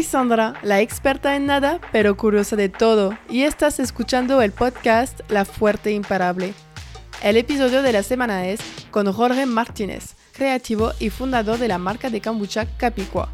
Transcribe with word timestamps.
Soy 0.00 0.06
Sandra, 0.06 0.54
la 0.62 0.80
experta 0.80 1.36
en 1.36 1.44
nada, 1.44 1.78
pero 1.92 2.16
curiosa 2.16 2.56
de 2.56 2.70
todo, 2.70 3.18
y 3.28 3.42
estás 3.42 3.78
escuchando 3.80 4.40
el 4.40 4.50
podcast 4.50 5.20
La 5.28 5.44
Fuerte 5.44 5.92
Imparable. 5.92 6.54
El 7.22 7.36
episodio 7.36 7.82
de 7.82 7.92
la 7.92 8.02
semana 8.02 8.46
es 8.46 8.60
con 8.90 9.12
Jorge 9.12 9.44
Martínez, 9.44 10.14
creativo 10.32 10.92
y 11.00 11.10
fundador 11.10 11.58
de 11.58 11.68
la 11.68 11.76
marca 11.76 12.08
de 12.08 12.22
kombucha 12.22 12.64
Capicua. 12.78 13.28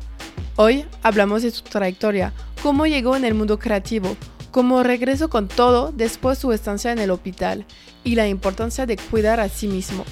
Hoy 0.56 0.84
hablamos 1.04 1.44
de 1.44 1.52
su 1.52 1.62
trayectoria, 1.62 2.32
cómo 2.64 2.88
llegó 2.88 3.14
en 3.14 3.24
el 3.24 3.34
mundo 3.34 3.60
creativo, 3.60 4.16
cómo 4.50 4.82
regresó 4.82 5.30
con 5.30 5.46
todo 5.46 5.92
después 5.92 6.38
de 6.38 6.42
su 6.42 6.52
estancia 6.52 6.90
en 6.90 6.98
el 6.98 7.12
hospital 7.12 7.64
y 8.02 8.16
la 8.16 8.26
importancia 8.26 8.86
de 8.86 8.96
cuidar 8.96 9.38
a 9.38 9.48
sí 9.48 9.68
mismo. 9.68 10.04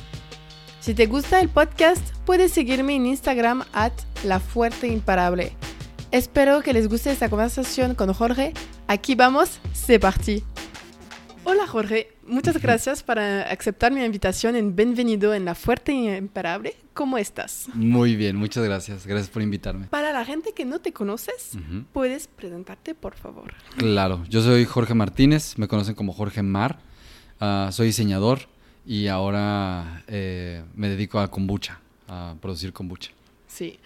Si 0.79 0.95
te 0.95 1.07
gusta 1.07 1.41
el 1.41 1.49
podcast, 1.49 2.15
puedes 2.25 2.53
seguirme 2.53 2.95
en 2.95 3.07
Instagram 3.07 3.65
at 3.73 3.93
La 4.23 4.39
Fuerte 4.39 4.87
Imparable 4.87 5.57
Espero 6.15 6.63
que 6.63 6.73
les 6.73 6.89
guste 6.89 7.11
esta 7.11 7.29
conversación 7.29 7.97
con 7.97 8.13
Jorge. 8.15 8.53
Aquí 8.87 9.17
vamos, 9.17 9.59
c'est 9.73 9.99
parti. 9.99 10.45
Hola 11.43 11.67
Jorge, 11.67 12.07
muchas 12.25 12.63
gracias 12.63 13.03
por 13.03 13.19
aceptar 13.19 13.91
mi 13.91 14.01
invitación 14.05 14.55
en 14.55 14.77
Bienvenido 14.77 15.35
en 15.35 15.45
La 15.45 15.57
Fuerte 15.57 15.93
Imparable. 15.93 16.77
¿Cómo 16.93 17.19
estás? 17.19 17.67
Muy 17.75 18.15
bien, 18.15 18.37
muchas 18.37 18.63
gracias. 18.63 19.09
Gracias 19.09 19.29
por 19.29 19.43
invitarme. 19.43 19.89
Para 19.89 20.13
la 20.13 20.25
gente 20.25 20.53
que 20.53 20.65
no 20.65 20.79
te 20.79 20.93
conoces, 20.93 21.59
¿puedes 21.93 22.29
presentarte, 22.29 22.95
por 22.95 23.17
favor? 23.17 23.53
Claro, 23.77 24.23
yo 24.29 24.41
soy 24.41 24.67
Jorge 24.67 24.95
Martínez, 24.95 25.59
me 25.59 25.67
conocen 25.67 25.97
como 25.97 26.13
Jorge 26.13 26.45
Mar. 26.45 26.79
Ah, 27.41 27.71
soy 27.73 27.89
diseñador 27.89 28.43
y 28.87 29.09
ahora 29.09 30.05
eh, 30.07 30.63
me 30.77 30.89
dedico 30.89 31.19
a 31.19 31.29
kombucha, 31.29 31.81
a 32.07 32.37
producir 32.41 32.73
kombucha. 32.73 33.11
Sí. 33.49 33.79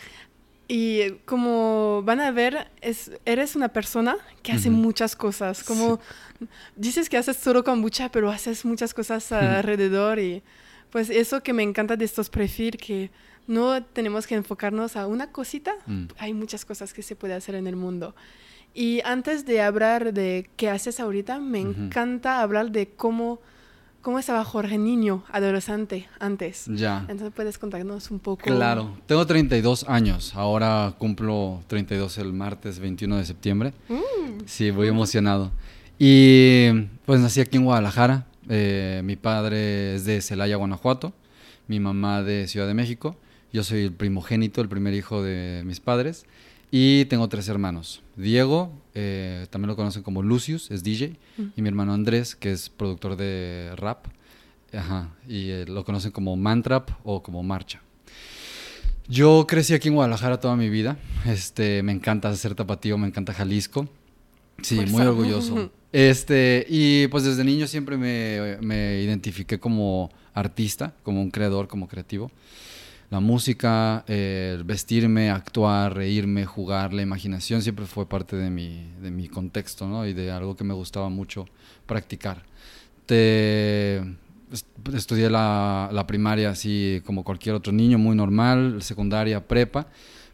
Y 0.70 1.12
como 1.24 2.02
van 2.04 2.20
a 2.20 2.30
ver, 2.30 2.70
es, 2.82 3.10
eres 3.24 3.56
una 3.56 3.68
persona 3.68 4.18
que 4.42 4.52
hace 4.52 4.68
muchas 4.68 5.16
cosas. 5.16 5.64
Como 5.64 5.98
dices 6.76 7.08
que 7.08 7.16
haces 7.16 7.38
solo 7.38 7.64
kombucha, 7.64 8.10
pero 8.10 8.30
haces 8.30 8.66
muchas 8.66 8.92
cosas 8.92 9.32
alrededor. 9.32 10.18
Y 10.18 10.42
pues 10.90 11.08
eso 11.08 11.42
que 11.42 11.54
me 11.54 11.62
encanta 11.62 11.96
de 11.96 12.04
estos 12.04 12.28
perfiles, 12.28 12.78
que 12.80 13.10
no 13.46 13.82
tenemos 13.82 14.26
que 14.26 14.34
enfocarnos 14.34 14.96
a 14.96 15.06
una 15.06 15.32
cosita. 15.32 15.74
Mm. 15.86 16.04
Hay 16.18 16.34
muchas 16.34 16.66
cosas 16.66 16.92
que 16.92 17.02
se 17.02 17.16
puede 17.16 17.32
hacer 17.32 17.54
en 17.54 17.66
el 17.66 17.74
mundo. 17.74 18.14
Y 18.74 19.00
antes 19.06 19.46
de 19.46 19.62
hablar 19.62 20.12
de 20.12 20.50
qué 20.56 20.68
haces 20.68 21.00
ahorita, 21.00 21.40
me 21.40 21.60
encanta 21.60 22.42
hablar 22.42 22.70
de 22.70 22.90
cómo 22.90 23.40
¿Cómo 24.00 24.18
estaba 24.18 24.44
Jorge 24.44 24.78
niño, 24.78 25.24
adolescente, 25.32 26.08
antes? 26.20 26.66
Ya. 26.66 27.00
Entonces 27.00 27.32
puedes 27.34 27.58
contarnos 27.58 28.10
un 28.10 28.20
poco. 28.20 28.44
Claro, 28.44 28.96
tengo 29.06 29.26
32 29.26 29.86
años, 29.88 30.34
ahora 30.36 30.94
cumplo 30.98 31.62
32 31.66 32.18
el 32.18 32.32
martes 32.32 32.78
21 32.78 33.16
de 33.16 33.24
septiembre. 33.24 33.72
Mm. 33.88 34.44
Sí, 34.46 34.70
voy 34.70 34.88
emocionado. 34.88 35.50
Y 35.98 36.70
pues 37.04 37.20
nací 37.20 37.40
aquí 37.40 37.56
en 37.56 37.64
Guadalajara, 37.64 38.26
eh, 38.48 39.02
mi 39.04 39.16
padre 39.16 39.96
es 39.96 40.04
de 40.04 40.20
Celaya, 40.22 40.56
Guanajuato, 40.56 41.12
mi 41.66 41.80
mamá 41.80 42.22
de 42.22 42.46
Ciudad 42.46 42.68
de 42.68 42.74
México, 42.74 43.16
yo 43.52 43.64
soy 43.64 43.84
el 43.84 43.92
primogénito, 43.92 44.60
el 44.60 44.68
primer 44.68 44.94
hijo 44.94 45.22
de 45.22 45.62
mis 45.64 45.80
padres. 45.80 46.26
Y 46.70 47.06
tengo 47.06 47.28
tres 47.28 47.48
hermanos. 47.48 48.02
Diego, 48.16 48.72
eh, 48.94 49.46
también 49.50 49.68
lo 49.68 49.76
conocen 49.76 50.02
como 50.02 50.22
Lucius, 50.22 50.70
es 50.70 50.82
DJ. 50.82 51.16
Y 51.56 51.62
mi 51.62 51.68
hermano 51.68 51.94
Andrés, 51.94 52.34
que 52.34 52.52
es 52.52 52.68
productor 52.68 53.16
de 53.16 53.72
rap. 53.76 54.06
Ajá, 54.72 55.14
y 55.26 55.48
eh, 55.48 55.64
lo 55.66 55.84
conocen 55.84 56.10
como 56.12 56.36
Mantrap 56.36 56.90
o 57.04 57.22
como 57.22 57.42
Marcha. 57.42 57.80
Yo 59.08 59.46
crecí 59.48 59.72
aquí 59.72 59.88
en 59.88 59.94
Guadalajara 59.94 60.40
toda 60.40 60.56
mi 60.56 60.68
vida. 60.68 60.98
Este, 61.24 61.82
me 61.82 61.92
encanta 61.92 62.34
ser 62.36 62.54
tapatío, 62.54 62.98
me 62.98 63.06
encanta 63.06 63.32
Jalisco. 63.32 63.88
Sí, 64.62 64.80
muy 64.86 65.02
orgulloso. 65.02 65.72
Este, 65.90 66.66
y 66.68 67.06
pues 67.06 67.24
desde 67.24 67.44
niño 67.44 67.66
siempre 67.66 67.96
me, 67.96 68.58
me 68.60 69.00
identifiqué 69.00 69.58
como 69.58 70.10
artista, 70.34 70.92
como 71.02 71.22
un 71.22 71.30
creador, 71.30 71.66
como 71.66 71.88
creativo 71.88 72.30
la 73.10 73.20
música, 73.20 74.04
vestirme, 74.64 75.30
actuar, 75.30 75.94
reírme, 75.94 76.44
jugar, 76.44 76.92
la 76.92 77.02
imaginación 77.02 77.62
siempre 77.62 77.86
fue 77.86 78.06
parte 78.06 78.36
de 78.36 78.50
mi, 78.50 78.90
de 79.00 79.10
mi 79.10 79.28
contexto 79.28 79.86
¿no? 79.86 80.06
y 80.06 80.12
de 80.12 80.30
algo 80.30 80.56
que 80.56 80.64
me 80.64 80.74
gustaba 80.74 81.08
mucho 81.08 81.46
practicar. 81.86 82.42
Te, 83.06 84.02
estudié 84.92 85.30
la, 85.30 85.88
la, 85.92 86.06
primaria 86.06 86.50
así 86.50 87.02
como 87.06 87.24
cualquier 87.24 87.54
otro 87.54 87.72
niño, 87.72 87.98
muy 87.98 88.14
normal, 88.14 88.82
secundaria, 88.82 89.46
prepa, 89.46 89.86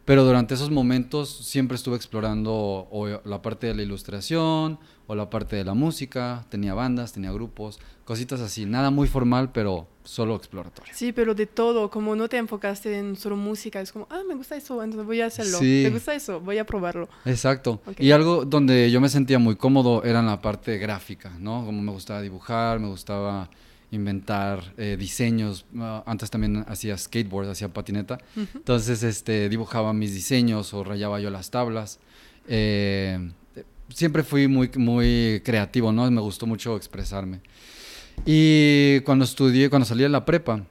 pero 0.05 0.25
durante 0.25 0.55
esos 0.55 0.71
momentos 0.71 1.31
siempre 1.31 1.77
estuve 1.77 1.97
explorando 1.97 2.89
la 3.25 3.43
parte 3.43 3.67
de 3.67 3.75
la 3.75 3.83
ilustración 3.83 4.79
o 5.07 5.15
la 5.15 5.31
parte 5.31 5.57
de 5.57 5.65
la 5.65 5.75
música, 5.75 6.47
tenía 6.49 6.75
bandas, 6.75 7.13
tenía 7.13 7.33
grupos, 7.33 7.79
cositas 8.05 8.41
así, 8.41 8.67
nada 8.67 8.91
muy 8.91 9.09
formal, 9.09 9.53
pero 9.53 9.87
solo 10.03 10.37
exploratorio. 10.37 10.93
Sí, 10.95 11.13
pero 11.13 11.35
de 11.35 11.47
todo, 11.47 11.91
como 11.91 12.17
no 12.17 12.29
te 12.29 12.37
enfocaste 12.37 12.99
en 12.99 13.17
solo 13.17 13.37
música, 13.37 13.81
es 13.81 13.93
como, 13.93 14.07
ah, 14.11 14.23
me 14.29 14.35
gusta 14.35 14.57
eso, 14.57 14.83
entonces 14.83 15.07
voy 15.07 15.21
a 15.21 15.27
hacerlo. 15.27 15.59
Me 15.61 15.91
gusta 15.91 16.15
eso, 16.15 16.41
voy 16.41 16.59
a 16.59 16.65
probarlo. 16.65 17.09
Exacto. 17.25 17.81
Y 17.99 18.11
algo 18.11 18.45
donde 18.45 18.91
yo 18.91 19.01
me 19.01 19.09
sentía 19.09 19.39
muy 19.39 19.57
cómodo 19.57 20.05
era 20.05 20.21
en 20.21 20.27
la 20.27 20.41
parte 20.41 20.79
gráfica, 20.79 21.33
¿no? 21.39 21.65
Como 21.65 21.81
me 21.83 21.93
gustaba 21.93 22.21
dibujar, 22.21 22.79
me 22.79 22.89
gustaba 22.89 23.49
inventar 23.95 24.75
eh, 24.77 24.97
diseños. 24.99 25.65
Ah, 25.79 26.03
antes 26.07 26.31
también 26.31 26.65
hacía 26.69 26.97
skateboard, 26.99 27.49
hacía 27.49 27.69
patineta. 27.69 28.19
Entonces, 28.37 29.03
este, 29.03 29.49
dibujaba 29.49 29.93
mis 29.93 30.15
diseños 30.15 30.75
o 30.75 30.85
rayaba 30.85 31.21
yo 31.21 31.31
las 31.31 31.51
tablas. 31.51 31.99
Eh, 32.49 33.31
siempre 33.89 34.23
fui 34.23 34.49
muy, 34.49 34.71
muy 34.77 35.43
creativo, 35.45 35.93
¿no? 35.93 36.11
Me 36.11 36.21
gustó 36.21 36.47
mucho 36.47 36.77
expresarme. 36.77 37.41
Y 38.27 39.01
cuando 39.01 39.25
estudié, 39.25 39.71
cuando 39.71 39.87
salí 39.87 40.03
de 40.03 40.09
la 40.09 40.25
prepa, 40.25 40.65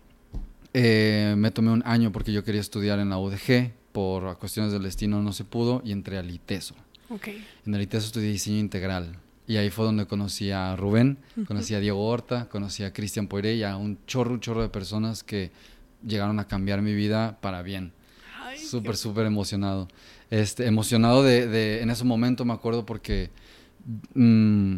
eh, 0.73 1.35
me 1.37 1.51
tomé 1.51 1.71
un 1.71 1.83
año 1.85 2.11
porque 2.11 2.31
yo 2.31 2.43
quería 2.43 2.61
estudiar 2.61 2.99
en 2.99 3.09
la 3.09 3.17
UDG. 3.17 3.71
Por 3.91 4.39
cuestiones 4.39 4.71
del 4.71 4.81
destino 4.81 5.21
no 5.21 5.33
se 5.33 5.43
pudo 5.43 5.81
y 5.85 5.91
entré 5.91 6.17
al 6.17 6.31
ITESO. 6.31 6.75
Okay. 7.09 7.45
En 7.65 7.75
el 7.75 7.81
ITESO 7.83 8.07
estudié 8.07 8.31
diseño 8.31 8.57
integral. 8.57 9.15
Y 9.47 9.57
ahí 9.57 9.69
fue 9.69 9.85
donde 9.85 10.05
conocí 10.05 10.51
a 10.51 10.75
Rubén, 10.75 11.17
conocí 11.47 11.75
a 11.75 11.79
Diego 11.79 12.05
Horta, 12.05 12.47
conocí 12.47 12.83
a 12.83 12.93
Cristian 12.93 13.27
Poiré 13.27 13.55
y 13.55 13.63
a 13.63 13.75
un 13.75 13.97
chorro, 14.07 14.31
un 14.33 14.39
chorro 14.39 14.61
de 14.61 14.69
personas 14.69 15.23
que 15.23 15.51
llegaron 16.05 16.39
a 16.39 16.47
cambiar 16.47 16.81
mi 16.81 16.93
vida 16.93 17.37
para 17.41 17.61
bien. 17.61 17.91
Súper, 18.57 18.95
súper 18.95 19.25
emocionado. 19.25 19.87
Este, 20.29 20.65
emocionado 20.65 21.23
de, 21.23 21.47
de, 21.47 21.81
en 21.81 21.89
ese 21.89 22.03
momento 22.03 22.45
me 22.45 22.53
acuerdo 22.53 22.85
porque 22.85 23.31
mm, 24.13 24.77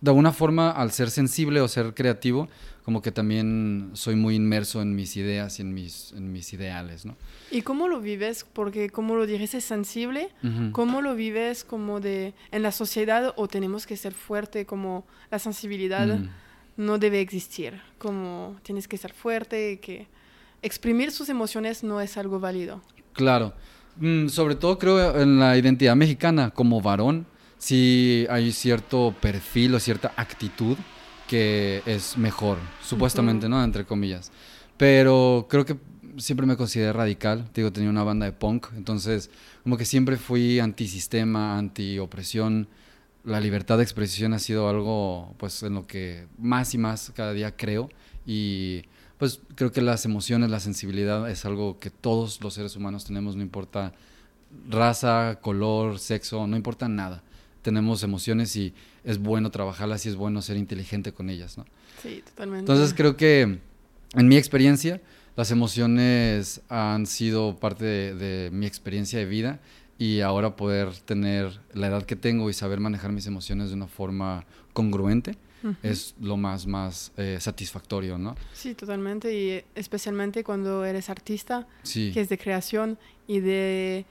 de 0.00 0.10
alguna 0.10 0.32
forma 0.32 0.70
al 0.70 0.92
ser 0.92 1.10
sensible 1.10 1.60
o 1.60 1.68
ser 1.68 1.94
creativo, 1.94 2.48
como 2.84 3.00
que 3.00 3.12
también 3.12 3.90
soy 3.94 4.16
muy 4.16 4.34
inmerso 4.34 4.82
en 4.82 4.94
mis 4.94 5.16
ideas 5.16 5.58
y 5.58 5.62
en 5.62 5.72
mis, 5.72 6.12
en 6.12 6.32
mis 6.32 6.52
ideales, 6.52 7.06
¿no? 7.06 7.16
¿Y 7.50 7.62
cómo 7.62 7.86
lo 7.86 8.00
vives? 8.00 8.44
Porque 8.52 8.90
como 8.90 9.14
lo 9.14 9.26
dices, 9.26 9.64
sensible, 9.64 10.30
¿cómo 10.72 11.00
lo 11.00 11.14
vives 11.14 11.62
como 11.64 12.00
de 12.00 12.34
en 12.50 12.62
la 12.62 12.72
sociedad 12.72 13.34
o 13.36 13.46
tenemos 13.46 13.86
que 13.86 13.96
ser 13.96 14.14
fuerte 14.14 14.66
como 14.66 15.06
la 15.30 15.38
sensibilidad 15.38 16.06
mm. 16.06 16.28
no 16.76 16.98
debe 16.98 17.20
existir? 17.20 17.80
Como 17.98 18.56
tienes 18.64 18.88
que 18.88 18.96
ser 18.96 19.12
fuerte, 19.12 19.78
que 19.78 20.08
exprimir 20.60 21.12
sus 21.12 21.28
emociones 21.28 21.84
no 21.84 22.00
es 22.00 22.16
algo 22.16 22.40
válido. 22.40 22.82
Claro. 23.12 23.54
Mm, 23.96 24.28
sobre 24.28 24.56
todo 24.56 24.78
creo 24.78 25.20
en 25.20 25.38
la 25.38 25.56
identidad 25.56 25.94
mexicana 25.94 26.50
como 26.50 26.80
varón, 26.80 27.26
sí 27.58 28.26
hay 28.28 28.50
cierto 28.50 29.14
perfil 29.20 29.74
o 29.76 29.80
cierta 29.80 30.12
actitud 30.16 30.76
que 31.32 31.82
es 31.86 32.18
mejor, 32.18 32.58
supuestamente, 32.82 33.48
¿no? 33.48 33.64
Entre 33.64 33.86
comillas. 33.86 34.30
Pero 34.76 35.46
creo 35.48 35.64
que 35.64 35.78
siempre 36.18 36.44
me 36.46 36.58
consideré 36.58 36.92
radical. 36.92 37.48
Digo, 37.54 37.72
tenía 37.72 37.88
una 37.88 38.04
banda 38.04 38.26
de 38.26 38.32
punk, 38.32 38.66
entonces 38.76 39.30
como 39.62 39.78
que 39.78 39.86
siempre 39.86 40.18
fui 40.18 40.60
antisistema, 40.60 41.56
anti-opresión. 41.56 42.68
La 43.24 43.40
libertad 43.40 43.78
de 43.78 43.82
expresión 43.82 44.34
ha 44.34 44.38
sido 44.38 44.68
algo, 44.68 45.34
pues, 45.38 45.62
en 45.62 45.72
lo 45.72 45.86
que 45.86 46.26
más 46.36 46.74
y 46.74 46.78
más 46.78 47.10
cada 47.16 47.32
día 47.32 47.56
creo. 47.56 47.88
Y 48.26 48.82
pues 49.16 49.40
creo 49.54 49.72
que 49.72 49.80
las 49.80 50.04
emociones, 50.04 50.50
la 50.50 50.60
sensibilidad 50.60 51.30
es 51.30 51.46
algo 51.46 51.78
que 51.78 51.88
todos 51.88 52.42
los 52.42 52.52
seres 52.52 52.76
humanos 52.76 53.06
tenemos, 53.06 53.36
no 53.36 53.42
importa 53.42 53.94
raza, 54.68 55.38
color, 55.40 55.98
sexo, 55.98 56.46
no 56.46 56.58
importa 56.58 56.88
nada 56.88 57.22
tenemos 57.62 58.02
emociones 58.02 58.54
y 58.56 58.74
es 59.04 59.18
bueno 59.18 59.50
trabajarlas 59.50 60.04
y 60.06 60.10
es 60.10 60.16
bueno 60.16 60.42
ser 60.42 60.56
inteligente 60.56 61.12
con 61.12 61.30
ellas, 61.30 61.56
¿no? 61.56 61.64
Sí, 62.02 62.22
totalmente. 62.24 62.70
Entonces 62.70 62.94
creo 62.94 63.16
que 63.16 63.58
en 64.14 64.28
mi 64.28 64.36
experiencia 64.36 65.00
las 65.36 65.50
emociones 65.50 66.60
han 66.68 67.06
sido 67.06 67.56
parte 67.56 67.84
de, 67.84 68.50
mi 68.52 68.66
experiencia 68.66 69.18
de 69.18 69.24
vida 69.24 69.60
y 69.98 70.20
ahora 70.20 70.56
poder 70.56 70.92
tener 70.92 71.60
la 71.72 71.86
edad 71.86 72.04
que 72.04 72.16
tengo 72.16 72.50
y 72.50 72.52
saber 72.52 72.80
manejar 72.80 73.12
mis 73.12 73.26
emociones 73.26 73.68
de 73.70 73.76
una 73.76 73.86
forma 73.86 74.44
congruente 74.72 75.36
es 75.84 76.16
lo 76.20 76.36
más, 76.36 76.66
más 76.66 77.12
eh, 77.16 77.38
satisfactorio, 77.40 78.18
¿no? 78.18 78.34
Sí, 78.52 78.74
totalmente 78.74 79.32
y 79.32 79.64
especialmente 79.76 80.42
cuando 80.42 80.84
eres 80.84 81.08
artista, 81.08 81.68
que 81.84 82.20
es 82.20 82.28
de 82.28 82.36
creación 82.36 82.98
y 83.28 83.38
de 83.38 84.04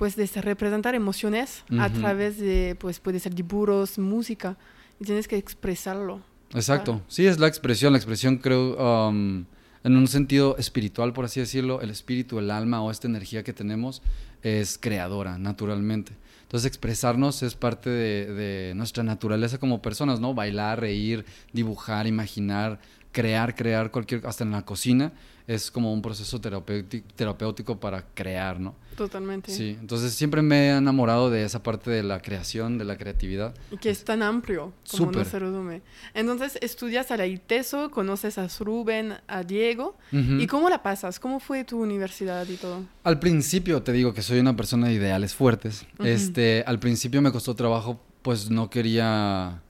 pues 0.00 0.16
de 0.16 0.26
representar 0.40 0.94
emociones 0.94 1.62
a 1.78 1.88
Ujú. 1.88 2.00
través 2.00 2.38
de, 2.38 2.74
pues 2.80 2.98
puede 3.00 3.20
ser 3.20 3.34
dibujos, 3.34 3.98
música, 3.98 4.56
y 4.98 5.04
tienes 5.04 5.28
que 5.28 5.36
expresarlo. 5.36 6.22
Exacto. 6.54 7.02
Sí, 7.06 7.26
es 7.26 7.38
la 7.38 7.48
expresión. 7.48 7.92
La 7.92 7.98
expresión 7.98 8.38
creo 8.38 8.78
um, 9.10 9.44
en 9.84 9.96
un 9.98 10.08
sentido 10.08 10.56
espiritual, 10.56 11.12
por 11.12 11.26
así 11.26 11.40
decirlo. 11.40 11.82
El 11.82 11.90
espíritu, 11.90 12.38
el 12.38 12.50
alma 12.50 12.80
o 12.80 12.90
esta 12.90 13.08
energía 13.08 13.42
que 13.42 13.52
tenemos 13.52 14.00
es 14.42 14.78
creadora, 14.78 15.36
naturalmente. 15.36 16.12
Entonces 16.44 16.66
expresarnos 16.66 17.42
es 17.42 17.54
parte 17.54 17.90
de, 17.90 18.32
de 18.32 18.74
nuestra 18.76 19.04
naturaleza 19.04 19.58
como 19.58 19.82
personas, 19.82 20.18
¿no? 20.18 20.32
Bailar, 20.32 20.80
reír, 20.80 21.26
dibujar, 21.52 22.06
imaginar, 22.06 22.80
crear, 23.12 23.54
crear 23.54 23.90
cualquier, 23.90 24.26
hasta 24.26 24.44
en 24.44 24.52
la 24.52 24.64
cocina, 24.64 25.12
es 25.46 25.70
como 25.70 25.92
un 25.92 26.00
proceso 26.00 26.40
terapéutico, 26.40 27.08
terapéutico 27.16 27.80
para 27.80 28.06
crear, 28.14 28.60
¿no? 28.60 28.76
Totalmente. 28.96 29.50
Sí, 29.50 29.76
entonces 29.80 30.12
siempre 30.12 30.42
me 30.42 30.68
he 30.68 30.76
enamorado 30.76 31.28
de 31.28 31.42
esa 31.42 31.62
parte 31.62 31.90
de 31.90 32.04
la 32.04 32.20
creación, 32.20 32.78
de 32.78 32.84
la 32.84 32.96
creatividad. 32.96 33.54
Y 33.72 33.78
que 33.78 33.90
es 33.90 34.04
tan 34.04 34.22
amplio 34.22 34.72
como 34.90 35.06
no 35.06 35.12
Súper. 35.12 35.26
se 35.26 35.38
resume. 35.40 35.82
Entonces 36.14 36.56
estudias 36.60 37.10
a 37.10 37.16
la 37.16 37.26
ITESO, 37.26 37.90
conoces 37.90 38.38
a 38.38 38.46
Rubén, 38.60 39.14
a 39.26 39.42
Diego. 39.42 39.96
¿Y 40.12 40.46
cómo 40.46 40.68
la 40.68 40.82
pasas? 40.82 41.18
¿Cómo 41.18 41.40
fue 41.40 41.64
tu 41.64 41.82
universidad 41.82 42.46
y 42.48 42.56
todo? 42.56 42.84
Al 43.02 43.18
principio 43.18 43.82
te 43.82 43.92
digo 43.92 44.14
que 44.14 44.22
soy 44.22 44.38
una 44.38 44.54
persona 44.54 44.86
de 44.86 44.94
ideales 44.94 45.34
fuertes. 45.34 45.84
Este, 46.04 46.62
al 46.66 46.78
principio 46.78 47.22
me 47.22 47.32
costó 47.32 47.56
trabajo, 47.56 48.00
pues 48.22 48.50
no 48.50 48.70
quería, 48.70 49.62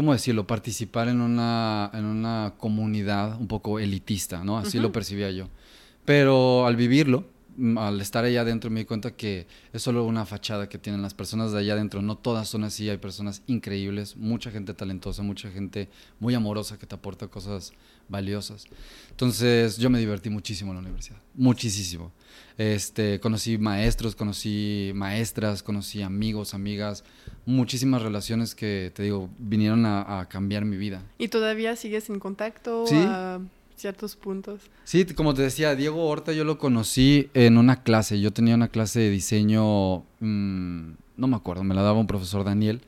¿cómo 0.00 0.14
decirlo? 0.14 0.46
Participar 0.46 1.08
en 1.08 1.20
una, 1.20 1.90
en 1.92 2.06
una 2.06 2.54
comunidad 2.56 3.38
un 3.38 3.46
poco 3.46 3.78
elitista, 3.78 4.42
¿no? 4.42 4.56
Así 4.56 4.78
lo 4.78 4.92
percibía 4.92 5.30
yo. 5.30 5.48
Pero 6.06 6.66
al 6.66 6.74
vivirlo, 6.74 7.26
al 7.78 8.00
estar 8.00 8.24
allá 8.24 8.40
adentro 8.42 8.70
me 8.70 8.80
di 8.80 8.86
cuenta 8.86 9.10
que 9.12 9.46
es 9.72 9.82
solo 9.82 10.04
una 10.04 10.24
fachada 10.26 10.68
que 10.68 10.78
tienen 10.78 11.02
las 11.02 11.14
personas 11.14 11.52
de 11.52 11.58
allá 11.58 11.72
adentro. 11.74 12.02
No 12.02 12.16
todas 12.16 12.48
son 12.48 12.64
así, 12.64 12.88
hay 12.88 12.98
personas 12.98 13.42
increíbles, 13.46 14.16
mucha 14.16 14.50
gente 14.50 14.74
talentosa, 14.74 15.22
mucha 15.22 15.50
gente 15.50 15.88
muy 16.18 16.34
amorosa 16.34 16.78
que 16.78 16.86
te 16.86 16.94
aporta 16.94 17.28
cosas 17.28 17.72
valiosas. 18.08 18.64
Entonces 19.10 19.76
yo 19.78 19.90
me 19.90 19.98
divertí 19.98 20.30
muchísimo 20.30 20.72
en 20.72 20.76
la 20.76 20.82
universidad, 20.82 21.18
muchísimo. 21.34 22.12
Este, 22.58 23.20
conocí 23.20 23.56
maestros, 23.58 24.14
conocí 24.16 24.92
maestras, 24.94 25.62
conocí 25.62 26.02
amigos, 26.02 26.52
amigas, 26.54 27.04
muchísimas 27.46 28.02
relaciones 28.02 28.54
que 28.54 28.92
te 28.94 29.02
digo 29.04 29.30
vinieron 29.38 29.86
a, 29.86 30.20
a 30.20 30.28
cambiar 30.28 30.64
mi 30.64 30.76
vida. 30.76 31.02
¿Y 31.18 31.28
todavía 31.28 31.76
sigues 31.76 32.10
en 32.10 32.18
contacto 32.18 32.86
Sí. 32.86 32.96
a 32.98 33.40
ciertos 33.80 34.16
puntos? 34.16 34.60
Sí, 34.84 35.04
como 35.06 35.34
te 35.34 35.42
decía, 35.42 35.74
Diego 35.74 36.06
Horta 36.06 36.32
yo 36.32 36.44
lo 36.44 36.58
conocí 36.58 37.28
en 37.34 37.58
una 37.58 37.82
clase. 37.82 38.20
Yo 38.20 38.32
tenía 38.32 38.54
una 38.54 38.68
clase 38.68 39.00
de 39.00 39.10
diseño, 39.10 40.00
mm, 40.20 40.90
no 41.16 41.26
me 41.26 41.36
acuerdo, 41.36 41.64
me 41.64 41.74
la 41.74 41.82
daba 41.82 41.98
un 41.98 42.06
profesor 42.06 42.44
Daniel. 42.44 42.80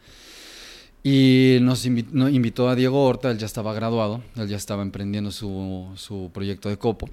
Y 1.05 1.59
nos 1.63 1.85
invi- 1.87 2.07
no- 2.13 2.29
invitó 2.29 2.69
a 2.69 2.77
Diego 2.77 3.05
Horta, 3.05 3.31
él 3.31 3.39
ya 3.39 3.47
estaba 3.47 3.75
graduado, 3.75 4.23
él 4.37 4.49
ya 4.49 4.57
estaba 4.57 4.83
emprendiendo 4.83 5.33
su, 5.33 5.89
su 5.97 6.31
proyecto 6.33 6.69
de 6.69 6.79
copo. 6.79 7.09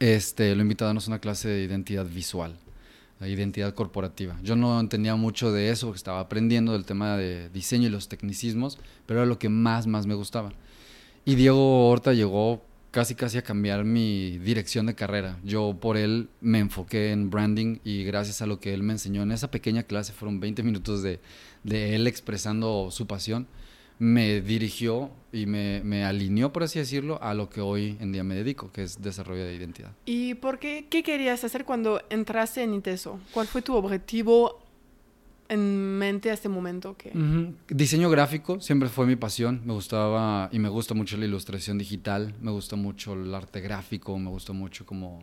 Este, 0.00 0.54
lo 0.56 0.62
invitó 0.62 0.84
a 0.84 0.88
darnos 0.88 1.06
una 1.06 1.20
clase 1.20 1.48
de 1.48 1.62
identidad 1.64 2.04
visual, 2.06 2.56
de 3.20 3.30
identidad 3.30 3.74
corporativa. 3.74 4.36
Yo 4.42 4.56
no 4.56 4.78
entendía 4.80 5.14
mucho 5.14 5.52
de 5.52 5.70
eso, 5.70 5.86
porque 5.86 5.98
estaba 5.98 6.20
aprendiendo 6.20 6.72
del 6.72 6.84
tema 6.84 7.16
de 7.16 7.48
diseño 7.50 7.86
y 7.86 7.90
los 7.90 8.08
tecnicismos, 8.08 8.78
pero 9.06 9.20
era 9.20 9.26
lo 9.26 9.38
que 9.38 9.48
más, 9.48 9.86
más 9.86 10.06
me 10.06 10.14
gustaba. 10.14 10.52
Y 11.24 11.36
Diego 11.36 11.88
Horta 11.88 12.12
llegó 12.12 12.62
casi 12.96 13.14
casi 13.14 13.36
a 13.36 13.42
cambiar 13.42 13.84
mi 13.84 14.38
dirección 14.38 14.86
de 14.86 14.94
carrera. 14.94 15.38
Yo 15.44 15.76
por 15.78 15.98
él 15.98 16.30
me 16.40 16.60
enfoqué 16.60 17.12
en 17.12 17.28
branding 17.28 17.76
y 17.84 18.04
gracias 18.04 18.40
a 18.40 18.46
lo 18.46 18.58
que 18.58 18.72
él 18.72 18.82
me 18.82 18.94
enseñó 18.94 19.22
en 19.22 19.32
esa 19.32 19.50
pequeña 19.50 19.82
clase, 19.82 20.14
fueron 20.14 20.40
20 20.40 20.62
minutos 20.62 21.02
de, 21.02 21.20
de 21.62 21.94
él 21.94 22.06
expresando 22.06 22.90
su 22.90 23.06
pasión, 23.06 23.48
me 23.98 24.40
dirigió 24.40 25.10
y 25.30 25.44
me, 25.44 25.82
me 25.84 26.06
alineó, 26.06 26.54
por 26.54 26.62
así 26.62 26.78
decirlo, 26.78 27.22
a 27.22 27.34
lo 27.34 27.50
que 27.50 27.60
hoy 27.60 27.98
en 28.00 28.12
día 28.12 28.24
me 28.24 28.34
dedico, 28.34 28.72
que 28.72 28.84
es 28.84 29.02
desarrollo 29.02 29.44
de 29.44 29.54
identidad. 29.54 29.92
¿Y 30.06 30.32
por 30.32 30.58
qué? 30.58 30.86
¿Qué 30.88 31.02
querías 31.02 31.44
hacer 31.44 31.66
cuando 31.66 32.00
entraste 32.08 32.62
en 32.62 32.72
ITESO? 32.72 33.20
¿Cuál 33.30 33.46
fue 33.46 33.60
tu 33.60 33.74
objetivo 33.74 34.65
en 35.48 35.98
mente 35.98 36.30
a 36.30 36.34
este 36.34 36.48
momento? 36.48 36.96
que. 36.96 37.12
Diseño 37.68 38.08
gráfico 38.10 38.60
siempre 38.60 38.88
fue 38.88 39.06
mi 39.06 39.16
pasión. 39.16 39.62
Me 39.64 39.72
gustaba 39.72 40.48
y 40.52 40.58
me 40.58 40.68
gusta 40.68 40.94
mucho 40.94 41.16
la 41.16 41.24
ilustración 41.26 41.78
digital. 41.78 42.34
Me 42.40 42.50
gusta 42.50 42.76
mucho 42.76 43.14
el 43.14 43.34
arte 43.34 43.60
gráfico. 43.60 44.18
Me 44.18 44.30
gusta 44.30 44.52
mucho 44.52 44.84
como 44.86 45.22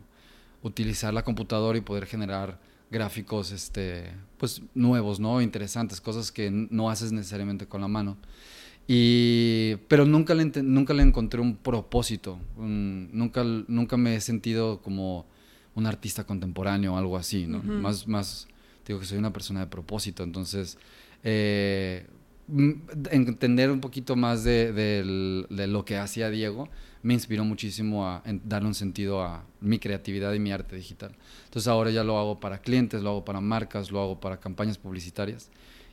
utilizar 0.62 1.14
la 1.14 1.24
computadora 1.24 1.78
y 1.78 1.82
poder 1.82 2.06
generar 2.06 2.60
gráficos, 2.90 3.52
este, 3.52 4.12
pues 4.38 4.62
nuevos, 4.76 5.20
¿no? 5.20 5.42
Interesantes, 5.42 6.00
cosas 6.00 6.32
que 6.32 6.52
no 6.52 6.90
haces 6.90 7.12
necesariamente 7.12 7.66
con 7.66 7.82
la 7.82 7.88
mano. 7.88 8.18
Y, 8.88 9.76
pero 9.88 10.06
nunca 10.06 10.34
le, 10.36 10.46
nunca 10.62 10.94
le 10.94 11.04
encontré 11.04 11.40
un 11.42 11.56
propósito. 11.56 12.38
un- 12.58 13.10
nunca, 13.14 13.44
nunca 13.68 13.98
me 13.98 14.16
he 14.16 14.22
sentido 14.22 14.82
como 14.82 15.26
un 15.76 15.86
artista 15.86 16.26
contemporáneo 16.26 16.94
o 16.94 16.98
algo 16.98 17.18
así, 17.18 17.48
¿no? 17.48 17.64
Más, 17.64 18.08
más, 18.08 18.48
digo 18.86 19.00
que 19.00 19.06
soy 19.06 19.18
una 19.18 19.34
persona 19.34 19.62
de 19.62 19.68
propósito. 19.68 20.24
Entonces, 20.24 20.78
eh, 21.24 22.06
entender 23.12 23.72
un 23.72 23.80
poquito 23.80 24.16
más 24.16 24.44
de, 24.44 24.74
de 24.74 25.68
lo 25.68 25.86
que 25.86 25.98
hacía 25.98 26.30
Diego 26.30 26.70
me 27.04 27.14
inspiró 27.14 27.44
muchísimo 27.44 28.08
a 28.08 28.24
darle 28.44 28.70
un 28.70 28.76
sentido 28.76 29.22
a 29.22 29.46
mi 29.62 29.80
creatividad 29.80 30.34
y 30.34 30.40
mi 30.40 30.52
arte 30.52 30.76
digital. 30.76 31.16
Entonces 31.46 31.68
ahora 31.68 31.92
ya 31.92 32.04
lo 32.04 32.18
hago 32.18 32.40
para 32.40 32.60
clientes, 32.60 33.02
lo 33.02 33.10
hago 33.10 33.26
para 33.26 33.42
marcas, 33.42 33.92
lo 33.92 34.02
hago 34.02 34.20
para 34.20 34.40
campañas 34.40 34.78
publicitarias 34.78 35.50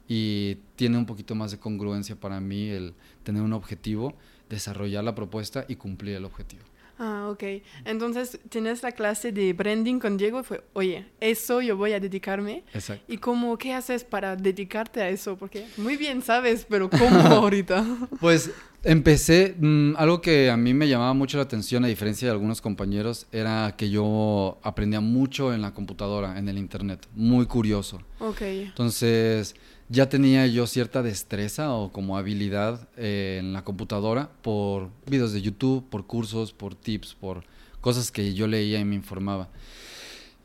y 0.08 0.56
tiene 0.76 0.98
un 0.98 1.06
poquito 1.06 1.34
más 1.34 1.50
de 1.50 1.58
congruencia 1.58 2.16
para 2.16 2.40
mí 2.40 2.68
el 2.68 2.94
tener 3.22 3.42
un 3.42 3.52
objetivo, 3.52 4.14
desarrollar 4.48 5.04
la 5.04 5.14
propuesta 5.14 5.64
y 5.68 5.76
cumplir 5.76 6.16
el 6.16 6.24
objetivo. 6.24 6.62
Ah, 7.02 7.28
ok. 7.30 7.42
Entonces, 7.86 8.38
tienes 8.50 8.82
la 8.82 8.92
clase 8.92 9.32
de 9.32 9.54
branding 9.54 9.98
con 9.98 10.18
Diego 10.18 10.40
y 10.40 10.42
fue, 10.44 10.62
oye, 10.74 11.06
eso 11.18 11.62
yo 11.62 11.74
voy 11.74 11.94
a 11.94 11.98
dedicarme. 11.98 12.62
Exacto. 12.74 13.10
¿Y 13.10 13.16
cómo, 13.16 13.56
qué 13.56 13.72
haces 13.72 14.04
para 14.04 14.36
dedicarte 14.36 15.00
a 15.00 15.08
eso? 15.08 15.34
Porque 15.38 15.66
muy 15.78 15.96
bien 15.96 16.20
sabes, 16.20 16.66
pero 16.68 16.90
¿cómo 16.90 17.18
ahorita? 17.20 17.86
Pues 18.20 18.50
empecé, 18.84 19.54
mm, 19.58 19.94
algo 19.96 20.20
que 20.20 20.50
a 20.50 20.58
mí 20.58 20.74
me 20.74 20.88
llamaba 20.88 21.14
mucho 21.14 21.38
la 21.38 21.44
atención, 21.44 21.86
a 21.86 21.88
diferencia 21.88 22.28
de 22.28 22.32
algunos 22.32 22.60
compañeros, 22.60 23.26
era 23.32 23.74
que 23.78 23.88
yo 23.88 24.58
aprendía 24.62 25.00
mucho 25.00 25.54
en 25.54 25.62
la 25.62 25.72
computadora, 25.72 26.38
en 26.38 26.50
el 26.50 26.58
internet, 26.58 27.08
muy 27.14 27.46
curioso. 27.46 28.02
ok. 28.18 28.42
Entonces 28.42 29.54
ya 29.90 30.08
tenía 30.08 30.46
yo 30.46 30.66
cierta 30.66 31.02
destreza 31.02 31.74
o 31.74 31.92
como 31.92 32.16
habilidad 32.16 32.88
eh, 32.96 33.38
en 33.40 33.52
la 33.52 33.64
computadora 33.64 34.30
por 34.40 34.88
videos 35.06 35.32
de 35.32 35.42
YouTube, 35.42 35.84
por 35.90 36.06
cursos, 36.06 36.52
por 36.52 36.76
tips, 36.76 37.14
por 37.14 37.44
cosas 37.80 38.12
que 38.12 38.32
yo 38.32 38.46
leía 38.46 38.78
y 38.78 38.84
me 38.84 38.94
informaba. 38.94 39.48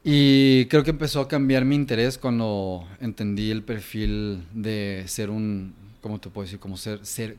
Y 0.03 0.65
creo 0.65 0.83
que 0.83 0.89
empezó 0.89 1.21
a 1.21 1.27
cambiar 1.27 1.63
mi 1.63 1.75
interés 1.75 2.17
cuando 2.17 2.87
entendí 2.99 3.51
el 3.51 3.63
perfil 3.63 4.43
de 4.53 5.03
ser 5.07 5.29
un, 5.29 5.73
¿cómo 6.01 6.19
te 6.19 6.29
puedo 6.29 6.45
decir? 6.45 6.59
Como 6.59 6.75
ser, 6.75 7.05
ser 7.05 7.37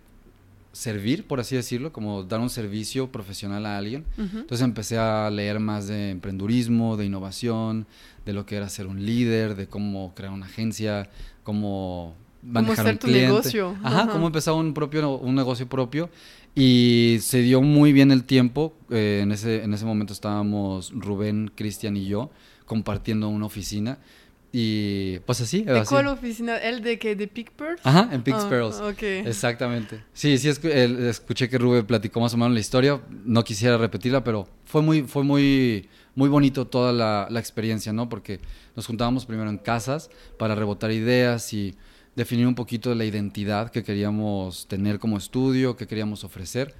servir, 0.77 1.27
por 1.27 1.41
así 1.41 1.57
decirlo, 1.57 1.91
como 1.93 2.23
dar 2.23 2.39
un 2.41 2.51
servicio 2.51 3.11
profesional 3.11 3.65
a 3.67 3.79
alguien. 3.79 4.05
Entonces 4.19 4.61
empecé 4.61 4.99
a 4.99 5.31
leer 5.31 5.59
más 5.59 5.89
de 5.89 6.11
emprendurismo, 6.11 6.97
de 6.99 7.07
innovación, 7.07 7.87
de 8.27 8.33
lo 8.35 8.45
que 8.45 8.57
era 8.57 8.69
ser 8.69 8.87
un 8.87 9.05
líder, 9.05 9.57
de 9.57 9.67
cómo 9.69 10.13
crear 10.15 10.33
una 10.33 10.47
agencia, 10.47 11.09
cómo 11.43 12.15
manejar 12.43 12.85
ser 12.85 12.95
un 12.95 12.99
tu 12.99 13.07
cliente. 13.07 13.27
negocio. 13.29 13.77
Ajá, 13.83 14.03
Ajá. 14.03 14.13
cómo 14.13 14.27
empezar 14.27 14.55
un 14.55 14.75
propio 14.75 15.17
un 15.17 15.35
negocio 15.35 15.67
propio 15.67 16.11
y 16.55 17.19
se 17.21 17.41
dio 17.41 17.63
muy 17.63 17.93
bien 17.93 18.11
el 18.11 18.25
tiempo. 18.25 18.75
eh, 18.91 19.21
en 19.23 19.33
ese 19.33 19.65
en 19.65 19.73
ese 19.73 19.85
momento 19.87 20.13
estábamos 20.13 20.93
Rubén, 20.95 21.51
Cristian 21.55 21.97
y 21.97 22.05
yo 22.07 22.31
compartiendo 22.67 23.29
una 23.29 23.47
oficina 23.47 23.99
y 24.59 25.19
pues 25.27 25.43
así. 25.43 25.65
¿De 25.65 25.81
así. 25.81 25.89
cuál 25.91 26.07
oficina? 26.07 26.57
¿El 26.57 26.81
de 26.81 26.99
que 26.99 27.15
de 27.15 27.29
Pickbird? 27.29 27.79
Ajá, 27.83 28.09
en 28.11 28.23
Pix 28.23 28.39
Ah, 28.41 28.49
Pearls. 28.49 28.77
ok. 28.81 29.03
Exactamente. 29.03 30.03
Sí, 30.15 30.39
sí, 30.39 30.49
escu- 30.49 30.71
el- 30.73 31.07
escuché 31.09 31.51
que 31.51 31.59
Rube 31.59 31.83
platicó 31.85 32.21
más 32.21 32.33
o 32.33 32.39
menos 32.39 32.55
la 32.55 32.61
historia. 32.61 32.99
No 33.27 33.45
quisiera 33.45 33.77
repetirla, 33.77 34.25
pero 34.25 34.49
fue 34.65 34.81
muy, 34.81 35.03
fue 35.03 35.25
muy, 35.25 35.91
muy 36.15 36.31
bonito 36.31 36.67
toda 36.67 36.95
la, 36.95 37.27
la 37.31 37.39
experiencia, 37.39 37.93
¿no? 37.93 38.09
Porque 38.09 38.41
nos 38.75 38.87
juntábamos 38.87 39.27
primero 39.27 39.51
en 39.51 39.59
casas 39.59 40.09
para 40.39 40.55
rebotar 40.55 40.91
ideas 40.91 41.53
y 41.53 41.75
definir 42.15 42.47
un 42.47 42.55
poquito 42.55 42.95
la 42.95 43.05
identidad 43.05 43.71
que 43.71 43.85
queríamos 43.85 44.67
tener 44.69 44.99
como 44.99 45.19
estudio, 45.19 45.77
que 45.77 45.87
queríamos 45.87 46.25
ofrecer. 46.25 46.75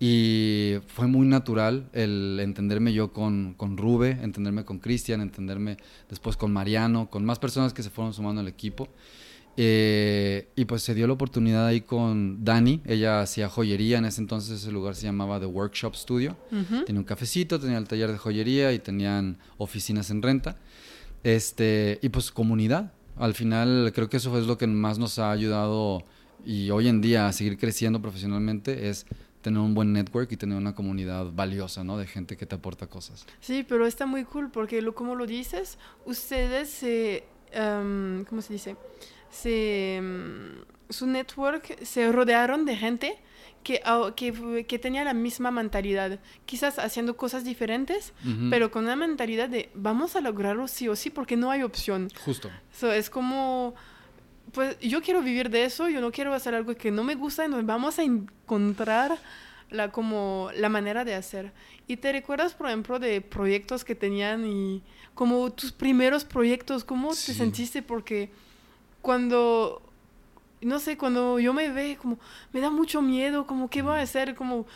Y 0.00 0.74
fue 0.86 1.08
muy 1.08 1.26
natural 1.26 1.88
el 1.92 2.38
entenderme 2.40 2.92
yo 2.92 3.12
con, 3.12 3.54
con 3.54 3.76
Rube, 3.76 4.16
entenderme 4.22 4.64
con 4.64 4.78
Cristian, 4.78 5.20
entenderme 5.20 5.76
después 6.08 6.36
con 6.36 6.52
Mariano, 6.52 7.10
con 7.10 7.24
más 7.24 7.38
personas 7.40 7.72
que 7.74 7.82
se 7.82 7.90
fueron 7.90 8.14
sumando 8.14 8.40
al 8.40 8.48
equipo. 8.48 8.88
Eh, 9.60 10.46
y 10.54 10.66
pues 10.66 10.82
se 10.84 10.94
dio 10.94 11.08
la 11.08 11.14
oportunidad 11.14 11.66
ahí 11.66 11.80
con 11.80 12.44
Dani, 12.44 12.80
ella 12.86 13.22
hacía 13.22 13.48
joyería, 13.48 13.98
en 13.98 14.04
ese 14.04 14.20
entonces 14.20 14.62
ese 14.62 14.70
lugar 14.70 14.94
se 14.94 15.02
llamaba 15.06 15.40
The 15.40 15.46
Workshop 15.46 15.96
Studio, 15.96 16.36
Ujú. 16.52 16.84
tenía 16.84 17.00
un 17.00 17.04
cafecito, 17.04 17.58
tenía 17.58 17.76
el 17.78 17.88
taller 17.88 18.12
de 18.12 18.18
joyería 18.18 18.72
y 18.72 18.78
tenían 18.78 19.36
oficinas 19.56 20.10
en 20.10 20.22
renta. 20.22 20.58
Este, 21.24 21.98
y 22.02 22.08
pues 22.10 22.30
comunidad. 22.30 22.92
Al 23.16 23.34
final 23.34 23.90
creo 23.92 24.08
que 24.08 24.18
eso 24.18 24.38
es 24.38 24.46
lo 24.46 24.56
que 24.56 24.68
más 24.68 24.96
nos 25.00 25.18
ha 25.18 25.32
ayudado 25.32 26.04
y 26.46 26.70
hoy 26.70 26.86
en 26.86 27.00
día 27.00 27.26
a 27.26 27.32
seguir 27.32 27.58
creciendo 27.58 28.00
profesionalmente 28.00 28.88
es 28.88 29.06
tener 29.42 29.60
un 29.60 29.74
buen 29.74 29.92
network 29.92 30.30
y 30.32 30.36
tener 30.36 30.56
una 30.56 30.74
comunidad 30.74 31.32
valiosa, 31.32 31.84
¿no? 31.84 31.98
De 31.98 32.06
gente 32.06 32.36
que 32.36 32.46
te 32.46 32.56
aporta 32.56 32.86
cosas. 32.86 33.26
Sí, 33.40 33.64
pero 33.68 33.86
está 33.86 34.06
muy 34.06 34.24
cool 34.24 34.50
porque 34.50 34.82
lo, 34.82 34.94
como 34.94 35.14
lo 35.14 35.26
dices, 35.26 35.78
ustedes 36.04 36.68
se, 36.68 37.24
em, 37.52 38.24
¿cómo 38.24 38.42
se 38.42 38.52
dice? 38.52 38.76
Se, 39.30 39.96
em, 39.96 40.64
su 40.88 41.06
network 41.06 41.84
se 41.84 42.10
rodearon 42.10 42.64
de 42.64 42.76
gente 42.76 43.18
que, 43.62 43.82
que, 44.16 44.64
que, 44.66 44.78
tenía 44.78 45.04
la 45.04 45.14
misma 45.14 45.50
mentalidad, 45.50 46.20
quizás 46.46 46.78
haciendo 46.78 47.16
cosas 47.16 47.44
diferentes, 47.44 48.14
pero 48.50 48.70
con 48.70 48.84
una 48.84 48.96
mentalidad 48.96 49.48
de 49.48 49.68
vamos 49.74 50.16
a 50.16 50.20
lograrlo 50.20 50.68
sí 50.68 50.88
o 50.88 50.96
sí 50.96 51.10
porque 51.10 51.36
no 51.36 51.50
hay 51.50 51.62
opción. 51.62 52.08
Justo. 52.24 52.50
So, 52.72 52.92
es 52.92 53.10
como 53.10 53.74
pues 54.52 54.78
yo 54.80 55.02
quiero 55.02 55.22
vivir 55.22 55.50
de 55.50 55.64
eso, 55.64 55.88
yo 55.88 56.00
no 56.00 56.10
quiero 56.10 56.34
hacer 56.34 56.54
algo 56.54 56.74
que 56.74 56.90
no 56.90 57.04
me 57.04 57.14
gusta, 57.14 57.44
entonces 57.44 57.66
vamos 57.66 57.98
a 57.98 58.02
encontrar 58.02 59.18
la, 59.70 59.90
como, 59.90 60.50
la 60.54 60.68
manera 60.68 61.04
de 61.04 61.14
hacer. 61.14 61.52
¿Y 61.86 61.96
te 61.96 62.12
recuerdas, 62.12 62.54
por 62.54 62.66
ejemplo, 62.66 62.98
de 62.98 63.20
proyectos 63.20 63.84
que 63.84 63.94
tenían 63.94 64.46
y 64.46 64.82
como 65.14 65.50
tus 65.50 65.72
primeros 65.72 66.24
proyectos, 66.24 66.84
cómo 66.84 67.10
te 67.10 67.34
sentiste? 67.34 67.82
Porque 67.82 68.30
cuando, 69.02 69.82
no 70.60 70.78
sé, 70.78 70.96
cuando 70.96 71.38
yo 71.38 71.52
me 71.52 71.70
ve, 71.70 71.98
como, 72.00 72.18
me 72.52 72.60
da 72.60 72.70
mucho 72.70 73.02
miedo, 73.02 73.46
como, 73.46 73.68
¿qué 73.68 73.82
voy 73.82 73.98
a 73.98 74.02
hacer? 74.02 74.34
Como, 74.34 74.66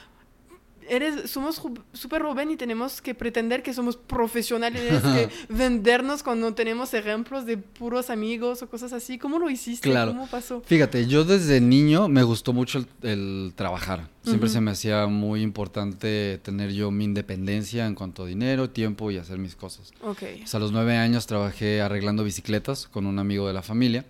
eres, 0.89 1.31
somos 1.31 1.63
súper 1.93 2.23
joven 2.23 2.51
y 2.51 2.57
tenemos 2.57 3.01
que 3.01 3.15
pretender 3.15 3.63
que 3.63 3.73
somos 3.73 3.97
profesionales, 3.97 5.03
que 5.03 5.29
vendernos 5.49 6.23
cuando 6.23 6.53
tenemos 6.55 6.95
ejemplos 6.95 7.47
de 7.47 7.57
puros 7.57 8.11
amigos 8.11 8.63
o 8.63 8.69
cosas 8.69 8.93
así. 8.93 9.19
¿Cómo 9.19 9.39
lo 9.39 9.51
hiciste? 9.51 9.89
Claro. 9.89 10.13
¿Cómo 10.13 10.27
pasó? 10.27 10.63
Fíjate, 10.65 11.07
yo 11.07 11.25
desde 11.25 11.61
niño 11.61 12.09
me 12.09 12.23
gustó 12.23 12.53
mucho 12.53 12.85
el, 13.03 13.53
trabajar. 13.57 14.09
Siempre 14.25 14.49
se 14.49 14.61
me 14.61 14.71
hacía 14.71 15.07
muy 15.07 15.43
importante 15.43 16.39
tener 16.43 16.73
yo 16.73 16.91
mi 16.91 17.05
independencia 17.05 17.87
en 17.87 17.95
cuanto 17.95 18.23
a 18.23 18.27
dinero, 18.27 18.71
tiempo 18.71 19.11
y 19.11 19.19
hacer 19.19 19.39
mis 19.39 19.57
cosas. 19.57 19.93
Ok. 20.03 20.23
a 20.53 20.59
los 20.59 20.71
nueve 20.71 20.97
años 20.97 21.27
trabajé 21.27 21.81
arreglando 21.81 22.23
bicicletas 22.23 22.87
con 22.87 23.07
un 23.07 23.19
amigo 23.19 23.47
de 23.49 23.53
la 23.53 23.63
familia. 23.63 24.05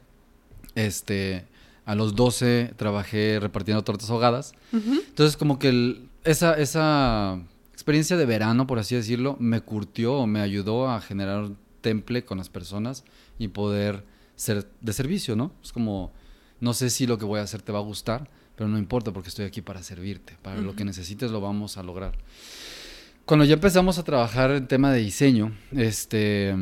Este, 0.74 1.46
a 1.84 1.94
los 1.94 2.14
doce 2.14 2.72
trabajé 2.76 3.38
repartiendo 3.40 3.82
tortas 3.82 4.10
ahogadas. 4.10 4.54
Entonces, 4.72 5.36
como 5.36 5.58
que 5.58 5.68
el, 5.68 6.08
esa, 6.24 6.54
esa 6.54 7.40
experiencia 7.72 8.16
de 8.16 8.26
verano, 8.26 8.66
por 8.66 8.78
así 8.78 8.94
decirlo, 8.94 9.36
me 9.40 9.60
curtió 9.60 10.14
o 10.14 10.26
me 10.26 10.40
ayudó 10.40 10.88
a 10.88 11.00
generar 11.00 11.42
un 11.42 11.58
temple 11.80 12.24
con 12.24 12.38
las 12.38 12.48
personas 12.48 13.04
y 13.38 13.48
poder 13.48 14.04
ser 14.36 14.68
de 14.80 14.92
servicio, 14.92 15.36
¿no? 15.36 15.52
Es 15.62 15.72
como, 15.72 16.12
no 16.60 16.74
sé 16.74 16.90
si 16.90 17.06
lo 17.06 17.18
que 17.18 17.24
voy 17.24 17.40
a 17.40 17.42
hacer 17.42 17.62
te 17.62 17.72
va 17.72 17.80
a 17.80 17.82
gustar, 17.82 18.30
pero 18.56 18.68
no 18.68 18.78
importa 18.78 19.12
porque 19.12 19.28
estoy 19.28 19.44
aquí 19.44 19.62
para 19.62 19.82
servirte, 19.82 20.36
para 20.42 20.60
lo 20.60 20.76
que 20.76 20.84
necesites 20.84 21.30
lo 21.30 21.40
vamos 21.40 21.76
a 21.76 21.82
lograr. 21.82 22.16
Cuando 23.24 23.44
ya 23.44 23.54
empezamos 23.54 23.98
a 23.98 24.04
trabajar 24.04 24.50
en 24.50 24.66
tema 24.66 24.92
de 24.92 25.00
diseño, 25.00 25.56
este, 25.72 26.54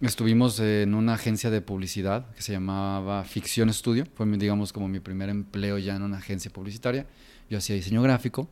estuvimos 0.00 0.58
en 0.60 0.94
una 0.94 1.14
agencia 1.14 1.50
de 1.50 1.60
publicidad 1.60 2.30
que 2.34 2.42
se 2.42 2.52
llamaba 2.52 3.24
Ficción 3.24 3.72
Studio, 3.72 4.06
fue 4.14 4.26
digamos 4.36 4.72
como 4.72 4.88
mi 4.88 5.00
primer 5.00 5.28
empleo 5.28 5.78
ya 5.78 5.96
en 5.96 6.02
una 6.02 6.18
agencia 6.18 6.50
publicitaria. 6.50 7.06
Yo 7.50 7.58
hacía 7.58 7.76
diseño 7.76 8.02
gráfico, 8.02 8.48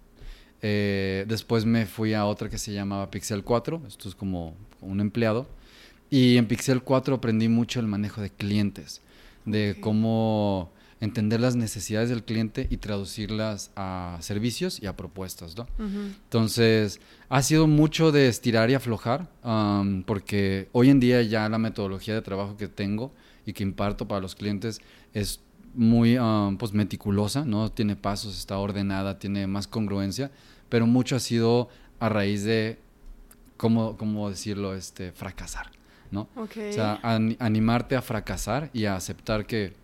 eh, 0.63 1.25
después 1.29 1.65
me 1.65 1.87
fui 1.87 2.15
a 2.15 2.27
otra 2.27 2.49
que 2.49 2.59
se 2.59 2.73
llamaba 2.73 3.11
Pixel 3.11 3.43
4, 3.43 3.83
esto 3.87 4.09
es 4.09 4.15
como 4.15 4.55
un 4.81 5.01
empleado. 5.01 5.47
Y 6.11 6.37
en 6.37 6.47
Pixel 6.47 6.83
4 6.83 7.17
aprendí 7.17 7.49
mucho 7.49 7.81
el 7.81 7.87
manejo 7.87 8.21
de 8.21 8.31
clientes, 8.31 9.03
de 9.45 9.77
cómo 9.81 10.71
entender 11.01 11.41
las 11.41 11.57
necesidades 11.57 12.09
del 12.09 12.25
cliente 12.25 12.67
y 12.71 12.79
traducirlas 12.79 13.71
a 13.77 14.17
servicios 14.21 14.81
y 14.83 14.87
a 14.87 14.97
propuestas, 14.97 15.57
¿no? 15.57 15.67
Entonces, 15.79 17.01
ha 17.29 17.43
sido 17.43 17.67
mucho 17.67 18.13
de 18.13 18.29
estirar 18.29 18.71
y 18.71 18.75
aflojar, 18.75 19.29
porque 20.07 20.69
hoy 20.73 20.91
en 20.91 21.01
día 21.01 21.23
ya 21.23 21.49
la 21.49 21.59
metodología 21.59 22.15
de 22.15 22.23
trabajo 22.23 22.57
que 22.57 22.69
tengo 22.69 23.13
y 23.45 23.53
que 23.53 23.63
imparto 23.63 24.09
para 24.09 24.21
los 24.21 24.35
clientes 24.35 24.81
es 25.13 25.41
muy 25.77 26.19
pues, 26.59 26.73
meticulosa, 26.73 27.45
¿no? 27.45 27.71
Tiene 27.71 27.97
pasos, 27.97 28.39
está 28.39 28.59
ordenada, 28.59 29.19
tiene 29.19 29.47
más 29.47 29.69
congruencia, 29.69 30.31
pero 30.69 30.87
mucho 30.87 31.17
ha 31.17 31.21
sido 31.21 31.69
a 32.01 32.09
raíz 32.09 32.45
de, 32.45 32.79
¿cómo, 33.57 33.97
cómo 33.97 34.29
decirlo? 34.29 34.75
Este, 34.75 35.13
fracasar, 35.13 35.71
¿no? 36.11 36.29
O 36.35 36.49
sea, 36.49 36.99
animarte 37.03 37.97
a 37.97 38.03
fracasar 38.03 38.71
y 38.73 38.87
a 38.87 38.97
aceptar 38.97 39.47
que 39.47 39.75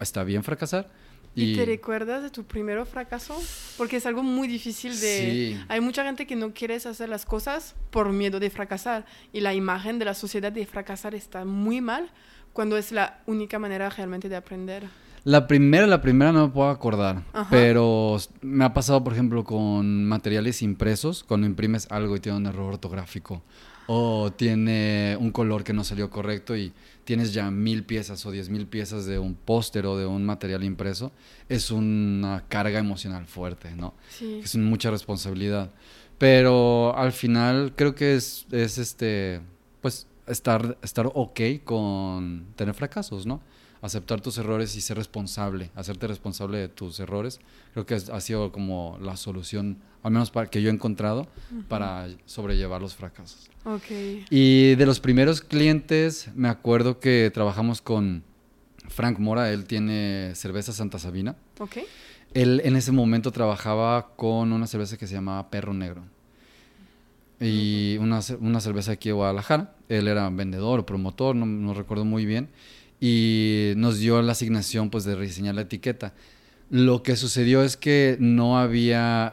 está 0.00 0.24
bien 0.24 0.42
fracasar. 0.42 0.90
Y... 1.34 1.56
te 1.56 1.64
recuerdas 1.64 2.22
de 2.22 2.28
tu 2.28 2.44
primer 2.44 2.84
fracaso? 2.84 3.40
Porque 3.78 3.96
es 3.96 4.04
algo 4.04 4.22
muy 4.22 4.48
difícil 4.48 5.00
de... 5.00 5.58
Hay 5.68 5.80
mucha 5.80 6.04
gente 6.04 6.26
que 6.26 6.36
no 6.36 6.52
quiere 6.52 6.74
hacer 6.74 7.08
las 7.08 7.24
cosas 7.24 7.74
por 7.90 8.12
miedo 8.12 8.38
de 8.38 8.50
fracasar 8.50 9.06
y 9.32 9.40
la 9.40 9.54
imagen 9.54 9.98
de 9.98 10.04
la 10.04 10.12
sociedad 10.12 10.52
de 10.52 10.66
fracasar 10.66 11.14
está 11.14 11.46
muy 11.46 11.80
mal 11.80 12.10
cuando 12.52 12.76
es 12.76 12.92
la 12.92 13.22
única 13.26 13.58
manera 13.58 13.88
realmente 13.88 14.28
de 14.28 14.36
aprender. 14.36 14.84
La 15.24 15.46
primera, 15.46 15.86
la 15.86 16.00
primera 16.00 16.32
no 16.32 16.48
me 16.48 16.52
puedo 16.52 16.68
acordar, 16.68 17.22
pero 17.48 18.16
me 18.40 18.64
ha 18.64 18.74
pasado, 18.74 19.04
por 19.04 19.12
ejemplo, 19.12 19.44
con 19.44 20.04
materiales 20.04 20.62
impresos, 20.62 21.22
cuando 21.22 21.46
imprimes 21.46 21.86
algo 21.90 22.16
y 22.16 22.20
tiene 22.20 22.38
un 22.38 22.46
error 22.46 22.72
ortográfico 22.72 23.42
o 23.86 24.32
tiene 24.32 25.16
un 25.20 25.30
color 25.32 25.64
que 25.64 25.72
no 25.72 25.84
salió 25.84 26.08
correcto 26.10 26.56
y 26.56 26.72
tienes 27.04 27.32
ya 27.34 27.50
mil 27.50 27.84
piezas 27.84 28.24
o 28.26 28.30
diez 28.30 28.48
mil 28.48 28.66
piezas 28.66 29.06
de 29.06 29.18
un 29.18 29.34
póster 29.34 29.86
o 29.86 29.96
de 29.96 30.06
un 30.06 30.24
material 30.24 30.64
impreso, 30.64 31.12
es 31.48 31.70
una 31.70 32.44
carga 32.48 32.78
emocional 32.78 33.26
fuerte, 33.26 33.74
¿no? 33.74 33.94
Sí. 34.08 34.40
Es 34.42 34.56
mucha 34.56 34.90
responsabilidad. 34.90 35.70
Pero 36.18 36.96
al 36.96 37.12
final 37.12 37.74
creo 37.76 37.94
que 37.94 38.14
es, 38.14 38.46
es 38.52 38.78
este, 38.78 39.40
pues, 39.80 40.06
estar, 40.26 40.78
estar 40.82 41.10
ok 41.12 41.40
con 41.64 42.46
tener 42.54 42.74
fracasos, 42.74 43.26
¿no? 43.26 43.40
Aceptar 43.82 44.20
tus 44.20 44.38
errores 44.38 44.76
y 44.76 44.80
ser 44.80 44.96
responsable, 44.96 45.70
hacerte 45.74 46.06
responsable 46.06 46.58
de 46.58 46.68
tus 46.68 47.00
errores, 47.00 47.40
creo 47.72 47.84
que 47.84 47.94
ha 47.94 48.20
sido 48.20 48.52
como 48.52 48.96
la 49.02 49.16
solución, 49.16 49.78
al 50.04 50.12
menos 50.12 50.30
para 50.30 50.48
que 50.48 50.62
yo 50.62 50.70
he 50.70 50.72
encontrado, 50.72 51.26
para 51.68 52.08
sobrellevar 52.24 52.80
los 52.80 52.94
fracasos. 52.94 53.50
Okay. 53.64 54.24
Y 54.30 54.76
de 54.76 54.86
los 54.86 55.00
primeros 55.00 55.40
clientes, 55.40 56.28
me 56.34 56.48
acuerdo 56.48 57.00
que 57.00 57.30
trabajamos 57.34 57.82
con 57.82 58.22
Frank 58.88 59.18
Mora, 59.18 59.50
él 59.50 59.64
tiene 59.64 60.32
cerveza 60.36 60.72
Santa 60.72 61.00
Sabina. 61.00 61.34
Okay. 61.58 61.84
Él 62.34 62.62
en 62.64 62.76
ese 62.76 62.92
momento 62.92 63.32
trabajaba 63.32 64.14
con 64.14 64.52
una 64.52 64.68
cerveza 64.68 64.96
que 64.96 65.08
se 65.08 65.14
llamaba 65.14 65.50
Perro 65.50 65.74
Negro. 65.74 66.02
Y 67.40 67.96
una, 67.98 68.20
una 68.38 68.60
cerveza 68.60 68.92
aquí 68.92 69.08
de 69.08 69.14
Guadalajara. 69.14 69.74
Él 69.88 70.06
era 70.06 70.30
vendedor 70.30 70.78
o 70.78 70.86
promotor, 70.86 71.34
no, 71.34 71.44
no 71.44 71.74
recuerdo 71.74 72.04
muy 72.04 72.24
bien 72.24 72.48
y 73.04 73.72
nos 73.78 73.98
dio 73.98 74.22
la 74.22 74.30
asignación 74.30 74.88
pues 74.88 75.02
de 75.02 75.16
rediseñar 75.16 75.56
la 75.56 75.62
etiqueta. 75.62 76.14
Lo 76.70 77.02
que 77.02 77.16
sucedió 77.16 77.64
es 77.64 77.76
que 77.76 78.16
no 78.20 78.60
había, 78.60 79.32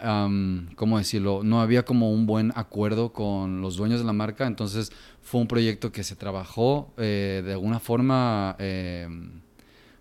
¿cómo 0.75 0.97
decirlo? 0.97 1.41
No 1.43 1.61
había 1.61 1.85
como 1.85 2.11
un 2.11 2.25
buen 2.25 2.51
acuerdo 2.55 3.13
con 3.13 3.61
los 3.61 3.77
dueños 3.77 3.99
de 3.99 4.07
la 4.07 4.11
marca, 4.11 4.47
entonces 4.47 4.91
fue 5.21 5.39
un 5.39 5.47
proyecto 5.47 5.91
que 5.91 6.03
se 6.03 6.15
trabajó 6.15 6.91
eh, 6.97 7.43
de 7.45 7.53
alguna 7.53 7.79
forma, 7.79 8.55
em, 8.57 9.39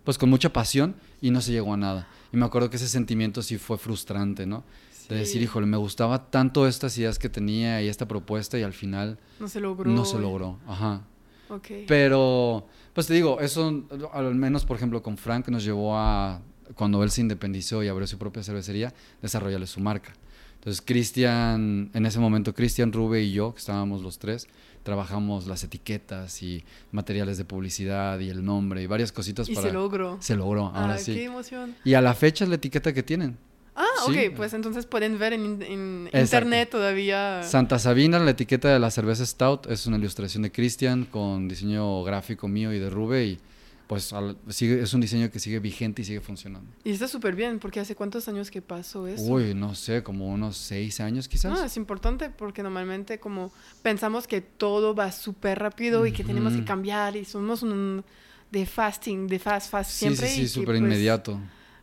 pues 0.03 0.17
con 0.17 0.31
mucha 0.31 0.51
pasión 0.51 0.95
y 1.21 1.31
no 1.31 1.43
se 1.43 1.53
llegó 1.53 1.75
a 1.75 1.77
nada. 1.77 2.09
Y 2.33 2.39
me 2.39 2.47
acuerdo 2.47 2.71
que 2.71 2.77
ese 2.77 2.89
sentimiento 2.89 3.43
sí 3.43 3.59
fue 3.59 3.77
frustrante, 3.77 4.47
¿no? 4.47 4.65
De 5.11 5.17
decir, 5.17 5.43
híjole, 5.43 5.67
me 5.67 5.77
gustaba 5.77 6.31
tanto 6.31 6.67
estas 6.67 6.97
ideas 6.97 7.19
que 7.19 7.29
tenía 7.29 7.83
y 7.83 7.89
esta 7.89 8.09
propuesta 8.09 8.59
y 8.59 8.63
al 8.63 8.73
final... 8.73 9.19
No 9.39 9.49
se 9.49 9.61
logró. 9.61 9.91
No 9.91 10.07
se 10.07 10.19
logró, 10.19 10.59
ajá. 10.67 11.03
Okay. 11.51 11.85
Pero 11.87 12.67
pues 12.99 13.07
te 13.07 13.15
digo, 13.15 13.39
eso 13.39 13.85
al 14.13 14.35
menos, 14.35 14.65
por 14.65 14.77
ejemplo, 14.77 15.05
con 15.05 15.17
Frank 15.17 15.47
nos 15.51 15.63
llevó 15.63 15.97
a, 15.97 16.43
cuando 16.75 17.05
él 17.05 17.13
se 17.13 17.21
independizó 17.21 17.85
y 17.85 17.87
abrió 17.87 18.09
su 18.09 18.19
propia 18.19 18.43
cervecería, 18.43 18.93
desarrollarle 19.23 19.69
su 19.69 19.79
marca. 19.79 20.15
Entonces, 20.57 20.83
Cristian, 20.85 21.93
en 21.95 22.07
ese 22.07 22.19
momento, 22.19 22.53
Cristian, 22.53 22.93
Rube 22.93 23.23
y 23.23 23.31
yo, 23.31 23.53
que 23.53 23.61
estábamos 23.61 24.03
los 24.03 24.19
tres, 24.19 24.49
trabajamos 24.83 25.47
las 25.47 25.63
etiquetas 25.63 26.43
y 26.43 26.65
materiales 26.91 27.39
de 27.39 27.45
publicidad 27.45 28.19
y 28.19 28.31
el 28.31 28.45
nombre 28.45 28.83
y 28.83 28.89
varias 28.89 29.13
cositas 29.13 29.49
y 29.49 29.55
para... 29.55 29.69
se 29.69 29.73
logró. 29.73 30.17
Se 30.19 30.35
logró, 30.35 30.67
ahora 30.75 30.95
ah, 30.95 30.99
sí. 30.99 31.15
qué 31.15 31.27
emoción. 31.27 31.77
Y 31.85 31.95
a 31.95 32.01
la 32.01 32.15
fecha 32.15 32.43
es 32.43 32.51
la 32.51 32.57
etiqueta 32.57 32.93
que 32.93 33.05
tienen. 33.05 33.39
Ah, 33.81 34.07
ok, 34.07 34.35
pues 34.35 34.55
entonces 34.55 34.87
pueden 34.87 35.21
ver 35.21 35.33
en, 35.35 36.11
internet 36.13 36.69
todavía. 36.69 37.45
Santa 37.45 37.79
Sabina, 37.79 38.19
la 38.19 38.33
etiqueta 38.33 38.73
de 38.73 38.81
la 38.81 38.91
cerveza 38.91 39.25
Stout, 39.25 39.71
es 39.71 39.87
una 39.87 39.99
ilustración 39.99 40.43
de 40.43 40.51
Christian 40.51 41.05
con 41.05 41.47
diseño 41.47 42.03
gráfico 42.03 42.49
mío 42.49 42.73
y 42.73 42.81
de 42.81 42.91
Rube 42.91 43.25
y 43.25 43.39
pues 43.87 44.13
sigue, 44.49 44.83
es 44.83 44.93
un 44.93 45.01
diseño 45.01 45.31
que 45.31 45.39
sigue 45.39 45.61
vigente 45.61 46.03
y 46.03 46.05
sigue 46.05 46.21
funcionando. 46.21 46.69
Y 46.83 46.91
está 46.91 47.07
súper 47.07 47.37
bien, 47.37 47.61
porque 47.61 47.79
hace 47.79 47.95
cuántos 47.95 48.27
años 48.27 48.51
que 48.51 48.61
pasó 48.61 49.07
eso. 49.07 49.23
Uy, 49.23 49.55
no 49.55 49.77
sé, 49.77 50.03
como 50.03 50.29
unos 50.29 50.57
seis 50.57 50.99
años 50.99 51.29
quizás. 51.29 51.53
No, 51.53 51.65
es 51.65 51.77
importante 51.77 52.31
porque 52.31 52.65
normalmente 52.65 53.21
como 53.21 53.53
pensamos 53.83 54.27
que 54.27 54.41
todo 54.41 54.93
va 54.93 55.13
súper 55.13 55.61
rápido 55.61 56.05
y 56.05 56.11
que 56.11 56.25
tenemos 56.25 56.53
que 56.53 56.65
cambiar 56.65 57.17
y 57.17 57.25
somos 57.25 57.63
un 57.63 58.05
de 58.51 58.67
fasting, 58.67 59.29
de 59.29 59.39
fast, 59.39 59.71
fast 59.71 59.93
siempre. 59.93 60.27
Sí, 60.27 60.43
sí, 60.43 60.49
súper 60.49 60.67
pues, 60.67 60.81
inmediato. 60.81 61.41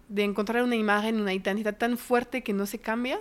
De 0.10 0.24
encontrar 0.24 0.64
una 0.64 0.76
imagen, 0.76 1.20
una 1.20 1.34
identidad 1.34 1.78
tan 1.78 1.98
fuerte 1.98 2.44
que 2.44 2.54
no 2.54 2.66
se 2.66 2.80
cambia, 2.80 3.20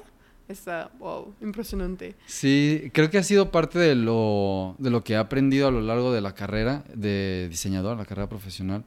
está, 0.49 0.91
wow, 0.99 1.35
impresionante. 1.41 2.15
Sí, 2.27 2.91
creo 2.93 3.11
que 3.11 3.19
ha 3.19 3.23
sido 3.23 3.51
parte 3.51 3.79
de 3.79 3.95
lo, 3.95 4.75
de 4.79 4.91
lo 4.91 5.03
que 5.03 5.15
he 5.15 5.17
aprendido 5.17 5.69
a 5.69 5.71
lo 5.71 5.81
largo 5.81 6.13
de 6.13 6.21
la 6.21 6.35
carrera 6.35 6.85
de 6.95 7.49
diseñador, 7.49 7.97
la 7.97 8.05
carrera 8.05 8.29
profesional. 8.29 8.85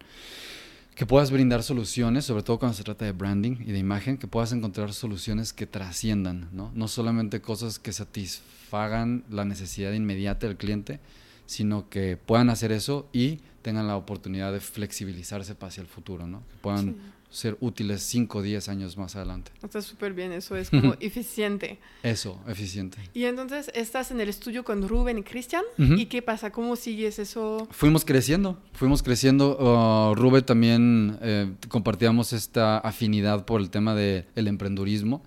Que 0.96 1.06
puedas 1.06 1.30
brindar 1.30 1.62
soluciones, 1.62 2.25
sobre 2.25 2.42
todo 2.42 2.58
cuando 2.58 2.75
se 2.75 2.84
trata 2.84 3.06
de 3.06 3.12
branding 3.12 3.58
y 3.60 3.72
de 3.72 3.77
imagen, 3.77 4.18
que 4.18 4.25
puedas 4.25 4.51
encontrar 4.51 4.94
soluciones 4.94 5.54
que 5.54 5.68
trasciendan, 5.68 6.50
¿no? 6.54 6.72
No 6.74 6.88
solamente 6.88 7.39
cosas 7.39 7.77
que 7.77 7.94
satisfagan 7.94 9.24
la 9.30 9.46
necesidad 9.46 9.92
inmediata 9.92 10.48
del 10.48 10.58
cliente, 10.58 11.00
sino 11.46 11.88
que 11.89 12.18
puedan 12.18 12.50
hacer 12.50 12.72
eso 12.72 13.08
y 13.13 13.42
tengan 13.62 13.88
la 13.88 13.96
oportunidad 13.96 14.51
de 14.51 14.60
flexibilizarse 14.60 15.56
hacia 15.60 15.82
el 15.82 15.88
futuro, 15.88 16.25
¿no? 16.25 16.39
Que 16.39 16.56
puedan 16.62 16.96
ser 17.29 17.57
útiles 17.60 18.01
5 18.03 18.38
o 18.38 18.41
10 18.41 18.69
años 18.69 18.98
más 18.98 19.15
adelante. 19.15 19.51
Está 19.62 19.81
súper 19.81 20.13
bien, 20.13 20.31
eso 20.31 20.55
es 20.55 20.69
como 20.72 20.96
eficiente. 21.00 21.79
Eso, 22.03 22.39
eficiente. 22.48 22.98
Y 23.13 23.25
entonces 23.25 23.69
estás 23.74 24.12
en 24.12 24.22
el 24.22 24.29
estudio 24.29 24.63
con 24.63 24.88
Rubén 24.88 25.17
y 25.17 25.24
Cristian. 25.24 25.63
¿Y 25.77 26.05
qué 26.05 26.22
pasa? 26.22 26.51
¿Cómo 26.51 26.75
sigues 26.75 27.19
eso? 27.19 27.67
Fuimos 27.72 28.05
creciendo, 28.05 28.57
fuimos 28.74 29.03
creciendo. 29.03 29.57
Uh, 29.57 30.15
Rubén 30.15 30.46
también 30.46 31.17
eh, 31.22 31.51
compartíamos 31.67 32.34
esta 32.34 32.77
afinidad 32.79 33.46
por 33.46 33.62
el 33.62 33.69
tema 33.69 33.93
del 33.96 34.25
el 34.36 34.48
emprendurismo. 34.48 35.24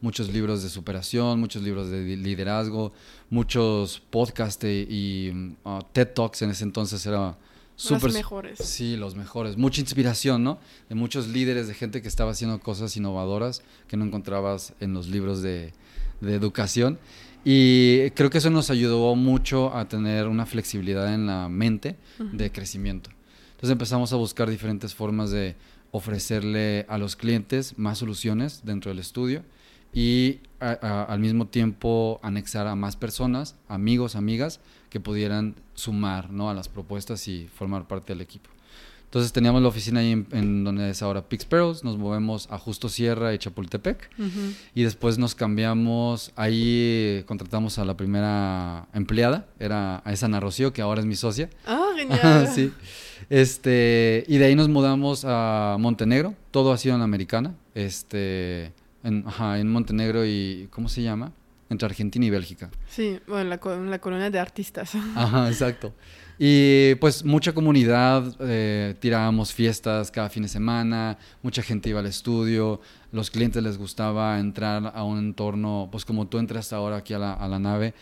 Muchos 0.00 0.30
libros 0.30 0.62
de 0.62 0.68
superación, 0.68 1.40
muchos 1.40 1.62
libros 1.62 1.88
de 1.88 2.16
liderazgo, 2.16 2.92
muchos 3.30 4.02
podcasts 4.10 4.64
y 4.64 5.56
uh, 5.64 5.78
TED 5.92 6.08
Talks 6.08 6.42
en 6.42 6.50
ese 6.50 6.64
entonces 6.64 7.06
era 7.06 7.38
los 7.90 8.12
mejores. 8.12 8.58
Sí, 8.58 8.96
los 8.96 9.14
mejores. 9.14 9.56
Mucha 9.56 9.80
inspiración, 9.80 10.44
¿no? 10.44 10.58
De 10.88 10.94
muchos 10.94 11.28
líderes, 11.28 11.68
de 11.68 11.74
gente 11.74 12.02
que 12.02 12.08
estaba 12.08 12.30
haciendo 12.30 12.58
cosas 12.60 12.96
innovadoras 12.96 13.62
que 13.88 13.96
no 13.96 14.04
encontrabas 14.04 14.74
en 14.80 14.94
los 14.94 15.08
libros 15.08 15.42
de, 15.42 15.72
educación. 16.22 16.98
Y 17.44 18.10
creo 18.12 18.30
que 18.30 18.38
eso 18.38 18.48
nos 18.48 18.70
ayudó 18.70 19.14
mucho 19.14 19.76
a 19.76 19.86
tener 19.86 20.26
una 20.26 20.46
flexibilidad 20.46 21.12
en 21.12 21.26
la 21.26 21.50
mente 21.50 21.96
de 22.18 22.50
crecimiento. 22.50 23.10
Entonces 23.50 23.70
empezamos 23.70 24.12
a 24.14 24.16
buscar 24.16 24.48
diferentes 24.48 24.94
formas 24.94 25.30
de 25.30 25.54
ofrecerle 25.90 26.86
a 26.88 26.96
los 26.96 27.16
clientes 27.16 27.78
más 27.78 27.98
soluciones 27.98 28.62
dentro 28.64 28.90
del 28.90 28.98
estudio 28.98 29.42
y 29.92 30.40
al 30.60 31.20
mismo 31.20 31.46
tiempo 31.46 32.18
anexar 32.22 32.66
a 32.66 32.74
más 32.74 32.96
personas, 32.96 33.56
amigos, 33.68 34.16
amigas, 34.16 34.60
que 34.94 35.00
pudieran 35.00 35.56
sumar 35.74 36.30
¿no? 36.30 36.50
a 36.50 36.54
las 36.54 36.68
propuestas 36.68 37.26
y 37.26 37.48
formar 37.48 37.88
parte 37.88 38.12
del 38.12 38.20
equipo. 38.20 38.48
Entonces 39.06 39.32
teníamos 39.32 39.60
la 39.60 39.66
oficina 39.66 39.98
ahí 39.98 40.12
en, 40.30 40.62
donde 40.62 40.88
es 40.88 41.02
ahora 41.02 41.22
Pixperos, 41.28 41.82
nos 41.82 41.98
movemos 41.98 42.46
a 42.48 42.58
Justo 42.58 42.88
Sierra 42.88 43.34
y 43.34 43.38
Chapultepec 43.38 44.08
y 44.72 44.84
después 44.84 45.18
nos 45.18 45.34
cambiamos, 45.34 46.30
ahí 46.36 47.24
contratamos 47.26 47.80
a 47.80 47.84
la 47.84 47.96
primera 47.96 48.86
empleada, 48.94 49.48
era 49.58 50.00
a 50.04 50.12
esa 50.12 50.26
Ana 50.26 50.38
Rocío, 50.38 50.72
que 50.72 50.80
ahora 50.80 51.00
es 51.00 51.06
mi 51.06 51.16
socia. 51.16 51.50
Ah, 51.66 51.88
genial. 51.96 52.46
sí. 52.54 52.72
Este, 53.30 54.22
y 54.28 54.38
de 54.38 54.44
ahí 54.44 54.54
nos 54.54 54.68
mudamos 54.68 55.24
a 55.26 55.76
Montenegro, 55.80 56.36
todo 56.52 56.72
ha 56.72 56.78
sido 56.78 56.94
en 56.94 57.02
Americana, 57.02 57.56
este, 57.74 58.72
en, 59.02 59.24
ajá, 59.26 59.58
en 59.58 59.72
Montenegro 59.72 60.24
y, 60.24 60.68
¿cómo 60.70 60.88
se 60.88 61.02
llama? 61.02 61.32
Entre 61.70 61.86
Argentina 61.86 62.24
y 62.26 62.30
Bélgica. 62.30 62.70
Sí, 62.88 63.18
bueno, 63.26 63.50
la, 63.50 63.76
la 63.90 63.98
colonia 63.98 64.30
de 64.30 64.38
artistas. 64.38 64.92
Ajá, 65.14 65.48
exacto. 65.48 65.92
Y 66.38 66.96
pues 66.96 67.24
mucha 67.24 67.52
comunidad, 67.52 68.34
eh, 68.40 68.94
tirábamos 68.98 69.52
fiestas 69.52 70.10
cada 70.10 70.28
fin 70.28 70.42
de 70.42 70.48
semana, 70.48 71.16
mucha 71.42 71.62
gente 71.62 71.90
iba 71.90 72.00
al 72.00 72.06
estudio, 72.06 72.80
los 73.12 73.30
clientes 73.30 73.62
les 73.62 73.78
gustaba 73.78 74.40
entrar 74.40 74.92
a 74.94 75.04
un 75.04 75.18
entorno, 75.18 75.88
pues 75.92 76.04
como 76.04 76.26
tú 76.26 76.38
entras 76.38 76.72
ahora 76.72 76.96
aquí 76.96 77.14
a 77.14 77.18
la, 77.18 77.34
a 77.34 77.46
la 77.46 77.60
nave, 77.60 77.94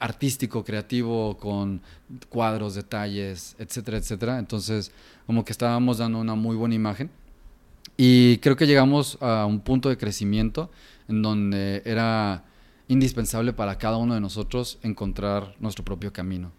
artístico, 0.00 0.64
creativo, 0.64 1.36
con 1.36 1.80
cuadros, 2.28 2.74
detalles, 2.74 3.54
etcétera, 3.58 3.98
etcétera. 3.98 4.38
Entonces, 4.38 4.90
como 5.26 5.44
que 5.44 5.52
estábamos 5.52 5.98
dando 5.98 6.18
una 6.18 6.34
muy 6.34 6.56
buena 6.56 6.74
imagen. 6.74 7.10
Y 7.96 8.38
creo 8.38 8.56
que 8.56 8.66
llegamos 8.66 9.16
a 9.20 9.46
un 9.46 9.60
punto 9.60 9.88
de 9.88 9.96
crecimiento 9.96 10.70
en 11.08 11.22
donde 11.22 11.82
era 11.84 12.44
indispensable 12.88 13.52
para 13.52 13.78
cada 13.78 13.96
uno 13.96 14.14
de 14.14 14.20
nosotros 14.20 14.78
encontrar 14.82 15.54
nuestro 15.58 15.84
propio 15.84 16.12
camino. 16.12 16.52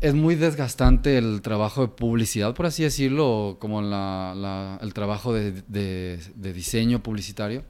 Es 0.00 0.12
muy 0.14 0.34
desgastante 0.34 1.18
el 1.18 1.40
trabajo 1.40 1.82
de 1.82 1.88
publicidad, 1.88 2.52
por 2.54 2.66
así 2.66 2.82
decirlo, 2.82 3.58
como 3.60 3.80
el 3.80 4.94
trabajo 4.94 5.32
de, 5.32 6.18
diseño 6.34 7.02
publicitario. 7.02 7.64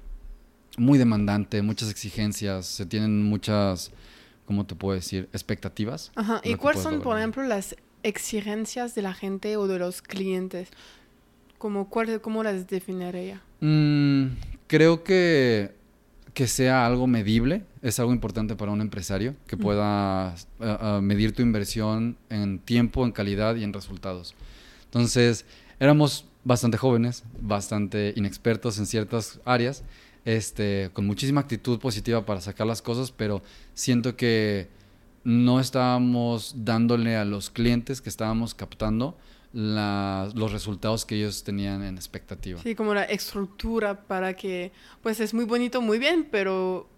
Muy 0.79 0.97
demandante, 0.97 1.61
muchas 1.61 1.91
exigencias, 1.91 2.67
se 2.67 2.87
tienen 2.87 3.25
muchas, 3.25 3.91
¿cómo 4.47 4.65
te 4.65 4.75
puedo 4.77 4.95
decir? 4.95 5.29
Expectativas. 5.33 6.13
¿Y 6.45 6.55
cuáles 6.55 6.83
son, 6.83 7.01
por 7.01 7.19
ejemplo, 7.19 7.43
las 7.43 7.77
exigencias 8.05 8.95
de 8.95 9.03
la 9.03 9.13
gente 9.13 9.57
o 9.57 9.67
de 9.67 9.79
los 9.79 10.01
clientes? 10.01 10.71
¿Cómo, 11.59 11.91
cuál, 11.91 12.21
cómo 12.21 12.45
las 12.45 12.69
definiría? 12.69 13.43
Mm, 13.61 14.29
creo 14.69 15.03
que 15.03 15.78
que 16.39 16.47
sea 16.47 16.87
algo 16.87 17.09
medible 17.09 17.65
es 17.83 17.99
algo 17.99 18.13
importante 18.13 18.55
para 18.55 18.71
un 18.71 18.81
empresario, 18.81 19.35
que 19.49 19.57
pueda 19.57 20.37
eh, 20.61 20.79
eh, 20.81 21.01
medir 21.03 21.35
tu 21.35 21.43
inversión 21.43 22.17
en 22.31 22.61
tiempo, 22.61 23.05
en 23.05 23.11
calidad 23.11 23.57
y 23.57 23.65
en 23.65 23.73
resultados. 23.73 24.37
Entonces, 24.85 25.45
éramos 25.81 26.27
bastante 26.45 26.79
jóvenes, 26.79 27.25
bastante 27.41 28.13
inexpertos 28.15 28.79
en 28.79 28.87
ciertas 28.87 29.41
áreas, 29.45 29.83
este, 30.25 30.91
con 30.93 31.09
muchísima 31.09 31.41
actitud 31.41 31.81
positiva 31.81 32.25
para 32.25 32.41
sacar 32.41 32.69
las 32.69 32.83
cosas, 32.83 33.11
pero 33.11 33.43
siento 33.75 34.15
que 34.15 34.69
no 35.25 35.59
estábamos 35.59 36.55
dándole 36.59 37.17
a 37.17 37.25
los 37.25 37.51
clientes 37.51 38.01
que 38.01 38.11
estábamos 38.11 38.55
captando 38.55 39.19
los 39.59 40.53
resultados 40.53 41.05
que 41.05 41.17
ellos 41.17 41.43
tenían 41.43 41.83
en 41.83 41.97
expectativa. 41.97 42.61
Sí, 42.63 42.77
como 42.77 42.95
la 42.95 43.03
estructura 43.05 44.03
para 44.07 44.35
que, 44.35 44.71
pues 45.03 45.19
es 45.19 45.35
muy 45.35 45.45
bonito, 45.45 45.83
muy 45.83 45.99
bien, 45.99 46.29
pero 46.31 46.89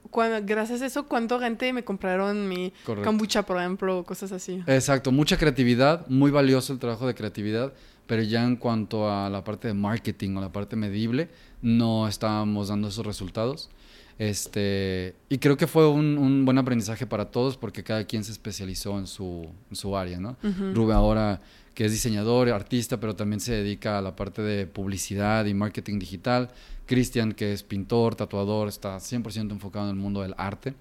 gracias 0.43 0.83
a 0.83 0.87
eso, 0.87 1.07
¿cuánta 1.07 1.39
gente 1.39 1.73
me 1.73 1.85
compraron 1.85 2.49
mi 2.49 2.73
kombucha, 3.03 3.45
por 3.45 3.57
ejemplo, 3.57 4.05
cosas 4.05 4.33
así? 4.33 4.63
Exacto, 4.67 5.11
mucha 5.11 5.39
creatividad, 5.39 6.07
muy 6.09 6.31
valioso 6.31 6.75
el 6.75 6.79
trabajo 6.79 7.07
de 7.07 7.15
creatividad, 7.15 7.73
pero 8.07 8.23
ya 8.23 8.45
en 8.45 8.57
cuanto 8.57 9.11
a 9.11 9.31
la 9.31 9.43
parte 9.43 9.69
de 9.69 9.75
marketing 9.75 10.37
o 10.37 10.43
la 10.43 10.53
parte 10.53 10.77
medible, 10.77 11.31
no 11.63 12.09
estábamos 12.09 12.69
dando 12.69 12.89
esos 12.89 13.07
resultados. 13.07 13.71
Este, 14.19 15.15
y 15.31 15.39
creo 15.39 15.57
que 15.57 15.67
fue 15.67 15.89
un, 15.89 16.45
buen 16.45 16.59
aprendizaje 16.59 17.07
para 17.07 17.31
todos 17.31 17.57
porque 17.57 17.83
cada 17.83 18.05
quien 18.05 18.23
se 18.23 18.33
especializó 18.33 18.99
en 18.99 19.07
su, 19.07 19.49
en 19.71 19.77
su 19.77 19.97
área, 19.97 20.21
¿no? 20.21 20.37
Rube 20.75 20.93
ahora 20.93 21.41
que 21.75 21.85
es 21.85 21.93
diseñador, 21.93 22.49
artista, 22.51 22.99
pero 23.01 23.17
también 23.17 23.41
se 23.41 23.53
dedica 23.53 23.99
a 23.99 24.03
la 24.03 24.17
parte 24.17 24.43
de 24.43 24.67
publicidad 24.67 25.45
y 25.47 25.55
marketing 25.55 25.99
digital. 25.99 26.51
Cristian, 26.87 27.33
que 27.33 27.53
es 27.53 27.63
pintor, 27.63 28.17
tatuador, 28.17 28.69
está 28.69 28.97
100% 28.97 29.53
enfocado 29.53 29.87
en 29.87 29.97
el 29.97 30.03
mundo 30.03 30.23
del 30.23 30.35
arte. 30.37 30.75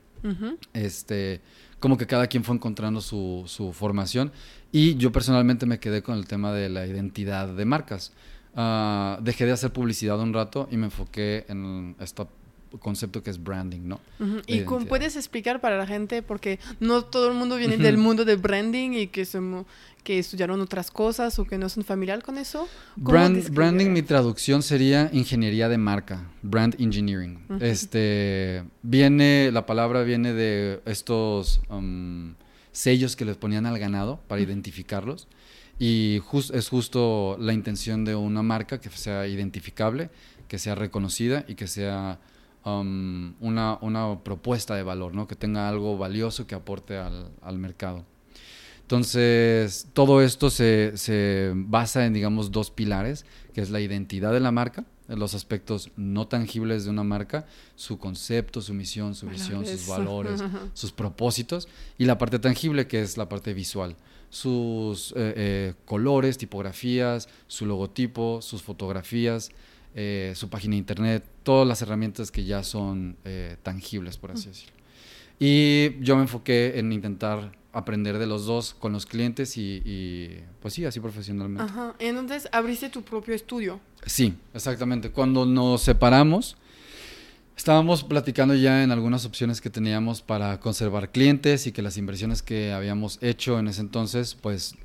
este, 0.73 1.41
como 1.79 1.97
que 1.97 2.05
cada 2.05 2.27
quien 2.27 2.43
fue 2.43 2.55
encontrando 2.55 2.99
su, 2.99 3.43
su, 3.47 3.71
formación. 3.71 4.31
Y 4.71 4.95
yo 4.95 5.11
personalmente 5.11 5.65
me 5.65 5.79
quedé 5.79 6.03
con 6.03 6.17
el 6.17 6.27
tema 6.27 6.51
de 6.51 6.67
la 6.67 6.85
identidad 6.85 7.47
de 7.47 7.65
marcas. 7.65 8.11
Uh, 8.55 9.21
dejé 9.21 9.45
de 9.45 9.51
hacer 9.51 9.71
publicidad 9.71 10.19
un 10.19 10.33
rato 10.33 10.67
y 10.71 10.77
me 10.77 10.85
enfoqué 10.85 11.45
en 11.47 11.95
esta 11.99 12.27
concepto 12.77 13.23
que 13.23 13.29
es 13.29 13.41
branding, 13.41 13.81
¿no? 13.87 13.99
¿Y 14.45 14.61
cómo 14.61 14.85
puedes 14.85 15.15
explicar 15.15 15.59
para 15.59 15.77
la 15.77 15.87
gente? 15.87 16.21
Porque 16.21 16.59
no 16.79 17.03
todo 17.03 17.29
el 17.29 17.33
mundo 17.33 17.55
viene 17.55 17.77
del 17.77 17.97
mundo 17.97 18.25
de 18.25 18.35
branding 18.35 18.91
y 18.91 19.07
que, 19.07 19.27
que 20.03 20.19
estudiaron 20.19 20.61
otras 20.61 20.91
cosas 20.91 21.39
o 21.39 21.45
que 21.45 21.57
no 21.57 21.69
son 21.69 21.83
familiar 21.83 22.21
con 22.21 22.37
eso. 22.37 22.67
branding, 22.95 23.89
mi 23.89 24.01
traducción 24.01 24.61
sería 24.61 25.09
ingeniería 25.13 25.69
de 25.69 25.77
marca, 25.77 26.29
brand 26.41 26.75
engineering. 26.79 27.39
Este 27.59 28.63
viene, 28.83 29.51
la 29.51 29.65
palabra 29.65 30.03
viene 30.03 30.33
de 30.33 30.81
estos 30.85 31.61
um, 31.69 32.35
sellos 32.71 33.15
que 33.15 33.25
les 33.25 33.37
ponían 33.37 33.65
al 33.65 33.79
ganado 33.79 34.19
para 34.27 34.41
identificarlos. 34.41 35.27
Y 35.79 36.21
es 36.53 36.69
justo 36.69 37.37
la 37.39 37.53
intención 37.53 38.03
de 38.03 38.13
una 38.13 38.43
marca 38.43 38.81
que 38.81 38.89
sea 38.89 39.27
identificable, 39.27 40.09
que 40.49 40.59
sea 40.59 40.75
reconocida 40.75 41.45
y 41.47 41.55
que 41.55 41.67
sea 41.67 42.19
Um, 42.65 43.35
una, 43.39 43.77
una, 43.81 44.19
propuesta 44.21 44.75
de 44.75 44.83
valor, 44.83 45.15
¿no? 45.15 45.27
que 45.27 45.35
tenga 45.35 45.69
algo 45.69 45.97
valioso 45.97 46.45
que 46.45 46.55
aporte 46.55 46.97
al, 46.97 47.31
al, 47.41 47.57
mercado. 47.57 48.03
Entonces, 48.81 49.87
todo 49.93 50.21
esto 50.21 50.49
se, 50.49 50.97
se 50.97 51.53
basa 51.55 52.05
en, 52.05 52.11
digamos, 52.11 52.51
dos 52.51 52.69
pilares, 52.69 53.25
que 53.53 53.61
es 53.61 53.69
la 53.69 53.79
identidad 53.79 54.33
de 54.33 54.41
la 54.41 54.51
marca, 54.51 54.83
los 55.07 55.33
aspectos 55.33 55.91
no 55.95 56.27
tangibles 56.27 56.83
de 56.83 56.91
una 56.91 57.03
marca, 57.03 57.45
su 57.75 57.97
concepto, 57.97 58.61
su 58.61 58.73
misión, 58.73 59.15
su 59.15 59.27
visión, 59.27 59.65
sus 59.65 59.87
valores, 59.87 60.43
sus 60.73 60.91
propósitos, 60.91 61.67
y 61.97 62.05
la 62.05 62.17
parte 62.17 62.39
tangible, 62.39 62.87
que 62.87 63.01
es 63.01 63.17
la 63.17 63.27
parte 63.27 63.53
visual, 63.53 63.95
sus 64.29 65.11
eh, 65.11 65.33
eh, 65.35 65.73
colores, 65.85 66.37
tipografías, 66.37 67.27
su 67.47 67.65
logotipo, 67.65 68.41
sus 68.41 68.61
fotografías, 68.61 69.51
eh, 69.95 70.33
su 70.35 70.49
página 70.49 70.73
de 70.73 70.77
internet, 70.77 71.25
todas 71.43 71.67
las 71.67 71.81
herramientas 71.81 72.31
que 72.31 72.43
ya 72.45 72.63
son 72.63 73.17
tangibles, 73.63 74.17
por 74.17 74.31
así 74.31 74.49
decirlo. 74.49 74.73
Y 75.39 75.99
yo 76.03 76.15
me 76.17 76.23
enfoqué 76.23 76.77
en 76.79 76.91
intentar 76.91 77.57
aprender 77.71 78.17
de 78.17 78.25
los 78.25 78.45
dos 78.45 78.75
con 78.77 78.91
los 78.93 79.05
clientes 79.05 79.55
y, 79.57 80.41
pues 80.61 80.73
sí, 80.73 80.85
así 80.85 80.99
profesionalmente. 80.99 81.63
Ajá. 81.71 81.95
Entonces 81.99 82.49
abriste 82.51 82.89
tu 82.89 83.03
propio 83.03 83.33
estudio. 83.33 83.79
Sí, 84.05 84.35
exactamente. 84.53 85.11
Cuando 85.11 85.45
nos 85.45 85.81
separamos, 85.81 86.57
estábamos 87.55 88.03
platicando 88.03 88.55
ya 88.55 88.83
en 88.83 88.91
algunas 88.91 89.25
opciones 89.25 89.61
que 89.61 89.69
teníamos 89.69 90.21
para 90.21 90.59
conservar 90.59 91.11
clientes 91.11 91.67
y 91.67 91.71
que 91.71 91.81
las 91.81 91.97
inversiones 91.97 92.41
que 92.41 92.71
habíamos 92.71 93.19
hecho 93.21 93.59
en 93.59 93.67
ese 93.67 93.81
entonces, 93.81 94.35
pues 94.35 94.75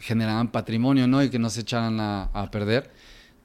generaban 0.00 0.50
patrimonio, 0.50 1.06
¿no? 1.06 1.22
Y 1.22 1.30
que 1.30 1.38
no 1.38 1.50
se 1.50 1.60
echaran 1.60 2.00
a, 2.00 2.48
perder. 2.50 2.90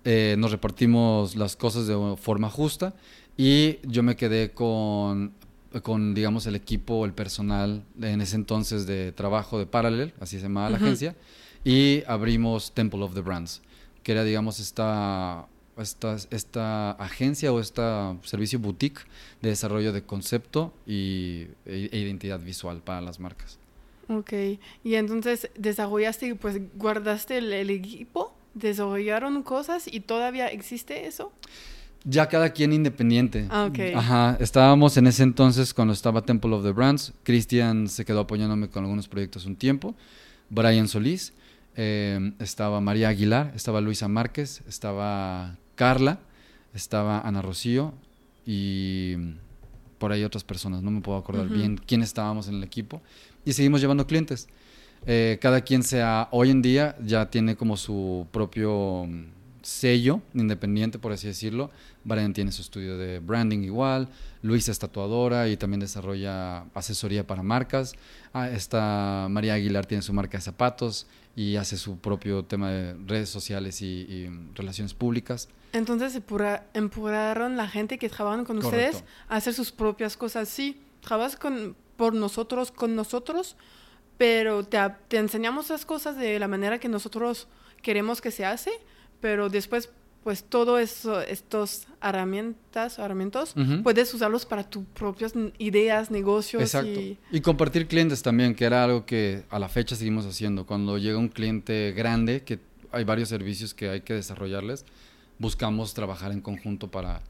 Eh, 0.04 0.36
nos 0.38 0.52
repartimos 0.52 1.36
las 1.36 1.56
cosas 1.56 1.88
de 1.88 2.16
forma 2.18 2.50
justa 2.50 2.96
y 3.36 3.80
yo 3.84 4.04
me 4.04 4.16
quedé 4.16 4.52
con 4.52 5.34
con, 5.82 6.14
digamos, 6.14 6.48
el 6.48 6.56
equipo, 6.56 7.06
el 7.06 7.14
personal 7.14 7.84
en 8.02 8.22
ese 8.22 8.36
entonces 8.36 8.86
de 8.86 9.12
trabajo 9.12 9.60
de 9.60 9.66
Parallel, 9.66 10.14
así 10.20 10.38
se 10.38 10.44
llamaba 10.44 10.70
la 10.70 10.78
agencia, 10.78 11.16
y 11.64 12.04
abrimos 12.08 12.74
Temple 12.74 13.04
of 13.04 13.14
the 13.14 13.22
Brands, 13.22 13.62
que 14.04 14.14
era, 14.14 14.24
digamos, 14.24 14.60
esta, 14.60 15.48
esta, 15.78 16.18
esta 16.30 16.92
agencia 16.92 17.52
o 17.52 17.60
este 17.60 17.82
servicio 18.24 18.60
boutique 18.60 19.02
de 19.42 19.50
desarrollo 19.50 19.92
de 19.92 20.04
concepto 20.04 20.74
y, 20.86 21.48
e, 21.66 21.90
e, 21.92 21.98
identidad 21.98 22.40
visual 22.40 22.82
para 22.82 23.02
las 23.02 23.20
marcas. 23.20 23.60
Ok, 24.10 24.32
y 24.86 24.96
entonces 24.96 25.50
desarrollaste, 25.58 26.36
pues 26.36 26.62
guardaste 26.76 27.40
el 27.40 27.70
equipo, 27.70 28.37
desarrollaron 28.60 29.44
cosas 29.44 29.88
y 29.92 30.02
todavía 30.02 30.48
existe 30.48 31.08
eso. 31.08 31.32
Ya 32.04 32.30
cada 32.30 32.52
quien 32.52 32.72
independiente. 32.72 33.48
Ah, 33.50 33.66
ok. 33.66 33.80
Ajá. 33.96 34.38
Estábamos 34.40 34.96
en 34.98 35.08
ese 35.08 35.24
entonces 35.24 35.74
cuando 35.74 35.94
estaba 35.94 36.22
Temple 36.22 36.54
of 36.54 36.64
the 36.64 36.72
Brands. 36.72 37.14
Christian 37.24 37.90
se 37.90 38.06
quedó 38.06 38.22
apoyándome 38.22 38.70
con 38.70 38.84
algunos 38.84 39.08
proyectos 39.08 39.46
un 39.46 39.56
tiempo. 39.56 39.94
Brian 40.50 40.88
Solís. 40.88 41.34
Eh, 41.76 42.32
estaba 42.40 42.80
María 42.80 43.10
Aguilar. 43.10 43.52
Estaba 43.56 43.82
Luisa 43.82 44.08
Márquez. 44.08 44.62
Estaba 44.70 45.58
Carla. 45.76 46.20
Estaba 46.74 47.20
Ana 47.22 47.42
Rocío. 47.42 47.94
Y 48.46 49.16
por 49.98 50.14
ahí 50.14 50.24
otras 50.24 50.46
personas. 50.46 50.84
No 50.84 50.92
me 50.92 51.02
puedo 51.02 51.18
acordar 51.18 51.50
bien 51.50 51.78
quién 51.78 52.04
estábamos 52.04 52.48
en 52.48 52.56
el 52.56 52.64
equipo. 52.64 53.02
Y 53.44 53.52
seguimos 53.52 53.82
llevando 53.82 54.08
clientes. 54.08 54.48
Eh, 55.10 55.40
cada 55.42 55.62
quien 55.62 55.84
sea, 55.84 56.28
hoy 56.32 56.52
en 56.52 56.62
día 56.62 56.96
ya 57.02 57.30
tiene 57.30 57.56
como 57.56 57.78
su 57.78 58.28
propio 58.32 59.08
sello 59.62 60.22
independiente, 60.34 61.00
por 61.00 61.14
así 61.14 61.28
decirlo. 61.28 61.72
Brian 62.04 62.34
tiene 62.34 62.52
su 62.52 62.62
estudio 62.62 62.98
de 62.98 63.20
branding 63.20 63.60
igual, 63.60 64.10
Luisa 64.42 64.72
es 64.72 64.80
tatuadora 64.80 65.48
y 65.48 65.58
también 65.58 65.80
desarrolla 65.80 66.66
asesoría 66.74 67.26
para 67.26 67.42
marcas. 67.42 67.94
Ah, 68.34 68.50
esta 68.50 69.28
María 69.30 69.56
Aguilar 69.56 69.86
tiene 69.86 70.02
su 70.02 70.14
marca 70.14 70.38
de 70.38 70.42
zapatos 70.42 71.08
y 71.36 71.56
hace 71.56 71.78
su 71.78 72.00
propio 72.00 72.44
tema 72.44 72.72
de 72.72 72.94
redes 73.06 73.30
sociales 73.30 73.82
y, 73.82 74.30
relaciones 74.56 74.94
públicas. 74.94 75.50
Entonces 75.74 76.20
empujraron 76.74 77.58
la 77.58 77.68
gente 77.68 77.98
que 77.98 78.10
trabajan 78.10 78.46
con 78.46 78.58
ustedes 78.58 79.04
a 79.30 79.36
hacer 79.36 79.54
sus 79.54 79.72
propias 79.72 80.18
cosas. 80.18 80.50
Sí, 80.50 80.82
trabajas 81.02 81.36
con, 81.36 81.76
por 81.96 82.14
nosotros, 82.14 82.72
con 82.72 82.96
nosotros, 82.96 83.56
pero 84.18 84.64
te, 84.64 84.78
te 85.08 85.18
enseñamos 85.18 85.70
las 85.70 85.86
cosas 85.86 86.18
de 86.18 86.40
la 86.40 86.48
manera 86.48 86.80
que 86.80 86.90
nosotros 86.90 87.48
queremos 87.82 88.22
que 88.22 88.32
se 88.32 88.46
hace 88.46 88.72
pero 89.20 89.50
después 89.50 89.90
pues 90.24 90.44
todo 90.44 90.78
eso, 90.78 91.22
estos 91.22 91.88
herramientas, 92.02 93.00
herramientas, 93.00 93.56
puedes 93.82 94.14
usarlos 94.14 94.46
para 94.46 94.70
tus 94.70 94.84
propias 94.88 95.32
ideas, 95.58 96.12
negocios. 96.12 96.62
Exacto. 96.62 97.00
Y... 97.32 97.40
compartir 97.40 97.88
clientes 97.88 98.24
también, 98.24 98.54
que 98.54 98.66
era 98.66 98.84
algo 98.84 99.06
que 99.06 99.44
a 99.50 99.58
la 99.58 99.70
fecha 99.70 99.96
seguimos 99.96 100.26
haciendo. 100.26 100.66
Cuando 100.66 100.98
llega 100.98 101.18
un 101.18 101.30
cliente 101.30 101.94
grande, 101.96 102.44
que 102.44 102.60
hay 102.92 103.06
varios 103.06 103.30
servicios 103.30 103.74
que 103.74 103.88
hay 103.88 104.02
que 104.02 104.16
desarrollarles, 104.16 104.84
buscamos 105.40 105.94
trabajar 105.94 106.34
en 106.34 106.42
conjunto 106.42 106.92
para, 106.92 107.22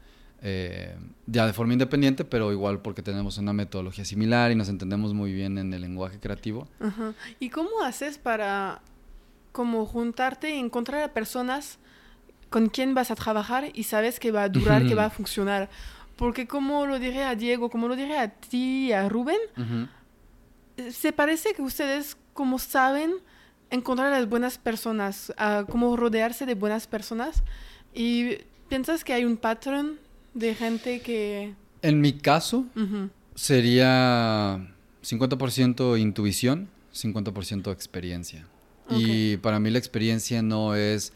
eh, 0.42 0.96
ya 1.26 1.46
de 1.46 1.52
forma 1.52 1.72
independiente, 1.72 2.24
pero 2.24 2.52
igual 2.52 2.80
porque 2.80 3.02
tenemos 3.02 3.38
una 3.38 3.52
metodología 3.52 4.04
similar 4.04 4.50
y 4.52 4.54
nos 4.54 4.68
entendemos 4.68 5.14
muy 5.14 5.32
bien 5.32 5.58
en 5.58 5.72
el 5.72 5.80
lenguaje 5.80 6.18
creativo. 6.20 6.68
¿Y 7.40 7.50
cómo 7.50 7.82
haces 7.82 8.18
para 8.18 8.80
como 9.52 9.86
juntarte 9.86 10.54
y 10.54 10.58
encontrar 10.58 11.02
a 11.02 11.12
personas 11.12 11.78
con 12.50 12.68
quien 12.68 12.94
vas 12.94 13.10
a 13.10 13.14
trabajar 13.14 13.70
y 13.74 13.84
sabes 13.84 14.20
que 14.20 14.30
va 14.30 14.44
a 14.44 14.48
durar, 14.48 14.86
que 14.86 14.94
va 14.94 15.06
a 15.06 15.10
funcionar. 15.10 15.68
Porque 16.16 16.46
como 16.46 16.86
lo 16.86 16.98
dije 16.98 17.22
a 17.24 17.34
Diego, 17.34 17.70
como 17.70 17.88
lo 17.88 17.96
dije 17.96 18.16
a 18.16 18.28
ti 18.28 18.88
y 18.88 18.92
a 18.92 19.08
Rubén, 19.08 19.38
se 20.90 21.12
parece 21.12 21.54
que 21.54 21.62
ustedes 21.62 22.16
como 22.32 22.58
saben 22.58 23.14
encontrar 23.70 24.12
a 24.12 24.18
las 24.18 24.28
buenas 24.28 24.58
personas, 24.58 25.32
a 25.36 25.64
cómo 25.68 25.96
rodearse 25.96 26.46
de 26.46 26.54
buenas 26.54 26.86
personas. 26.86 27.42
Y 27.92 28.38
piensas 28.68 29.04
que 29.04 29.12
hay 29.12 29.24
un 29.24 29.36
patrón 29.36 29.98
de 30.34 30.54
gente 30.54 31.00
que... 31.00 31.54
En 31.82 32.00
mi 32.00 32.12
caso, 32.12 32.66
sería 33.34 34.74
50% 35.02 35.98
intuición, 35.98 36.68
50% 36.92 37.72
experiencia. 37.72 38.46
Y 38.90 39.36
para 39.38 39.60
mí 39.60 39.70
la 39.70 39.78
experiencia 39.78 40.42
no 40.42 40.74
es 40.74 41.12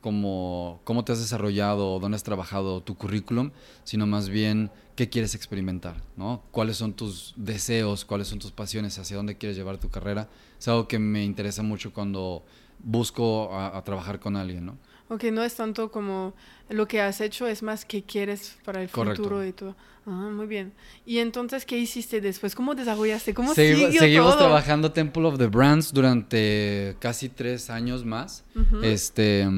como 0.00 0.80
cómo 0.84 1.04
te 1.04 1.12
has 1.12 1.20
desarrollado 1.20 1.92
o 1.94 2.00
dónde 2.00 2.16
has 2.16 2.22
trabajado 2.22 2.82
tu 2.82 2.94
currículum, 2.96 3.50
sino 3.84 4.06
más 4.06 4.28
bien 4.30 4.70
qué 4.96 5.10
quieres 5.10 5.34
experimentar, 5.34 5.96
¿no? 6.16 6.42
Cuáles 6.52 6.78
son 6.78 6.94
tus 6.94 7.34
deseos, 7.36 8.04
cuáles 8.06 8.28
son 8.28 8.38
tus 8.38 8.52
pasiones, 8.52 8.98
hacia 8.98 9.16
dónde 9.16 9.36
quieres 9.36 9.56
llevar 9.58 9.78
tu 9.78 9.90
carrera. 9.90 10.28
Es 10.58 10.68
algo 10.68 10.88
que 10.88 10.98
me 10.98 11.24
interesa 11.24 11.62
mucho 11.62 11.92
cuando 11.92 12.44
busco 12.82 13.54
a 13.54 13.82
trabajar 13.84 14.20
con 14.20 14.36
alguien, 14.36 14.64
¿no? 14.64 14.78
Ok, 15.10 15.24
no 15.24 15.42
es 15.42 15.56
tanto 15.56 15.90
como 15.90 16.34
lo 16.68 16.86
que 16.86 17.00
has 17.00 17.20
hecho, 17.20 17.48
es 17.48 17.64
más 17.64 17.84
que 17.84 18.04
quieres 18.04 18.56
para 18.64 18.80
el 18.80 18.88
futuro 18.88 19.44
y 19.44 19.52
todo. 19.52 19.74
Ah, 20.06 20.30
muy 20.32 20.46
bien. 20.46 20.72
¿Y 21.04 21.18
entonces 21.18 21.66
qué 21.66 21.76
hiciste 21.76 22.20
después? 22.20 22.54
¿Cómo 22.54 22.76
desarrollaste? 22.76 23.34
¿Cómo 23.34 23.52
siguió 23.52 23.90
Seguimos 23.92 24.38
trabajando 24.38 24.92
Temple 24.92 25.24
of 25.24 25.36
the 25.36 25.48
Brands 25.48 25.92
durante 25.92 26.96
casi 27.00 27.28
tres 27.28 27.70
años 27.70 28.04
más. 28.04 28.44
Este 28.82 29.48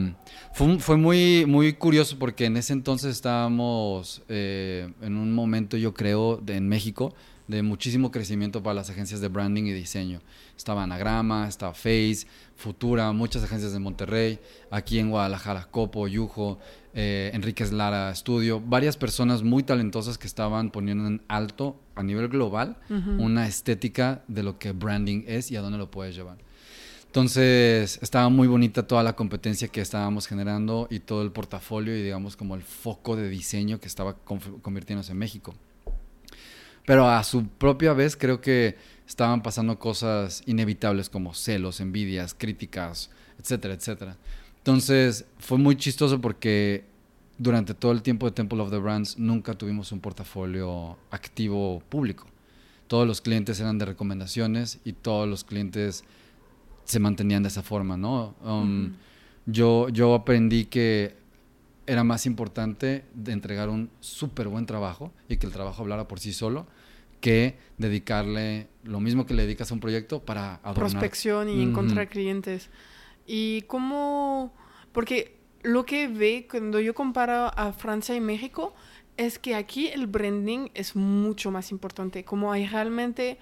fue, 0.54 0.78
fue, 0.78 0.96
muy, 0.96 1.44
muy 1.46 1.74
curioso 1.74 2.18
porque 2.18 2.46
en 2.46 2.56
ese 2.56 2.72
entonces 2.72 3.14
estábamos 3.14 4.22
eh, 4.30 4.90
en 5.02 5.18
un 5.18 5.32
momento, 5.32 5.76
yo 5.76 5.92
creo, 5.92 6.38
de, 6.38 6.56
en 6.56 6.66
México 6.66 7.14
de 7.48 7.62
muchísimo 7.62 8.10
crecimiento 8.10 8.62
para 8.62 8.74
las 8.74 8.90
agencias 8.90 9.20
de 9.20 9.28
branding 9.28 9.64
y 9.64 9.72
diseño. 9.72 10.20
Estaba 10.56 10.82
Anagrama, 10.82 11.48
estaba 11.48 11.74
Face, 11.74 12.26
Futura, 12.56 13.12
muchas 13.12 13.42
agencias 13.42 13.72
de 13.72 13.78
Monterrey, 13.78 14.38
aquí 14.70 14.98
en 14.98 15.10
Guadalajara, 15.10 15.68
Copo, 15.70 16.06
Yujo, 16.08 16.58
eh, 16.94 17.30
Enríquez 17.34 17.72
Lara 17.72 18.14
Studio, 18.14 18.60
varias 18.60 18.96
personas 18.96 19.42
muy 19.42 19.62
talentosas 19.62 20.18
que 20.18 20.26
estaban 20.26 20.70
poniendo 20.70 21.06
en 21.06 21.22
alto 21.28 21.80
a 21.94 22.02
nivel 22.02 22.28
global 22.28 22.76
una 23.18 23.46
estética 23.46 24.22
de 24.28 24.42
lo 24.42 24.58
que 24.58 24.72
branding 24.72 25.24
es 25.26 25.50
y 25.50 25.56
a 25.56 25.60
dónde 25.60 25.78
lo 25.78 25.90
puedes 25.90 26.14
llevar. 26.14 26.38
Entonces 27.06 27.98
estaba 28.00 28.30
muy 28.30 28.48
bonita 28.48 28.86
toda 28.86 29.02
la 29.02 29.14
competencia 29.14 29.68
que 29.68 29.82
estábamos 29.82 30.26
generando 30.26 30.88
y 30.90 31.00
todo 31.00 31.22
el 31.22 31.30
portafolio 31.30 31.94
y 31.94 32.02
digamos 32.02 32.36
como 32.36 32.54
el 32.54 32.62
foco 32.62 33.16
de 33.16 33.28
diseño 33.28 33.80
que 33.80 33.86
estaba 33.86 34.14
convirtiéndose 34.14 35.12
en 35.12 35.18
México. 35.18 35.54
Pero 36.84 37.08
a 37.08 37.22
su 37.22 37.46
propia 37.46 37.92
vez 37.92 38.16
creo 38.16 38.40
que 38.40 38.76
estaban 39.06 39.42
pasando 39.42 39.78
cosas 39.78 40.42
inevitables 40.46 41.08
como 41.08 41.34
celos, 41.34 41.80
envidias, 41.80 42.34
críticas, 42.34 43.10
etcétera, 43.38 43.74
etcétera. 43.74 44.16
Entonces 44.58 45.24
fue 45.38 45.58
muy 45.58 45.76
chistoso 45.76 46.20
porque 46.20 46.84
durante 47.38 47.74
todo 47.74 47.92
el 47.92 48.02
tiempo 48.02 48.26
de 48.26 48.32
Temple 48.32 48.60
of 48.60 48.70
the 48.70 48.78
Brands 48.78 49.18
nunca 49.18 49.54
tuvimos 49.54 49.92
un 49.92 50.00
portafolio 50.00 50.96
activo 51.10 51.82
público. 51.88 52.26
Todos 52.86 53.06
los 53.06 53.20
clientes 53.20 53.58
eran 53.60 53.78
de 53.78 53.86
recomendaciones 53.86 54.80
y 54.84 54.92
todos 54.92 55.28
los 55.28 55.44
clientes 55.44 56.04
se 56.84 57.00
mantenían 57.00 57.42
de 57.42 57.48
esa 57.48 57.62
forma, 57.62 57.96
¿no? 57.96 58.34
Um, 58.44 58.92
yo, 59.46 59.88
yo 59.88 60.14
aprendí 60.14 60.66
que 60.66 61.16
era 61.86 62.04
más 62.04 62.26
importante 62.26 63.04
de 63.14 63.32
entregar 63.32 63.68
un 63.68 63.90
súper 64.00 64.48
buen 64.48 64.66
trabajo 64.66 65.12
y 65.28 65.36
que 65.36 65.46
el 65.46 65.52
trabajo 65.52 65.82
hablara 65.82 66.08
por 66.08 66.20
sí 66.20 66.32
solo 66.32 66.66
que 67.20 67.56
dedicarle 67.78 68.68
lo 68.82 69.00
mismo 69.00 69.26
que 69.26 69.34
le 69.34 69.44
dedicas 69.44 69.70
a 69.70 69.74
un 69.74 69.80
proyecto 69.80 70.20
para 70.20 70.56
adornar. 70.56 70.90
Prospección 70.90 71.48
y 71.48 71.62
encontrar 71.62 72.08
clientes. 72.08 72.68
Y 73.26 73.62
cómo, 73.62 74.52
porque 74.90 75.38
lo 75.62 75.86
que 75.86 76.08
ve 76.08 76.48
cuando 76.50 76.80
yo 76.80 76.94
comparo 76.94 77.52
a 77.56 77.72
Francia 77.72 78.16
y 78.16 78.20
México 78.20 78.74
es 79.16 79.38
que 79.38 79.54
aquí 79.54 79.86
el 79.88 80.08
branding 80.08 80.70
es 80.74 80.96
mucho 80.96 81.52
más 81.52 81.70
importante. 81.70 82.24
Como 82.24 82.52
hay 82.52 82.66
realmente, 82.66 83.38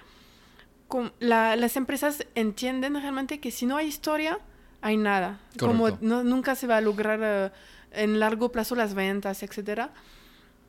las 1.19 1.75
empresas 1.75 2.27
entienden 2.35 2.93
realmente 2.93 3.39
que 3.39 3.49
si 3.49 3.65
no 3.65 3.77
hay 3.77 3.87
historia, 3.87 4.39
hay 4.81 4.97
nada. 4.97 5.39
Como 5.57 5.89
nunca 6.01 6.55
se 6.55 6.67
va 6.67 6.77
a 6.77 6.81
lograr 6.81 7.19
eh, 7.23 7.51
en 7.91 8.19
largo 8.19 8.51
plazo 8.51 8.75
las 8.75 8.93
ventas, 8.93 9.43
etcétera. 9.43 9.91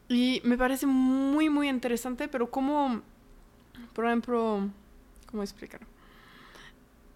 Y 0.09 0.41
me 0.45 0.59
parece 0.59 0.87
muy, 0.87 1.49
muy 1.49 1.69
interesante, 1.69 2.29
pero 2.29 2.51
como, 2.51 3.03
por 3.93 4.07
ejemplo, 4.07 4.69
¿cómo 5.27 5.43
explicar? 5.43 5.81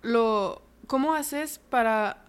Lo, 0.03 0.63
¿Cómo 0.87 1.15
haces 1.15 1.59
para 1.71 2.25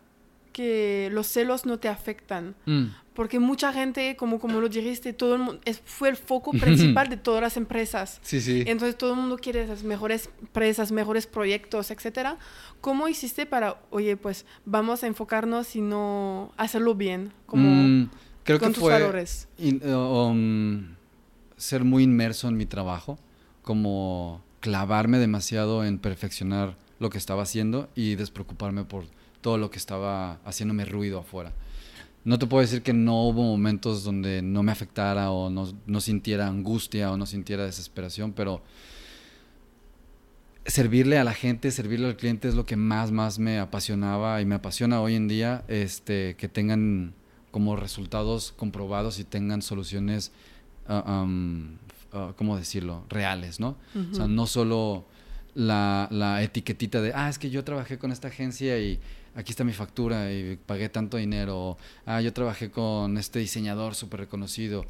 que 0.52 1.10
los 1.12 1.28
celos 1.28 1.66
no 1.66 1.80
te 1.80 1.90
afectan? 1.90 2.56
Mm. 2.66 2.86
Porque 3.18 3.40
mucha 3.40 3.74
gente, 3.74 4.16
como, 4.16 4.38
como 4.40 4.62
lo 4.62 4.70
dijiste, 4.70 5.12
todo 5.12 5.34
el 5.34 5.42
mundo, 5.42 5.62
es, 5.66 5.82
fue 5.84 6.08
el 6.08 6.18
foco 6.18 6.52
principal 6.52 7.10
de 7.10 7.18
todas 7.18 7.42
las 7.42 7.58
empresas. 7.58 8.20
Sí, 8.22 8.40
sí. 8.40 8.64
Entonces 8.68 8.96
todo 8.96 9.14
el 9.14 9.20
mundo 9.20 9.40
quiere 9.40 9.64
esas 9.64 9.82
mejores 9.82 10.30
empresas, 10.40 10.92
mejores 10.92 11.26
proyectos, 11.26 11.90
etcétera. 11.90 12.38
¿Cómo 12.80 13.08
hiciste 13.08 13.48
para, 13.48 13.82
oye, 13.90 14.18
pues 14.18 14.46
vamos 14.66 15.04
a 15.04 15.08
enfocarnos 15.08 15.76
y 15.76 15.82
no 15.82 16.52
hacerlo 16.58 16.94
bien? 16.94 17.34
Como 17.48 17.68
mm, 17.68 18.12
creo 18.44 18.60
con 18.60 18.68
que 18.68 18.74
tus 18.76 18.84
fue 18.84 18.94
valores. 18.94 19.48
Um, 19.58 20.90
ser 21.56 21.84
muy 21.84 22.04
inmerso 22.04 22.48
en 22.48 22.56
mi 22.56 22.68
trabajo, 22.68 23.18
como 23.64 24.44
clavarme 24.60 25.18
demasiado 25.18 25.84
en 25.84 25.98
perfeccionar 25.98 26.78
lo 27.00 27.10
que 27.10 27.18
estaba 27.18 27.42
haciendo 27.42 27.90
y 27.96 28.14
despreocuparme 28.14 28.84
por 28.84 29.06
todo 29.42 29.58
lo 29.58 29.72
que 29.72 29.80
estaba 29.80 30.34
haciéndome 30.46 30.86
ruido 30.86 31.18
afuera. 31.18 31.54
No 32.28 32.38
te 32.38 32.46
puedo 32.46 32.60
decir 32.60 32.82
que 32.82 32.92
no 32.92 33.24
hubo 33.24 33.42
momentos 33.42 34.04
donde 34.04 34.42
no 34.42 34.62
me 34.62 34.74
afectara 34.74 35.32
o 35.32 35.50
no, 35.50 35.72
no 35.86 36.02
sintiera 36.02 36.46
angustia 36.46 37.10
o 37.10 37.16
no 37.16 37.26
sintiera 37.26 37.64
desesperación, 37.64 38.34
pero 38.34 38.62
servirle 40.66 41.18
a 41.20 41.24
la 41.24 41.34
gente, 41.34 41.72
servirle 41.72 42.06
al 42.06 42.18
cliente 42.18 42.50
es 42.50 42.56
lo 42.56 42.66
que 42.66 42.76
más, 42.76 43.14
más 43.14 43.40
me 43.40 43.60
apasionaba 43.60 44.42
y 44.42 44.46
me 44.46 44.56
apasiona 44.56 45.00
hoy 45.00 45.16
en 45.16 45.30
día, 45.30 45.64
este, 45.70 46.36
que 46.36 46.50
tengan 46.50 47.14
como 47.50 47.78
resultados 47.78 48.52
comprobados 48.58 49.20
y 49.20 49.24
tengan 49.24 49.62
soluciones, 49.62 50.34
uh, 50.90 52.34
¿cómo 52.36 52.58
decirlo?, 52.58 53.06
reales, 53.08 53.62
¿no? 53.62 53.78
O 54.12 54.14
sea, 54.14 54.28
no 54.28 54.48
solo 54.48 55.06
la, 55.56 56.10
la, 56.12 56.44
etiquetita 56.44 57.02
de, 57.02 57.14
ah, 57.16 57.30
es 57.30 57.40
que 57.40 57.50
yo 57.50 57.64
trabajé 57.64 57.98
con 57.98 58.12
esta 58.12 58.28
agencia 58.28 58.78
y 58.80 59.00
aquí 59.38 59.52
está 59.52 59.64
mi 59.64 59.72
factura 59.72 60.34
y 60.34 60.58
pagué 60.58 60.90
tanto 60.90 61.16
dinero. 61.18 61.78
ah, 62.06 62.20
yo 62.22 62.34
trabajé 62.34 62.72
con 62.72 63.18
este 63.18 63.40
diseñador 63.40 63.94
súper 63.94 64.22
reconocido. 64.22 64.86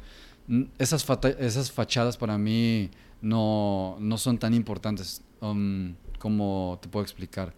Esas, 0.78 1.06
esas 1.38 1.70
fachadas 1.70 2.16
para 2.16 2.38
mí 2.38 2.90
no, 3.20 3.98
no 4.00 4.16
son 4.16 4.38
tan 4.38 4.54
importantes 4.54 5.20
um, 5.42 5.94
como 6.18 6.78
te 6.80 6.88
puedo 6.88 7.04
explicar. 7.04 7.52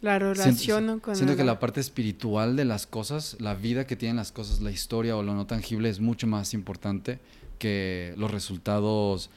La 0.00 0.18
relación 0.18 0.98
con... 0.98 1.14
Siento 1.14 1.36
que 1.36 1.44
la 1.44 1.60
parte 1.60 1.78
espiritual 1.78 2.56
de 2.56 2.64
las 2.64 2.88
cosas, 2.88 3.36
la 3.38 3.54
vida 3.54 3.86
que 3.86 3.94
tienen 3.94 4.16
las 4.16 4.32
cosas, 4.32 4.60
la 4.60 4.72
historia 4.72 5.16
o 5.16 5.22
lo 5.22 5.34
no 5.34 5.46
tangible 5.46 5.90
es 5.90 6.00
mucho 6.00 6.26
más 6.26 6.54
importante 6.54 7.20
que 7.58 8.14
los 8.16 8.32
resultados 8.32 9.30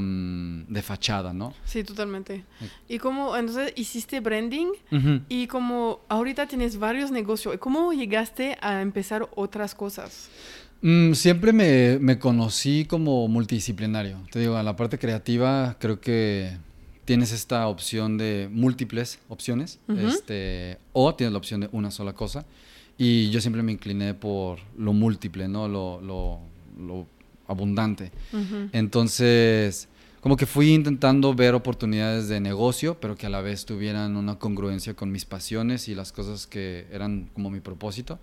de 0.00 0.82
fachada, 0.82 1.32
¿no? 1.32 1.54
Sí, 1.64 1.84
totalmente. 1.84 2.44
Y 2.88 2.98
como, 2.98 3.36
entonces, 3.36 3.72
hiciste 3.76 4.20
branding 4.20 4.68
y 5.28 5.46
como 5.46 6.00
ahorita 6.08 6.46
tienes 6.46 6.78
varios 6.78 7.10
negocios, 7.10 7.56
¿cómo 7.58 7.92
llegaste 7.92 8.56
a 8.60 8.82
empezar 8.82 9.28
otras 9.34 9.74
cosas? 9.74 10.30
Mm, 10.82 11.14
siempre 11.14 11.52
me, 11.52 11.98
me, 11.98 12.18
conocí 12.18 12.84
como 12.84 13.26
multidisciplinario. 13.28 14.18
Te 14.30 14.40
digo, 14.40 14.56
a 14.56 14.62
la 14.62 14.76
parte 14.76 14.98
creativa 14.98 15.76
creo 15.80 16.00
que 16.00 16.56
tienes 17.06 17.32
esta 17.32 17.66
opción 17.68 18.18
de 18.18 18.48
múltiples 18.52 19.20
opciones, 19.28 19.78
este, 19.88 20.78
o 20.92 21.14
tienes 21.14 21.32
la 21.32 21.38
opción 21.38 21.60
de 21.60 21.68
una 21.72 21.90
sola 21.90 22.12
cosa. 22.12 22.44
Y 22.98 23.30
yo 23.30 23.40
siempre 23.40 23.62
me 23.62 23.72
incliné 23.72 24.12
por 24.14 24.58
lo 24.76 24.92
múltiple, 24.92 25.48
¿no? 25.48 25.68
Lo, 25.68 26.00
lo, 26.00 26.40
lo 26.78 27.06
abundante. 27.46 28.12
Entonces, 28.72 29.88
como 30.20 30.36
que 30.36 30.46
fui 30.46 30.74
intentando 30.74 31.34
ver 31.34 31.54
oportunidades 31.54 32.28
de 32.28 32.40
negocio, 32.40 32.98
pero 33.00 33.16
que 33.16 33.26
a 33.26 33.30
la 33.30 33.40
vez 33.40 33.64
tuvieran 33.64 34.16
una 34.16 34.38
congruencia 34.38 34.94
con 34.94 35.12
mis 35.12 35.24
pasiones 35.24 35.88
y 35.88 35.94
las 35.94 36.12
cosas 36.12 36.46
que 36.46 36.86
eran 36.90 37.30
como 37.32 37.50
mi 37.50 37.60
propósito. 37.60 38.18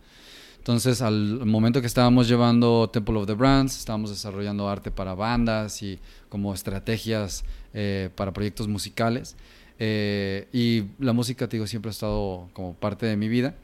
Entonces, 0.58 1.02
al 1.02 1.46
momento 1.46 1.82
que 1.82 1.88
estábamos 1.88 2.28
llevando 2.28 2.90
Temple 2.90 3.18
of 3.18 3.28
the 3.28 3.34
Brands, 3.34 3.78
estábamos 3.78 4.10
desarrollando 4.10 4.70
arte 4.70 4.92
para 4.92 5.14
bandas 5.14 5.84
y 5.84 6.00
como 6.30 6.54
estrategias 6.54 7.44
eh, 7.74 8.10
para 8.16 8.32
proyectos 8.32 8.68
musicales. 8.68 9.36
Eh, 9.78 10.48
y 10.54 10.84
la 11.04 11.12
música, 11.14 11.50
te 11.50 11.58
digo, 11.58 11.68
siempre 11.68 11.90
ha 11.90 11.92
estado 11.92 12.50
como 12.54 12.76
parte 12.76 13.06
de 13.06 13.18
mi 13.18 13.28
vida. 13.28 13.56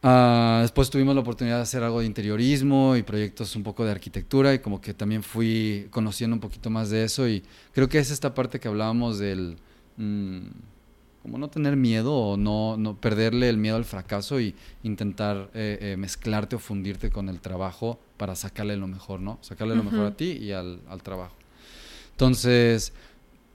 Uh, 0.00 0.60
después 0.60 0.90
tuvimos 0.90 1.12
la 1.16 1.22
oportunidad 1.22 1.56
de 1.56 1.62
hacer 1.62 1.82
algo 1.82 1.98
de 1.98 2.06
interiorismo 2.06 2.94
y 2.94 3.02
proyectos 3.02 3.56
un 3.56 3.64
poco 3.64 3.84
de 3.84 3.90
arquitectura 3.90 4.54
y 4.54 4.60
como 4.60 4.80
que 4.80 4.94
también 4.94 5.24
fui 5.24 5.88
conociendo 5.90 6.34
un 6.36 6.40
poquito 6.40 6.70
más 6.70 6.88
de 6.90 7.02
eso 7.02 7.28
y 7.28 7.42
creo 7.72 7.88
que 7.88 7.98
es 7.98 8.12
esta 8.12 8.32
parte 8.32 8.60
que 8.60 8.68
hablábamos 8.68 9.18
del 9.18 9.56
mm, 9.96 10.38
como 11.22 11.38
no 11.38 11.48
tener 11.48 11.74
miedo 11.74 12.14
o 12.14 12.36
no, 12.36 12.76
no, 12.76 12.94
perderle 12.94 13.48
el 13.48 13.56
miedo 13.56 13.74
al 13.74 13.84
fracaso 13.84 14.40
y 14.40 14.54
intentar 14.84 15.50
eh, 15.52 15.78
eh, 15.80 15.96
mezclarte 15.96 16.54
o 16.54 16.58
fundirte 16.60 17.10
con 17.10 17.28
el 17.28 17.40
trabajo 17.40 17.98
para 18.16 18.36
sacarle 18.36 18.76
lo 18.76 18.86
mejor, 18.86 19.18
¿no? 19.18 19.38
Sacarle 19.42 19.74
lo 19.74 19.82
mejor 19.82 20.06
a 20.06 20.16
ti 20.16 20.30
y 20.30 20.52
al, 20.52 20.80
al 20.88 21.02
trabajo. 21.02 21.34
Entonces, 22.12 22.92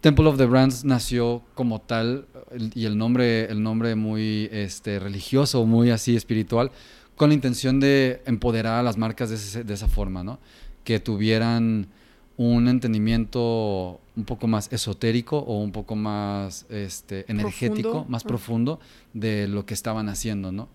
Temple 0.04 0.28
of 0.28 0.38
the 0.38 0.46
Brands 0.46 0.84
nació 0.84 1.44
como 1.56 1.80
tal 1.80 2.28
y 2.76 2.84
el 2.84 2.98
nombre, 2.98 3.46
el 3.46 3.64
nombre 3.64 3.96
muy 3.96 4.50
este, 4.52 5.00
religioso, 5.00 5.66
muy 5.66 5.92
así 5.92 6.18
espiritual, 6.18 6.72
con 7.16 7.30
la 7.30 7.36
intención 7.36 7.80
de 7.80 8.22
empoderar 8.26 8.80
a 8.80 8.84
las 8.84 8.98
marcas 8.98 9.30
de, 9.30 9.74
esa 9.74 9.88
forma, 9.88 10.22
¿no? 10.22 10.40
Que 10.84 11.00
tuvieran 11.00 11.88
un 12.36 12.68
entendimiento 12.68 14.02
un 14.18 14.26
poco 14.26 14.46
más 14.46 14.70
esotérico 14.74 15.38
o 15.38 15.62
un 15.62 15.72
poco 15.72 15.96
más 15.96 16.66
este, 16.70 17.24
energético, 17.32 18.06
más 18.10 18.26
profundo 18.26 18.82
de 19.14 19.48
lo 19.48 19.66
que 19.66 19.74
estaban 19.74 20.10
haciendo, 20.10 20.52
¿no? 20.52 20.68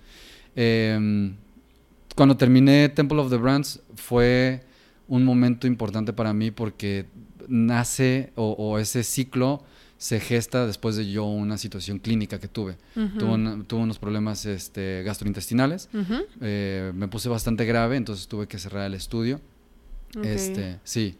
Em, 0.56 1.34
cuando 2.16 2.34
terminé 2.38 2.88
Temple 2.88 3.18
of 3.18 3.28
the 3.28 3.36
Brands 3.36 3.82
fue 3.94 4.62
un 5.06 5.22
momento 5.22 5.66
importante 5.66 6.14
para 6.14 6.32
mí 6.32 6.50
porque 6.50 7.04
nace 7.48 8.32
o, 8.36 8.78
ese 8.78 9.02
ciclo 9.02 9.62
se 9.96 10.20
gesta 10.20 10.66
después 10.66 10.94
de 10.94 11.10
yo 11.10 11.24
una 11.24 11.58
situación 11.58 11.98
clínica 11.98 12.38
que 12.38 12.48
tuve. 12.48 12.76
tuve, 13.18 13.82
unos 13.82 13.98
problemas 13.98 14.46
este, 14.46 15.02
gastrointestinales, 15.04 15.88
eh, 16.40 16.92
me 16.94 17.08
puse 17.08 17.28
bastante 17.28 17.64
grave, 17.64 17.96
entonces 17.96 18.28
tuve 18.28 18.46
que 18.46 18.58
cerrar 18.58 18.86
el 18.86 18.94
estudio. 18.94 19.40
Este, 20.22 20.78
sí. 20.84 21.16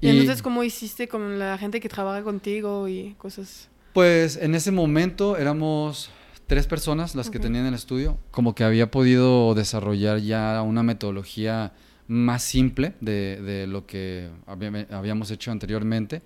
¿Y, 0.00 0.08
entonces 0.08 0.42
cómo 0.42 0.64
hiciste 0.64 1.08
con 1.08 1.38
la 1.38 1.56
gente 1.58 1.80
que 1.80 1.88
trabaja 1.88 2.22
contigo 2.22 2.88
y 2.88 3.14
cosas? 3.18 3.68
Pues 3.92 4.36
en 4.36 4.54
ese 4.54 4.72
momento 4.72 5.36
éramos 5.36 6.10
tres 6.46 6.66
personas 6.66 7.14
las 7.14 7.30
que 7.30 7.38
tenían 7.38 7.66
el 7.66 7.74
estudio, 7.74 8.18
como 8.30 8.54
que 8.54 8.64
había 8.64 8.90
podido 8.90 9.54
desarrollar 9.54 10.20
ya 10.20 10.62
una 10.62 10.82
metodología 10.82 11.72
más 12.08 12.42
simple 12.42 12.94
de, 13.00 13.66
lo 13.68 13.86
que 13.86 14.30
habíamos 14.46 15.30
hecho 15.30 15.50
anteriormente. 15.50 16.22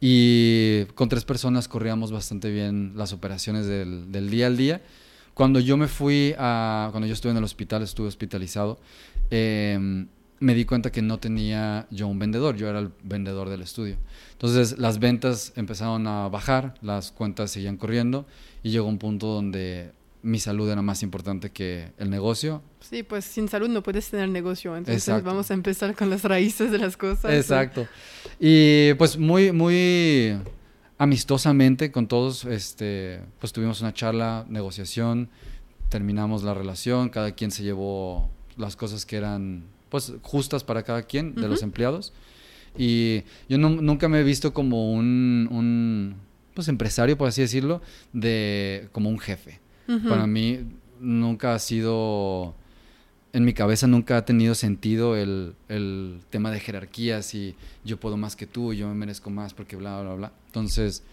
Y 0.00 0.84
con 0.94 1.08
tres 1.08 1.24
personas 1.24 1.68
corríamos 1.68 2.12
bastante 2.12 2.50
bien 2.50 2.92
las 2.96 3.12
operaciones 3.12 3.66
del, 3.66 4.30
día 4.30 4.46
al 4.46 4.56
día. 4.56 4.82
Cuando 5.34 5.60
yo 5.60 5.76
me 5.76 5.88
fui 5.88 6.34
a, 6.38 6.88
cuando 6.92 7.06
yo 7.06 7.12
estuve 7.12 7.32
en 7.32 7.38
el 7.38 7.44
hospital, 7.44 7.82
estuve 7.82 8.08
hospitalizado, 8.08 8.78
em, 9.30 10.08
me 10.38 10.54
di 10.54 10.64
cuenta 10.64 10.92
que 10.92 11.02
no 11.02 11.18
tenía 11.18 11.86
yo 11.90 12.08
un 12.08 12.18
vendedor, 12.18 12.56
yo 12.56 12.68
era 12.68 12.78
el 12.78 12.90
vendedor 13.02 13.48
del 13.48 13.62
estudio. 13.62 13.96
Entonces 14.32 14.78
las 14.78 14.98
ventas 14.98 15.52
empezaron 15.56 16.06
a 16.06 16.28
bajar, 16.28 16.74
las 16.82 17.12
cuentas 17.12 17.50
seguían 17.50 17.76
corriendo 17.76 18.26
y 18.62 18.70
llegó 18.70 18.86
un 18.86 18.98
punto 18.98 19.26
donde 19.28 19.92
mi 20.26 20.38
salud 20.38 20.68
era 20.68 20.82
más 20.82 21.02
importante 21.02 21.50
que 21.50 21.92
el 21.98 22.10
negocio. 22.10 22.62
Sí, 22.80 23.02
pues 23.02 23.24
sin 23.24 23.48
salud 23.48 23.68
no 23.68 23.82
puedes 23.82 24.10
tener 24.10 24.28
negocio. 24.28 24.76
Entonces 24.76 25.22
vamos 25.22 25.50
a 25.50 25.54
empezar 25.54 25.94
con 25.94 26.10
las 26.10 26.24
raíces 26.24 26.70
de 26.70 26.78
las 26.78 26.96
cosas. 26.96 27.32
Exacto. 27.32 27.86
Y 28.40 28.92
pues 28.94 29.16
muy, 29.16 29.52
muy 29.52 30.36
amistosamente 30.98 31.90
con 31.92 32.08
todos, 32.08 32.44
este, 32.44 33.20
pues 33.38 33.52
tuvimos 33.52 33.80
una 33.80 33.92
charla, 33.94 34.44
negociación, 34.48 35.28
terminamos 35.88 36.42
la 36.42 36.54
relación, 36.54 37.08
cada 37.10 37.32
quien 37.32 37.50
se 37.50 37.62
llevó 37.62 38.30
las 38.56 38.76
cosas 38.76 39.06
que 39.06 39.16
eran 39.16 39.64
pues 39.88 40.12
justas 40.22 40.64
para 40.64 40.82
cada 40.82 41.02
quien 41.02 41.34
de 41.34 41.48
los 41.48 41.62
empleados. 41.62 42.12
Y 42.76 43.22
yo 43.48 43.56
no- 43.58 43.70
nunca 43.70 44.08
me 44.08 44.20
he 44.20 44.24
visto 44.24 44.52
como 44.52 44.92
un, 44.92 45.48
un, 45.50 46.16
pues, 46.54 46.68
empresario, 46.68 47.16
por 47.16 47.28
así 47.28 47.40
decirlo, 47.40 47.80
de, 48.12 48.88
como 48.92 49.08
un 49.08 49.18
jefe. 49.18 49.60
Para 50.08 50.26
mí 50.26 50.60
nunca 51.00 51.54
ha 51.54 51.58
sido, 51.58 52.54
en 53.32 53.44
mi 53.44 53.54
cabeza 53.54 53.86
nunca 53.86 54.16
ha 54.16 54.24
tenido 54.24 54.54
sentido 54.54 55.16
el, 55.16 55.54
el 55.68 56.20
tema 56.30 56.50
de 56.50 56.60
jerarquías 56.60 57.34
y 57.34 57.54
yo 57.84 57.98
puedo 57.98 58.16
más 58.16 58.36
que 58.36 58.46
tú, 58.46 58.72
yo 58.72 58.88
me 58.88 58.94
merezco 58.94 59.30
más 59.30 59.54
porque 59.54 59.76
bla, 59.76 60.00
bla, 60.02 60.14
bla. 60.14 60.32
Entonces, 60.46 61.04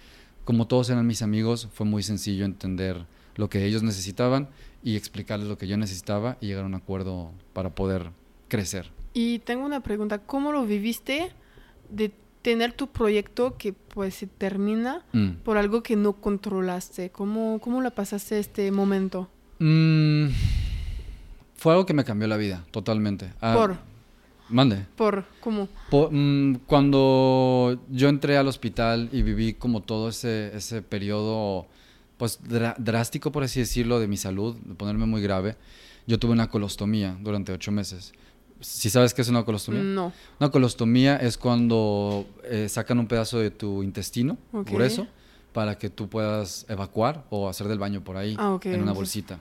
como 0.45 0.67
todos 0.67 0.89
eran 0.89 1.05
mis 1.05 1.21
amigos, 1.21 1.69
fue 1.73 1.85
muy 1.85 2.03
sencillo 2.03 2.45
entender 2.45 3.05
lo 3.35 3.49
que 3.49 3.65
ellos 3.65 3.83
necesitaban 3.83 4.49
y 4.83 4.95
explicarles 4.95 5.47
lo 5.47 5.57
que 5.57 5.67
yo 5.67 5.77
necesitaba 5.77 6.37
y 6.41 6.47
llegar 6.47 6.63
a 6.63 6.67
un 6.67 6.75
acuerdo 6.75 7.31
para 7.53 7.73
poder 7.73 8.11
crecer. 8.47 8.91
Y 9.13 9.39
tengo 9.39 9.65
una 9.65 9.81
pregunta, 9.81 10.19
¿cómo 10.19 10.51
lo 10.51 10.65
viviste 10.65 11.31
de 11.89 12.11
tener 12.43 12.73
tu 12.73 12.87
proyecto 12.87 13.57
que 13.57 13.73
pues 13.73 14.13
se 14.13 14.27
termina 14.27 15.03
Mm. 15.13 15.29
por 15.43 15.57
algo 15.57 15.81
que 15.81 15.95
no 15.95 16.13
controlaste? 16.13 17.09
¿Cómo, 17.09 17.59
cómo 17.59 17.81
la 17.81 17.89
pasaste 17.89 18.37
este 18.37 18.69
momento? 18.71 19.29
Mm, 19.59 20.27
fue 21.55 21.71
algo 21.73 21.85
que 21.85 21.93
me 21.93 22.03
cambió 22.03 22.27
la 22.27 22.37
vida, 22.37 22.63
totalmente. 22.71 23.31
Ah, 23.41 23.53
Por, 23.55 23.77
Mande. 24.49 24.85
por, 24.97 25.25
¿cómo? 25.39 25.67
Po- 25.89 26.09
mm, 26.11 26.55
cuando 26.67 27.79
yo 27.89 28.09
entré 28.09 28.37
al 28.37 28.47
hospital 28.47 29.09
y 29.11 29.21
viví 29.21 29.53
como 29.53 29.81
todo 29.81 30.09
ese, 30.09 30.55
ese 30.55 30.81
periodo, 30.81 31.65
pues 32.17 32.41
dra- 32.43 32.75
drástico, 32.77 33.31
por 33.31 33.43
así 33.43 33.61
decirlo, 33.61 33.99
de 33.99 34.07
mi 34.07 34.17
salud, 34.17 34.55
de 34.57 34.75
ponerme 34.75 35.05
muy 35.05 35.21
grave, 35.21 35.55
yo 36.05 36.19
tuve 36.19 36.33
una 36.33 36.49
colostomía 36.49 37.17
durante 37.21 37.53
ocho 37.53 37.71
meses. 37.71 38.11
¿Sí 38.63 38.89
sabes 38.89 39.13
qué 39.13 39.21
es 39.21 39.29
una 39.29 39.43
colostomía? 39.45 39.81
No. 39.83 40.11
Una 40.39 40.49
colostomía 40.51 41.17
es 41.17 41.37
cuando 41.37 42.25
eh, 42.43 42.67
sacan 42.69 42.99
un 42.99 43.07
pedazo 43.07 43.39
de 43.39 43.51
tu 43.51 43.83
intestino 43.83 44.37
Ok. 44.51 44.69
grueso 44.71 45.07
para 45.51 45.77
que 45.77 45.89
tú 45.89 46.09
puedas 46.09 46.65
evacuar 46.69 47.25
o 47.29 47.47
hacer 47.47 47.67
del 47.67 47.77
baño 47.79 48.03
por 48.03 48.17
ahí 48.17 48.35
Ah, 48.39 48.57
en 48.63 48.81
una 48.81 48.91
bolsita. 48.93 49.39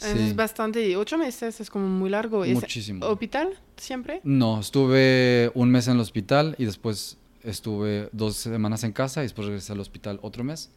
Es 0.00 0.36
bastante, 0.36 0.94
ocho 0.96 1.16
meses 1.16 1.58
es 1.60 1.70
como 1.70 1.86
muy 1.88 2.10
largo. 2.10 2.44
¿Es 2.44 2.54
Muchísimo. 2.54 3.06
¿Hospital 3.06 3.58
siempre? 3.76 4.20
No, 4.24 4.60
estuve 4.60 5.50
un 5.54 5.70
mes 5.70 5.88
en 5.88 5.94
el 5.94 6.00
hospital 6.00 6.54
y 6.58 6.66
después 6.66 7.16
estuve 7.42 8.08
dos 8.12 8.36
semanas 8.36 8.84
en 8.84 8.92
casa 8.92 9.20
y 9.20 9.24
después 9.24 9.46
regresé 9.46 9.72
al 9.72 9.80
hospital 9.80 10.18
otro 10.22 10.44
mes 10.44 10.70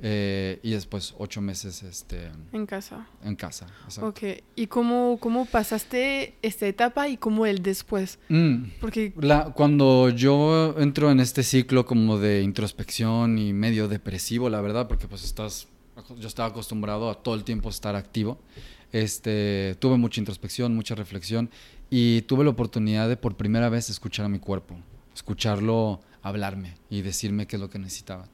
eh, 0.00 0.60
y 0.62 0.70
después 0.70 1.14
ocho 1.18 1.40
meses 1.40 1.82
este, 1.82 2.30
En 2.52 2.66
casa. 2.66 3.06
en 3.24 3.34
casa. 3.34 3.66
exacto. 3.84 4.08
Ok. 4.10 4.42
¿Y 4.54 4.66
cómo, 4.68 5.18
cómo 5.20 5.44
pasaste 5.46 6.34
esta 6.42 6.66
etapa 6.66 7.08
y 7.08 7.16
cómo 7.16 7.46
el 7.46 7.62
después? 7.62 8.18
Mm, 8.28 8.64
Porque 8.80 9.12
la- 9.20 9.52
cuando 9.54 10.08
yo 10.10 10.76
entro 10.78 11.10
en 11.10 11.20
este 11.20 11.42
ciclo 11.42 11.84
como 11.84 12.18
de 12.18 12.42
introspección 12.42 13.38
y 13.38 13.52
medio 13.52 13.88
depresivo, 13.88 14.48
la 14.50 14.60
verdad, 14.60 14.86
porque 14.86 15.08
pues 15.08 15.24
estás, 15.24 15.66
yo 16.18 16.28
estaba 16.28 16.48
acostumbrado 16.50 17.10
a 17.10 17.22
todo 17.22 17.34
el 17.34 17.42
tiempo 17.44 17.68
estar 17.68 17.96
activo, 17.96 18.38
este, 18.92 19.76
tuve 19.80 19.96
mucha 19.96 20.20
introspección, 20.20 20.74
mucha 20.74 20.94
reflexión 20.94 21.50
y 21.90 22.22
tuve 22.22 22.44
la 22.44 22.50
oportunidad 22.50 23.08
de 23.08 23.16
por 23.16 23.36
primera 23.36 23.68
vez 23.68 23.90
escuchar 23.90 24.26
a 24.26 24.28
mi 24.28 24.38
cuerpo, 24.38 24.76
escucharlo 25.14 26.00
hablarme 26.22 26.74
y 26.90 27.02
decirme 27.02 27.46
qué 27.46 27.56
es 27.56 27.60
lo 27.60 27.70
que 27.70 27.78
necesitaba. 27.78 28.28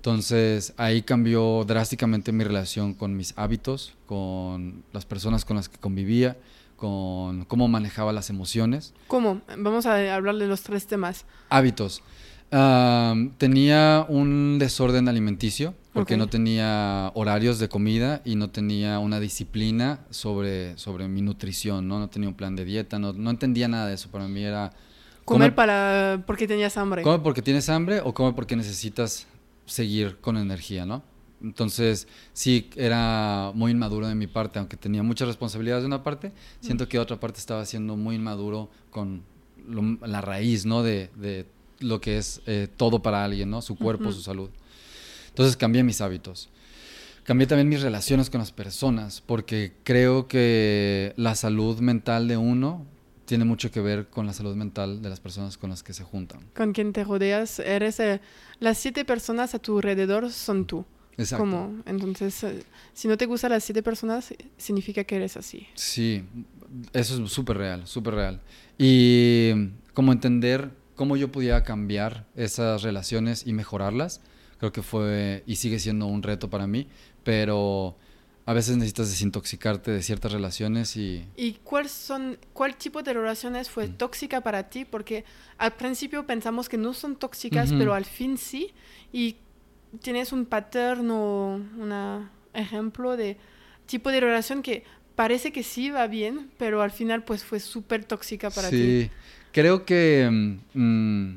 Entonces 0.00 0.72
ahí 0.78 1.02
cambió 1.02 1.62
drásticamente 1.66 2.32
mi 2.32 2.42
relación 2.42 2.94
con 2.94 3.18
mis 3.18 3.34
hábitos, 3.36 3.92
con 4.06 4.82
las 4.94 5.04
personas 5.04 5.44
con 5.44 5.56
las 5.58 5.68
que 5.68 5.76
convivía, 5.76 6.38
con 6.76 7.44
cómo 7.44 7.68
manejaba 7.68 8.10
las 8.10 8.30
emociones. 8.30 8.94
¿Cómo? 9.08 9.42
Vamos 9.58 9.84
a 9.84 10.14
hablar 10.14 10.36
de 10.36 10.46
los 10.46 10.62
tres 10.62 10.86
temas. 10.86 11.26
Hábitos. 11.50 12.02
Tenía 13.36 14.06
un 14.08 14.56
desorden 14.58 15.06
alimenticio 15.08 15.74
porque 15.92 16.16
no 16.16 16.28
tenía 16.28 17.10
horarios 17.14 17.58
de 17.58 17.68
comida 17.68 18.22
y 18.24 18.36
no 18.36 18.48
tenía 18.48 19.00
una 19.00 19.20
disciplina 19.20 20.00
sobre, 20.08 20.78
sobre 20.78 21.08
mi 21.08 21.20
nutrición, 21.20 21.86
¿no? 21.88 21.98
No 21.98 22.08
tenía 22.08 22.30
un 22.30 22.34
plan 22.34 22.56
de 22.56 22.64
dieta, 22.64 22.98
no, 22.98 23.12
no 23.12 23.28
entendía 23.28 23.68
nada 23.68 23.86
de 23.88 23.94
eso. 23.96 24.08
Para 24.10 24.26
mí 24.28 24.42
era... 24.42 24.72
Comer 25.26 25.50
come- 25.50 25.56
para 25.56 26.22
porque 26.26 26.48
tenías 26.48 26.78
hambre. 26.78 27.02
Come 27.02 27.18
porque 27.18 27.42
tienes 27.42 27.68
hambre 27.68 28.00
o 28.02 28.14
come 28.14 28.32
porque 28.32 28.56
necesitas 28.56 29.26
seguir 29.70 30.16
con 30.20 30.36
energía, 30.36 30.84
¿no? 30.86 31.02
Entonces, 31.42 32.06
sí, 32.34 32.68
era 32.76 33.52
muy 33.54 33.72
inmaduro 33.72 34.06
de 34.06 34.14
mi 34.14 34.26
parte, 34.26 34.58
aunque 34.58 34.76
tenía 34.76 35.02
muchas 35.02 35.26
responsabilidades 35.28 35.82
de 35.82 35.86
una 35.86 36.02
parte, 36.02 36.32
siento 36.60 36.86
que 36.88 36.98
otra 36.98 37.18
parte 37.18 37.38
estaba 37.38 37.64
siendo 37.64 37.96
muy 37.96 38.16
inmaduro 38.16 38.68
con 38.90 39.22
lo- 39.66 40.06
la 40.06 40.20
raíz, 40.20 40.66
¿no? 40.66 40.82
De, 40.82 41.08
de 41.16 41.46
lo 41.78 41.98
que 42.00 42.18
es 42.18 42.42
eh, 42.46 42.68
todo 42.76 43.00
para 43.02 43.24
alguien, 43.24 43.48
¿no? 43.48 43.62
Su 43.62 43.76
cuerpo, 43.78 44.04
Ujú. 44.04 44.12
su 44.12 44.20
salud. 44.22 44.50
Entonces 45.28 45.56
cambié 45.56 45.82
mis 45.82 46.00
hábitos. 46.02 46.50
Cambié 47.24 47.46
también 47.46 47.68
mis 47.68 47.80
relaciones 47.82 48.28
con 48.28 48.40
las 48.40 48.52
personas, 48.52 49.22
porque 49.24 49.72
creo 49.84 50.26
que 50.28 51.14
la 51.16 51.34
salud 51.36 51.78
mental 51.80 52.28
de 52.28 52.36
uno 52.36 52.84
tiene 53.24 53.44
mucho 53.44 53.70
que 53.70 53.80
ver 53.80 54.08
con 54.08 54.26
la 54.26 54.32
salud 54.32 54.56
mental 54.56 55.00
de 55.02 55.08
las 55.08 55.20
personas 55.20 55.56
con 55.56 55.70
las 55.70 55.82
que 55.84 55.92
se 55.92 56.02
juntan. 56.02 56.40
Con 56.54 56.72
quien 56.72 56.92
te 56.92 57.04
rodeas, 57.04 57.60
eres... 57.60 58.00
eh, 58.00 58.20
las 58.60 58.78
siete 58.78 59.04
personas 59.04 59.54
a 59.54 59.58
tu 59.58 59.76
alrededor 59.76 60.30
son 60.30 60.66
tú. 60.66 60.84
Exacto. 61.16 61.42
Como, 61.42 61.82
entonces, 61.84 62.42
eh, 62.44 62.62
si 62.94 63.08
no 63.08 63.16
te 63.18 63.26
gustan 63.26 63.50
las 63.50 63.64
siete 63.64 63.82
personas, 63.82 64.32
significa 64.56 65.04
que 65.04 65.16
eres 65.16 65.36
así. 65.36 65.66
Sí, 65.74 66.24
eso 66.92 67.22
es 67.22 67.32
súper 67.32 67.58
real, 67.58 67.86
súper 67.86 68.14
real. 68.14 68.40
Y 68.78 69.70
como 69.92 70.12
entender 70.12 70.70
cómo 70.94 71.16
yo 71.16 71.30
podía 71.30 71.62
cambiar 71.62 72.26
esas 72.36 72.82
relaciones 72.82 73.46
y 73.46 73.52
mejorarlas, 73.52 74.22
creo 74.58 74.72
que 74.72 74.82
fue 74.82 75.42
y 75.46 75.56
sigue 75.56 75.78
siendo 75.78 76.06
un 76.06 76.22
reto 76.22 76.48
para 76.48 76.66
mí, 76.66 76.86
pero 77.24 77.96
a 78.50 78.52
veces 78.52 78.76
necesitas 78.76 79.08
desintoxicarte 79.10 79.92
de 79.92 80.02
ciertas 80.02 80.32
relaciones 80.32 80.96
y... 80.96 81.24
¿Y 81.36 81.52
cuál, 81.62 81.88
son, 81.88 82.36
cuál 82.52 82.74
tipo 82.74 83.00
de 83.00 83.12
relaciones 83.12 83.70
fue 83.70 83.86
Mm. 83.86 83.92
tóxica 83.92 84.40
para 84.40 84.68
ti? 84.68 84.84
Porque 84.84 85.24
al 85.56 85.74
principio 85.76 86.26
pensamos 86.26 86.68
que 86.68 86.76
no 86.76 86.92
son 86.92 87.14
tóxicas, 87.14 87.70
pero 87.72 87.94
al 87.94 88.04
fin 88.04 88.36
sí. 88.38 88.72
Y 89.12 89.36
tienes 90.02 90.32
un 90.32 90.46
pattern 90.46 91.08
o 91.12 91.60
un 91.78 92.28
ejemplo 92.52 93.16
de 93.16 93.36
tipo 93.86 94.10
de 94.10 94.18
relación 94.18 94.62
que 94.62 94.82
parece 95.14 95.52
que 95.52 95.62
sí 95.62 95.90
va 95.90 96.08
bien, 96.08 96.50
pero 96.58 96.82
al 96.82 96.90
final 96.90 97.22
pues 97.22 97.44
fue 97.44 97.60
súper 97.60 98.04
tóxica 98.04 98.50
para 98.50 98.68
ti. 98.68 99.02
sí, 99.02 99.10
creo 99.52 99.84
que 99.84 100.28
mm, 100.74 101.34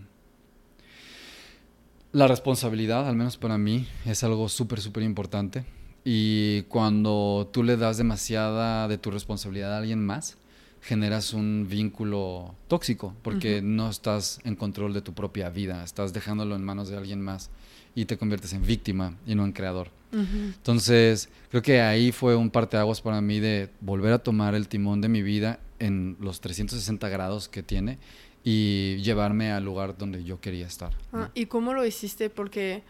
la 2.13 2.27
responsabilidad, 2.27 3.07
al 3.07 3.15
menos 3.15 3.37
para 3.37 3.59
mí, 3.59 3.87
es 4.03 4.23
algo 4.23 4.49
súper, 4.49 4.81
súper 4.81 5.03
importante. 5.03 5.63
Y 6.05 6.63
cuando 6.63 7.49
tú 7.51 7.63
le 7.63 7.77
das 7.77 7.97
demasiada 7.97 8.87
de 8.87 8.97
tu 8.97 9.09
responsabilidad 9.11 9.73
a 9.73 9.77
alguien 9.77 10.05
más, 10.05 10.37
generas 10.81 11.33
un 11.33 11.67
vínculo 11.69 12.55
tóxico, 12.67 13.15
porque 13.21 13.61
no 13.61 13.89
estás 13.89 14.39
en 14.43 14.55
control 14.55 14.93
de 14.93 15.01
tu 15.01 15.13
propia 15.13 15.49
vida, 15.49 15.83
estás 15.83 16.11
dejándolo 16.11 16.55
en 16.55 16.63
manos 16.63 16.89
de 16.89 16.97
alguien 16.97 17.21
más 17.21 17.49
y 17.95 18.05
te 18.05 18.17
conviertes 18.17 18.53
en 18.53 18.65
víctima 18.65 19.15
y 19.25 19.35
no 19.35 19.45
en 19.45 19.53
creador. 19.53 19.89
Entonces, 20.11 21.29
creo 21.49 21.63
que 21.63 21.81
ahí 21.81 22.11
fue 22.11 22.35
un 22.35 22.51
parteaguas 22.51 23.01
para 23.01 23.19
mí 23.19 23.39
de 23.39 23.69
volver 23.81 24.13
a 24.13 24.19
tomar 24.19 24.53
el 24.53 24.67
timón 24.67 25.01
de 25.01 25.09
mi 25.09 25.23
vida 25.23 25.59
en 25.79 26.17
los 26.19 26.39
360 26.39 27.09
grados 27.09 27.49
que 27.49 27.63
tiene 27.63 27.97
y 28.43 28.97
llevarme 28.97 29.51
al 29.51 29.63
lugar 29.63 29.97
donde 29.97 30.23
yo 30.23 30.39
quería 30.39 30.67
estar. 30.67 30.93
¿no? 31.11 31.23
Ah, 31.23 31.31
¿Y 31.33 31.47
cómo 31.47 31.73
lo 31.73 31.83
hiciste? 31.83 32.29
Porque 32.29 32.83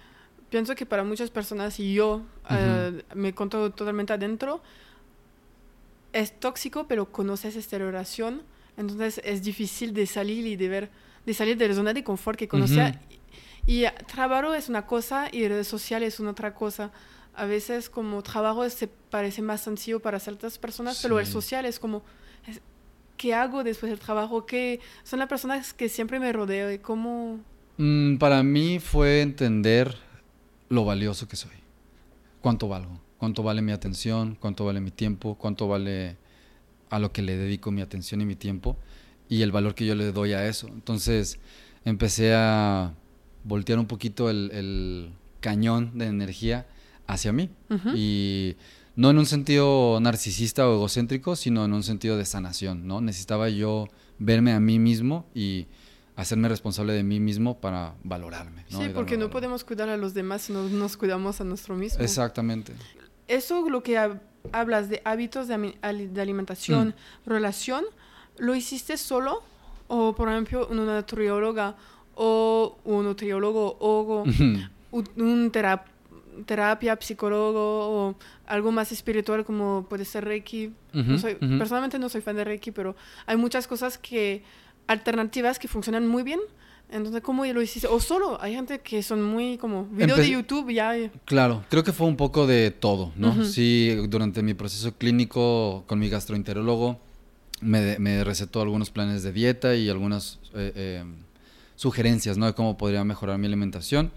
pienso 0.53 0.75
que 0.75 0.85
para 0.85 1.03
muchas 1.03 1.31
personas, 1.31 1.79
y 1.79 1.95
yo 1.95 2.21
eh, 2.51 3.01
me 3.15 3.29
encuentro 3.29 3.71
totalmente 3.71 4.13
adentro, 4.13 4.61
es 6.13 6.39
tóxico, 6.39 6.85
pero 6.87 7.11
conoces 7.11 7.55
esta 7.55 7.79
relación, 7.79 8.43
entonces 8.77 9.19
es 9.23 9.41
difícil 9.41 9.93
de 9.95 10.05
salir 10.05 10.45
y 10.45 10.55
de 10.55 10.69
ver, 10.69 10.89
de 11.25 11.33
salir 11.33 11.57
de 11.57 11.67
la 11.69 11.73
zona 11.73 11.91
de 11.93 12.03
confort 12.03 12.37
que 12.37 12.47
conocía. 12.47 13.01
Y, 13.65 13.81
y 13.81 13.85
trabajo 14.05 14.53
es 14.53 14.69
una 14.69 14.85
cosa 14.85 15.27
y 15.31 15.47
redes 15.47 15.67
sociales 15.67 16.13
es 16.13 16.19
una 16.19 16.31
otra 16.31 16.53
cosa. 16.53 16.91
A 17.33 17.45
veces 17.45 17.89
como 17.89 18.21
trabajo 18.21 18.69
se 18.69 18.87
parece 18.87 19.41
más 19.41 19.61
sencillo 19.61 19.99
para 20.01 20.19
ciertas 20.19 20.59
personas, 20.59 20.99
pero 21.01 21.19
el 21.19 21.25
Sí. 21.25 21.31
social 21.31 21.65
es 21.65 21.79
como, 21.79 22.03
es- 22.45 22.61
¿qué 23.17 23.33
hago 23.33 23.63
después 23.63 23.89
del 23.89 23.99
trabajo? 23.99 24.45
¿Qué 24.45 24.79
son 25.03 25.17
las 25.17 25.27
personas 25.29 25.73
que 25.73 25.89
siempre 25.89 26.19
me 26.19 26.31
rodeo? 26.31 26.71
¿Y 26.71 26.77
cómo...? 26.77 27.39
Mm, 27.77 28.17
para 28.17 28.43
mí 28.43 28.77
fue 28.79 29.21
entender 29.21 29.97
lo 30.73 30.85
valioso 30.85 31.27
que 31.27 31.35
soy. 31.35 31.51
¿Cuánto 32.41 32.67
valgo? 32.67 32.99
¿Cuánto 33.17 33.43
vale 33.43 33.61
mi 33.61 33.71
atención? 33.71 34.35
¿Cuánto 34.39 34.65
vale 34.65 34.81
mi 34.81 34.91
tiempo? 34.91 35.35
¿Cuánto 35.35 35.67
vale 35.67 36.17
a 36.89 36.99
lo 36.99 37.11
que 37.11 37.21
le 37.21 37.37
dedico 37.37 37.71
mi 37.71 37.81
atención 37.81 38.21
y 38.21 38.25
mi 38.25 38.35
tiempo? 38.35 38.77
Y 39.29 39.41
el 39.41 39.51
valor 39.51 39.75
que 39.75 39.85
yo 39.85 39.95
le 39.95 40.11
doy 40.11 40.33
a 40.33 40.45
eso. 40.47 40.67
Entonces 40.67 41.39
empecé 41.85 42.33
a 42.35 42.93
voltear 43.43 43.79
un 43.79 43.85
poquito 43.85 44.29
el, 44.29 44.51
el 44.51 45.13
cañón 45.39 45.97
de 45.97 46.07
energía 46.07 46.65
hacia 47.07 47.31
mí. 47.31 47.49
Y 47.95 48.55
no 48.95 49.09
en 49.09 49.17
un 49.17 49.25
sentido 49.25 49.99
narcisista 50.01 50.67
o 50.67 50.75
egocéntrico, 50.75 51.35
sino 51.35 51.65
en 51.65 51.73
un 51.73 51.83
sentido 51.83 52.17
de 52.17 52.25
sanación, 52.25 52.87
¿no? 52.87 53.01
Necesitaba 53.01 53.49
yo 53.49 53.87
verme 54.19 54.53
a 54.53 54.59
mí 54.59 54.79
mismo 54.79 55.25
y 55.33 55.67
hacerme 56.15 56.47
responsable 56.49 56.93
de 56.93 57.03
mí 57.03 57.19
mismo 57.19 57.59
para 57.59 57.95
valorarme. 58.03 58.65
¿no? 58.71 58.79
Sí, 58.81 58.89
porque 58.93 59.15
no 59.15 59.21
valor. 59.25 59.31
podemos 59.31 59.63
cuidar 59.63 59.89
a 59.89 59.97
los 59.97 60.13
demás 60.13 60.43
si 60.43 60.53
no 60.53 60.63
nos 60.69 60.95
cuidamos 60.97 61.41
a 61.41 61.43
nosotros 61.43 61.77
mismos. 61.77 62.01
Exactamente. 62.01 62.73
Eso 63.27 63.67
lo 63.69 63.81
que 63.83 63.97
hab- 63.97 64.19
hablas 64.51 64.89
de 64.89 65.01
hábitos 65.05 65.47
de, 65.47 65.75
de 66.11 66.21
alimentación, 66.21 66.89
Mm. 67.25 67.29
relación, 67.29 67.83
¿lo 68.37 68.53
hiciste 68.55 68.97
solo? 68.97 69.41
O, 69.87 70.13
por 70.15 70.29
ejemplo, 70.29 70.67
una 70.69 70.85
nutrióloga 70.95 71.75
o 72.15 72.77
un 72.83 73.05
nutriólogo 73.05 73.77
o 73.79 74.23
un, 74.91 75.09
un 75.17 75.51
tera- 75.51 75.85
terapia, 76.45 76.97
psicólogo 76.99 77.59
o 78.09 78.15
algo 78.47 78.71
más 78.71 78.91
espiritual 78.91 79.45
como 79.45 79.85
puede 79.89 80.05
ser 80.05 80.25
Reiki. 80.25 80.73
No 80.93 81.01
Ujú, 81.01 81.17
soy, 81.19 81.33
ujú. 81.41 81.57
Personalmente 81.57 81.97
no 81.99 82.09
soy 82.09 82.21
fan 82.21 82.35
de 82.35 82.43
Reiki, 82.43 82.71
pero 82.71 82.95
hay 83.25 83.37
muchas 83.37 83.67
cosas 83.67 83.97
que 83.97 84.43
alternativas 84.87 85.59
que 85.59 85.67
funcionan 85.67 86.07
muy 86.07 86.23
bien. 86.23 86.39
Entonces, 86.91 87.21
¿cómo 87.23 87.43
lo 87.45 87.61
hiciste? 87.61 87.87
O 87.87 87.99
solo, 87.99 88.39
hay 88.41 88.53
gente 88.53 88.79
que 88.79 89.01
son 89.01 89.23
muy 89.23 89.57
como 89.57 89.85
video 89.85 90.15
de 90.15 90.25
Empe- 90.27 90.31
YouTube 90.31 90.71
ya. 90.71 90.93
Claro, 91.25 91.63
creo 91.69 91.83
que 91.83 91.91
fue 91.91 92.05
un 92.05 92.15
poco 92.17 92.45
de 92.45 92.69
todo, 92.69 93.11
¿no? 93.15 93.29
Ujú. 93.29 93.45
Sí, 93.45 93.95
durante 94.09 94.43
mi 94.43 94.53
proceso 94.53 94.93
clínico 94.95 95.85
con 95.87 95.97
mi 95.97 96.09
gastroenterólogo 96.09 96.99
me, 97.61 97.81
de- 97.81 97.99
me 97.99 98.23
recetó 98.23 98.61
algunos 98.61 98.91
planes 98.91 99.23
de 99.23 99.31
dieta 99.31 99.75
y 99.75 99.89
algunas 99.89 100.37
eh, 100.53 100.71
eh, 100.75 101.03
sugerencias, 101.75 102.37
¿no? 102.37 102.45
De 102.45 102.53
cómo 102.53 102.77
podría 102.77 103.03
mejorar 103.03 103.39
mi 103.39 103.47
alimentación. 103.47 104.11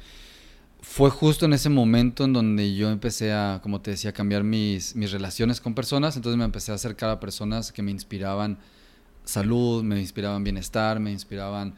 Fue 0.83 1.09
justo 1.11 1.47
en 1.47 1.53
ese 1.55 1.69
momento 1.71 2.25
en 2.25 2.33
donde 2.35 2.75
yo 2.75 2.91
empecé 2.91 3.33
a, 3.33 3.61
como 3.63 3.81
te 3.81 3.93
decía, 3.93 4.13
cambiar 4.13 4.45
mis, 4.45 4.95
mis 4.95 5.11
relaciones 5.13 5.61
con 5.61 5.75
personas, 5.75 6.15
entonces 6.17 6.37
me 6.37 6.45
empecé 6.45 6.73
a 6.73 6.75
acercar 6.75 7.09
a 7.11 7.19
personas 7.21 7.73
que 7.73 7.83
me 7.83 7.91
inspiraban 7.91 8.59
salud, 9.27 9.83
me 9.83 10.01
inspiraban 10.01 10.45
bienestar, 10.45 10.99
me 10.99 11.11
inspiraban 11.11 11.75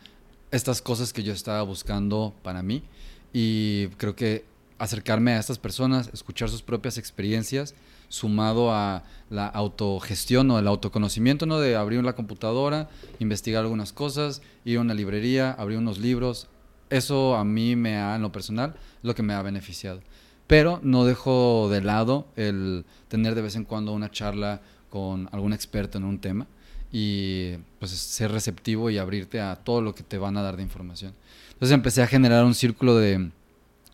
estas 0.53 0.81
cosas 0.81 1.13
que 1.13 1.25
yo 1.25 1.33
estaba 1.33 1.63
buscando 1.63 2.35
para 2.43 2.63
mí. 2.63 2.85
Y 3.33 3.89
creo 3.97 4.15
que 4.15 4.45
acercarme 4.79 5.33
a 5.33 5.41
estas 5.41 5.59
personas, 5.59 6.11
escuchar 6.13 6.49
sus 6.49 6.63
propias 6.63 6.99
experiencias, 6.99 7.75
sumado 8.09 8.73
a 8.73 9.03
la 9.29 9.47
autogestión 9.47 10.51
o 10.51 10.59
el 10.59 10.69
autoconocimiento, 10.69 11.47
¿no? 11.47 11.59
De 11.59 11.75
abrir 11.75 12.03
la 12.05 12.15
computadora, 12.15 12.89
investigar 13.19 13.63
algunas 13.63 13.93
cosas, 13.93 14.41
ir 14.65 14.79
a 14.79 14.83
una 14.83 14.95
librería, 14.95 15.51
abrir 15.53 15.79
unos 15.79 15.99
libros. 15.99 16.47
Eso 16.91 17.35
a 17.35 17.45
mí 17.45 17.77
me 17.77 17.97
ha, 17.97 18.17
en 18.17 18.23
lo 18.23 18.33
personal, 18.33 18.77
lo 19.03 19.15
que 19.15 19.23
me 19.23 19.35
ha 19.35 19.43
beneficiado. 19.43 20.01
Pero 20.47 20.81
no 20.83 21.05
dejo 21.05 21.69
de 21.71 21.83
lado 21.83 22.29
el 22.37 22.87
tener 23.09 23.35
de 23.35 23.43
vez 23.43 23.57
en 23.57 23.65
cuando 23.65 23.93
una 23.93 24.11
charla 24.11 24.63
con 24.89 25.29
algún 25.33 25.53
experto 25.53 25.99
en 25.99 26.05
un 26.05 26.19
tema 26.19 26.47
y 26.93 27.57
pues 27.79 27.91
ser 27.93 28.33
receptivo 28.33 28.91
y 28.91 28.99
abrirte 28.99 29.41
a 29.41 29.57
todo 29.57 29.83
lo 29.83 29.95
que 29.95 30.03
te 30.03 30.19
van 30.19 30.37
a 30.37 30.43
dar 30.43 30.57
de 30.57 30.63
información. 30.63 31.15
Entonces 31.53 31.75
empecé 31.75 32.03
a 32.03 32.07
generar 32.07 32.45
un 32.45 32.55
círculo 32.55 32.97
de 32.97 33.31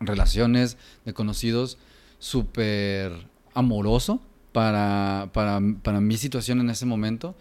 relaciones, 0.01 0.77
de 1.05 1.15
conocidos 1.15 1.79
súper 2.19 3.13
amoroso 3.55 4.21
para, 4.53 5.31
para, 5.33 5.61
para 5.83 6.01
mi 6.01 6.17
situación 6.17 6.61
en 6.61 6.71
ese 6.71 6.87
momento. 6.87 7.35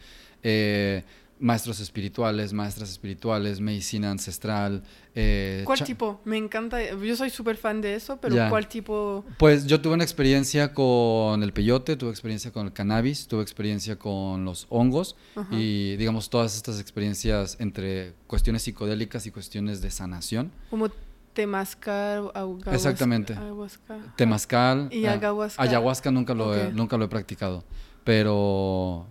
Eh, 0.43 1.03
maestros 1.43 1.81
espirituales, 1.81 2.53
maestras 2.53 2.89
espirituales, 2.89 3.59
medicina 3.59 4.09
ancestral. 4.09 4.81
eh, 5.13 5.63
¿Cuál 5.65 5.83
tipo? 5.83 6.21
Me 6.23 6.37
encanta. 6.37 6.81
Yo 6.95 7.15
soy 7.17 7.29
súper 7.29 7.57
fan 7.57 7.81
de 7.81 7.95
eso, 7.95 8.17
pero. 8.17 8.49
¿cuál 8.49 8.67
tipo? 8.67 9.25
Pues 9.37 9.67
yo 9.67 9.81
tuve 9.81 9.93
una 9.93 10.05
experiencia 10.05 10.73
con 10.73 11.43
el 11.43 11.51
peyote, 11.51 11.97
tuve 11.97 12.11
experiencia 12.11 12.51
con 12.51 12.67
el 12.67 12.73
cannabis, 12.73 13.27
tuve 13.27 13.41
experiencia 13.41 13.99
con 13.99 14.45
los 14.45 14.67
hongos 14.69 15.17
y 15.51 15.97
digamos 15.97 16.29
todas 16.29 16.55
estas 16.55 16.79
experiencias 16.79 17.57
entre 17.59 18.13
cuestiones 18.27 18.63
psicodélicas 18.63 19.25
y 19.25 19.31
cuestiones 19.31 19.81
de 19.81 19.91
sanación. 19.91 20.51
Como 20.69 20.89
temazcal, 21.33 22.31
ayahuasca. 22.33 22.73
Exactamente. 22.73 23.33
ayahuasca. 23.33 23.97
Temazcal. 24.15 24.87
Y 24.91 25.05
ah, 25.05 25.13
ayahuasca. 25.13 25.61
ayahuasca 25.61 26.11
nunca 26.11 26.33
lo, 26.33 26.55
he, 26.55 26.71
nunca 26.71 26.97
lo 26.97 27.05
he 27.05 27.07
practicado. 27.09 27.65
Pero, 28.03 29.07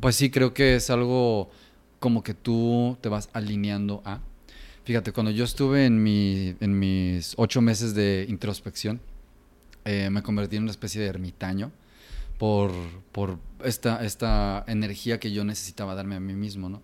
pues 0.00 0.16
sí, 0.16 0.30
creo 0.30 0.54
que 0.54 0.76
es 0.76 0.90
algo 0.90 1.50
como 1.98 2.22
que 2.22 2.34
tú 2.34 2.96
te 3.00 3.08
vas 3.08 3.28
alineando 3.32 4.02
a. 4.04 4.20
Fíjate, 4.84 5.12
cuando 5.12 5.30
yo 5.30 5.44
estuve 5.44 5.84
en, 5.84 6.02
mi, 6.02 6.54
en 6.60 6.78
mis 6.78 7.34
ocho 7.36 7.60
meses 7.60 7.94
de 7.94 8.24
introspección, 8.28 9.00
eh, 9.84 10.08
me 10.10 10.22
convertí 10.22 10.56
en 10.56 10.62
una 10.62 10.70
especie 10.70 11.00
de 11.00 11.08
ermitaño 11.08 11.72
por, 12.38 12.72
por 13.12 13.38
esta, 13.64 14.04
esta 14.04 14.64
energía 14.66 15.20
que 15.20 15.32
yo 15.32 15.44
necesitaba 15.44 15.94
darme 15.94 16.16
a 16.16 16.20
mí 16.20 16.34
mismo, 16.34 16.68
¿no? 16.68 16.82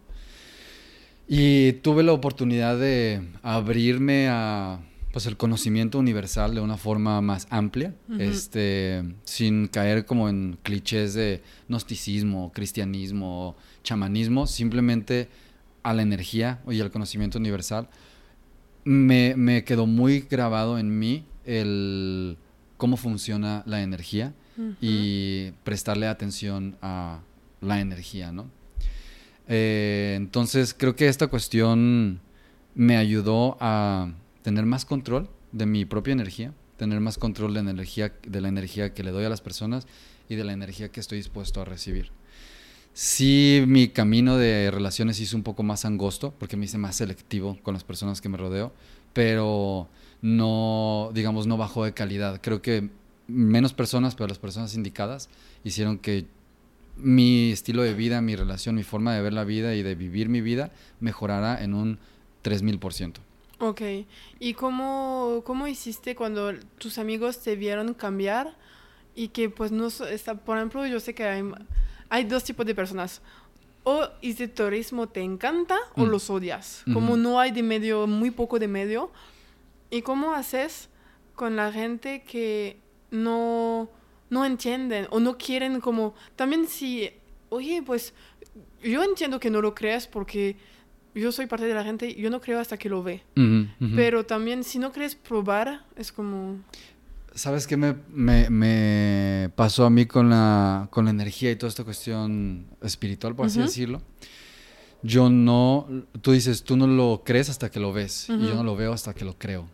Y 1.27 1.75
tuve 1.75 2.03
la 2.03 2.13
oportunidad 2.13 2.79
de 2.79 3.23
abrirme 3.43 4.29
a 4.29 4.81
pues 5.15 5.27
el 5.27 5.37
conocimiento 5.37 6.01
universal 6.01 6.57
de 6.57 6.61
una 6.61 6.77
forma 6.77 7.21
más 7.21 7.47
amplia, 7.49 7.95
este, 8.19 9.05
sin 9.23 9.69
caer 9.69 10.07
como 10.07 10.29
en 10.29 10.59
clichés 10.65 11.15
de 11.15 11.41
gnosticismo, 11.69 12.51
cristianismo, 12.53 13.55
chamanismo, 13.85 14.49
simplemente 14.49 15.29
a 15.85 15.95
la 15.95 16.03
energía 16.03 16.61
y 16.69 16.81
al 16.81 16.91
conocimiento 16.91 17.39
universal. 17.39 17.89
Me, 18.83 19.37
me 19.37 19.63
quedó 19.63 19.87
muy 19.87 20.19
grabado 20.19 20.81
en 20.81 20.99
mí 20.99 21.25
el 21.45 22.37
cómo 22.77 22.97
funciona 22.97 23.63
la 23.67 23.83
energía 23.83 24.35
y 24.81 25.53
prestarle 25.63 26.09
atención 26.09 26.77
a 26.83 27.21
la 27.61 27.79
energía, 27.81 28.33
¿no? 28.33 28.51
Eh, 29.47 30.15
entonces 30.17 30.75
creo 30.77 30.97
que 30.97 31.07
esta 31.07 31.29
cuestión 31.29 32.19
me 32.75 32.97
ayudó 32.97 33.57
a 33.61 34.11
tener 34.45 34.67
más 34.67 34.85
control 34.85 35.31
de 35.53 35.65
mi 35.65 35.87
propia 35.87 36.13
energía, 36.13 36.53
tener 36.77 37.01
más 37.01 37.17
control 37.17 37.55
de 37.55 37.63
la 37.63 37.71
energía, 37.71 38.13
de 38.27 38.41
la 38.43 38.49
energía 38.49 38.93
que 38.93 39.03
le 39.03 39.11
doy 39.11 39.25
a 39.25 39.31
las 39.31 39.41
personas 39.41 39.87
y 40.29 40.35
de 40.35 40.45
la 40.45 40.53
energía 40.53 40.91
que 40.91 41.01
estoy 41.01 41.17
dispuesto 41.17 41.63
a 41.63 41.65
recibir. 41.65 42.11
Sí, 42.93 43.65
mi 43.67 43.89
camino 43.89 44.37
de 44.37 44.71
relaciones 44.71 45.19
hizo 45.19 45.35
un 45.35 45.45
poco 45.45 45.63
más 45.63 45.87
angosto 45.87 46.35
porque 46.39 46.59
me 46.59 46.67
hice 46.67 46.77
más 46.77 46.97
selectivo 46.97 47.59
con 47.63 47.73
las 47.73 47.85
personas 47.85 48.21
que 48.21 48.29
me 48.29 48.37
rodeo, 48.37 48.75
pero 49.15 49.89
no, 50.21 51.11
digamos, 51.15 51.47
no 51.47 51.57
bajó 51.57 51.87
de 51.87 51.95
calidad. 51.95 52.39
Creo 52.43 52.61
que 52.61 52.91
menos 53.27 53.73
personas, 53.73 54.15
pero 54.15 54.29
las 54.29 54.39
personas 54.39 54.75
indicadas 54.75 55.31
hicieron 55.65 55.97
que 55.97 56.27
mi 56.97 57.51
estilo 57.51 57.83
de 57.83 57.95
vida, 57.95 58.21
mi 58.21 58.37
relación, 58.37 58.75
mi 58.75 58.83
forma 58.83 59.15
de 59.15 59.23
ver 59.23 59.33
la 59.33 59.45
vida 59.45 59.75
y 59.75 59.83
de 59.83 59.95
vivir 59.95 60.29
mi 60.29 60.43
vida 60.43 60.71
mejorara 61.01 61.65
en 61.65 61.73
un 61.73 61.99
3000%. 62.45 63.15
Ok. 63.69 63.81
¿Y 64.41 64.55
cómo, 64.55 65.43
cómo 65.45 65.67
hiciste 65.67 66.15
cuando 66.15 66.53
tus 66.79 66.99
amigos 66.99 67.41
te 67.43 67.57
vieron 67.57 67.95
cambiar 67.95 68.55
y 69.15 69.29
que 69.29 69.49
pues 69.51 69.71
no 69.73 69.87
está, 69.87 70.35
por 70.35 70.57
ejemplo, 70.57 70.87
yo 70.87 71.01
sé 71.01 71.15
que 71.15 71.25
hay, 71.25 71.43
hay 72.09 72.25
dos 72.25 72.45
tipos 72.45 72.67
de 72.67 72.75
personas. 72.75 73.23
O 73.85 74.09
este 74.23 74.49
turismo 74.49 75.09
te 75.09 75.21
encanta 75.21 75.77
o 75.97 76.05
Mm. 76.07 76.09
los 76.11 76.31
odias. 76.31 76.83
Como 76.93 77.13
Ujú. 77.13 77.17
no 77.19 77.39
hay 77.41 77.51
de 77.53 77.63
medio, 77.63 78.07
muy 78.07 78.31
poco 78.31 78.59
de 78.59 78.67
medio. 78.69 79.11
¿Y 79.91 80.03
cómo 80.03 80.33
haces 80.35 80.89
con 81.35 81.57
la 81.57 81.71
gente 81.71 82.23
que 82.23 82.79
no, 83.11 83.89
no 84.31 84.45
entienden 84.45 85.07
o 85.11 85.21
no 85.21 85.37
quieren 85.37 85.81
como... 85.81 86.15
También 86.35 86.67
si, 86.67 87.11
oye, 87.51 87.83
pues 87.85 88.15
yo 88.83 89.03
entiendo 89.05 89.39
que 89.39 89.51
no 89.51 89.61
lo 89.61 89.75
creas 89.75 90.07
porque 90.07 90.57
yo 91.15 91.33
soy 91.33 91.47
parte 91.47 91.67
de 91.67 91.75
la 91.75 91.85
gente, 91.85 92.15
yo 92.15 92.31
no 92.31 92.41
creo 92.41 92.59
hasta 92.61 92.77
que 92.77 92.89
lo 92.89 93.03
ve. 93.03 93.23
Ujú, 93.37 93.69
ujú. 93.85 93.97
Pero 93.97 94.25
también 94.27 94.65
si 94.65 94.79
no 94.79 94.93
quieres 94.93 95.15
probar, 95.15 95.85
es 95.97 96.11
como... 96.13 96.59
¿Sabes 97.35 97.67
qué 97.67 97.77
me, 97.77 97.97
me- 98.13 98.49
me 98.49 99.51
pasó 99.57 99.85
a 99.87 99.91
mí 99.91 100.07
con 100.07 100.31
la, 100.31 100.87
con 100.91 101.05
la 101.07 101.11
energía 101.11 101.51
y 101.51 101.57
toda 101.57 101.69
esta 101.69 101.83
cuestión 101.83 102.67
espiritual, 102.81 103.35
por 103.35 103.47
así 103.47 103.59
decirlo? 103.61 104.01
Yo 105.03 105.29
no, 105.29 105.87
tú 106.23 106.33
dices, 106.33 106.63
tú 106.63 106.77
no 106.77 106.87
lo 106.87 107.23
crees 107.25 107.51
hasta 107.51 107.71
que 107.71 107.79
lo 107.81 107.93
ves 107.93 108.29
y 108.31 108.47
yo 108.47 108.55
no 108.55 108.65
lo 108.65 108.75
veo 108.77 108.93
hasta 108.93 109.13
que 109.15 109.25
lo 109.25 109.37
creo. 109.37 109.69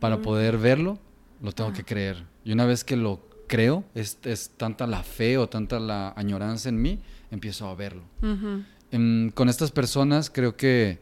Para 0.00 0.20
poder 0.22 0.58
verlo, 0.58 0.98
lo 1.42 1.52
tengo 1.52 1.70
Ah. 1.70 1.72
que 1.74 1.84
creer. 1.84 2.24
Y 2.44 2.52
una 2.52 2.64
vez 2.66 2.84
que 2.84 2.96
lo 2.96 3.20
creo, 3.46 3.84
es, 3.94 4.18
es 4.24 4.50
tanta 4.56 4.86
la 4.86 5.02
fe 5.02 5.38
o 5.38 5.48
tanta 5.48 5.78
la 5.78 6.12
añoranza 6.16 6.68
en 6.70 6.80
mí, 6.82 6.98
empiezo 7.30 7.68
a 7.68 7.74
verlo. 7.74 8.02
ujú, 8.22 8.64
Em, 8.90 9.30
con 9.30 9.48
estas 9.48 9.70
personas 9.70 10.30
creo 10.30 10.56
que 10.56 10.98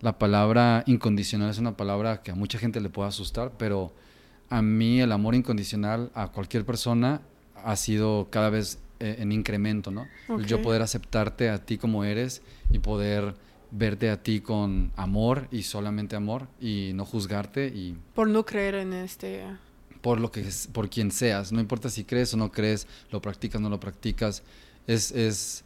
la 0.00 0.18
palabra 0.18 0.82
incondicional 0.86 1.50
es 1.50 1.58
una 1.58 1.76
palabra 1.76 2.22
que 2.22 2.30
a 2.30 2.34
mucha 2.34 2.58
gente 2.58 2.80
le 2.80 2.88
puede 2.88 3.08
asustar, 3.08 3.52
pero 3.58 3.92
a 4.50 4.62
mí 4.62 5.00
el 5.00 5.12
amor 5.12 5.34
incondicional 5.34 6.10
a 6.14 6.28
cualquier 6.28 6.64
persona 6.64 7.20
ha 7.64 7.76
sido 7.76 8.28
cada 8.30 8.50
vez 8.50 8.78
eh, 9.00 9.16
en 9.20 9.30
incremento, 9.32 9.90
¿no? 9.90 10.06
Yo 10.46 10.62
poder 10.62 10.82
aceptarte 10.82 11.50
a 11.50 11.58
ti 11.64 11.78
como 11.78 12.04
eres 12.04 12.42
y 12.70 12.78
poder 12.78 13.34
verte 13.70 14.10
a 14.10 14.22
ti 14.22 14.40
con 14.40 14.90
amor 14.96 15.46
y 15.52 15.62
solamente 15.62 16.16
amor 16.16 16.48
y 16.60 16.92
no 16.94 17.04
juzgarte 17.04 17.66
y 17.68 17.96
Por 18.14 18.28
no 18.28 18.44
creer 18.46 18.74
en 18.76 18.92
este... 18.94 19.44
por 20.00 20.20
lo 20.20 20.30
que 20.32 20.40
es- 20.40 20.68
por 20.72 20.88
quien 20.88 21.10
seas, 21.10 21.52
no 21.52 21.60
importa 21.60 21.90
si 21.90 22.04
crees 22.04 22.32
o 22.34 22.36
no 22.36 22.50
crees, 22.50 22.86
lo 23.10 23.20
practicas 23.20 23.60
o 23.60 23.62
no 23.62 23.68
lo 23.68 23.78
practicas, 23.80 24.42
es, 24.86 25.10
es, 25.12 25.64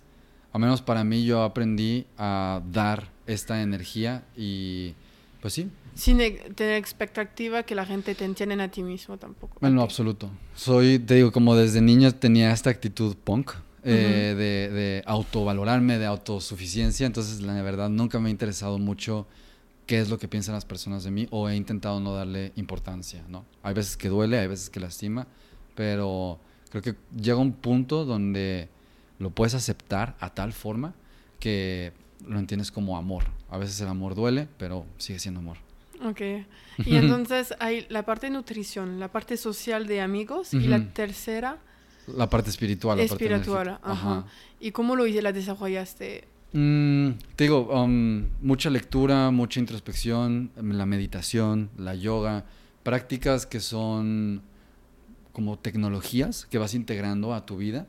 al 0.52 0.60
menos 0.60 0.82
para 0.82 1.04
mí 1.04 1.24
yo 1.24 1.42
aprendí 1.42 2.06
a 2.18 2.62
dar 2.70 3.10
esta 3.26 3.62
energía 3.62 4.24
y 4.36 4.94
pues 5.40 5.54
sí. 5.54 5.70
Sin 5.94 6.20
e- 6.20 6.30
tener 6.54 6.76
expectativa 6.76 7.62
que 7.64 7.74
la 7.74 7.84
gente 7.84 8.14
te 8.14 8.24
entienda 8.24 8.62
a 8.64 8.68
ti 8.68 8.82
mismo 8.82 9.16
tampoco. 9.18 9.64
En 9.66 9.74
lo 9.74 9.82
absoluto. 9.82 10.30
Soy, 10.54 10.98
te 10.98 11.14
digo, 11.14 11.32
como 11.32 11.54
desde 11.54 11.80
niño 11.80 12.12
tenía 12.14 12.52
esta 12.52 12.70
actitud 12.70 13.16
punk 13.16 13.52
eh, 13.84 14.34
de, 14.36 14.74
de 14.74 15.02
autovalorarme, 15.06 15.98
de 15.98 16.06
autosuficiencia. 16.06 17.06
Entonces, 17.06 17.40
la 17.40 17.60
verdad, 17.62 17.90
nunca 17.90 18.18
me 18.20 18.28
ha 18.28 18.30
interesado 18.30 18.78
mucho 18.78 19.26
qué 19.86 20.00
es 20.00 20.08
lo 20.08 20.18
que 20.18 20.28
piensan 20.28 20.54
las 20.54 20.64
personas 20.64 21.04
de 21.04 21.10
mí 21.10 21.26
o 21.30 21.48
he 21.48 21.56
intentado 21.56 22.00
no 22.00 22.14
darle 22.14 22.52
importancia, 22.56 23.24
¿no? 23.28 23.44
Hay 23.62 23.74
veces 23.74 23.96
que 23.96 24.08
duele, 24.08 24.38
hay 24.38 24.46
veces 24.46 24.70
que 24.70 24.80
lastima, 24.80 25.26
pero 25.74 26.38
creo 26.70 26.82
que 26.82 26.94
llega 27.14 27.36
un 27.36 27.52
punto 27.52 28.04
donde 28.04 28.68
lo 29.22 29.30
puedes 29.30 29.54
aceptar 29.54 30.16
a 30.20 30.30
tal 30.30 30.52
forma 30.52 30.94
que 31.40 31.92
lo 32.26 32.38
entiendes 32.38 32.70
como 32.70 32.96
amor. 32.96 33.24
A 33.50 33.58
veces 33.58 33.80
el 33.80 33.88
amor 33.88 34.14
duele, 34.14 34.48
pero 34.58 34.84
sigue 34.98 35.18
siendo 35.18 35.40
amor. 35.40 35.56
Ok. 36.04 36.20
Y 36.86 36.96
entonces 36.96 37.54
hay 37.60 37.86
la 37.90 38.04
parte 38.04 38.26
de 38.28 38.32
nutrición, 38.32 38.98
la 38.98 39.08
parte 39.08 39.36
social 39.36 39.86
de 39.86 40.00
amigos 40.00 40.54
y 40.54 40.60
la 40.60 40.80
tercera 40.92 41.58
La 42.06 42.28
parte 42.30 42.48
espiritual, 42.50 42.96
la 42.98 43.06
parte 43.06 43.24
espiritual. 43.26 43.66
enérgica. 43.68 43.90
Ajá. 43.92 44.24
¿Y 44.58 44.70
cómo 44.72 44.96
lo 44.96 45.06
hice- 45.06 45.20
la 45.22 45.32
desarrollaste? 45.32 46.24
Mm, 46.54 47.10
te 47.36 47.44
digo, 47.44 47.60
um, 47.82 48.24
mucha 48.42 48.70
lectura, 48.70 49.30
mucha 49.30 49.60
introspección, 49.60 50.50
la 50.56 50.86
meditación, 50.86 51.70
la 51.76 51.94
yoga, 51.94 52.44
prácticas 52.82 53.46
que 53.46 53.60
son 53.60 54.42
como 55.32 55.58
tecnologías 55.58 56.46
que 56.50 56.58
vas 56.58 56.74
integrando 56.74 57.32
a 57.34 57.44
tu 57.46 57.56
vida 57.58 57.86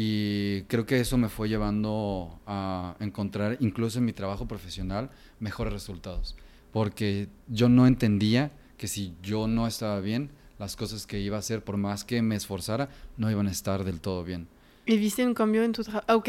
y 0.00 0.62
creo 0.68 0.86
que 0.86 1.00
eso 1.00 1.18
me 1.18 1.28
fue 1.28 1.48
llevando 1.48 2.38
a 2.46 2.94
encontrar, 3.00 3.56
incluso 3.58 3.98
en 3.98 4.04
mi 4.04 4.12
trabajo 4.12 4.46
profesional, 4.46 5.10
mejores 5.40 5.72
resultados. 5.72 6.36
Porque 6.72 7.26
yo 7.48 7.68
no 7.68 7.84
entendía 7.84 8.52
que 8.76 8.86
si 8.86 9.16
yo 9.24 9.48
no 9.48 9.66
estaba 9.66 9.98
bien, 9.98 10.30
las 10.60 10.76
cosas 10.76 11.04
que 11.04 11.18
iba 11.18 11.34
a 11.34 11.40
hacer, 11.40 11.64
por 11.64 11.78
más 11.78 12.04
que 12.04 12.22
me 12.22 12.36
esforzara, 12.36 12.90
no 13.16 13.28
iban 13.28 13.48
a 13.48 13.50
estar 13.50 13.82
del 13.82 14.00
todo 14.00 14.22
bien. 14.22 14.46
¿Y 14.86 14.98
viste 14.98 15.26
un 15.26 15.34
cambio 15.34 15.64
en 15.64 15.72
tu 15.72 15.82
trabajo? 15.82 16.04
Ah, 16.06 16.14
ok. 16.14 16.28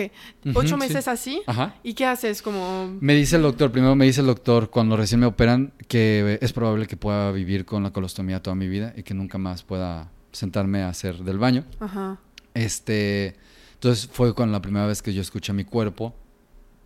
Ocho 0.55 0.59
Ujú, 0.59 0.67
sí. 0.67 0.75
meses 0.75 1.07
así. 1.07 1.41
Ajá. 1.45 1.75
¿Y 1.83 1.93
qué 1.93 2.07
haces? 2.07 2.41
Como... 2.41 2.97
Me 2.99 3.13
dice 3.13 3.35
el 3.35 3.43
doctor, 3.43 3.71
primero 3.71 3.95
me 3.95 4.05
dice 4.05 4.21
el 4.21 4.27
doctor 4.27 4.71
cuando 4.71 4.97
recién 4.97 5.19
me 5.19 5.27
operan 5.27 5.73
que 5.87 6.39
es 6.41 6.53
probable 6.53 6.87
que 6.87 6.97
pueda 6.97 7.31
vivir 7.31 7.65
con 7.65 7.83
la 7.83 7.91
colostomía 7.91 8.41
toda 8.41 8.55
mi 8.55 8.67
vida 8.67 8.95
y 8.97 9.03
que 9.03 9.13
nunca 9.13 9.37
más 9.37 9.61
pueda 9.61 10.09
sentarme 10.31 10.81
a 10.81 10.89
hacer 10.89 11.23
del 11.23 11.37
baño. 11.37 11.65
Ajá. 11.79 12.17
Este, 12.55 13.35
entonces 13.79 14.09
fue 14.11 14.35
con 14.35 14.51
la 14.51 14.61
primera 14.61 14.85
vez 14.85 15.01
que 15.01 15.13
yo 15.13 15.21
escuché 15.21 15.53
a 15.53 15.55
mi 15.55 15.63
cuerpo 15.63 16.13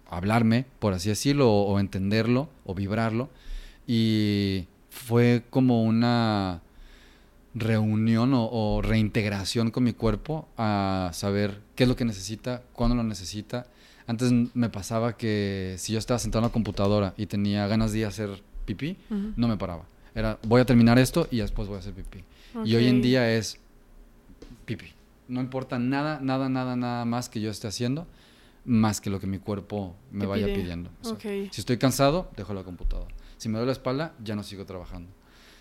hablarme, 0.07 0.67
por 0.77 0.93
así 0.93 1.09
decirlo, 1.09 1.51
o, 1.51 1.73
o 1.73 1.79
entenderlo, 1.79 2.49
o 2.65 2.75
vibrarlo. 2.75 3.31
Y 3.87 4.67
fue 4.91 5.41
como 5.49 5.83
una 5.83 6.61
reunión 7.55 8.35
o, 8.35 8.47
o 8.47 8.83
reintegración 8.83 9.71
con 9.71 9.83
mi 9.83 9.93
cuerpo 9.93 10.47
a 10.55 11.09
saber 11.13 11.61
qué 11.75 11.83
es 11.83 11.89
lo 11.89 11.95
que 11.95 12.05
necesita, 12.05 12.61
cuándo 12.73 12.95
lo 12.95 13.03
necesita. 13.03 13.65
Antes 14.05 14.31
me 14.53 14.69
pasaba 14.69 15.17
que 15.17 15.75
si 15.79 15.93
yo 15.93 15.99
estaba 15.99 16.19
sentado 16.19 16.45
en 16.45 16.49
la 16.49 16.53
computadora 16.53 17.15
y 17.17 17.25
tenía 17.25 17.65
ganas 17.65 17.91
de 17.91 17.99
ir 17.99 18.05
a 18.05 18.09
hacer 18.09 18.43
pipí, 18.65 18.97
no 19.35 19.47
me 19.47 19.57
paraba. 19.57 19.85
Era, 20.13 20.37
voy 20.43 20.61
a 20.61 20.65
terminar 20.65 20.99
esto 20.99 21.27
y 21.31 21.37
después 21.37 21.67
voy 21.67 21.77
a 21.77 21.79
hacer 21.79 21.93
pipí. 21.93 22.23
Y 22.65 22.75
hoy 22.75 22.85
en 22.87 23.01
día 23.01 23.33
es 23.33 23.57
pipí. 24.65 24.91
No 25.34 25.41
importa 25.41 25.79
nada, 25.79 26.19
nada, 26.21 26.47
nada, 26.49 26.75
nada 26.75 27.05
más 27.05 27.27
que 27.29 27.41
yo 27.41 27.49
esté 27.49 27.67
haciendo, 27.67 28.07
más 28.65 29.01
que 29.01 29.09
lo 29.09 29.19
que 29.19 29.27
mi 29.27 29.39
cuerpo 29.39 29.95
me 30.11 30.25
vaya 30.25 30.45
pide. 30.45 30.59
pidiendo. 30.61 30.89
Si 31.51 31.59
estoy 31.61 31.77
cansado, 31.77 32.29
dejo 32.38 32.53
la 32.53 32.63
computadora. 32.63 33.13
Si 33.38 33.49
me 33.49 33.55
duele 33.57 33.67
la 33.67 33.73
espalda, 33.73 34.13
ya 34.23 34.36
no 34.36 34.43
sigo 34.43 34.65
trabajando. 34.65 35.09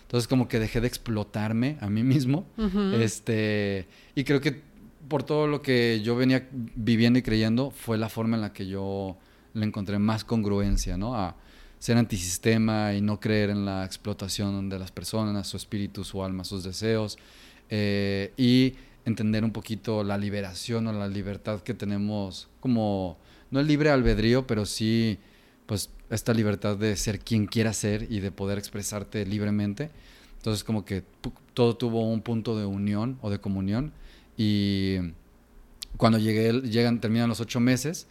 Entonces 0.03 0.27
como 0.27 0.47
que 0.47 0.59
dejé 0.59 0.79
de 0.79 0.87
explotarme 0.87 1.77
a 1.81 1.89
mí 1.89 2.03
mismo. 2.03 2.45
Este, 2.93 3.87
y 4.15 4.23
creo 4.23 4.39
que 4.39 4.61
por 5.09 5.23
todo 5.23 5.47
lo 5.47 5.61
que 5.61 6.01
yo 6.03 6.15
venía 6.15 6.47
viviendo 6.51 7.19
y 7.19 7.21
creyendo, 7.23 7.71
fue 7.71 7.97
la 7.97 8.09
forma 8.09 8.35
en 8.37 8.41
la 8.41 8.53
que 8.53 8.67
yo 8.67 9.17
le 9.53 9.65
encontré 9.65 9.99
más 9.99 10.23
congruencia, 10.23 10.97
¿no? 10.97 11.15
A 11.15 11.35
ser 11.79 11.97
antisistema 11.97 12.93
y 12.93 13.01
no 13.01 13.19
creer 13.19 13.49
en 13.49 13.65
la 13.65 13.83
explotación 13.83 14.69
de 14.69 14.79
las 14.79 14.91
personas, 14.91 15.47
su 15.47 15.57
espíritu, 15.57 16.03
su 16.03 16.23
alma, 16.23 16.43
sus 16.45 16.63
deseos. 16.63 17.17
eh, 17.69 18.31
y 18.37 18.75
entender 19.05 19.43
un 19.43 19.51
poquito 19.51 20.03
la 20.03 20.17
liberación 20.17 20.87
o 20.87 20.93
la 20.93 21.07
libertad 21.07 21.61
que 21.61 21.73
tenemos 21.73 22.49
como, 22.59 23.17
no 23.51 23.59
el 23.59 23.67
libre 23.67 23.89
albedrío, 23.89 24.47
pero 24.47 24.65
sí, 24.65 25.19
pues, 25.65 25.89
esta 26.09 26.33
libertad 26.33 26.77
de 26.77 26.95
ser 26.95 27.19
quien 27.19 27.47
quiera 27.47 27.73
ser 27.73 28.11
y 28.11 28.19
de 28.19 28.31
poder 28.31 28.57
expresarte 28.57 29.25
libremente. 29.25 29.89
Entonces, 30.37 30.63
como 30.63 30.85
que 30.85 31.03
todo 31.53 31.75
tuvo 31.75 32.09
un 32.09 32.21
punto 32.21 32.57
de 32.57 32.65
unión 32.65 33.17
o 33.21 33.29
de 33.29 33.39
comunión. 33.39 33.93
Y 34.37 34.97
cuando 35.97 36.17
llegué, 36.17 36.51
llegan, 36.61 36.99
terminan 36.99 37.29
los 37.29 37.39
ocho 37.39 37.59
meses, 37.59 38.07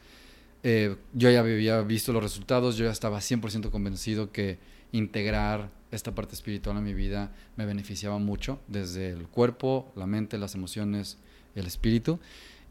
eh, 0.62 0.97
yo 1.12 1.30
ya 1.30 1.40
había 1.40 1.80
visto 1.82 2.12
los 2.12 2.22
resultados, 2.22 2.76
yo 2.76 2.84
ya 2.84 2.93
estaba 2.93 3.18
100% 3.18 3.70
convencido 3.70 4.30
que 4.30 4.59
integrar 4.93 5.70
esta 5.93 6.14
parte 6.14 6.34
espiritual 6.34 6.76
a 6.76 6.80
mi 6.80 6.95
vida 6.95 7.30
me 7.57 7.66
beneficiaba 7.66 8.18
mucho, 8.18 8.59
desde 8.66 9.11
el 9.11 9.28
cuerpo, 9.28 9.93
la 9.95 10.07
mente, 10.07 10.38
las 10.38 10.55
emociones, 10.55 11.18
el 11.55 11.66
espíritu. 11.66 12.18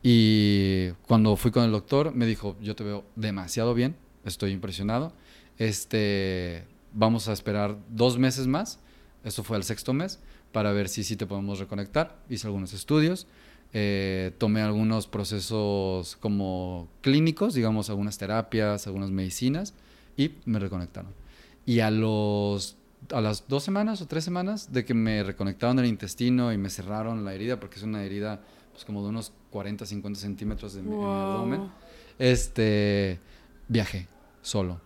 Y 0.04 0.90
cuando 1.08 1.36
fui 1.36 1.52
con 1.52 1.64
el 1.64 1.72
doctor, 1.72 2.14
me 2.14 2.26
dijo, 2.26 2.58
yo 2.62 2.76
te 2.76 2.84
veo 2.84 3.06
demasiado 3.16 3.74
bien, 3.74 3.96
estoy 4.26 4.52
impresionado. 4.52 5.14
Este, 5.60 6.66
vamos 6.94 7.28
a 7.28 7.34
esperar 7.34 7.78
dos 7.90 8.18
meses 8.18 8.48
más, 8.48 8.80
esto 9.24 9.44
fue 9.44 9.58
el 9.58 9.64
sexto 9.64 9.94
mes, 9.94 10.20
para 10.52 10.72
ver 10.72 10.90
si 10.90 11.04
sí 11.04 11.16
te 11.16 11.28
podemos 11.28 11.60
reconectar. 11.60 12.20
Hice 12.28 12.48
algunos 12.48 12.74
estudios, 12.74 13.28
eh, 13.74 14.32
tomé 14.40 14.62
algunos 14.62 15.06
procesos 15.06 16.18
como 16.18 16.90
clínicos, 17.02 17.54
digamos, 17.54 17.92
algunas 17.92 18.18
terapias, 18.18 18.88
algunas 18.88 19.12
medicinas, 19.12 19.76
y 20.18 20.32
me 20.46 20.58
reconectaron. 20.58 21.14
Y 21.68 21.82
a 21.82 21.92
los 21.92 22.76
a 23.12 23.22
las 23.22 23.48
dos 23.48 23.64
semanas 23.64 24.02
o 24.02 24.08
tres 24.08 24.24
semanas 24.24 24.72
de 24.72 24.86
que 24.86 24.94
me 24.94 25.24
reconectaron 25.24 25.80
el 25.80 25.86
intestino 25.86 26.52
y 26.54 26.58
me 26.58 26.70
cerraron 26.70 27.26
la 27.26 27.34
herida, 27.34 27.60
porque 27.60 27.78
es 27.78 27.84
una 27.84 28.04
herida 28.04 28.42
pues 28.72 28.86
como 28.86 29.04
de 29.04 29.10
unos 29.10 29.34
40, 29.50 29.86
50 29.86 30.20
centímetros 30.20 30.74
de 30.74 30.82
mi, 30.82 30.94
en 30.94 30.98
mi 31.00 31.04
abdomen, 31.06 31.72
este, 32.20 33.20
viajé 33.68 34.08
solo. 34.42 34.80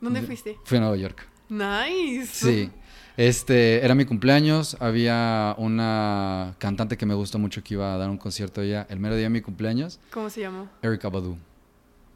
¿Dónde 0.00 0.20
De- 0.20 0.26
fuiste? 0.26 0.56
Fui 0.64 0.78
a 0.78 0.80
Nueva 0.80 0.96
York. 0.96 1.26
Nice. 1.48 2.26
Sí. 2.26 2.70
Este, 3.16 3.84
era 3.84 3.94
mi 3.94 4.04
cumpleaños, 4.06 4.76
había 4.80 5.54
una 5.58 6.54
cantante 6.58 6.96
que 6.96 7.04
me 7.06 7.14
gusta 7.14 7.36
mucho 7.38 7.62
que 7.62 7.74
iba 7.74 7.92
a 7.94 7.98
dar 7.98 8.08
un 8.08 8.16
concierto 8.16 8.62
ella 8.62 8.86
el 8.88 8.98
mero 8.98 9.14
día 9.14 9.24
de 9.24 9.30
mi 9.30 9.42
cumpleaños, 9.42 10.00
¿Cómo 10.10 10.30
se 10.30 10.40
llama? 10.40 10.70
Erika 10.80 11.08
Badu. 11.10 11.36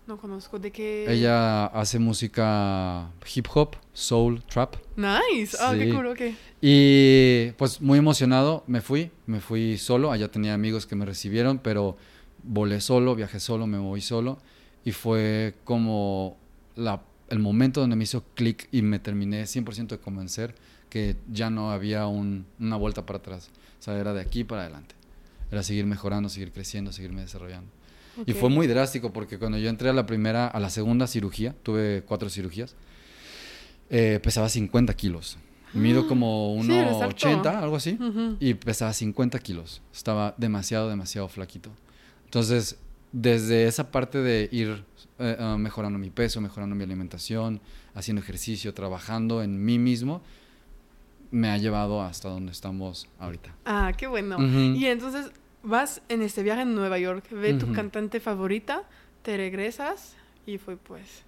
No 0.07 0.19
conozco. 0.19 0.59
¿De 0.59 0.71
qué? 0.71 1.11
Ella 1.11 1.67
hace 1.67 1.99
música 1.99 3.11
hip 3.35 3.47
hop, 3.55 3.77
soul, 3.95 4.43
trap. 4.45 4.77
Nice. 4.97 5.57
Ah, 5.59 5.75
qué 5.77 5.87
Sí. 5.87 5.93
cool, 5.93 6.07
ok. 6.09 6.21
Y 6.61 7.53
pues 7.53 7.81
muy 7.81 7.99
emocionado 7.99 8.65
me 8.67 8.81
fui, 8.81 9.11
me 9.27 9.41
fui 9.41 9.79
solo, 9.79 10.13
allá 10.13 10.31
tenía 10.31 10.55
amigos 10.55 10.87
que 10.87 10.95
me 10.95 11.05
recibieron, 11.07 11.59
pero 11.59 11.97
volé 12.43 12.81
solo, 12.81 13.15
viajé 13.15 13.41
solo, 13.41 13.67
me 13.67 13.79
moví 13.79 14.01
solo 14.03 14.39
y 14.85 14.93
fue 14.93 15.55
como 15.65 16.37
la, 16.77 17.03
el 17.29 17.39
momento 17.39 17.81
donde 17.81 17.97
me 17.97 18.05
hizo 18.05 18.25
clic 18.35 18.69
y 18.73 18.83
me 18.83 18.99
terminé 18.99 19.47
100% 19.47 19.97
de 19.97 19.99
convencer 19.99 20.55
que 20.91 21.17
ya 21.33 21.49
no 21.51 21.71
había 21.71 22.07
un- 22.07 22.45
una 22.61 22.77
vuelta 22.77 23.07
para 23.07 23.19
atrás, 23.19 23.49
o 23.81 23.83
sea, 23.83 23.99
era 23.99 24.13
de 24.13 24.21
aquí 24.21 24.45
para 24.45 24.63
adelante, 24.63 24.95
era 25.51 25.63
seguir 25.63 25.87
mejorando, 25.87 26.29
seguir 26.29 26.53
creciendo, 26.53 26.93
seguirme 26.93 27.23
desarrollando. 27.23 27.71
Y 28.27 28.33
Ok. 28.33 28.39
fue 28.39 28.49
muy 28.51 28.67
drástico 28.67 29.13
porque 29.13 29.39
cuando 29.39 29.59
yo 29.59 29.69
entré 29.69 29.89
a 29.89 29.93
la 29.93 30.07
primera, 30.07 30.47
a 30.47 30.61
la 30.61 30.71
segunda 30.71 31.07
cirugía, 31.07 31.55
tuve 31.63 32.03
cuatro 32.07 32.29
cirugías, 32.31 32.75
eh, 33.91 34.21
pesaba 34.23 34.49
50 34.49 34.95
kilos. 34.95 35.37
Mido 35.73 36.07
como 36.07 36.57
Sí, 36.63 36.73
eres 36.73 37.01
alto. 37.01 37.27
1,80, 37.27 37.59
algo 37.61 37.77
así. 37.77 37.99
Ujú. 38.01 38.37
Y 38.39 38.55
pesaba 38.55 38.93
50 38.93 39.41
kilos. 39.41 39.83
Estaba 39.93 40.35
demasiado, 40.39 40.89
demasiado 40.89 41.29
flaquito. 41.29 41.71
Entonces, 42.27 42.79
desde 43.11 43.67
esa 43.67 43.91
parte 43.91 44.19
de 44.19 44.49
ir 44.53 44.85
eh, 45.19 45.37
ah, 45.39 45.57
mejorando 45.59 45.99
mi 45.99 46.11
peso, 46.11 46.41
mejorando 46.41 46.77
mi 46.77 46.85
alimentación, 46.85 47.61
haciendo 47.95 48.23
ejercicio, 48.23 48.73
trabajando 48.73 49.43
en 49.43 49.65
mí 49.65 49.79
mismo, 49.81 50.23
me 51.33 51.49
ha 51.51 51.59
llevado 51.59 52.03
hasta 52.03 52.29
donde 52.29 52.53
estamos 52.53 53.09
ahorita. 53.19 53.53
Ah, 53.65 53.93
qué 53.97 54.07
bueno. 54.07 54.37
Ujú. 54.37 54.77
Y 54.77 54.87
entonces 54.87 55.31
vas 55.65 56.03
en 56.09 56.23
este 56.23 56.43
viaje 56.43 56.63
en 56.63 56.75
Nueva 56.75 56.99
York, 56.99 57.25
ve 57.31 57.55
tu 57.55 57.67
Ujú. 57.67 57.75
cantante 57.75 58.21
favorita, 58.21 58.83
te 59.23 59.37
regresas 59.37 60.15
y 60.47 60.59
fue 60.59 60.77
pues. 60.77 61.23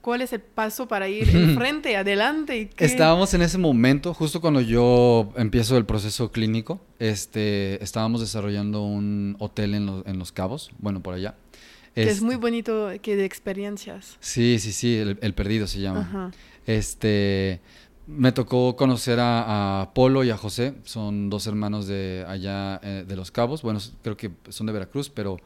¿Cuál 0.00 0.22
es 0.22 0.32
el 0.32 0.40
paso 0.40 0.86
para 0.86 1.08
ir 1.08 1.28
enfrente, 1.36 1.96
adelante? 1.96 2.56
Y 2.56 2.66
qué? 2.66 2.84
Estábamos 2.84 3.34
en 3.34 3.42
ese 3.42 3.58
momento, 3.58 4.14
justo 4.14 4.40
cuando 4.40 4.60
yo 4.60 5.32
empiezo 5.36 5.76
el 5.76 5.84
proceso 5.84 6.30
clínico, 6.30 6.80
este, 7.00 7.82
estábamos 7.82 8.20
desarrollando 8.20 8.82
un 8.84 9.34
hotel 9.40 9.74
en, 9.74 9.86
lo- 9.86 10.06
en 10.06 10.18
Los 10.20 10.30
Cabos, 10.30 10.70
bueno, 10.78 11.02
por 11.02 11.14
allá. 11.14 11.34
Que 11.94 12.04
es, 12.04 12.20
muy 12.22 12.36
bonito 12.36 12.90
que 13.02 13.16
de 13.16 13.24
experiencias. 13.24 14.16
Sí, 14.20 14.58
sí, 14.60 14.70
sí, 14.72 14.94
el, 14.96 15.34
perdido 15.34 15.66
se 15.66 15.80
llama. 15.80 16.30
Este, 16.66 17.60
me 18.06 18.32
tocó 18.32 18.76
conocer 18.76 19.18
a, 19.20 19.90
Polo 19.94 20.24
y 20.24 20.30
a 20.30 20.36
José, 20.36 20.74
son 20.84 21.28
dos 21.28 21.46
hermanos 21.46 21.86
de 21.86 22.24
allá 22.28 22.80
eh, 22.82 23.04
de 23.06 23.16
Los 23.16 23.30
Cabos, 23.30 23.62
bueno, 23.62 23.80
creo 24.02 24.16
que 24.16 24.30
son 24.48 24.66
de 24.66 24.72
Veracruz, 24.72 25.10
pero 25.10 25.38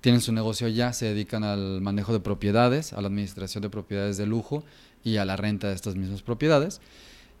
tienen 0.00 0.20
su 0.20 0.32
negocio 0.32 0.66
allá, 0.66 0.92
se 0.92 1.06
dedican 1.06 1.44
al 1.44 1.80
manejo 1.80 2.12
de 2.12 2.20
propiedades, 2.20 2.92
a 2.92 3.00
la 3.00 3.08
administración 3.08 3.62
de 3.62 3.70
propiedades 3.70 4.16
de 4.16 4.26
lujo 4.26 4.64
y 5.04 5.16
a 5.16 5.24
la 5.24 5.36
renta 5.36 5.68
de 5.68 5.74
estas 5.74 5.96
mismas 5.96 6.22
propiedades. 6.22 6.80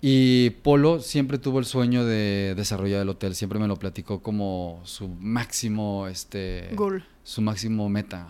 Y 0.00 0.50
Polo 0.50 1.00
siempre 1.00 1.38
tuvo 1.38 1.58
el 1.58 1.64
sueño 1.64 2.04
de 2.04 2.54
desarrollar 2.56 3.02
el 3.02 3.08
hotel, 3.08 3.34
siempre 3.34 3.58
me 3.58 3.66
lo 3.66 3.76
platicó 3.76 4.22
como 4.22 4.80
su 4.84 5.08
máximo, 5.08 6.06
este, 6.06 6.68
Goal. 6.74 7.04
su 7.24 7.42
máximo 7.42 7.88
meta 7.88 8.28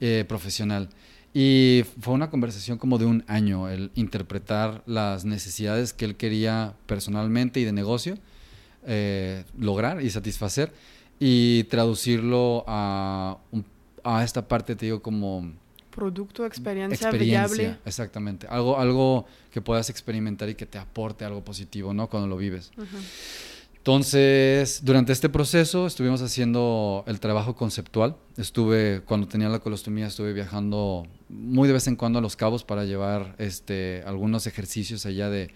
eh, 0.00 0.24
profesional. 0.26 0.88
Y 1.34 1.84
fue 2.00 2.12
una 2.12 2.28
conversación 2.28 2.76
como 2.78 2.98
de 2.98 3.06
un 3.06 3.24
año, 3.26 3.68
el 3.68 3.90
interpretar 3.94 4.82
las 4.86 5.24
necesidades 5.24 5.92
que 5.92 6.04
él 6.04 6.16
quería 6.16 6.74
personalmente 6.86 7.60
y 7.60 7.64
de 7.64 7.72
negocio, 7.72 8.18
eh, 8.86 9.44
lograr 9.58 10.02
y 10.02 10.10
satisfacer, 10.10 10.72
y 11.18 11.64
traducirlo 11.64 12.64
a, 12.66 13.38
a 14.04 14.24
esta 14.24 14.46
parte, 14.46 14.76
te 14.76 14.86
digo, 14.86 15.00
como 15.00 15.52
Producto, 15.92 16.46
experiencia, 16.46 17.10
experiencia 17.10 17.78
Exactamente. 17.84 18.46
Algo, 18.46 18.78
algo 18.78 19.26
que 19.50 19.60
puedas 19.60 19.90
experimentar 19.90 20.48
y 20.48 20.54
que 20.54 20.64
te 20.64 20.78
aporte 20.78 21.24
algo 21.26 21.44
positivo, 21.44 21.92
¿no? 21.92 22.08
Cuando 22.08 22.26
lo 22.28 22.36
vives. 22.38 22.72
Entonces, 23.82 24.84
durante 24.84 25.12
este 25.12 25.28
proceso 25.28 25.88
estuvimos 25.88 26.22
haciendo 26.22 27.02
el 27.08 27.18
trabajo 27.18 27.56
conceptual. 27.56 28.14
Estuve, 28.36 29.02
cuando 29.04 29.26
tenía 29.26 29.48
la 29.48 29.58
colostomía, 29.58 30.06
estuve 30.06 30.32
viajando 30.32 31.04
muy 31.28 31.66
de 31.66 31.74
vez 31.74 31.88
en 31.88 31.96
cuando 31.96 32.20
a 32.20 32.22
Los 32.22 32.36
Cabos 32.36 32.62
para 32.62 32.84
llevar 32.84 33.34
este, 33.38 34.04
algunos 34.06 34.46
ejercicios 34.46 35.04
allá 35.04 35.30
de 35.30 35.50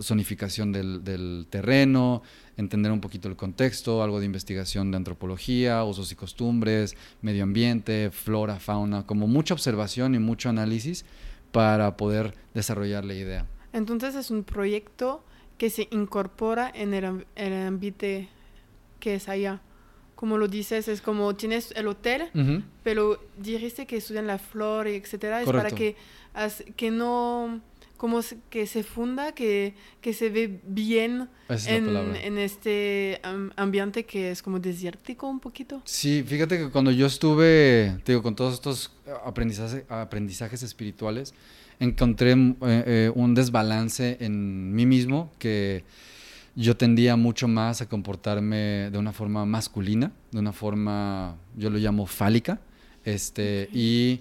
zonificación 0.00 0.72
del, 0.72 1.04
del 1.04 1.48
terreno, 1.50 2.22
entender 2.56 2.92
un 2.92 3.02
poquito 3.02 3.28
el 3.28 3.36
contexto, 3.36 4.02
algo 4.02 4.20
de 4.20 4.24
investigación 4.24 4.90
de 4.90 4.96
antropología, 4.96 5.84
usos 5.84 6.10
y 6.12 6.14
costumbres, 6.14 6.96
medio 7.20 7.42
ambiente, 7.42 8.10
flora, 8.10 8.58
fauna, 8.58 9.04
como 9.04 9.26
mucha 9.26 9.52
observación 9.52 10.14
y 10.14 10.18
mucho 10.18 10.48
análisis 10.48 11.04
para 11.52 11.98
poder 11.98 12.32
desarrollar 12.54 13.04
la 13.04 13.12
idea. 13.12 13.46
Entonces 13.74 14.14
es 14.14 14.30
un 14.30 14.44
proyecto 14.44 15.22
que 15.60 15.68
se 15.68 15.88
incorpora 15.90 16.72
en 16.74 16.94
el, 16.94 17.26
el 17.36 17.52
ambiente 17.52 18.30
que 18.98 19.16
es 19.16 19.28
allá. 19.28 19.60
Como 20.14 20.38
lo 20.38 20.48
dices, 20.48 20.88
es 20.88 21.02
como 21.02 21.36
tienes 21.36 21.72
el 21.76 21.86
hotel, 21.86 22.30
pero 22.82 23.22
dijiste 23.36 23.86
que 23.86 23.98
estudian 23.98 24.26
la 24.26 24.38
flora, 24.38 24.88
etcétera, 24.88 25.42
es 25.42 25.50
para 25.50 25.70
que, 25.70 25.96
que 26.76 26.90
no 26.90 27.60
como 27.98 28.22
que 28.48 28.66
se 28.66 28.82
funda, 28.82 29.32
que, 29.32 29.74
que 30.00 30.14
se 30.14 30.30
ve 30.30 30.62
bien 30.64 31.28
en, 31.50 32.16
en, 32.16 32.38
este 32.38 33.20
ambiente 33.56 34.06
que 34.06 34.30
es 34.30 34.42
como 34.42 34.58
desértico 34.60 35.28
un 35.28 35.40
poquito. 35.40 35.82
Sí, 35.84 36.24
fíjate 36.26 36.56
que 36.56 36.70
cuando 36.70 36.90
yo 36.90 37.04
estuve, 37.04 37.98
digo, 38.06 38.22
con 38.22 38.34
todos 38.34 38.54
estos 38.54 38.96
aprendizajes, 39.26 39.84
aprendizajes 39.90 40.62
espirituales, 40.62 41.34
encontré 41.80 42.32
eh, 42.32 42.56
eh, 42.62 43.12
un 43.14 43.34
desbalance 43.34 44.18
en 44.20 44.72
mí 44.74 44.86
mismo 44.86 45.32
que 45.38 45.82
yo 46.54 46.76
tendía 46.76 47.16
mucho 47.16 47.48
más 47.48 47.80
a 47.80 47.88
comportarme 47.88 48.90
de 48.90 48.98
una 48.98 49.12
forma 49.12 49.46
masculina, 49.46 50.12
de 50.30 50.38
una 50.38 50.52
forma, 50.52 51.36
yo 51.56 51.70
lo 51.70 51.78
llamo 51.78 52.06
fálica, 52.06 52.60
este, 53.04 53.68
y 53.72 54.20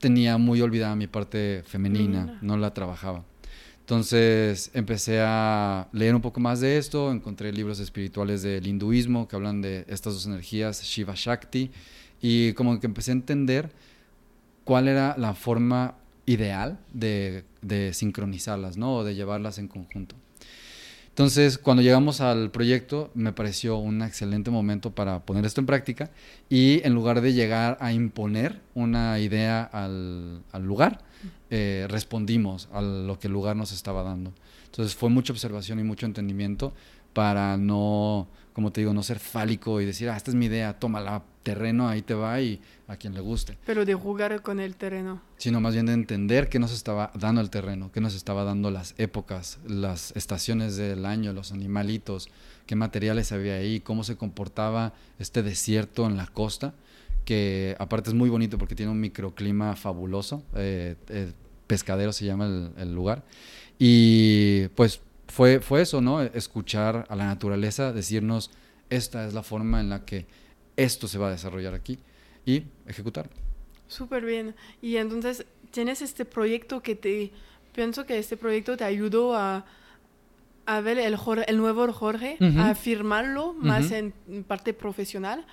tenía 0.00 0.38
muy 0.38 0.60
olvidada 0.60 0.96
mi 0.96 1.06
parte 1.06 1.62
femenina, 1.64 2.38
no 2.42 2.56
la 2.56 2.74
trabajaba. 2.74 3.24
Entonces 3.80 4.70
empecé 4.74 5.20
a 5.20 5.88
leer 5.92 6.14
un 6.14 6.20
poco 6.20 6.40
más 6.40 6.60
de 6.60 6.78
esto, 6.78 7.12
encontré 7.12 7.52
libros 7.52 7.78
espirituales 7.78 8.42
del 8.42 8.66
hinduismo 8.66 9.28
que 9.28 9.36
hablan 9.36 9.60
de 9.60 9.84
estas 9.88 10.14
dos 10.14 10.26
energías, 10.26 10.82
Shiva 10.82 11.14
Shakti, 11.14 11.70
y 12.20 12.52
como 12.54 12.80
que 12.80 12.86
empecé 12.86 13.12
a 13.12 13.14
entender 13.14 13.70
cuál 14.64 14.88
era 14.88 15.14
la 15.18 15.34
forma 15.34 15.96
ideal 16.26 16.78
de, 16.92 17.44
de 17.62 17.92
sincronizarlas, 17.94 18.76
¿no? 18.76 18.96
O 18.96 19.04
de 19.04 19.14
llevarlas 19.14 19.58
en 19.58 19.68
conjunto. 19.68 20.16
Entonces, 21.12 21.58
cuando 21.58 21.82
llegamos 21.82 22.22
al 22.22 22.50
proyecto, 22.50 23.10
me 23.12 23.34
pareció 23.34 23.76
un 23.76 24.00
excelente 24.00 24.50
momento 24.50 24.92
para 24.92 25.20
poner 25.20 25.44
esto 25.44 25.60
en 25.60 25.66
práctica 25.66 26.10
y 26.48 26.80
en 26.86 26.94
lugar 26.94 27.20
de 27.20 27.34
llegar 27.34 27.76
a 27.80 27.92
imponer 27.92 28.62
una 28.74 29.18
idea 29.18 29.62
al, 29.62 30.42
lugar, 30.60 31.04
eh, 31.50 31.86
respondimos 31.90 32.70
a 32.72 32.80
lo 32.80 33.18
que 33.18 33.26
el 33.26 33.34
lugar 33.34 33.56
nos 33.56 33.72
estaba 33.72 34.02
dando. 34.02 34.32
Entonces, 34.64 34.94
fue 34.94 35.10
mucha 35.10 35.34
observación 35.34 35.78
y 35.80 35.82
mucho 35.82 36.06
entendimiento 36.06 36.72
para 37.12 37.58
no, 37.58 38.26
como 38.52 38.72
te 38.72 38.80
digo, 38.80 38.92
no 38.92 39.02
ser 39.02 39.18
fálico 39.18 39.80
y 39.80 39.84
decir, 39.84 40.08
ah, 40.08 40.16
esta 40.16 40.30
es 40.30 40.34
mi 40.34 40.46
idea, 40.46 40.78
tómala, 40.78 41.22
terreno, 41.42 41.88
ahí 41.88 42.02
te 42.02 42.14
va 42.14 42.40
y 42.40 42.60
a 42.86 42.96
quien 42.96 43.14
le 43.14 43.20
guste. 43.20 43.56
Pero 43.66 43.84
de 43.84 43.94
jugar 43.94 44.42
con 44.42 44.60
el 44.60 44.76
terreno. 44.76 45.22
Sino 45.38 45.60
más 45.60 45.74
bien 45.74 45.86
de 45.86 45.92
entender 45.92 46.48
qué 46.48 46.58
nos 46.58 46.72
estaba 46.72 47.10
dando 47.14 47.40
el 47.40 47.50
terreno, 47.50 47.90
qué 47.92 48.00
nos 48.00 48.14
estaba 48.14 48.44
dando 48.44 48.70
las 48.70 48.94
épocas, 48.98 49.58
las 49.66 50.14
estaciones 50.16 50.76
del 50.76 51.06
año, 51.06 51.32
los 51.32 51.52
animalitos, 51.52 52.28
qué 52.66 52.76
materiales 52.76 53.32
había 53.32 53.54
ahí, 53.54 53.80
cómo 53.80 54.04
se 54.04 54.16
comportaba 54.16 54.92
este 55.18 55.42
desierto 55.42 56.06
en 56.06 56.16
la 56.16 56.26
costa, 56.26 56.74
que 57.24 57.76
aparte 57.78 58.10
es 58.10 58.14
muy 58.14 58.28
bonito 58.28 58.58
porque 58.58 58.74
tiene 58.74 58.92
un 58.92 59.00
microclima 59.00 59.76
fabuloso, 59.76 60.42
eh, 60.54 60.96
eh, 61.08 61.32
pescadero 61.66 62.12
se 62.12 62.26
llama 62.26 62.46
el, 62.46 62.70
el 62.76 62.94
lugar, 62.94 63.24
y 63.78 64.68
pues 64.68 65.00
fue, 65.32 65.60
fue 65.60 65.80
eso, 65.80 66.02
¿no? 66.02 66.20
Escuchar 66.20 67.06
a 67.08 67.16
la 67.16 67.24
naturaleza, 67.24 67.94
decirnos, 67.94 68.50
esta 68.90 69.26
es 69.26 69.32
la 69.32 69.42
forma 69.42 69.80
en 69.80 69.88
la 69.88 70.04
que 70.04 70.26
esto 70.76 71.08
se 71.08 71.16
va 71.16 71.28
a 71.28 71.30
desarrollar 71.30 71.72
aquí 71.72 71.98
y 72.44 72.64
ejecutar. 72.86 73.30
Súper 73.88 74.26
bien. 74.26 74.54
Y 74.82 74.96
entonces 74.96 75.46
tienes 75.70 76.02
este 76.02 76.26
proyecto 76.26 76.82
que 76.82 76.96
te, 76.96 77.32
pienso 77.74 78.04
que 78.04 78.18
este 78.18 78.36
proyecto 78.36 78.76
te 78.76 78.84
ayudó 78.84 79.34
a, 79.34 79.64
a 80.66 80.80
ver 80.82 80.98
el, 80.98 81.16
el 81.46 81.56
nuevo 81.56 81.90
Jorge, 81.94 82.36
a 82.58 82.68
afirmarlo 82.68 83.54
más 83.54 83.90
en 83.90 84.12
parte 84.46 84.74
profesional. 84.74 85.46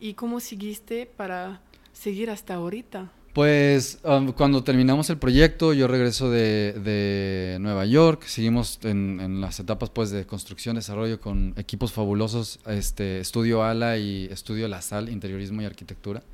¿Y 0.00 0.14
cómo 0.14 0.40
seguiste 0.40 1.06
para 1.06 1.60
seguir 1.92 2.30
hasta 2.30 2.54
ahorita? 2.54 3.12
Pues 3.32 4.00
um, 4.02 4.32
cuando 4.32 4.64
terminamos 4.64 5.08
el 5.08 5.16
proyecto, 5.16 5.72
yo 5.72 5.86
regreso 5.86 6.30
de, 6.30 6.72
de 6.72 7.58
Nueva 7.60 7.86
York, 7.86 8.24
seguimos 8.24 8.80
en, 8.82 9.40
las 9.40 9.60
etapas 9.60 9.88
pues, 9.90 10.10
de 10.10 10.26
construcción, 10.26 10.74
desarrollo 10.74 11.20
con 11.20 11.54
equipos 11.56 11.92
fabulosos, 11.92 12.58
este, 12.66 13.20
Estudio 13.20 13.62
ALA 13.62 13.98
y 13.98 14.24
Estudio 14.32 14.66
La 14.66 14.82
Sal, 14.82 15.08
Interiorismo 15.08 15.62
y 15.62 15.64
Arquitectura. 15.64 16.24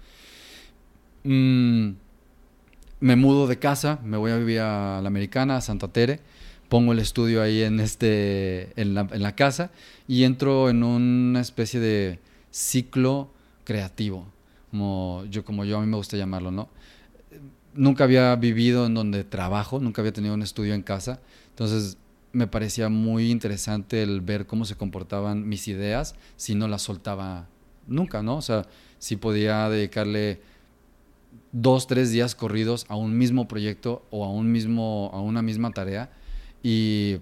Mm, 1.25 1.91
me 3.01 3.17
mudo 3.17 3.47
de 3.47 3.59
casa, 3.59 3.99
me 4.03 4.17
voy 4.17 4.31
a 4.33 4.39
vivir 4.39 4.61
a 4.61 5.01
la 5.03 5.09
Americana, 5.09 5.59
a 5.59 5.61
Santa 5.61 5.89
Tere, 5.89 6.21
pongo 6.71 6.93
el 6.93 6.99
estudio 6.99 7.43
ahí 7.43 7.63
en, 7.63 7.79
este, 7.79 8.73
la, 8.75 9.07
en 9.13 9.23
la 9.23 9.35
casa 9.35 9.71
y 10.09 10.25
entro 10.25 10.71
en 10.71 10.83
una 10.83 11.43
especie 11.43 11.79
de 11.79 12.21
ciclo 12.51 13.29
creativo 13.65 14.27
como 14.77 15.25
yo, 15.31 15.45
como 15.45 15.65
yo 15.65 15.79
a 15.79 15.81
mí 15.81 15.87
me 15.87 15.97
gusta 15.97 16.17
llamarlo, 16.17 16.51
¿no? 16.51 16.69
Nunca 17.77 18.05
había 18.05 18.35
vivido 18.37 18.87
en 18.87 18.95
donde 18.95 19.25
trabajo, 19.25 19.79
nunca 19.81 20.03
había 20.03 20.13
tenido 20.13 20.35
un 20.35 20.43
estudio 20.43 20.75
en 20.75 20.83
casa, 20.83 21.21
entonces 21.51 21.99
me 22.33 22.47
parecía 22.47 22.89
muy 22.89 23.31
interesante 23.31 24.03
el 24.03 24.21
ver 24.21 24.47
cómo 24.47 24.65
se 24.65 24.75
comportaban 24.75 25.49
mis 25.49 25.69
ideas 25.69 26.15
si 26.37 26.55
no 26.55 26.69
las 26.69 26.83
soltaba 26.83 27.49
nunca, 27.87 28.23
¿no? 28.23 28.37
O 28.37 28.43
sea, 28.43 28.67
si 28.99 29.17
podía 29.17 29.69
dedicarle 29.69 30.41
dos, 31.53 31.87
tres 31.87 32.11
días 32.11 32.35
corridos 32.35 32.85
a 32.89 32.97
un 32.97 33.17
mismo 33.17 33.49
proyecto 33.49 34.05
o 34.11 34.25
a 34.25 34.31
un 34.31 34.53
mismo, 34.53 35.11
a 35.15 35.21
una 35.21 35.43
misma 35.43 35.71
tarea 35.71 36.11
y 36.63 37.19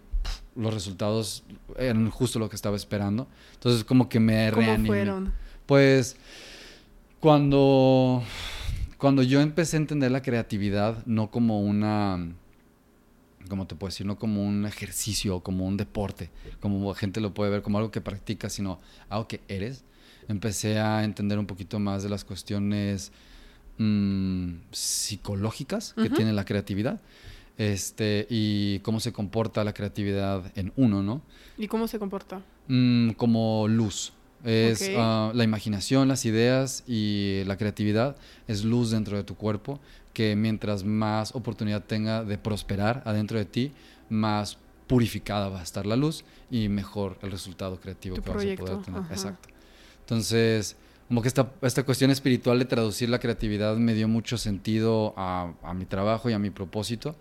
los 0.57 0.73
resultados 0.73 1.45
eran 1.79 2.11
justo 2.11 2.39
lo 2.39 2.49
que 2.49 2.57
estaba 2.57 2.77
esperando. 2.77 3.29
Entonces 3.55 3.85
como 3.85 4.09
que 4.09 4.21
me 4.21 4.51
¿Cómo 4.51 4.87
fueron? 4.87 5.33
Pues 5.67 6.17
cuando, 7.21 8.23
cuando 9.05 9.23
yo 9.23 9.43
empecé 9.43 9.77
a 9.77 9.81
entender 9.81 10.11
la 10.11 10.23
creatividad 10.23 11.05
no 11.05 11.31
como 11.31 11.61
una, 11.61 12.33
como 13.51 13.67
te 13.67 13.75
puedo 13.75 13.91
decir? 13.91 14.07
No 14.07 14.19
como 14.19 14.43
un 14.43 14.65
ejercicio, 14.65 15.41
como 15.41 15.67
un 15.67 15.77
deporte, 15.77 16.31
como 16.59 16.89
la 16.89 16.95
gente 16.95 17.21
lo 17.21 17.35
puede 17.35 17.51
ver 17.51 17.61
como 17.61 17.77
algo 17.77 17.91
que 17.91 18.01
practicas, 18.01 18.55
sino 18.55 18.81
algo 19.11 19.29
que 19.29 19.43
eres. 19.47 19.85
Empecé 20.27 20.79
a 20.79 21.05
entender 21.05 21.39
un 21.39 21.45
poquito 21.45 21.79
más 21.79 22.03
de 22.03 22.09
las 22.09 22.25
cuestiones 22.25 23.13
mm, 23.77 24.55
psicológicas 24.71 25.93
que 25.93 26.09
tiene 26.09 26.33
la 26.33 26.47
creatividad 26.47 26.99
este, 27.59 28.27
y 28.31 28.79
cómo 28.79 29.01
se 29.01 29.13
comporta 29.13 29.65
la 29.65 29.75
creatividad 29.75 30.51
en 30.57 30.73
uno, 30.77 31.03
¿no? 31.03 31.21
¿Y 31.59 31.69
cómo 31.69 31.89
se 31.89 31.99
comporta? 31.99 32.41
Mm, 32.69 33.11
como 33.11 33.69
luz, 33.69 34.15
Es 34.45 34.91
ah, 34.95 35.33
la 35.35 35.43
imaginación, 35.43 36.07
las 36.07 36.27
ideas 36.27 36.85
y 36.87 37.43
la 37.47 37.57
creatividad 37.57 38.17
es 38.47 38.65
luz 38.65 38.91
dentro 38.91 39.17
de 39.17 39.25
tu 39.25 39.37
cuerpo 39.37 39.81
que 40.13 40.37
mientras 40.37 40.85
más 40.85 41.35
oportunidad 41.35 41.83
tenga 41.85 42.25
de 42.25 42.39
prosperar 42.39 43.03
adentro 43.07 43.39
de 43.39 43.47
ti, 43.47 43.73
más 44.09 44.59
purificada 44.87 45.49
va 45.49 45.61
a 45.61 45.63
estar 45.63 45.87
la 45.87 45.97
luz 45.97 46.25
y 46.51 46.69
mejor 46.69 47.19
el 47.23 47.31
resultado 47.31 47.81
creativo 47.81 48.17
Tu 48.17 48.23
que 48.23 48.31
vas 48.31 48.45
a 48.45 48.57
poder 48.57 48.83
tener. 48.83 49.01
ajá. 49.01 49.15
Exacto. 49.15 49.49
Entonces, 50.01 50.77
como 51.09 51.23
que 51.23 51.29
esta, 51.29 51.51
esta 51.63 51.83
cuestión 51.83 52.11
espiritual 52.11 52.59
de 52.59 52.67
traducir 52.67 53.09
la 53.09 53.19
creatividad 53.19 53.77
me 53.77 53.95
dio 53.95 54.09
mucho 54.09 54.37
sentido 54.37 55.15
a, 55.17 55.55
a 55.63 55.75
mi 55.75 55.87
trabajo 55.87 56.29
y 56.29 56.33
a 56.33 56.39
mi 56.39 56.51
propósito 56.51 57.17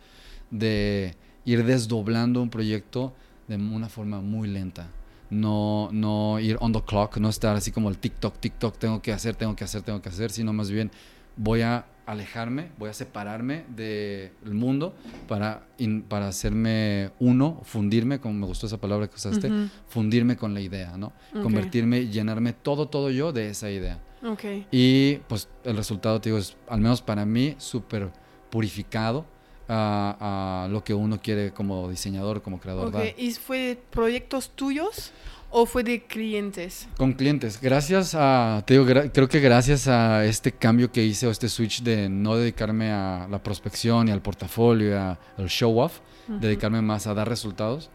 de 0.52 1.16
ir 1.46 1.66
desdoblando 1.66 2.42
un 2.42 2.50
proyecto 2.50 3.14
de 3.48 3.56
una 3.56 3.90
forma 3.90 4.22
muy 4.22 4.48
lenta. 4.48 4.88
No, 5.30 5.90
no 5.92 6.40
ir 6.40 6.58
on 6.60 6.72
the 6.74 6.82
clock, 6.82 7.18
no 7.18 7.30
estar 7.30 7.56
así 7.56 7.72
como 7.72 7.90
el 7.90 7.98
TikTok, 7.98 8.38
TikTok, 8.40 8.78
tengo 8.78 9.02
que 9.02 9.12
hacer, 9.14 9.36
tengo 9.36 9.56
que 9.56 9.64
hacer, 9.64 9.82
tengo 9.82 10.02
que 10.02 10.10
hacer, 10.10 10.30
sino 10.32 10.54
más 10.54 10.70
bien 10.70 10.92
voy 11.36 11.62
a 11.62 11.86
alejarme, 12.06 12.70
voy 12.78 12.90
a 12.90 12.94
separarme 12.94 13.64
del 13.76 14.32
mundo 14.54 14.94
para, 15.28 15.66
in- 15.78 16.04
para 16.04 16.28
hacerme 16.28 17.12
uno, 17.20 17.62
fundirme, 17.64 18.20
como 18.20 18.34
me 18.36 18.46
gustó 18.46 18.68
esa 18.68 18.78
palabra 18.80 19.08
que 19.08 19.16
usaste, 19.16 19.48
Ujú. 19.48 19.70
fundirme 19.88 20.36
con 20.36 20.54
la 20.54 20.60
idea, 20.62 20.98
¿no? 20.98 21.14
Ok. 21.34 21.42
Convertirme 21.42 22.08
llenarme 22.10 22.54
todo, 22.54 22.88
todo 22.90 23.10
yo 23.10 23.32
de 23.32 23.50
esa 23.50 23.72
idea. 23.72 24.00
Ok. 24.24 24.44
Y 24.72 25.16
pues 25.28 25.48
el 25.64 25.78
resultado, 25.78 26.20
te 26.22 26.30
digo, 26.30 26.38
es, 26.38 26.56
al 26.68 26.82
menos 26.82 27.02
para 27.02 27.26
mí, 27.26 27.56
súper 27.58 28.12
purificado 28.50 29.26
a, 29.68 30.66
a 30.66 30.68
lo 30.70 30.84
que 30.84 30.94
uno 30.94 31.20
quiere 31.22 31.52
como 31.52 31.90
diseñador, 31.90 32.42
como 32.42 32.60
creador. 32.60 32.88
Ok, 32.88 32.94
dar. 32.94 33.06
¿Y 33.18 33.32
fue 33.34 33.58
de 33.60 33.76
proyectos 33.76 34.50
tuyos 34.56 35.12
o 35.52 35.66
fue 35.66 35.84
de 35.84 36.04
clientes? 36.04 36.88
Con 36.98 37.14
clientes, 37.14 37.60
gracias 37.62 38.16
a, 38.18 38.64
te 38.66 38.74
digo, 38.74 38.86
gra- 38.86 39.12
creo 39.14 39.30
que 39.30 39.40
gracias 39.40 39.88
a 39.88 40.26
este 40.26 40.52
cambio 40.52 40.92
que 40.92 41.04
hice 41.04 41.28
o 41.28 41.32
este 41.32 41.48
switch 41.48 41.84
de 41.84 42.10
no 42.10 42.36
dedicarme 42.36 42.92
a 42.92 43.28
la 43.30 43.42
prospección 43.42 44.08
y 44.08 44.12
al 44.12 44.22
portafolio, 44.22 44.90
y 44.90 44.94
a- 44.94 45.20
al 45.38 45.48
show 45.50 45.80
off, 45.80 46.00
dedicarme 46.28 46.82
más 46.82 47.06
a 47.08 47.14
dar 47.14 47.28
resultados. 47.30 47.90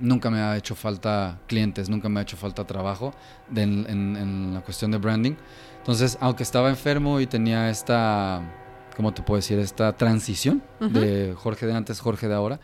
Nunca 0.00 0.28
me 0.28 0.40
ha 0.40 0.56
hecho 0.56 0.74
falta 0.74 1.38
clientes, 1.46 1.88
nunca 1.88 2.08
me 2.08 2.18
ha 2.18 2.24
hecho 2.24 2.36
falta 2.36 2.66
trabajo 2.66 3.14
de- 3.48 3.62
en, 3.62 3.86
en- 3.88 4.16
en 4.16 4.54
la 4.54 4.60
cuestión 4.60 4.90
de 4.90 4.98
branding. 4.98 5.34
Entonces, 5.78 6.18
aunque 6.20 6.42
estaba 6.42 6.68
enfermo 6.68 7.20
y 7.20 7.26
tenía 7.26 7.70
esta, 7.70 8.42
¿cómo 8.96 9.12
te 9.14 9.22
puedo 9.22 9.36
decir? 9.36 9.58
Esta 9.58 9.96
transición 9.96 10.62
de 10.80 11.34
Jorge 11.36 11.66
de 11.66 11.74
antes, 11.74 12.00
Jorge 12.00 12.28
de 12.28 12.34
ahora, 12.34 12.60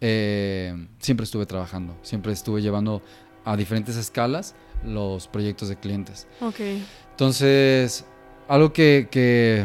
eh, 0.00 0.88
siempre 0.98 1.24
estuve 1.24 1.46
trabajando, 1.46 1.96
siempre 2.02 2.32
estuve 2.32 2.62
llevando 2.62 3.02
a 3.44 3.56
diferentes 3.56 3.96
escalas 3.96 4.54
los 4.84 5.28
proyectos 5.28 5.68
de 5.68 5.76
clientes. 5.76 6.26
Ok. 6.40 6.60
Entonces, 7.12 8.04
algo 8.48 8.72
que, 8.72 9.08
que 9.10 9.64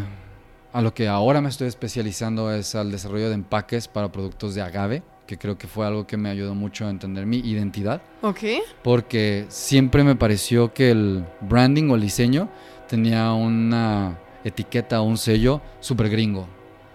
a 0.73 0.81
lo 0.81 0.93
que 0.93 1.07
ahora 1.07 1.41
me 1.41 1.49
estoy 1.49 1.67
especializando 1.67 2.51
es 2.53 2.75
al 2.75 2.91
desarrollo 2.91 3.27
de 3.29 3.35
empaques 3.35 3.87
para 3.87 4.11
productos 4.11 4.55
de 4.55 4.61
agave, 4.61 5.03
que 5.27 5.37
creo 5.37 5.57
que 5.57 5.67
fue 5.67 5.85
algo 5.85 6.07
que 6.07 6.17
me 6.17 6.29
ayudó 6.29 6.55
mucho 6.55 6.85
a 6.85 6.89
entender 6.89 7.25
mi 7.25 7.37
identidad, 7.39 8.01
Ok. 8.21 8.39
porque 8.83 9.45
siempre 9.49 10.03
me 10.03 10.15
pareció 10.15 10.73
que 10.73 10.91
el 10.91 11.25
branding 11.41 11.89
o 11.89 11.95
el 11.95 12.01
diseño 12.01 12.49
tenía 12.87 13.31
una 13.33 14.17
etiqueta 14.43 15.01
o 15.01 15.05
un 15.05 15.17
sello 15.17 15.61
súper 15.79 16.09
gringo. 16.09 16.47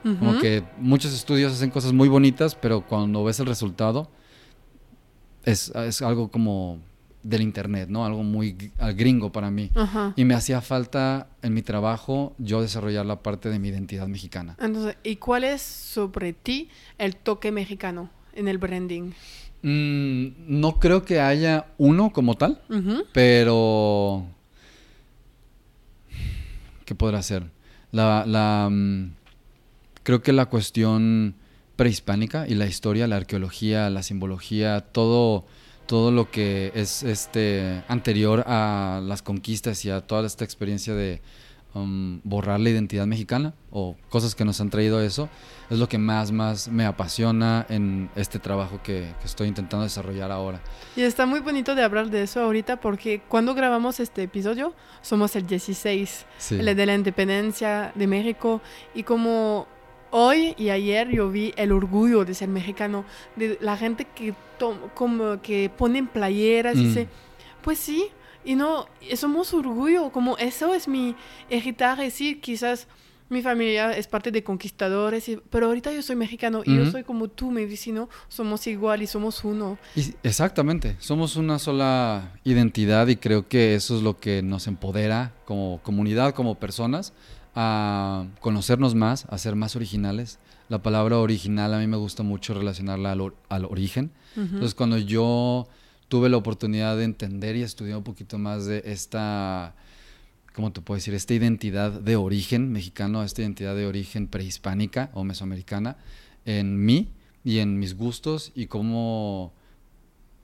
Como 0.02 0.38
que 0.38 0.62
muchos 0.78 1.12
estudios 1.12 1.52
hacen 1.52 1.70
cosas 1.70 1.92
muy 1.92 2.08
bonitas, 2.08 2.54
pero 2.54 2.86
cuando 2.86 3.24
ves 3.24 3.40
el 3.40 3.46
resultado 3.46 4.08
es, 5.44 5.70
es 5.74 6.00
algo 6.00 6.30
como 6.30 6.78
del 7.24 7.42
internet, 7.42 7.88
¿no? 7.88 8.06
Algo 8.06 8.22
muy 8.22 8.70
al 8.78 8.94
gringo 8.94 9.32
para 9.32 9.50
mí. 9.50 9.70
Ajá. 9.74 10.12
Y 10.14 10.24
me 10.24 10.34
hacía 10.34 10.60
falta 10.60 11.28
en 11.42 11.54
mi 11.54 11.62
trabajo 11.62 12.34
yo 12.38 12.62
desarrollar 12.62 13.04
la 13.04 13.22
parte 13.22 13.48
de 13.48 13.58
mi 13.58 13.68
identidad 13.68 14.06
mexicana. 14.06 14.56
Entonces, 14.60 14.96
¿y 15.02 15.16
cuál 15.16 15.42
es 15.42 15.62
sobre 15.62 16.32
ti 16.32 16.68
el 16.98 17.16
toque 17.16 17.50
mexicano 17.50 18.10
en 18.32 18.46
el 18.46 18.58
branding? 18.58 19.10
Mm, 19.62 20.60
no 20.60 20.78
creo 20.78 21.04
que 21.04 21.20
haya 21.20 21.66
uno 21.78 22.12
como 22.12 22.36
tal, 22.36 22.62
pero... 23.12 24.26
¿Qué 26.86 26.94
podrá 26.94 27.20
ser? 27.20 27.50
La, 27.90 28.24
la, 28.26 28.68
mm, 28.70 29.16
creo 30.04 30.22
que 30.22 30.32
la 30.32 30.46
cuestión 30.46 31.34
prehispánica 31.74 32.46
y 32.48 32.54
la 32.54 32.66
historia, 32.66 33.08
la 33.08 33.16
arqueología, 33.16 33.90
la 33.90 34.04
simbología, 34.04 34.80
todo, 34.80 35.46
todo 35.86 36.12
lo 36.12 36.30
que 36.30 36.70
es 36.76 37.02
este 37.02 37.82
anterior 37.88 38.44
a 38.46 39.02
las 39.04 39.22
conquistas 39.22 39.84
y 39.84 39.90
a 39.90 40.00
toda 40.00 40.26
esta 40.26 40.44
experiencia 40.44 40.94
de 40.94 41.20
um, 41.76 42.20
borrar 42.24 42.58
la 42.60 42.70
identidad 42.70 43.06
mexicana 43.06 43.54
o 43.70 43.96
cosas 44.08 44.34
que 44.34 44.44
nos 44.44 44.60
han 44.60 44.70
traído 44.70 45.00
eso, 45.02 45.28
es 45.70 45.78
lo 45.78 45.88
que 45.88 45.98
más, 45.98 46.32
más 46.32 46.68
me 46.68 46.84
apasiona 46.86 47.66
en 47.68 48.08
este 48.16 48.38
trabajo 48.38 48.80
que, 48.82 49.12
que 49.20 49.26
estoy 49.26 49.48
intentando 49.48 49.84
desarrollar 49.84 50.30
ahora. 50.32 50.60
Y 50.96 51.02
está 51.02 51.26
muy 51.26 51.40
bonito 51.40 51.74
de 51.74 51.82
hablar 51.82 52.08
de 52.10 52.22
eso 52.22 52.40
ahorita 52.40 52.80
porque 52.80 53.20
cuando 53.28 53.54
grabamos 53.54 54.00
este 54.00 54.22
episodio 54.22 54.74
somos 55.02 55.36
el 55.36 55.46
16, 55.46 56.24
Sí. 56.38 56.54
el 56.58 56.74
de 56.76 56.86
la 56.86 56.94
independencia 56.94 57.92
de 57.94 58.06
México 58.06 58.60
y 58.94 59.02
como 59.02 59.66
hoy 60.10 60.54
y 60.56 60.70
ayer 60.70 61.08
yo 61.10 61.30
vi 61.30 61.52
el 61.56 61.72
orgullo 61.72 62.24
de 62.24 62.32
ser 62.34 62.48
mexicano, 62.48 63.04
de 63.34 63.58
la 63.60 63.76
gente 63.76 64.06
que 64.14 64.34
to- 64.58 64.90
como 64.94 65.42
que 65.42 65.68
ponen 65.76 66.06
playeras 66.06 66.76
y 66.76 66.78
Mm. 66.78 66.82
dice, 66.84 67.08
pues 67.62 67.78
sí, 67.78 68.06
y 68.46 68.54
no, 68.54 68.86
somos 69.16 69.52
orgullo, 69.52 70.10
como 70.10 70.38
eso 70.38 70.72
es 70.74 70.88
mi 70.88 71.14
heritage, 71.50 72.10
sí, 72.10 72.36
quizás 72.40 72.86
mi 73.28 73.42
familia 73.42 73.90
es 73.96 74.06
parte 74.06 74.30
de 74.30 74.44
conquistadores, 74.44 75.28
y- 75.28 75.36
pero 75.50 75.66
ahorita 75.66 75.92
yo 75.92 76.00
soy 76.00 76.14
mexicano 76.14 76.62
y 76.64 76.76
yo 76.76 76.82
Ujú. 76.82 76.92
soy 76.92 77.02
como 77.02 77.26
tú, 77.26 77.50
mi 77.50 77.64
vecino, 77.66 78.08
somos 78.28 78.64
igual 78.68 79.02
y 79.02 79.08
somos 79.08 79.42
uno. 79.44 79.78
Y- 79.96 80.14
exactamente, 80.22 80.94
somos 81.00 81.34
una 81.34 81.58
sola 81.58 82.38
identidad 82.44 83.08
y 83.08 83.16
creo 83.16 83.48
que 83.48 83.74
eso 83.74 83.96
es 83.96 84.02
lo 84.02 84.16
que 84.20 84.42
nos 84.42 84.68
empodera 84.68 85.32
como 85.44 85.80
comunidad, 85.82 86.34
como 86.34 86.54
personas, 86.54 87.12
a 87.56 88.26
conocernos 88.40 88.94
más, 88.94 89.24
a 89.28 89.38
ser 89.38 89.56
más 89.56 89.74
originales. 89.76 90.38
La 90.68 90.82
palabra 90.82 91.18
original 91.18 91.74
a 91.74 91.78
mí 91.78 91.86
me 91.86 91.96
gusta 91.96 92.22
mucho 92.22 92.54
relacionarla 92.54 93.12
al, 93.12 93.20
or- 93.22 93.36
al 93.48 93.64
origen. 93.64 94.12
Ujú. 94.36 94.42
Entonces 94.46 94.74
cuando 94.74 94.98
yo 94.98 95.66
tuve 96.08 96.28
la 96.28 96.36
oportunidad 96.36 96.96
de 96.96 97.04
entender 97.04 97.56
y 97.56 97.62
estudiar 97.62 97.98
un 97.98 98.04
poquito 98.04 98.38
más 98.38 98.66
de 98.66 98.82
esta, 98.86 99.74
¿cómo 100.54 100.72
te 100.72 100.80
puedo 100.80 100.96
decir? 100.96 101.14
Esta 101.14 101.34
identidad 101.34 101.92
de 101.92 102.16
origen 102.16 102.72
mexicano, 102.72 103.22
esta 103.22 103.42
identidad 103.42 103.74
de 103.74 103.86
origen 103.86 104.28
prehispánica 104.28 105.10
o 105.14 105.24
mesoamericana 105.24 105.96
en 106.44 106.84
mí 106.84 107.12
y 107.44 107.58
en 107.58 107.78
mis 107.78 107.96
gustos 107.96 108.52
y 108.54 108.66
cómo 108.66 109.52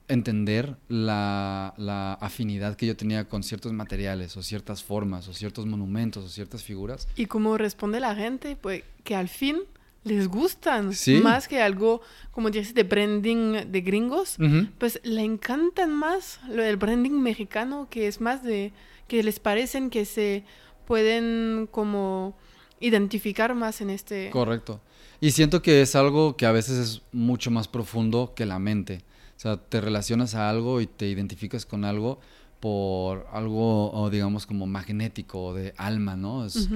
entender 0.08 0.76
la, 0.88 1.74
la 1.78 2.14
afinidad 2.14 2.76
que 2.76 2.86
yo 2.86 2.96
tenía 2.96 3.28
con 3.28 3.42
ciertos 3.42 3.72
materiales 3.72 4.36
o 4.36 4.42
ciertas 4.42 4.82
formas 4.82 5.28
o 5.28 5.32
ciertos 5.32 5.66
monumentos 5.66 6.24
o 6.24 6.28
ciertas 6.28 6.62
figuras. 6.62 7.08
Y 7.16 7.26
como 7.26 7.56
responde 7.56 8.00
la 8.00 8.14
gente, 8.14 8.56
pues 8.56 8.82
que 9.04 9.14
al 9.14 9.28
fin 9.28 9.58
les 10.04 10.28
gustan, 10.28 10.92
Sí. 10.92 11.20
más 11.22 11.48
que 11.48 11.60
algo, 11.60 12.00
como 12.32 12.50
dices, 12.50 12.74
de 12.74 12.82
branding 12.82 13.70
de 13.70 13.80
gringos, 13.80 14.36
pues 14.78 15.00
le 15.04 15.22
encantan 15.22 15.92
más 15.92 16.40
lo 16.48 16.62
del 16.62 16.76
branding 16.76 17.20
mexicano, 17.20 17.86
que 17.90 18.08
es 18.08 18.20
más 18.20 18.42
de, 18.42 18.72
que 19.06 19.22
les 19.22 19.38
parecen 19.38 19.90
que 19.90 20.04
se 20.04 20.44
pueden 20.86 21.68
como 21.70 22.36
identificar 22.80 23.54
más 23.54 23.80
en 23.80 23.90
este... 23.90 24.30
Correcto. 24.30 24.80
Y 25.20 25.30
siento 25.30 25.62
que 25.62 25.82
es 25.82 25.94
algo 25.94 26.36
que 26.36 26.46
a 26.46 26.52
veces 26.52 26.78
es 26.78 27.02
mucho 27.12 27.50
más 27.52 27.68
profundo 27.68 28.32
que 28.34 28.44
la 28.44 28.58
mente. 28.58 29.04
O 29.36 29.40
sea, 29.42 29.56
te 29.56 29.80
relacionas 29.80 30.34
a 30.34 30.50
algo 30.50 30.80
y 30.80 30.86
te 30.88 31.06
identificas 31.08 31.64
con 31.64 31.84
algo 31.84 32.18
por 32.58 33.26
algo, 33.32 33.92
o 33.92 34.10
digamos, 34.10 34.46
como 34.46 34.66
magnético, 34.66 35.54
de 35.54 35.74
alma, 35.76 36.16
¿no? 36.16 36.44
Es, 36.44 36.68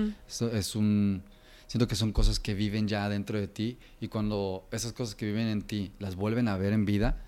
es 0.52 0.76
un... 0.76 1.22
Siento 1.66 1.88
que 1.88 1.96
son 1.96 2.12
cosas 2.12 2.38
que 2.38 2.54
viven 2.54 2.86
ya 2.88 3.08
dentro 3.08 3.38
de 3.38 3.48
ti 3.48 3.78
y 4.00 4.08
cuando 4.08 4.68
esas 4.70 4.92
cosas 4.92 5.14
que 5.14 5.26
viven 5.26 5.48
en 5.48 5.62
ti 5.62 5.92
las 5.98 6.14
vuelven 6.16 6.48
a 6.48 6.56
ver 6.56 6.72
en 6.72 6.84
vida, 6.84 7.24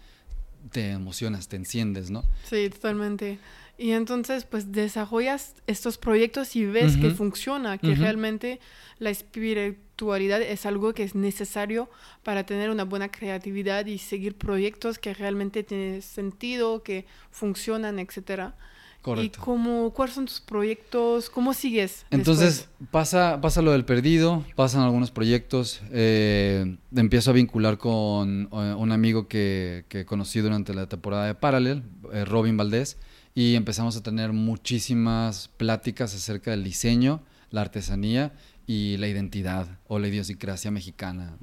te 0.71 0.91
emocionas, 0.91 1.49
te 1.49 1.57
enciendes, 1.57 2.11
¿no? 2.11 2.25
Sí, 2.45 2.69
totalmente. 2.71 3.39
Y 3.79 3.93
entonces, 3.93 4.45
pues 4.45 4.73
desarrollas 4.73 5.55
estos 5.69 5.99
proyectos 5.99 6.57
y 6.57 6.67
ves 6.67 6.97
que 6.97 7.11
funciona, 7.11 7.79
que 7.79 7.95
realmente 7.95 8.59
la 8.99 9.11
espiritualidad 9.11 10.43
es 10.43 10.67
algo 10.67 10.93
que 10.95 11.05
es 11.05 11.15
necesario 11.15 11.89
para 12.25 12.45
tener 12.45 12.71
una 12.71 12.83
buena 12.83 13.09
creatividad 13.09 13.87
y 13.87 13.99
seguir 13.99 14.35
proyectos 14.35 14.99
que 14.99 15.15
realmente 15.15 15.63
tienen 15.63 16.03
sentido, 16.03 16.83
que 16.83 17.07
funcionan, 17.31 18.01
etcétera. 18.01 18.57
Correcto. 19.03 19.39
¿Y 19.41 19.45
cómo, 19.45 19.91
cuáles 19.95 20.15
son 20.17 20.27
tus 20.27 20.41
proyectos? 20.41 21.31
¿Cómo 21.31 21.55
sigues? 21.55 22.05
Entonces 22.11 22.69
pasa, 22.91 23.41
pasa 23.41 23.63
lo 23.63 23.71
del 23.71 23.85
perdido, 23.85 24.45
pasan 24.57 24.83
algunos 24.83 25.11
proyectos. 25.13 25.81
Eh, 25.93 26.77
empiezo 26.95 27.31
a 27.31 27.35
vincular 27.35 27.79
con 27.79 28.49
eh, 28.53 28.75
un 28.77 28.91
amigo 28.91 29.29
que, 29.29 29.85
que, 29.89 30.05
conocí 30.05 30.41
durante 30.41 30.75
la 30.75 30.89
temporada 30.89 31.27
de 31.27 31.35
Parallel, 31.35 31.85
eh, 32.13 32.25
Robin 32.25 32.57
Valdés, 32.57 32.99
y 33.35 33.55
empezamos 33.55 33.97
a 33.97 34.03
tener 34.03 34.33
muchísimas 34.33 35.49
pláticas 35.57 36.13
acerca 36.15 36.51
del 36.51 36.65
diseño, 36.65 37.23
la 37.51 37.61
artesanía 37.61 38.33
y 38.67 38.97
la 38.97 39.07
identidad 39.07 39.79
o 39.87 40.01
la 40.01 40.09
idiosincrasia 40.09 40.73
mexicana. 40.73 41.37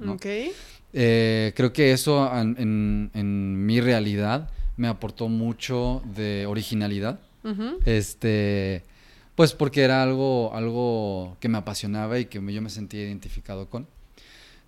creo 0.92 1.72
que 1.72 1.92
eso 1.92 2.30
en, 2.38 3.10
en 3.14 3.66
mi 3.66 3.80
realidad 3.80 4.50
me 4.76 4.88
aportó 4.88 5.28
mucho 5.28 6.02
de 6.14 6.44
originalidad 6.46 7.18
este, 7.84 8.84
pues 9.34 9.52
porque 9.52 9.82
era 9.82 10.02
algo, 10.02 10.54
algo 10.54 11.36
que 11.40 11.48
me 11.48 11.58
apasionaba 11.58 12.18
y 12.18 12.26
que 12.26 12.36
yo 12.52 12.62
me 12.62 12.70
sentía 12.70 13.02
identificado 13.02 13.68
con. 13.68 13.86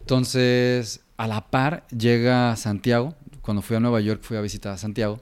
Entonces, 0.01 1.01
a 1.17 1.27
la 1.27 1.51
par 1.51 1.87
llega 1.89 2.55
Santiago. 2.57 3.15
Cuando 3.43 3.63
fui 3.63 3.77
a 3.77 3.81
Nueva 3.81 4.01
York 4.01 4.23
fui 4.23 4.37
a 4.37 4.41
visitar 4.41 4.73
a 4.73 4.79
Santiago. 4.79 5.21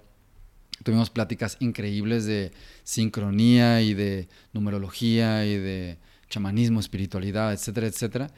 Tuvimos 0.82 1.11
pláticas 1.11 1.57
increíbles 1.61 2.26
de 2.26 2.52
sincronía 2.84 3.80
y 3.80 3.94
de 3.94 4.28
numerología 4.52 5.46
y 5.46 5.57
de 5.57 5.98
chamanismo, 6.28 6.80
espiritualidad, 6.80 7.52
etcétera, 7.52 7.86
etcétera. 7.86 8.30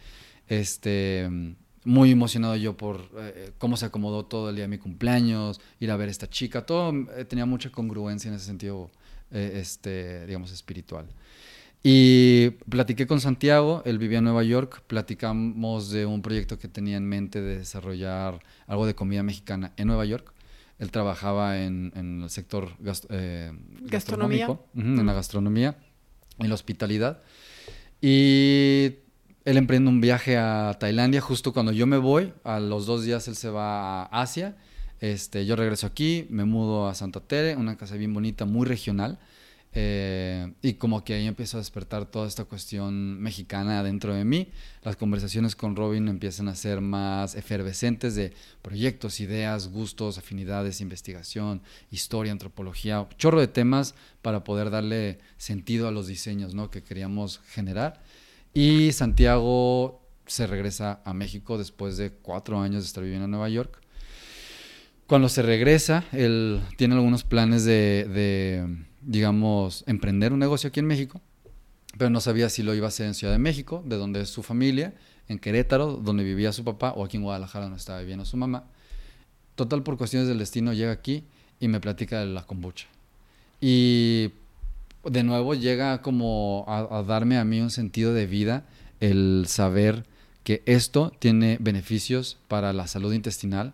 Este, 0.46 1.28
muy 1.84 2.10
emocionado 2.10 2.56
yo 2.56 2.76
por 2.76 3.10
eh, 3.18 3.52
cómo 3.58 3.76
se 3.76 3.86
acomodó 3.86 4.24
todo 4.24 4.50
el 4.50 4.56
día 4.56 4.64
de 4.64 4.68
mi 4.68 4.78
cumpleaños, 4.78 5.60
ir 5.80 5.90
a 5.90 5.96
ver 5.96 6.08
a 6.08 6.10
esta 6.10 6.28
chica, 6.28 6.66
todo 6.66 6.92
eh, 7.16 7.24
tenía 7.24 7.46
mucha 7.46 7.70
congruencia 7.70 8.28
en 8.28 8.34
ese 8.34 8.46
sentido 8.46 8.90
eh, 9.30 9.58
este, 9.60 10.26
digamos, 10.26 10.52
espiritual. 10.52 11.06
Y 11.82 12.50
platiqué 12.68 13.06
con 13.06 13.20
Santiago, 13.20 13.82
él 13.84 13.98
vivía 13.98 14.18
en 14.18 14.24
Nueva 14.24 14.42
York, 14.42 14.82
platicamos 14.86 15.90
de 15.90 16.06
un 16.06 16.22
proyecto 16.22 16.58
que 16.58 16.66
tenía 16.66 16.96
en 16.96 17.06
mente 17.06 17.40
de 17.40 17.58
desarrollar 17.58 18.40
algo 18.66 18.86
de 18.86 18.94
comida 18.94 19.22
mexicana 19.22 19.72
en 19.76 19.86
Nueva 19.86 20.04
York. 20.04 20.32
Él 20.78 20.90
trabajaba 20.90 21.58
en, 21.58 21.92
el 22.22 22.30
sector 22.30 22.70
eh, 23.10 23.52
gastronómico, 23.82 24.66
en 24.76 25.04
la 25.06 25.12
gastronomía, 25.12 25.76
en 26.38 26.48
la 26.48 26.54
hospitalidad. 26.54 27.22
Y 28.00 28.96
él 29.44 29.56
emprende 29.56 29.90
un 29.90 30.00
viaje 30.00 30.36
a 30.36 30.76
Tailandia 30.78 31.20
justo 31.20 31.52
cuando 31.52 31.72
yo 31.72 31.86
me 31.86 31.96
voy. 31.96 32.32
A 32.44 32.60
los 32.60 32.86
dos 32.86 33.04
días 33.04 33.28
él 33.28 33.36
se 33.36 33.50
va 33.50 34.02
a 34.02 34.22
Asia 34.22 34.56
este, 35.00 35.46
yo 35.46 35.56
regreso 35.56 35.86
aquí, 35.86 36.26
me 36.30 36.44
mudo 36.44 36.88
a 36.88 36.94
Santa 36.94 37.20
Tere, 37.20 37.56
una 37.56 37.76
casa 37.76 37.96
bien 37.96 38.12
bonita, 38.12 38.44
muy 38.44 38.66
regional. 38.66 39.18
Eh, 39.74 40.54
y 40.62 40.74
como 40.74 41.04
que 41.04 41.14
ahí 41.14 41.26
empiezo 41.26 41.58
a 41.58 41.60
despertar 41.60 42.06
toda 42.06 42.26
esta 42.26 42.44
cuestión 42.46 43.20
mexicana 43.20 43.82
dentro 43.82 44.14
de 44.14 44.24
mí. 44.24 44.48
Las 44.82 44.96
conversaciones 44.96 45.54
con 45.54 45.76
Robin 45.76 46.08
empiezan 46.08 46.48
a 46.48 46.54
ser 46.54 46.80
más 46.80 47.34
efervescentes 47.34 48.14
de 48.14 48.32
proyectos, 48.62 49.20
ideas, 49.20 49.68
gustos, 49.68 50.18
afinidades, 50.18 50.80
investigación, 50.80 51.62
historia, 51.90 52.32
antropología, 52.32 53.06
chorro 53.18 53.40
de 53.40 53.48
temas 53.48 53.94
para 54.22 54.42
poder 54.42 54.70
darle 54.70 55.18
sentido 55.36 55.86
a 55.86 55.92
los 55.92 56.06
diseños 56.06 56.54
¿no? 56.54 56.70
que 56.70 56.82
queríamos 56.82 57.40
generar. 57.50 58.02
Y 58.54 58.92
Santiago 58.92 60.02
se 60.26 60.46
regresa 60.46 61.02
a 61.04 61.12
México 61.12 61.58
después 61.58 61.96
de 61.96 62.10
cuatro 62.10 62.60
años 62.60 62.82
de 62.82 62.86
estar 62.86 63.04
viviendo 63.04 63.26
en 63.26 63.30
Nueva 63.30 63.48
York. 63.48 63.80
Cuando 65.08 65.30
se 65.30 65.40
regresa, 65.40 66.04
él 66.12 66.60
tiene 66.76 66.94
algunos 66.94 67.24
planes 67.24 67.64
de, 67.64 68.68
digamos, 69.00 69.82
emprender 69.86 70.34
un 70.34 70.38
negocio 70.38 70.68
aquí 70.68 70.80
en 70.80 70.86
México, 70.86 71.22
pero 71.96 72.10
no 72.10 72.20
sabía 72.20 72.50
si 72.50 72.62
lo 72.62 72.74
iba 72.74 72.84
a 72.84 72.88
hacer 72.88 73.06
en 73.06 73.14
Ciudad 73.14 73.32
de 73.32 73.38
México, 73.38 73.82
de 73.86 73.96
donde 73.96 74.20
es 74.20 74.28
su 74.28 74.42
familia, 74.42 74.92
en 75.26 75.38
Querétaro, 75.38 75.94
donde 75.94 76.24
vivía 76.24 76.52
su 76.52 76.62
papá, 76.62 76.92
o 76.94 77.06
aquí 77.06 77.16
en 77.16 77.22
Guadalajara, 77.22 77.64
donde 77.64 77.78
estaba 77.78 78.00
viviendo 78.00 78.26
su 78.26 78.36
mamá. 78.36 78.64
Total, 79.54 79.82
por 79.82 79.96
cuestiones 79.96 80.28
del 80.28 80.38
destino, 80.38 80.74
llega 80.74 80.92
aquí 80.92 81.24
y 81.58 81.68
me 81.68 81.80
platica 81.80 82.20
de 82.20 82.26
la 82.26 82.42
kombucha. 82.42 82.86
Y 83.62 84.32
de 85.04 85.22
nuevo 85.22 85.54
llega 85.54 86.02
como 86.02 86.66
a, 86.68 86.98
a 86.98 87.02
darme 87.02 87.38
a 87.38 87.46
mí 87.46 87.62
un 87.62 87.70
sentido 87.70 88.12
de 88.12 88.26
vida 88.26 88.66
el 89.00 89.46
saber 89.48 90.04
que 90.44 90.62
esto 90.66 91.14
tiene 91.18 91.56
beneficios 91.60 92.36
para 92.46 92.74
la 92.74 92.86
salud 92.86 93.14
intestinal, 93.14 93.72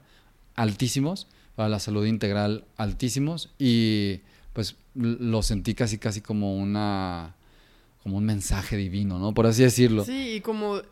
altísimos, 0.55 1.26
para 1.57 1.68
la 1.68 1.78
salud 1.78 2.07
integral 2.07 2.64
altísimos 2.76 3.50
y 3.59 4.20
pues 4.52 4.76
lo 4.94 5.42
sentí 5.42 5.74
casi 5.74 5.98
casi 5.98 6.20
como 6.20 6.57
una 6.57 7.34
como 8.02 8.18
un 8.18 8.24
mensaje 8.24 8.76
divino, 8.76 9.18
¿no? 9.18 9.32
Por 9.32 9.46
así 9.46 9.62
decirlo. 9.62 10.05
Sí, 10.05 10.34
y 10.34 10.40
como 10.40 10.82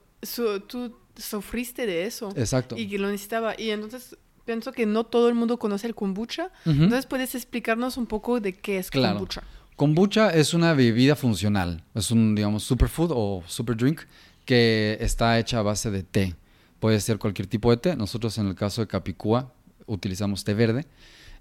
tú 0.66 0.96
sufriste 1.16 1.86
de 1.86 2.06
eso. 2.06 2.32
Exacto. 2.36 2.76
Y 2.76 2.88
que 2.88 2.98
lo 2.98 3.08
necesitaba. 3.08 3.54
Y 3.58 3.70
entonces 3.70 4.16
pienso 4.46 4.72
que 4.72 4.86
no 4.86 5.04
todo 5.04 5.28
el 5.28 5.34
mundo 5.34 5.58
conoce 5.58 5.86
el 5.86 5.94
kombucha. 5.94 6.50
Entonces 6.64 7.04
puedes 7.04 7.34
explicarnos 7.34 7.98
un 7.98 8.06
poco 8.06 8.40
de 8.40 8.54
qué 8.54 8.78
es 8.78 8.90
claro. 8.90 9.14
kombucha. 9.14 9.42
Kombucha 9.76 10.30
es 10.30 10.54
una 10.54 10.72
bebida 10.72 11.14
funcional. 11.14 11.84
Es 11.94 12.10
un, 12.10 12.34
digamos, 12.34 12.62
superfood 12.64 13.10
o 13.14 13.42
super 13.46 13.76
drink 13.76 14.00
que 14.46 14.96
está 15.00 15.38
hecha 15.38 15.58
a 15.58 15.62
base 15.62 15.90
de 15.90 16.02
té. 16.02 16.34
Puede 16.82 16.98
ser 16.98 17.20
cualquier 17.20 17.46
tipo 17.46 17.70
de 17.70 17.76
té. 17.76 17.94
Nosotros 17.94 18.36
en 18.38 18.48
el 18.48 18.56
caso 18.56 18.80
de 18.80 18.88
Capicúa 18.88 19.52
utilizamos 19.86 20.42
té 20.42 20.52
verde. 20.52 20.84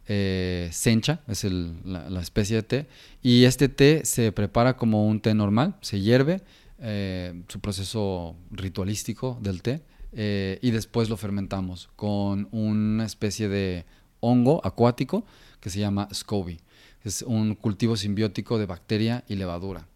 Eh, 0.08 0.70
sencha 0.72 1.22
es 1.28 1.44
la, 1.44 2.22
especie 2.22 2.58
de 2.58 2.62
té. 2.62 2.88
Y 3.24 3.46
este 3.46 3.68
té 3.68 4.06
se 4.06 4.32
prepara 4.32 4.78
como 4.78 5.08
un 5.08 5.20
té 5.20 5.34
normal, 5.34 5.78
se 5.82 6.00
hierve, 6.00 6.44
eh, 6.78 7.42
su 7.48 7.60
proceso 7.60 8.36
ritualístico 8.52 9.40
del 9.42 9.64
té, 9.64 9.82
eh, 10.12 10.60
y 10.62 10.70
después 10.70 11.10
lo 11.10 11.18
fermentamos 11.18 11.90
con 11.96 12.48
una 12.52 13.04
especie 13.08 13.50
de 13.50 13.86
hongo 14.20 14.62
acuático 14.64 15.26
que 15.60 15.72
se 15.72 15.80
llama 15.80 16.08
SCOBY. 16.14 16.60
Es 17.04 17.24
un 17.24 17.56
cultivo 17.56 17.98
simbiótico 17.98 18.60
de 18.60 18.68
bacteria 18.68 19.24
y 19.28 19.38
levadura. 19.38 19.88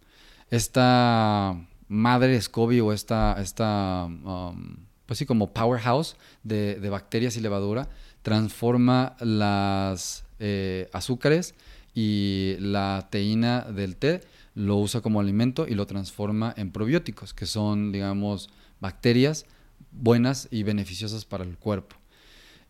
Esta 0.49 1.55
madre 1.87 2.41
SCOBY 2.41 2.79
o 2.81 2.93
esta, 2.93 3.39
esta 3.39 4.05
um, 4.05 4.84
pues 5.05 5.19
sí, 5.19 5.25
como 5.25 5.53
powerhouse 5.53 6.15
de, 6.43 6.89
bacterias 6.89 7.37
y 7.37 7.41
levadura, 7.41 7.89
transforma 8.21 9.15
las 9.19 10.25
eh, 10.39 10.89
azúcares 10.93 11.55
y 11.93 12.55
la 12.59 13.07
teína 13.09 13.61
del 13.61 13.95
té, 13.95 14.21
lo 14.55 14.77
usa 14.77 15.01
como 15.01 15.19
alimento 15.19 15.67
y 15.67 15.75
lo 15.75 15.85
transforma 15.85 16.53
en 16.57 16.71
probióticos, 16.71 17.33
que 17.33 17.45
son, 17.45 17.91
digamos, 17.91 18.49
bacterias 18.79 19.45
buenas 19.91 20.47
y 20.51 20.63
beneficiosas 20.63 21.25
para 21.25 21.43
el 21.43 21.57
cuerpo. 21.57 21.95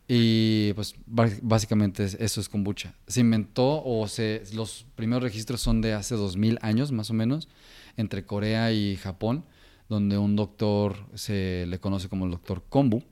Y 0.08 0.72
pues 0.74 0.94
básicamente 1.06 2.04
eso 2.04 2.40
es 2.40 2.48
kombucha. 2.48 2.94
Se 3.08 3.20
inventó 3.20 3.82
o 3.84 4.06
se, 4.06 4.42
los 4.54 4.86
primeros 4.94 5.24
registros 5.24 5.60
son 5.60 5.80
de 5.80 5.94
hace 5.94 6.14
2000 6.14 6.58
años 6.62 6.92
más 6.92 7.10
o 7.10 7.14
menos, 7.14 7.48
entre 7.96 8.24
Corea 8.24 8.72
y 8.72 8.96
Japón 8.96 9.44
donde 9.88 10.18
un 10.18 10.36
doctor, 10.36 10.96
se 11.14 11.64
le 11.66 11.78
conoce 11.78 12.08
como 12.08 12.24
el 12.24 12.30
doctor 12.30 12.62
Kombu, 12.68 13.02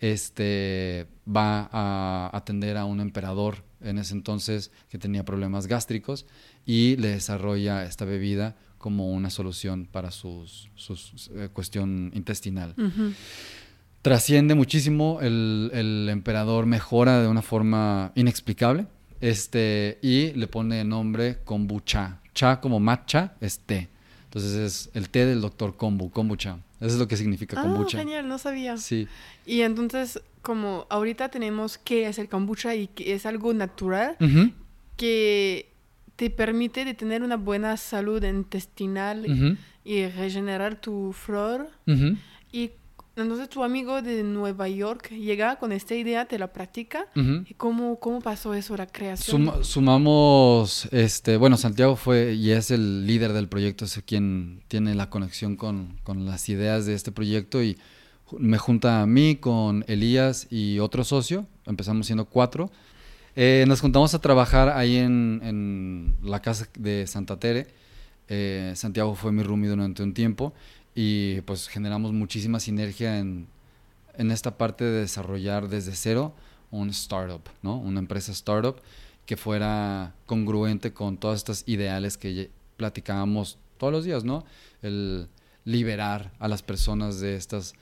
este, 0.00 1.06
va 1.26 1.68
a 1.72 2.30
atender 2.32 2.76
a 2.76 2.84
un 2.84 3.00
emperador 3.00 3.64
en 3.80 3.98
ese 3.98 4.14
entonces 4.14 4.70
que 4.88 4.98
tenía 4.98 5.24
problemas 5.24 5.66
gástricos 5.66 6.26
y 6.66 6.96
le 6.96 7.08
desarrolla 7.08 7.84
esta 7.84 8.04
bebida 8.04 8.56
como 8.78 9.12
una 9.12 9.30
solución 9.30 9.86
para 9.90 10.10
su 10.10 10.46
eh, 11.34 11.48
cuestión 11.52 12.12
intestinal. 12.14 12.74
Trasciende 14.02 14.54
muchísimo, 14.54 15.18
el, 15.20 15.70
el, 15.74 16.08
emperador 16.08 16.66
mejora 16.66 17.20
de 17.20 17.26
una 17.26 17.42
forma 17.42 18.12
inexplicable 18.14 18.86
este, 19.20 19.98
y 20.00 20.32
le 20.32 20.46
pone 20.46 20.80
el 20.82 20.88
nombre 20.88 21.38
kombucha. 21.44 22.20
Cha 22.34 22.60
como 22.60 22.78
matcha 22.78 23.34
es 23.40 23.58
té. 23.58 23.88
Entonces 24.28 24.54
es 24.56 24.90
el 24.92 25.08
té 25.08 25.24
del 25.24 25.40
doctor 25.40 25.76
Kombu, 25.76 26.10
kombucha. 26.10 26.58
Eso 26.80 26.94
es 26.94 26.98
lo 26.98 27.08
que 27.08 27.16
significa 27.16 27.58
ah, 27.58 27.62
kombucha. 27.62 27.98
genial, 27.98 28.28
no 28.28 28.36
sabía. 28.36 28.76
Sí. 28.76 29.08
Y 29.46 29.62
entonces, 29.62 30.20
como 30.42 30.86
ahorita 30.90 31.30
tenemos 31.30 31.78
que 31.78 32.06
hacer 32.06 32.28
kombucha 32.28 32.74
y 32.74 32.88
que 32.88 33.14
es 33.14 33.24
algo 33.24 33.54
natural 33.54 34.16
que 34.96 35.70
te 36.16 36.28
permite 36.28 36.84
de 36.84 36.92
tener 36.92 37.22
una 37.22 37.36
buena 37.36 37.76
salud 37.78 38.22
intestinal 38.22 39.56
y 39.82 40.06
regenerar 40.08 40.78
tu 40.78 41.14
flor. 41.14 41.70
Y 42.52 42.72
entonces 43.22 43.48
tu 43.48 43.64
amigo 43.64 44.02
de 44.02 44.22
Nueva 44.22 44.68
York 44.68 45.10
llega 45.10 45.56
con 45.56 45.72
esta 45.72 45.94
idea, 45.94 46.26
te 46.26 46.38
la 46.38 46.52
practica. 46.52 47.06
¿Y 47.14 47.54
cómo, 47.54 47.98
cómo 47.98 48.20
pasó 48.20 48.54
eso, 48.54 48.76
la 48.76 48.86
creación? 48.86 49.64
sumamos, 49.64 50.88
este, 50.92 51.36
bueno, 51.36 51.56
Santiago 51.56 51.96
fue 51.96 52.34
y 52.34 52.50
es 52.52 52.70
el 52.70 53.06
líder 53.06 53.32
del 53.32 53.48
proyecto, 53.48 53.84
es 53.84 54.00
quien 54.06 54.62
tiene 54.68 54.94
la 54.94 55.10
conexión 55.10 55.56
con, 55.56 55.98
con 56.04 56.26
las 56.26 56.48
ideas 56.48 56.86
de 56.86 56.94
este 56.94 57.12
proyecto 57.12 57.62
y 57.62 57.78
me 58.38 58.58
junta 58.58 59.02
a 59.02 59.06
mí 59.06 59.36
con 59.36 59.84
Elías 59.88 60.46
y 60.50 60.78
otro 60.78 61.04
socio, 61.04 61.46
empezamos 61.66 62.06
siendo 62.06 62.26
cuatro. 62.26 62.70
Eh, 63.36 63.64
nos 63.68 63.80
juntamos 63.80 64.14
a 64.14 64.20
trabajar 64.20 64.70
ahí 64.70 64.96
en, 64.96 65.40
en 65.44 66.14
la 66.22 66.42
casa 66.42 66.68
de 66.76 67.06
Santa 67.06 67.38
Tere. 67.38 67.68
Eh, 68.28 68.72
Santiago 68.74 69.14
fue 69.14 69.32
mi 69.32 69.42
roomie 69.42 69.70
durante 69.70 70.02
un 70.02 70.12
tiempo 70.12 70.52
y 71.00 71.42
pues 71.42 71.68
generamos 71.68 72.12
muchísima 72.12 72.58
sinergia 72.58 73.20
en, 73.20 73.46
en 74.16 74.32
esta 74.32 74.58
parte 74.58 74.82
de 74.82 75.02
desarrollar 75.02 75.68
desde 75.68 75.94
cero 75.94 76.34
un 76.72 76.90
startup, 76.90 77.42
¿no? 77.62 77.76
Una 77.76 78.00
empresa 78.00 78.32
startup 78.32 78.80
que 79.24 79.36
fuera 79.36 80.16
congruente 80.26 80.92
con 80.92 81.16
todas 81.16 81.36
estas 81.36 81.62
ideales 81.68 82.18
que 82.18 82.50
platicábamos 82.76 83.58
todos 83.76 83.92
los 83.92 84.04
días, 84.04 84.24
¿no? 84.24 84.44
El 84.82 85.28
liberar 85.64 86.32
a 86.40 86.48
las 86.48 86.64
personas 86.64 87.20
de 87.20 87.36
estos 87.36 87.76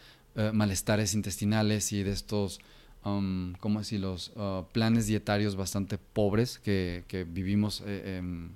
malestares 0.52 1.14
intestinales 1.14 1.94
y 1.94 2.02
de 2.02 2.10
estos, 2.10 2.60
um, 3.02 3.54
¿cómo 3.60 3.78
decirlos? 3.78 4.30
Uh, 4.36 4.64
planes 4.72 5.06
dietarios 5.06 5.56
bastante 5.56 5.96
pobres 5.96 6.58
que, 6.58 7.26
vivimos 7.30 7.82
eh, 7.86 8.18
em, 8.18 8.50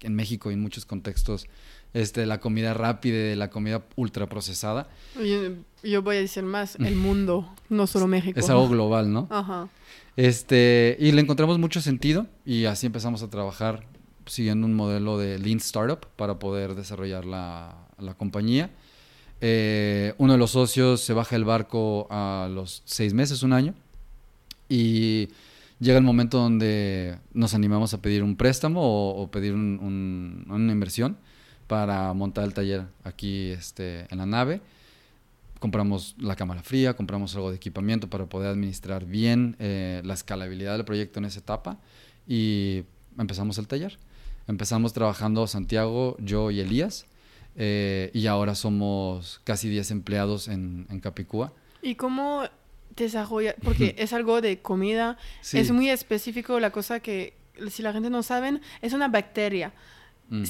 en 0.00 0.14
México 0.16 0.50
y 0.50 0.54
en 0.54 0.62
muchos 0.62 0.84
contextos. 0.84 1.46
Este, 1.94 2.26
la 2.26 2.40
comida 2.40 2.74
rápida, 2.74 3.16
de 3.16 3.36
la 3.36 3.48
comida 3.50 3.82
ultraprocesada. 3.96 4.88
Yo, 5.16 5.52
yo 5.82 6.02
voy 6.02 6.16
a 6.16 6.20
decir 6.20 6.42
más, 6.42 6.74
el 6.76 6.96
mundo, 6.96 7.48
no 7.70 7.86
solo 7.86 8.06
México. 8.08 8.38
Es 8.38 8.50
algo 8.50 8.68
global, 8.68 9.12
¿no? 9.12 9.28
Ajá. 9.30 9.68
Este, 10.16 10.96
y 11.00 11.12
le 11.12 11.20
encontramos 11.20 11.58
mucho 11.58 11.80
sentido 11.80 12.26
y 12.44 12.66
así 12.66 12.86
empezamos 12.86 13.22
a 13.22 13.30
trabajar 13.30 13.84
siguiendo 14.26 14.66
un 14.66 14.74
modelo 14.74 15.18
de 15.18 15.38
Lean 15.38 15.58
Startup 15.58 16.04
para 16.16 16.38
poder 16.38 16.74
desarrollar 16.74 17.24
la, 17.24 17.76
la 17.98 18.14
compañía. 18.14 18.70
Eh, 19.40 20.14
uno 20.18 20.32
de 20.32 20.38
los 20.38 20.52
socios 20.52 21.00
se 21.00 21.12
baja 21.12 21.36
el 21.36 21.44
barco 21.44 22.06
a 22.10 22.48
los 22.50 22.82
seis 22.86 23.12
meses, 23.14 23.42
un 23.42 23.52
año, 23.52 23.74
y 24.68 25.28
llega 25.80 25.98
el 25.98 26.04
momento 26.04 26.38
donde 26.38 27.18
nos 27.34 27.54
animamos 27.54 27.92
a 27.94 28.00
pedir 28.00 28.22
un 28.22 28.36
préstamo 28.36 28.80
o, 28.82 29.22
o 29.22 29.30
pedir 29.30 29.52
un- 29.52 29.78
un- 29.82 30.46
una 30.52 30.72
inversión 30.72 31.18
para 31.66 32.12
montar 32.12 32.44
el 32.44 32.54
taller 32.54 32.86
aquí 33.04 33.50
este, 33.50 34.06
en 34.10 34.18
la 34.18 34.26
nave 34.26 34.60
compramos 35.64 36.14
la 36.18 36.36
cámara 36.36 36.62
fría, 36.62 36.94
compramos 36.94 37.34
algo 37.36 37.48
de 37.48 37.56
equipamiento 37.56 38.10
para 38.10 38.26
poder 38.26 38.50
administrar 38.50 39.06
bien 39.06 39.56
eh, 39.58 40.02
la 40.04 40.12
escalabilidad 40.12 40.76
del 40.76 40.84
proyecto 40.84 41.20
en 41.20 41.24
esa 41.24 41.38
etapa 41.38 41.78
y 42.28 42.82
empezamos 43.18 43.56
el 43.56 43.66
taller. 43.66 43.98
Empezamos 44.46 44.92
trabajando 44.92 45.46
Santiago, 45.46 46.18
yo 46.18 46.50
y 46.50 46.60
Elías 46.60 47.06
eh, 47.56 48.10
y 48.12 48.26
ahora 48.26 48.54
somos 48.54 49.40
casi 49.44 49.70
10 49.70 49.90
empleados 49.92 50.48
en, 50.48 50.86
en 50.90 51.00
Capicúa. 51.00 51.54
¿Y 51.80 51.94
cómo 51.94 52.42
desarrolla? 52.94 53.54
Porque 53.64 53.94
es 53.98 54.12
algo 54.12 54.42
de 54.42 54.60
comida, 54.60 55.16
Sí. 55.40 55.58
es 55.58 55.70
muy 55.70 55.88
específico 55.88 56.60
la 56.60 56.72
cosa 56.72 57.00
que, 57.00 57.38
si 57.70 57.82
la 57.82 57.94
gente 57.94 58.10
no 58.10 58.22
sabe, 58.22 58.60
es 58.82 58.92
una 58.92 59.08
bacteria. 59.08 59.72
Mm. 60.28 60.44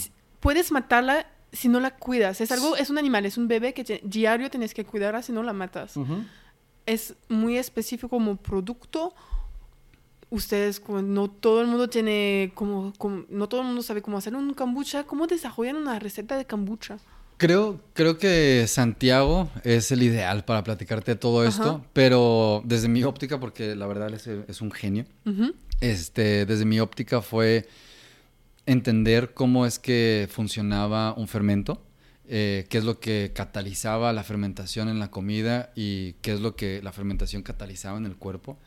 Puedes 0.44 0.70
matarla 0.70 1.26
si 1.52 1.68
no 1.68 1.80
la 1.80 1.96
cuidas. 1.96 2.40
Es 2.42 2.52
algo, 2.52 2.76
es 2.76 2.90
un 2.90 2.98
animal, 2.98 3.24
es 3.24 3.38
un 3.38 3.48
bebé 3.48 3.72
que 3.72 3.82
te- 3.82 4.00
diario 4.04 4.50
tienes 4.50 4.74
que 4.74 4.84
cuidarla 4.84 5.22
si 5.22 5.32
no 5.32 5.42
la 5.42 5.54
matas. 5.54 5.94
Es 6.86 7.14
muy 7.30 7.56
específico 7.56 8.10
como 8.10 8.36
producto. 8.36 9.14
Ustedes, 10.30 10.80
como 10.80 11.00
no 11.00 11.30
todo 11.30 11.60
el 11.62 11.66
mundo 11.68 11.88
tiene 11.88 12.52
como, 12.54 12.92
como- 12.98 13.24
no 13.28 13.48
todo 13.48 13.60
el 13.62 13.66
mundo 13.68 13.82
sabe 13.82 14.02
cómo 14.02 14.18
hacer 14.18 14.34
un 14.36 14.52
kombucha. 14.52 15.04
¿Cómo 15.04 15.26
desarrollan 15.26 15.76
una 15.76 15.98
receta 15.98 16.36
de 16.36 16.44
kombucha? 16.44 16.98
Creo, 17.36 17.80
creo 17.94 18.18
que 18.18 18.66
Santiago 18.68 19.48
es 19.64 19.90
el 19.92 20.02
ideal 20.02 20.44
para 20.44 20.62
platicarte 20.62 21.14
todo 21.16 21.44
esto, 21.46 21.62
Ajá. 21.70 21.80
pero 21.94 22.62
desde 22.64 22.88
mi 22.88 23.02
óptica, 23.02 23.40
porque 23.40 23.74
la 23.74 23.86
verdad 23.86 24.12
es, 24.14 24.26
es 24.26 24.60
un 24.60 24.70
genio, 24.70 25.04
Ujú. 25.26 25.52
este, 25.80 26.46
desde 26.46 26.64
mi 26.64 26.78
óptica 26.80 27.22
fue 27.22 27.66
entender 28.66 29.34
cómo 29.34 29.66
es 29.66 29.78
que 29.78 30.28
funcionaba 30.30 31.14
un 31.14 31.28
fermento, 31.28 31.84
eh, 32.26 32.66
qué 32.70 32.78
es 32.78 32.84
lo 32.84 33.00
que 33.00 33.32
catalizaba 33.34 34.12
la 34.12 34.24
fermentación 34.24 34.88
en 34.88 34.98
la 34.98 35.10
comida 35.10 35.72
y 35.74 36.14
qué 36.14 36.32
es 36.32 36.40
lo 36.40 36.56
que 36.56 36.80
la 36.82 36.92
fermentación 36.92 37.42
catalizaba 37.42 37.98
en 37.98 38.06
el 38.06 38.16
cuerpo. 38.16 38.58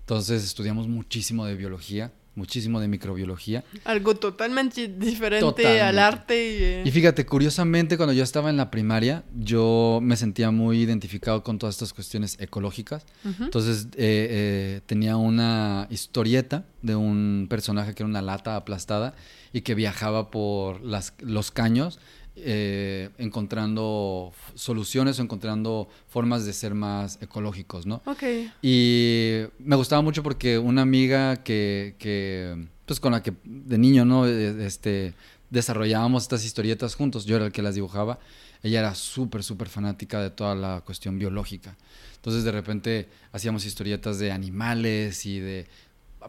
Entonces 0.00 0.44
estudiamos 0.44 0.88
muchísimo 0.88 1.46
de 1.46 1.56
biología, 1.56 2.12
muchísimo 2.36 2.80
de 2.80 2.86
microbiología. 2.86 3.64
Algo 3.84 4.14
totalmente 4.14 4.86
diferente 4.88 5.40
Totalmente. 5.40 5.80
al 5.82 5.98
arte. 5.98 6.34
Y, 6.36 6.62
eh, 6.62 6.82
Y 6.84 6.90
fíjate, 6.90 7.26
curiosamente, 7.26 7.96
cuando 7.96 8.12
yo 8.12 8.22
estaba 8.22 8.50
en 8.50 8.56
la 8.56 8.70
primaria, 8.70 9.24
yo 9.34 9.98
me 10.02 10.16
sentía 10.16 10.50
muy 10.50 10.82
identificado 10.82 11.42
con 11.42 11.58
todas 11.58 11.74
estas 11.74 11.92
cuestiones 11.92 12.36
ecológicas. 12.38 13.04
Entonces 13.40 13.86
eh, 13.96 14.28
eh, 14.30 14.80
tenía 14.86 15.16
una 15.16 15.88
historieta 15.90 16.64
de 16.82 16.94
un 16.94 17.46
personaje 17.48 17.94
que 17.94 18.02
era 18.02 18.08
una 18.08 18.22
lata 18.22 18.56
aplastada 18.56 19.14
y 19.52 19.62
que 19.62 19.74
viajaba 19.74 20.30
por 20.30 20.82
las, 20.82 21.14
los 21.20 21.50
caños 21.50 21.98
eh, 22.36 23.08
encontrando 23.18 24.32
soluciones 24.54 25.18
o 25.18 25.22
encontrando 25.22 25.88
formas 26.08 26.44
de 26.44 26.52
ser 26.52 26.74
más 26.74 27.18
ecológicos, 27.22 27.86
¿no? 27.86 28.02
Ok. 28.04 28.22
Y 28.62 29.40
me 29.58 29.76
gustaba 29.76 30.02
mucho 30.02 30.22
porque 30.22 30.58
una 30.58 30.82
amiga 30.82 31.42
que, 31.42 31.96
que, 31.98 32.66
pues 32.84 33.00
con 33.00 33.12
la 33.12 33.22
que 33.22 33.32
de 33.44 33.78
niño, 33.78 34.04
¿no? 34.04 34.26
Eh, 34.26 34.66
Este, 34.66 35.14
desarrollábamos 35.50 36.24
estas 36.24 36.44
historietas 36.44 36.94
juntos, 36.94 37.24
yo 37.24 37.36
era 37.36 37.46
el 37.46 37.52
que 37.52 37.62
las 37.62 37.74
dibujaba, 37.74 38.18
ella 38.62 38.80
era 38.80 38.94
súper, 38.94 39.42
súper 39.42 39.68
fanática 39.68 40.20
de 40.20 40.30
toda 40.30 40.54
la 40.54 40.82
cuestión 40.84 41.18
biológica. 41.18 41.76
Entonces 42.16 42.44
de 42.44 42.52
repente 42.52 43.08
hacíamos 43.32 43.64
historietas 43.64 44.18
de 44.18 44.32
animales 44.32 45.24
y 45.24 45.38
de 45.38 45.66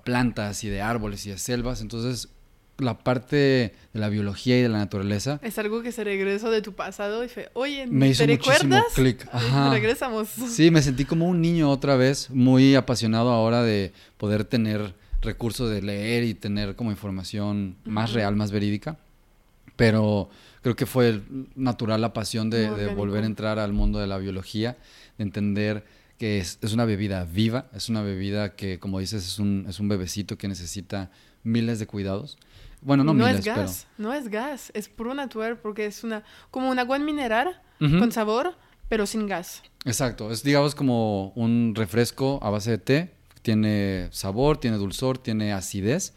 plantas 0.04 0.64
y 0.64 0.70
de 0.70 0.82
árboles 0.82 1.26
y 1.26 1.32
de 1.32 1.38
selvas, 1.38 1.82
entonces 1.82 2.30
la 2.78 2.98
parte 3.00 3.36
de 3.36 3.74
la 3.94 4.10
biología 4.10 4.58
y 4.60 4.62
de 4.62 4.70
la 4.70 4.78
naturaleza 4.78 5.40
Es 5.42 5.58
algo 5.58 5.82
que 5.82 5.92
se 5.92 6.04
regresó 6.04 6.52
de 6.52 6.62
tu 6.62 6.74
pasado 6.74 7.24
y 7.24 7.28
fue, 7.28 7.50
oye, 7.54 7.88
me 7.88 8.10
hizo 8.10 8.24
¿te 8.26 8.34
recuerdas? 8.34 8.94
clic. 8.94 9.28
Regresamos. 9.72 10.28
Sí, 10.30 10.70
me 10.72 10.82
sentí 10.82 11.06
como 11.06 11.28
un 11.28 11.42
niño 11.42 11.70
otra 11.72 11.96
vez, 11.96 12.30
muy 12.30 12.76
apasionado 12.76 13.32
ahora 13.32 13.64
de 13.64 13.94
poder 14.18 14.44
tener 14.46 14.94
recursos 15.22 15.70
de 15.72 15.82
leer 15.82 16.24
y 16.24 16.34
tener 16.36 16.76
como 16.76 16.92
información 16.92 17.76
más 17.86 18.12
Ujú. 18.12 18.18
real, 18.18 18.36
más 18.36 18.52
verídica. 18.52 18.98
Pero 19.76 20.30
creo 20.62 20.76
que 20.76 20.86
fue 20.86 21.22
natural 21.56 22.02
la 22.02 22.14
pasión 22.14 22.50
de, 22.50 22.70
de 22.72 22.94
volver 22.94 23.24
a 23.24 23.28
entrar 23.28 23.60
al 23.60 23.74
mundo 23.74 24.00
de 24.00 24.08
la 24.08 24.18
biología, 24.18 24.78
de 25.18 25.24
entender 25.24 25.86
que 26.18 26.40
es, 26.40 26.58
es 26.62 26.74
una 26.74 26.86
bebida 26.86 27.26
viva, 27.26 27.68
es 27.76 27.90
una 27.90 28.02
bebida 28.02 28.56
que, 28.56 28.80
como 28.80 29.00
dices, 29.00 29.26
es 29.26 29.40
un, 29.40 29.66
es 29.70 29.80
un 29.80 29.88
bebecito 29.88 30.38
que 30.38 30.48
necesita 30.48 31.12
miles 31.44 31.78
de 31.80 31.86
cuidados. 31.86 32.38
Bueno, 32.88 33.04
no, 33.04 33.14
miles, 33.14 33.40
es 33.40 33.46
gas, 33.46 33.88
no 33.98 34.14
es 34.14 34.30
gas, 34.30 34.72
es 34.74 34.88
puro 34.90 35.14
natural 35.14 35.58
porque 35.58 35.86
es 35.86 36.04
una 36.04 36.24
como 36.52 36.70
un 36.70 36.80
agua 36.80 36.98
mineral 37.00 37.62
con 37.80 38.12
sabor, 38.12 38.56
pero 38.90 39.06
sin 39.06 39.28
gas. 39.28 39.62
Exacto, 39.86 40.32
es 40.32 40.42
digamos 40.42 40.74
como 40.74 41.30
un 41.36 41.74
refresco 41.76 42.40
a 42.42 42.50
base 42.50 42.72
de 42.72 42.78
té, 42.78 43.14
tiene 43.42 44.08
sabor, 44.12 44.58
tiene 44.58 44.78
dulzor, 44.78 45.18
tiene 45.18 45.52
acidez, 45.54 46.14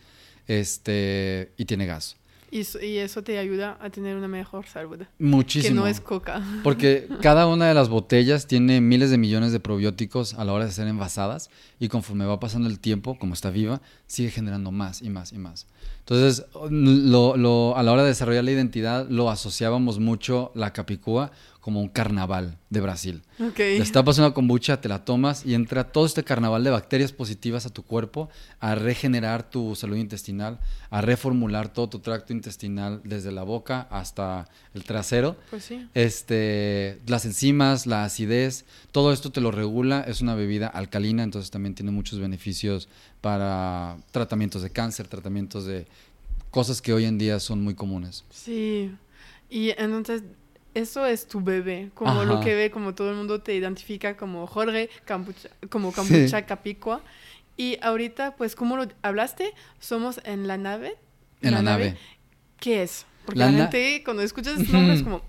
este 0.54 1.52
y 1.56 1.64
tiene 1.64 1.86
gas. 1.86 2.16
Y, 2.52 2.60
eso- 2.62 2.80
y 2.80 2.98
eso 2.98 3.22
te 3.22 3.38
ayuda 3.38 3.78
a 3.80 3.90
tener 3.90 4.16
una 4.16 4.26
mejor 4.26 4.66
salud. 4.66 4.98
Muchísimo. 5.20 5.68
Que 5.72 5.80
no 5.82 5.86
es 5.86 6.00
coca. 6.00 6.42
Porque 6.64 7.06
cada 7.22 7.46
una 7.46 7.68
de 7.68 7.74
las 7.74 7.88
botellas 7.88 8.48
tiene 8.48 8.80
miles 8.80 9.10
de 9.10 9.18
millones 9.18 9.52
de 9.52 9.60
probióticos 9.60 10.34
a 10.34 10.44
la 10.44 10.52
hora 10.52 10.64
de 10.64 10.72
ser 10.72 10.88
envasadas 10.88 11.48
y 11.78 11.86
conforme 11.86 12.24
va 12.26 12.40
pasando 12.40 12.68
el 12.68 12.80
tiempo, 12.80 13.16
como 13.20 13.34
está 13.34 13.50
viva, 13.50 13.80
sigue 14.08 14.30
generando 14.32 14.72
más 14.72 15.00
y 15.00 15.10
más 15.10 15.32
y 15.32 15.38
más. 15.38 15.68
Entonces, 16.10 16.44
lo, 16.70 17.36
lo- 17.36 17.76
a 17.76 17.82
la 17.84 17.92
hora 17.92 18.02
de 18.02 18.08
desarrollar 18.08 18.42
la 18.42 18.50
identidad, 18.50 19.06
lo 19.08 19.30
asociábamos 19.30 20.00
mucho 20.00 20.50
la 20.56 20.72
capicúa 20.72 21.30
como 21.60 21.80
un 21.80 21.88
carnaval 21.88 22.58
de 22.70 22.80
Brasil. 22.80 23.22
Ok. 23.38 23.58
Destapas 23.58 24.18
una 24.18 24.32
kombucha, 24.32 24.80
te 24.80 24.88
la 24.88 25.04
tomas 25.04 25.44
y 25.44 25.54
entra 25.54 25.84
todo 25.92 26.06
este 26.06 26.24
carnaval 26.24 26.64
de 26.64 26.70
bacterias 26.70 27.12
positivas 27.12 27.66
a 27.66 27.70
tu 27.70 27.82
cuerpo 27.82 28.30
a 28.60 28.74
regenerar 28.74 29.48
tu 29.48 29.74
salud 29.76 29.96
intestinal, 29.96 30.58
a 30.88 31.00
reformular 31.00 31.72
todo 31.72 31.88
tu 31.88 31.98
tracto 31.98 32.32
intestinal 32.32 33.02
desde 33.04 33.30
la 33.30 33.42
boca 33.42 33.86
hasta 33.90 34.48
el 34.74 34.84
trasero. 34.84 35.36
Pues 35.50 35.64
sí. 35.64 35.86
Este, 35.94 36.98
las 37.06 37.26
enzimas, 37.26 37.86
la 37.86 38.04
acidez, 38.04 38.64
todo 38.90 39.12
esto 39.12 39.30
te 39.30 39.40
lo 39.40 39.50
regula, 39.50 40.00
es 40.06 40.22
una 40.22 40.34
bebida 40.34 40.66
alcalina, 40.66 41.22
entonces 41.22 41.50
también 41.50 41.74
tiene 41.74 41.90
muchos 41.90 42.18
beneficios 42.18 42.88
para 43.20 43.98
tratamientos 44.12 44.62
de 44.62 44.70
cáncer, 44.70 45.08
tratamientos 45.08 45.66
de 45.66 45.86
cosas 46.50 46.80
que 46.80 46.92
hoy 46.92 47.04
en 47.04 47.18
día 47.18 47.38
son 47.38 47.62
muy 47.62 47.74
comunes. 47.74 48.24
Sí. 48.30 48.92
Y 49.50 49.70
entonces, 49.70 50.22
eso 50.74 51.06
es 51.06 51.26
tu 51.26 51.40
bebé. 51.40 51.90
Como 51.94 52.24
lo 52.24 52.40
que 52.40 52.54
ve, 52.54 52.70
como 52.70 52.94
todo 52.94 53.10
el 53.10 53.16
mundo 53.16 53.40
te 53.40 53.54
identifica 53.54 54.16
como 54.16 54.46
Jorge, 54.46 54.90
Campucha, 55.04 55.48
como 55.68 55.92
Campucha 55.92 56.38
Sí. 56.38 56.44
Capicua. 56.46 57.02
Y 57.56 57.78
ahorita, 57.82 58.36
pues, 58.36 58.56
como 58.56 58.76
lo 58.76 58.86
hablaste, 59.02 59.52
somos 59.78 60.20
en 60.24 60.46
la 60.46 60.56
nave. 60.56 60.96
En 61.42 61.52
la 61.54 61.62
nave. 61.62 61.96
¿Qué 62.58 62.82
es? 62.82 63.06
Porque 63.26 63.38
La 63.38 63.50
gente, 63.50 64.02
cuando 64.04 64.22
escuchas 64.22 64.60
ese 64.60 64.72
nombre, 64.72 64.94
es 64.94 65.02
como. 65.04 65.22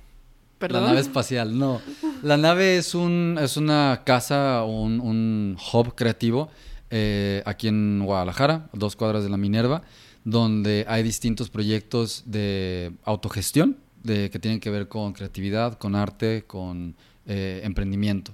Perdón. 0.57 0.83
La 0.83 0.89
nave 0.89 1.01
espacial, 1.01 1.57
no. 1.57 1.81
La 2.21 2.37
nave 2.37 2.77
es, 2.77 2.93
un, 2.93 3.39
es 3.41 3.57
una 3.57 4.03
casa, 4.05 4.63
un, 4.63 4.99
un 4.99 5.57
hub 5.73 5.95
creativo 5.95 6.49
eh, 6.91 7.41
aquí 7.45 7.67
en 7.67 8.03
Guadalajara, 8.05 8.69
dos 8.73 8.95
cuadras 8.95 9.23
de 9.23 9.29
la 9.29 9.37
Minerva, 9.37 9.81
donde 10.23 10.85
hay 10.87 11.01
distintos 11.03 11.49
proyectos 11.49 12.23
de 12.27 12.91
autogestión 13.05 13.77
de, 14.03 14.29
que 14.29 14.39
tienen 14.39 14.59
que 14.59 14.69
ver 14.69 14.87
con 14.87 15.13
creatividad, 15.13 15.77
con 15.77 15.95
arte, 15.95 16.43
con 16.45 16.95
eh, 17.25 17.61
emprendimiento. 17.63 18.33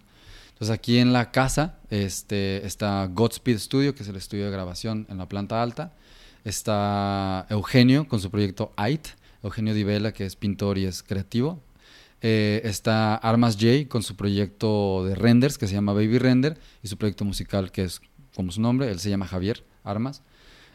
Entonces 0.50 0.74
aquí 0.74 0.98
en 0.98 1.14
la 1.14 1.32
casa 1.32 1.78
este, 1.90 2.66
está 2.66 3.06
Godspeed 3.14 3.60
Studio, 3.60 3.94
que 3.94 4.04
es 4.04 4.10
el 4.10 4.16
estudio 4.16 4.46
de 4.46 4.52
grabación 4.52 5.06
en 5.10 5.18
la 5.18 5.28
planta 5.28 5.62
alta. 5.62 5.94
Está 6.44 7.46
Eugenio 7.50 8.08
con 8.08 8.20
su 8.20 8.32
proyecto 8.32 8.74
AIT, 8.76 9.10
Eugenio 9.44 9.74
Divela, 9.74 10.14
que 10.14 10.26
es 10.26 10.36
pintor 10.36 10.78
y 10.78 10.86
es 10.86 11.04
creativo. 11.04 11.62
Eh, 12.22 12.62
está 12.64 13.16
Armas 13.16 13.56
J 13.56 13.88
con 13.88 14.02
su 14.02 14.16
proyecto 14.16 15.06
de 15.06 15.14
renders, 15.14 15.58
que 15.58 15.68
se 15.68 15.76
llama 15.76 15.94
Baby 15.94 16.18
Render, 16.18 16.58
y 16.82 16.88
su 16.88 16.98
proyecto 16.98 17.26
musical, 17.26 17.72
que 17.72 17.84
es 17.84 18.02
como 18.36 18.52
su 18.52 18.62
nombre, 18.62 18.90
él 18.90 19.00
se 19.00 19.10
llama 19.10 19.28
Javier 19.28 19.64
Armas. 19.84 20.24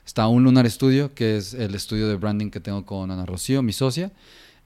Está 0.06 0.26
Un 0.26 0.44
Lunar 0.44 0.68
Studio, 0.70 1.14
que 1.14 1.36
es 1.36 1.54
el 1.54 1.74
estudio 1.74 2.08
de 2.08 2.16
branding 2.16 2.50
que 2.50 2.60
tengo 2.60 2.84
con 2.84 3.10
Ana 3.10 3.26
Rocío, 3.26 3.62
mi 3.62 3.72
socia. 3.72 4.12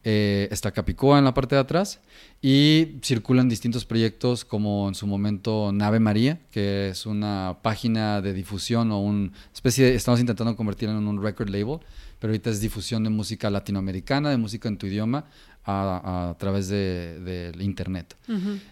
Eh, 0.08 0.46
está 0.52 0.70
Capicoa 0.70 1.18
en 1.18 1.24
la 1.24 1.34
parte 1.34 1.56
de 1.56 1.60
atrás 1.60 1.98
y 2.40 2.98
circulan 3.02 3.48
distintos 3.48 3.84
proyectos 3.84 4.44
como 4.44 4.86
en 4.86 4.94
su 4.94 5.04
momento 5.04 5.72
Nave 5.72 5.98
María, 5.98 6.38
que 6.52 6.90
es 6.90 7.06
una 7.06 7.58
página 7.60 8.22
de 8.22 8.32
difusión 8.32 8.92
o 8.92 9.00
una 9.00 9.32
especie 9.52 9.86
de, 9.86 9.96
estamos 9.96 10.20
intentando 10.20 10.54
convertirla 10.54 10.96
en 10.96 11.08
un 11.08 11.20
record 11.20 11.48
label, 11.48 11.80
pero 12.20 12.30
ahorita 12.30 12.50
es 12.50 12.60
difusión 12.60 13.02
de 13.02 13.10
música 13.10 13.50
latinoamericana, 13.50 14.30
de 14.30 14.36
música 14.36 14.68
en 14.68 14.78
tu 14.78 14.86
idioma 14.86 15.24
a, 15.64 16.36
través 16.38 16.68
de, 16.68 17.52
internet. 17.58 18.16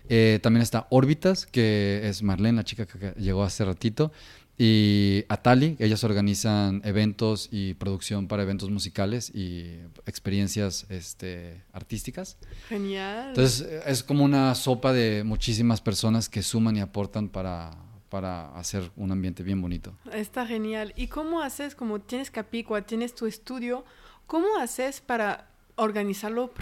Eh, 0.09 0.39
también 0.41 0.63
está 0.63 0.87
Órbitas, 0.91 1.47
que 1.47 2.03
es 2.05 2.23
Marlene, 2.23 2.59
la 2.59 2.65
chica 2.65 2.87
que 2.87 3.13
llegó 3.19 3.43
hace 3.43 3.65
ratito, 3.65 4.13
y 4.57 5.25
Atali, 5.29 5.77
ellas 5.81 6.05
organizan 6.05 6.81
eventos 6.85 7.49
y 7.51 7.75
producción 7.75 8.29
para 8.29 8.45
eventos 8.45 8.71
musicales 8.71 9.31
y 9.35 9.81
experiencias 10.07 10.87
este, 10.91 11.63
artísticas. 11.73 12.37
Genial. 12.69 13.29
Entonces 13.29 13.67
es 13.85 14.05
como 14.05 14.25
una 14.25 14.55
sopa 14.55 14.93
de 14.93 15.25
muchísimas 15.25 15.81
personas 15.81 16.29
que 16.29 16.43
suman 16.43 16.77
y 16.77 16.81
aportan 16.81 17.29
para, 17.29 17.73
para 18.11 18.55
hacer 18.57 18.93
un 18.95 19.11
ambiente 19.11 19.43
bien 19.43 19.61
bonito. 19.61 19.93
Está 20.13 20.47
genial. 20.47 20.93
¿Y 20.95 21.09
cómo 21.09 21.43
haces, 21.43 21.75
como 21.75 22.01
tienes 22.01 22.31
Capicua, 22.31 22.83
tienes 22.83 23.13
tu 23.17 23.27
estudio, 23.27 23.85
cómo 24.29 24.47
haces 24.61 25.01
para 25.01 25.49
organizarlo 25.75 26.53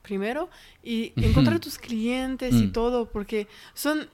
primero 0.00 0.48
y 0.82 1.12
encontrar 1.16 1.60
tus 1.60 1.76
clientes 1.76 2.54
y 2.54 2.68
mm. 2.68 2.72
todo? 2.72 3.10
Porque 3.10 3.46
son 3.74 4.08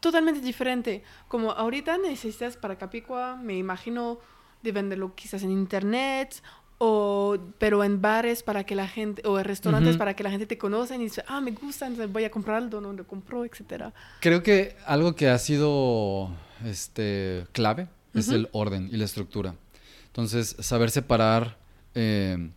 totalmente 0.00 0.40
diferente. 0.40 1.02
Como 1.28 1.52
ahorita 1.52 1.98
necesitas 1.98 2.56
para 2.56 2.76
Capicua, 2.76 3.36
me 3.36 3.56
imagino 3.56 4.18
de 4.62 4.72
venderlo 4.72 5.14
quizás 5.14 5.42
en 5.42 5.50
internet 5.50 6.42
o 6.78 7.38
pero 7.58 7.84
en 7.84 8.02
bares 8.02 8.42
para 8.42 8.64
que 8.64 8.74
la 8.74 8.86
gente 8.86 9.22
o 9.26 9.38
en 9.38 9.44
restaurantes 9.44 9.96
para 9.96 10.14
que 10.14 10.22
la 10.22 10.30
gente 10.30 10.46
te 10.46 10.58
conozca 10.58 10.94
y 10.94 10.98
dice 10.98 11.24
ah 11.26 11.40
me 11.40 11.52
gusta 11.52 11.86
entonces 11.86 12.12
voy 12.12 12.24
a 12.24 12.30
comprar 12.30 12.58
algo 12.58 12.80
no 12.80 12.92
lo 12.92 13.06
compró 13.06 13.44
etcétera. 13.44 13.94
Creo 14.20 14.42
que 14.42 14.76
algo 14.84 15.14
que 15.14 15.28
ha 15.28 15.38
sido 15.38 16.30
este 16.64 17.46
clave 17.52 17.88
es 18.12 18.28
el 18.28 18.48
orden 18.52 18.88
y 18.90 18.96
la 18.96 19.04
estructura. 19.04 19.54
Entonces 20.06 20.56
saber 20.60 20.90
separar 20.90 21.58
eh, 21.94 22.50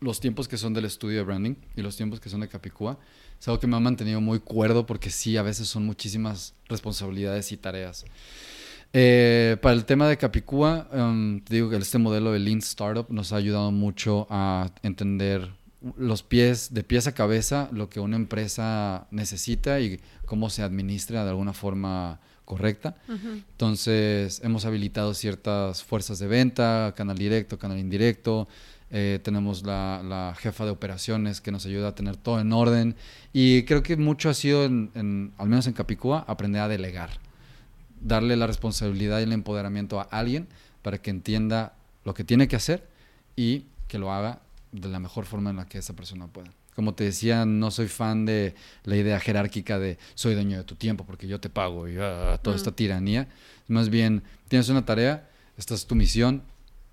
los 0.00 0.20
tiempos 0.20 0.48
que 0.48 0.56
son 0.56 0.74
del 0.74 0.84
estudio 0.84 1.18
de 1.18 1.24
branding 1.24 1.54
y 1.76 1.82
los 1.82 1.96
tiempos 1.96 2.20
que 2.20 2.28
son 2.28 2.40
de 2.40 2.48
Capicúa 2.48 2.98
es 3.40 3.48
algo 3.48 3.60
que 3.60 3.66
me 3.66 3.76
ha 3.76 3.80
mantenido 3.80 4.20
muy 4.20 4.40
cuerdo 4.40 4.86
porque 4.86 5.10
sí, 5.10 5.36
a 5.36 5.42
veces 5.42 5.68
son 5.68 5.86
muchísimas 5.86 6.54
responsabilidades 6.68 7.52
y 7.52 7.56
tareas. 7.56 8.04
Eh, 8.92 9.56
para 9.60 9.74
el 9.74 9.84
tema 9.84 10.08
de 10.08 10.16
Capicúa, 10.16 10.88
um, 10.92 11.40
te 11.40 11.54
digo 11.54 11.68
que 11.68 11.76
este 11.76 11.98
modelo 11.98 12.32
de 12.32 12.38
Lean 12.38 12.58
Startup 12.58 13.06
nos 13.10 13.32
ha 13.32 13.36
ayudado 13.36 13.70
mucho 13.70 14.26
a 14.30 14.70
entender 14.82 15.50
los 15.96 16.22
pies, 16.22 16.74
de 16.74 16.82
pies 16.82 17.06
a 17.06 17.12
cabeza, 17.12 17.68
lo 17.72 17.88
que 17.88 18.00
una 18.00 18.16
empresa 18.16 19.06
necesita 19.10 19.80
y 19.80 20.00
cómo 20.24 20.50
se 20.50 20.62
administra 20.62 21.24
de 21.24 21.30
alguna 21.30 21.52
forma 21.52 22.20
correcta. 22.44 22.96
Entonces, 23.08 24.40
hemos 24.42 24.64
habilitado 24.64 25.12
ciertas 25.12 25.84
fuerzas 25.84 26.18
de 26.18 26.26
venta, 26.26 26.94
canal 26.96 27.18
directo, 27.18 27.58
canal 27.58 27.78
indirecto, 27.78 28.48
eh, 28.90 29.20
tenemos 29.22 29.62
la, 29.64 30.34
jefa 30.38 30.64
de 30.64 30.70
operaciones 30.70 31.40
que 31.40 31.52
nos 31.52 31.66
ayuda 31.66 31.88
a 31.88 31.94
tener 31.94 32.16
todo 32.16 32.40
en 32.40 32.52
orden. 32.52 32.96
Y 33.32 33.64
creo 33.64 33.82
que 33.82 33.96
mucho 33.96 34.30
ha 34.30 34.34
sido, 34.34 34.64
en, 34.64 35.32
al 35.36 35.48
menos 35.48 35.66
en 35.66 35.72
Capicúa, 35.72 36.24
aprender 36.26 36.62
a 36.62 36.68
delegar. 36.68 37.10
Darle 38.00 38.36
la 38.36 38.46
responsabilidad 38.46 39.20
y 39.20 39.24
el 39.24 39.32
empoderamiento 39.32 40.00
a 40.00 40.04
alguien 40.04 40.48
para 40.82 40.98
que 40.98 41.10
entienda 41.10 41.74
lo 42.04 42.14
que 42.14 42.24
tiene 42.24 42.48
que 42.48 42.56
hacer 42.56 42.88
y 43.36 43.66
que 43.88 43.98
lo 43.98 44.12
haga 44.12 44.40
de 44.72 44.88
la 44.88 44.98
mejor 44.98 45.26
forma 45.26 45.50
en 45.50 45.56
la 45.56 45.66
que 45.66 45.78
esa 45.78 45.94
persona 45.94 46.26
pueda. 46.26 46.50
Como 46.74 46.94
te 46.94 47.04
decía, 47.04 47.44
no 47.44 47.72
soy 47.72 47.88
fan 47.88 48.24
de 48.24 48.54
la 48.84 48.96
idea 48.96 49.18
jerárquica 49.18 49.78
de 49.80 49.98
soy 50.14 50.34
dueño 50.34 50.58
de 50.58 50.64
tu 50.64 50.76
tiempo 50.76 51.04
porque 51.04 51.26
yo 51.26 51.40
te 51.40 51.50
pago 51.50 51.88
y 51.88 51.96
ah, 51.98 52.38
toda 52.40 52.54
esta 52.54 52.70
tiranía. 52.70 53.26
Más 53.66 53.88
bien, 53.88 54.22
tienes 54.46 54.68
una 54.68 54.84
tarea, 54.84 55.28
esta 55.56 55.74
es 55.74 55.86
tu 55.86 55.96
misión, 55.96 56.42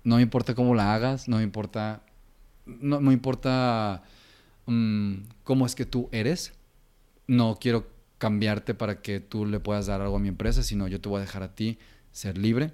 no 0.06 0.16
me 0.16 0.22
importa 0.22 0.54
cómo 0.54 0.76
la 0.76 0.94
hagas, 0.94 1.26
no 1.26 1.38
me 1.38 1.42
importa, 1.42 2.00
no 2.64 3.00
me 3.00 3.12
importa 3.12 4.04
mm, 4.66 5.14
cómo 5.42 5.66
es 5.66 5.74
que 5.74 5.84
tú 5.84 6.08
eres. 6.12 6.52
No 7.26 7.58
quiero 7.60 7.88
cambiarte 8.18 8.72
para 8.72 9.02
que 9.02 9.18
tú 9.18 9.46
le 9.46 9.58
puedas 9.58 9.86
dar 9.86 10.00
algo 10.00 10.14
a 10.14 10.20
mi 10.20 10.28
empresa, 10.28 10.62
sino 10.62 10.86
yo 10.86 11.00
te 11.00 11.08
voy 11.08 11.18
a 11.18 11.20
dejar 11.22 11.42
a 11.42 11.56
ti 11.56 11.80
ser 12.12 12.38
libre. 12.38 12.70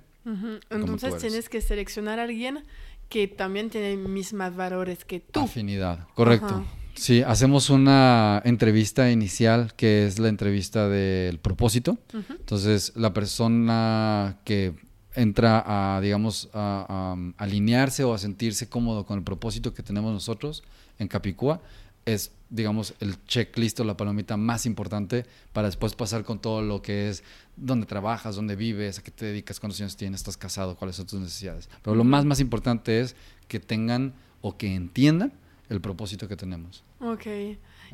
Entonces 0.68 1.16
tienes 1.16 1.48
que 1.48 1.62
seleccionar 1.62 2.20
a 2.20 2.24
alguien 2.24 2.64
que 3.08 3.28
también 3.28 3.70
tiene 3.70 3.96
mismos 3.96 4.54
valores 4.54 5.06
que 5.06 5.20
tú. 5.20 5.40
Afinidad, 5.40 6.06
correcto. 6.14 6.66
Sí, 6.92 7.22
hacemos 7.22 7.70
una 7.70 8.42
entrevista 8.44 9.10
inicial 9.10 9.72
que 9.74 10.06
es 10.06 10.18
la 10.18 10.28
entrevista 10.28 10.86
del 10.90 11.38
propósito. 11.38 11.96
Entonces, 12.12 12.92
la 12.94 13.14
persona 13.14 14.36
que 14.44 14.74
entra 15.14 15.62
a, 15.66 16.00
digamos, 16.00 16.48
a, 16.52 17.16
alinearse 17.36 18.04
o 18.04 18.14
a 18.14 18.18
sentirse 18.18 18.68
cómodo 18.68 19.04
con 19.04 19.18
el 19.18 19.24
propósito 19.24 19.74
que 19.74 19.82
tenemos 19.82 20.12
nosotros 20.12 20.62
en 20.98 21.08
Capicúa, 21.08 21.60
es, 22.04 22.32
digamos, 22.50 22.94
el 23.00 23.22
checklist 23.26 23.78
o 23.80 23.84
la 23.84 23.96
palomita 23.96 24.36
más 24.36 24.66
importante 24.66 25.24
para 25.52 25.68
después 25.68 25.94
pasar 25.94 26.24
con 26.24 26.40
todo 26.40 26.62
lo 26.62 26.82
que 26.82 27.08
es 27.08 27.22
dónde 27.56 27.86
trabajas, 27.86 28.34
dónde 28.36 28.56
vives, 28.56 28.98
a 28.98 29.02
qué 29.02 29.10
te 29.10 29.26
dedicas, 29.26 29.60
cuántos 29.60 29.80
años 29.80 29.96
tienes, 29.96 30.20
estás 30.20 30.36
casado, 30.36 30.76
cuáles 30.76 30.96
son 30.96 31.06
tus 31.06 31.20
necesidades. 31.20 31.68
Pero 31.82 31.94
lo 31.94 32.04
más, 32.04 32.24
más 32.24 32.40
importante 32.40 33.00
es 33.00 33.14
que 33.46 33.60
tengan 33.60 34.14
o 34.40 34.56
que 34.56 34.74
entiendan 34.74 35.32
el 35.68 35.80
propósito 35.80 36.26
que 36.28 36.36
tenemos. 36.36 36.82
Ok. 37.00 37.26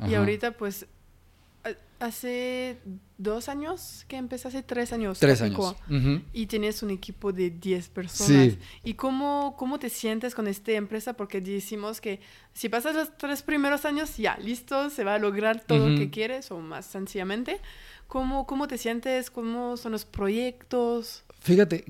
Y 0.07 0.13
ahorita, 0.13 0.51
pues, 0.51 0.87
hace 1.99 2.77
dos 3.17 3.49
años 3.49 4.05
que 4.07 4.17
empezaste, 4.17 4.63
tres 4.63 4.93
años. 4.93 5.19
Tres 5.19 5.41
años. 5.41 5.75
Y 6.33 6.45
tienes 6.47 6.81
un 6.81 6.91
equipo 6.91 7.31
de 7.31 7.49
10 7.49 7.89
personas. 7.89 8.53
¿Y 8.83 8.93
cómo, 8.93 9.55
cómo 9.57 9.79
te 9.79 9.89
sientes 9.89 10.33
con 10.33 10.47
esta 10.47 10.71
empresa? 10.71 11.13
Porque 11.13 11.41
decimos 11.41 12.01
que 12.01 12.19
si 12.53 12.69
pasas 12.69 12.95
los 12.95 13.17
tres 13.17 13.43
primeros 13.43 13.85
años, 13.85 14.17
ya, 14.17 14.37
listo, 14.37 14.89
se 14.89 15.03
va 15.03 15.15
a 15.15 15.19
lograr 15.19 15.61
todo 15.61 15.89
lo 15.89 15.97
que 15.97 16.09
quieres, 16.09 16.51
o 16.51 16.59
más 16.59 16.85
sencillamente. 16.85 17.59
¿Cómo, 18.07 18.47
¿Cómo 18.47 18.67
te 18.67 18.77
sientes? 18.77 19.29
¿Cómo 19.29 19.77
son 19.77 19.91
los 19.91 20.05
proyectos? 20.05 21.23
Fíjate, 21.41 21.85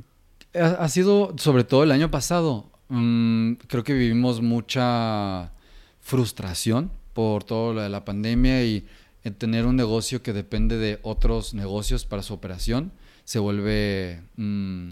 ha, 0.54 0.90
sido, 0.90 1.36
sobre 1.38 1.64
todo 1.64 1.84
el 1.84 1.92
año 1.92 2.12
pasado, 2.12 2.70
mm, 2.90 3.54
creo 3.68 3.84
que 3.84 3.94
vivimos 3.94 4.42
mucha 4.42 5.54
frustración 6.02 6.92
por 7.14 7.44
todo 7.44 7.74
lo 7.74 7.82
de 7.82 7.90
la 7.90 8.04
pandemia 8.04 8.64
y 8.64 8.86
en 9.24 9.34
tener 9.34 9.66
un 9.66 9.76
negocio 9.76 10.22
que 10.22 10.34
depende 10.34 10.78
de 10.78 11.00
otros 11.02 11.54
negocios 11.54 12.06
para 12.06 12.24
su 12.24 12.34
operación 12.34 12.92
se 13.26 13.40
vuelve 13.40 14.22
mm, 14.38 14.92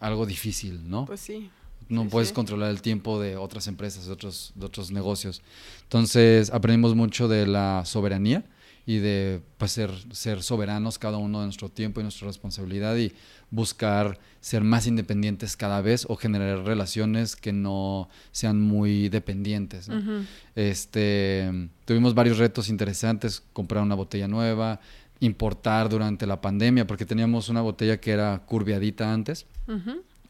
algo 0.00 0.26
difícil, 0.26 0.88
¿no? 0.88 1.06
Pues 1.06 1.20
sí. 1.20 1.50
No 1.88 2.08
puedes 2.08 2.32
controlar 2.32 2.70
el 2.70 2.82
tiempo 2.82 3.20
de 3.20 3.36
otras 3.36 3.68
empresas, 3.68 4.06
de 4.06 4.12
otros, 4.12 4.52
de 4.56 4.66
otros 4.66 4.90
negocios. 4.90 5.40
Entonces 5.84 6.50
aprendimos 6.50 6.96
mucho 6.96 7.28
de 7.28 7.46
la 7.46 7.84
soberanía 7.84 8.44
y 8.86 8.98
de 8.98 9.42
pues, 9.58 9.72
ser, 9.72 9.90
ser 10.12 10.44
soberanos 10.44 10.98
cada 10.98 11.18
uno 11.18 11.40
de 11.40 11.46
nuestro 11.46 11.68
tiempo 11.68 11.98
y 11.98 12.04
nuestra 12.04 12.28
responsabilidad 12.28 12.96
y 12.96 13.12
buscar 13.50 14.20
ser 14.40 14.62
más 14.62 14.86
independientes 14.86 15.56
cada 15.56 15.80
vez 15.80 16.06
o 16.08 16.14
generar 16.14 16.64
relaciones 16.64 17.34
que 17.34 17.52
no 17.52 18.08
sean 18.30 18.60
muy 18.60 19.08
dependientes. 19.08 19.88
este, 20.54 21.68
tuvimos 21.84 22.14
varios 22.14 22.38
retos 22.38 22.68
interesantes, 22.68 23.42
comprar 23.52 23.82
una 23.82 23.96
botella 23.96 24.28
nueva, 24.28 24.80
importar 25.18 25.88
durante 25.88 26.24
la 26.26 26.40
pandemia, 26.40 26.86
porque 26.86 27.04
teníamos 27.04 27.48
una 27.48 27.62
botella 27.62 27.98
que 27.98 28.12
era 28.12 28.42
curviadita 28.46 29.12
antes 29.12 29.46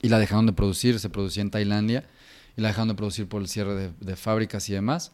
y 0.00 0.08
la 0.08 0.18
dejaron 0.18 0.46
de 0.46 0.54
producir, 0.54 0.98
se 0.98 1.10
producía 1.10 1.42
en 1.42 1.50
Tailandia 1.50 2.04
y 2.56 2.62
la 2.62 2.68
dejaron 2.68 2.88
de 2.88 2.94
producir 2.94 3.28
por 3.28 3.42
el 3.42 3.48
cierre 3.48 3.74
de, 3.74 3.90
de 4.00 4.16
fábricas 4.16 4.66
y 4.70 4.72
demás. 4.72 5.12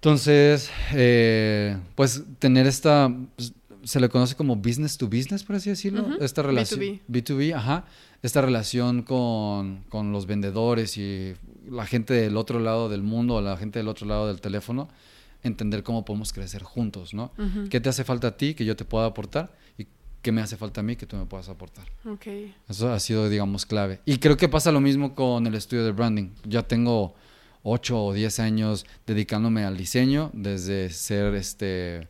Entonces, 0.00 0.70
eh, 0.94 1.76
pues 1.94 2.24
tener 2.38 2.66
esta, 2.66 3.14
pues, 3.36 3.52
se 3.84 4.00
le 4.00 4.08
conoce 4.08 4.34
como 4.34 4.56
business 4.56 4.96
to 4.96 5.06
business, 5.06 5.44
por 5.44 5.56
así 5.56 5.68
decirlo. 5.68 6.16
Esta 6.20 6.42
relación. 6.42 6.80
B2B. 6.80 7.00
B2B, 7.06 7.54
ajá. 7.54 7.84
Esta 8.22 8.40
relación 8.40 9.02
con, 9.02 9.84
con 9.90 10.10
los 10.10 10.24
vendedores 10.24 10.96
y 10.96 11.34
la 11.68 11.84
gente 11.84 12.14
del 12.14 12.38
otro 12.38 12.60
lado 12.60 12.88
del 12.88 13.02
mundo, 13.02 13.42
la 13.42 13.58
gente 13.58 13.78
del 13.78 13.88
otro 13.88 14.06
lado 14.06 14.28
del 14.28 14.40
teléfono, 14.40 14.88
entender 15.42 15.82
cómo 15.82 16.06
podemos 16.06 16.32
crecer 16.32 16.62
juntos, 16.62 17.12
¿no? 17.12 17.32
Ujú. 17.36 17.68
¿Qué 17.68 17.78
te 17.78 17.90
hace 17.90 18.02
falta 18.02 18.28
a 18.28 18.36
ti 18.38 18.54
que 18.54 18.64
yo 18.64 18.76
te 18.76 18.86
pueda 18.86 19.04
aportar? 19.04 19.54
¿Y 19.76 19.86
qué 20.22 20.32
me 20.32 20.40
hace 20.40 20.56
falta 20.56 20.80
a 20.80 20.84
mí 20.84 20.96
que 20.96 21.04
tú 21.04 21.16
me 21.18 21.26
puedas 21.26 21.50
aportar? 21.50 21.84
Ok. 22.06 22.26
Eso 22.70 22.90
ha 22.90 22.98
sido, 23.00 23.28
digamos, 23.28 23.66
clave. 23.66 24.00
Y 24.06 24.16
creo 24.16 24.38
que 24.38 24.48
pasa 24.48 24.72
lo 24.72 24.80
mismo 24.80 25.14
con 25.14 25.46
el 25.46 25.54
estudio 25.54 25.84
de 25.84 25.92
branding. 25.92 26.30
Ya 26.44 26.62
tengo 26.62 27.14
8 27.62 28.04
o 28.04 28.12
10 28.12 28.40
años 28.40 28.86
dedicándome 29.06 29.64
al 29.64 29.76
diseño, 29.76 30.30
desde 30.32 30.90
ser 30.90 31.34
este 31.34 31.96
eh, 31.98 32.06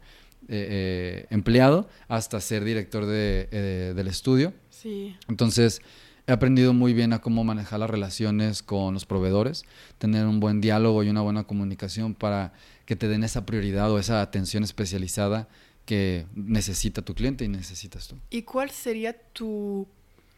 eh, 0.49 1.27
empleado 1.31 1.89
hasta 2.09 2.41
ser 2.41 2.65
director 2.65 3.07
de, 3.07 3.49
eh, 3.51 3.93
del 3.95 4.09
estudio. 4.09 4.53
Sí. 4.71 5.17
Entonces, 5.29 5.83
he 6.27 6.33
aprendido 6.33 6.73
muy 6.73 6.93
bien 6.93 7.13
a 7.13 7.21
cómo 7.21 7.45
manejar 7.45 7.81
las 7.81 7.91
relaciones 7.91 8.63
con 8.63 8.95
los 8.95 9.07
proveedores, 9.07 9.65
tener 9.99 10.27
un 10.27 10.41
buen 10.41 10.61
diálogo 10.61 11.03
y 11.03 11.09
una 11.09 11.21
buena 11.23 11.45
comunicación 11.45 12.15
para 12.15 12.53
que 12.87 12.97
te 12.97 13.09
den 13.09 13.25
esa 13.25 13.47
prioridad 13.47 13.91
o 13.91 13.99
esa 13.99 14.23
atención 14.23 14.65
especializada 14.65 15.49
que 15.85 16.27
necesita 16.35 17.03
tu 17.03 17.15
cliente 17.15 17.45
y 17.45 17.49
necesitas 17.49 18.09
tú. 18.09 18.17
¿Y 18.31 18.43
cuál 18.43 18.71
sería 18.71 19.13
tu 19.13 19.89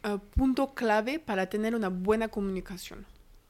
eh, 0.03 0.19
punto 0.35 0.75
clave 0.75 1.19
para 1.19 1.49
tener 1.49 1.75
una 1.75 1.89
buena 1.89 2.29
comunicación? 2.29 3.05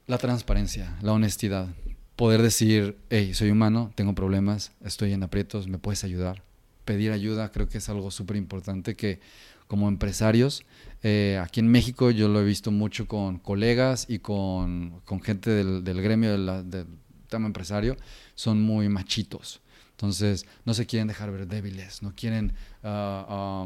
La 0.07 0.17
transparencia, 0.17 0.97
la 1.01 1.13
honestidad. 1.13 1.67
Poder 2.15 2.41
decir, 2.41 2.97
hey, 3.09 3.33
soy 3.33 3.49
humano, 3.49 3.91
tengo 3.95 4.13
problemas, 4.13 4.71
estoy 4.83 5.13
en 5.13 5.23
aprietos, 5.23 5.67
me 5.67 5.77
puedes 5.79 6.03
ayudar. 6.03 6.43
Pedir 6.85 7.11
ayuda 7.11 7.51
creo 7.51 7.69
que 7.69 7.77
es 7.77 7.89
algo 7.89 8.11
súper 8.11 8.35
importante 8.35 8.95
que 8.95 9.19
como 9.67 9.87
empresarios, 9.87 10.65
eh, 11.01 11.39
aquí 11.41 11.61
en 11.61 11.67
México 11.69 12.11
yo 12.11 12.27
lo 12.27 12.41
he 12.41 12.43
visto 12.43 12.69
mucho 12.69 13.07
con 13.07 13.39
colegas 13.39 14.05
y 14.09 14.19
con, 14.19 14.99
con 15.05 15.21
gente 15.21 15.49
del, 15.49 15.83
del 15.83 16.01
gremio 16.01 16.31
de 16.31 16.37
la- 16.37 16.63
del 16.63 16.85
tema 17.29 17.47
empresario, 17.47 17.97
son 18.35 18.61
muy 18.61 18.89
machitos. 18.89 19.61
Entonces, 19.93 20.45
no 20.65 20.73
se 20.73 20.85
quieren 20.85 21.07
dejar 21.07 21.31
ver 21.31 21.47
débiles, 21.47 22.01
no 22.01 22.13
quieren 22.15 22.53
ah, 22.83 23.65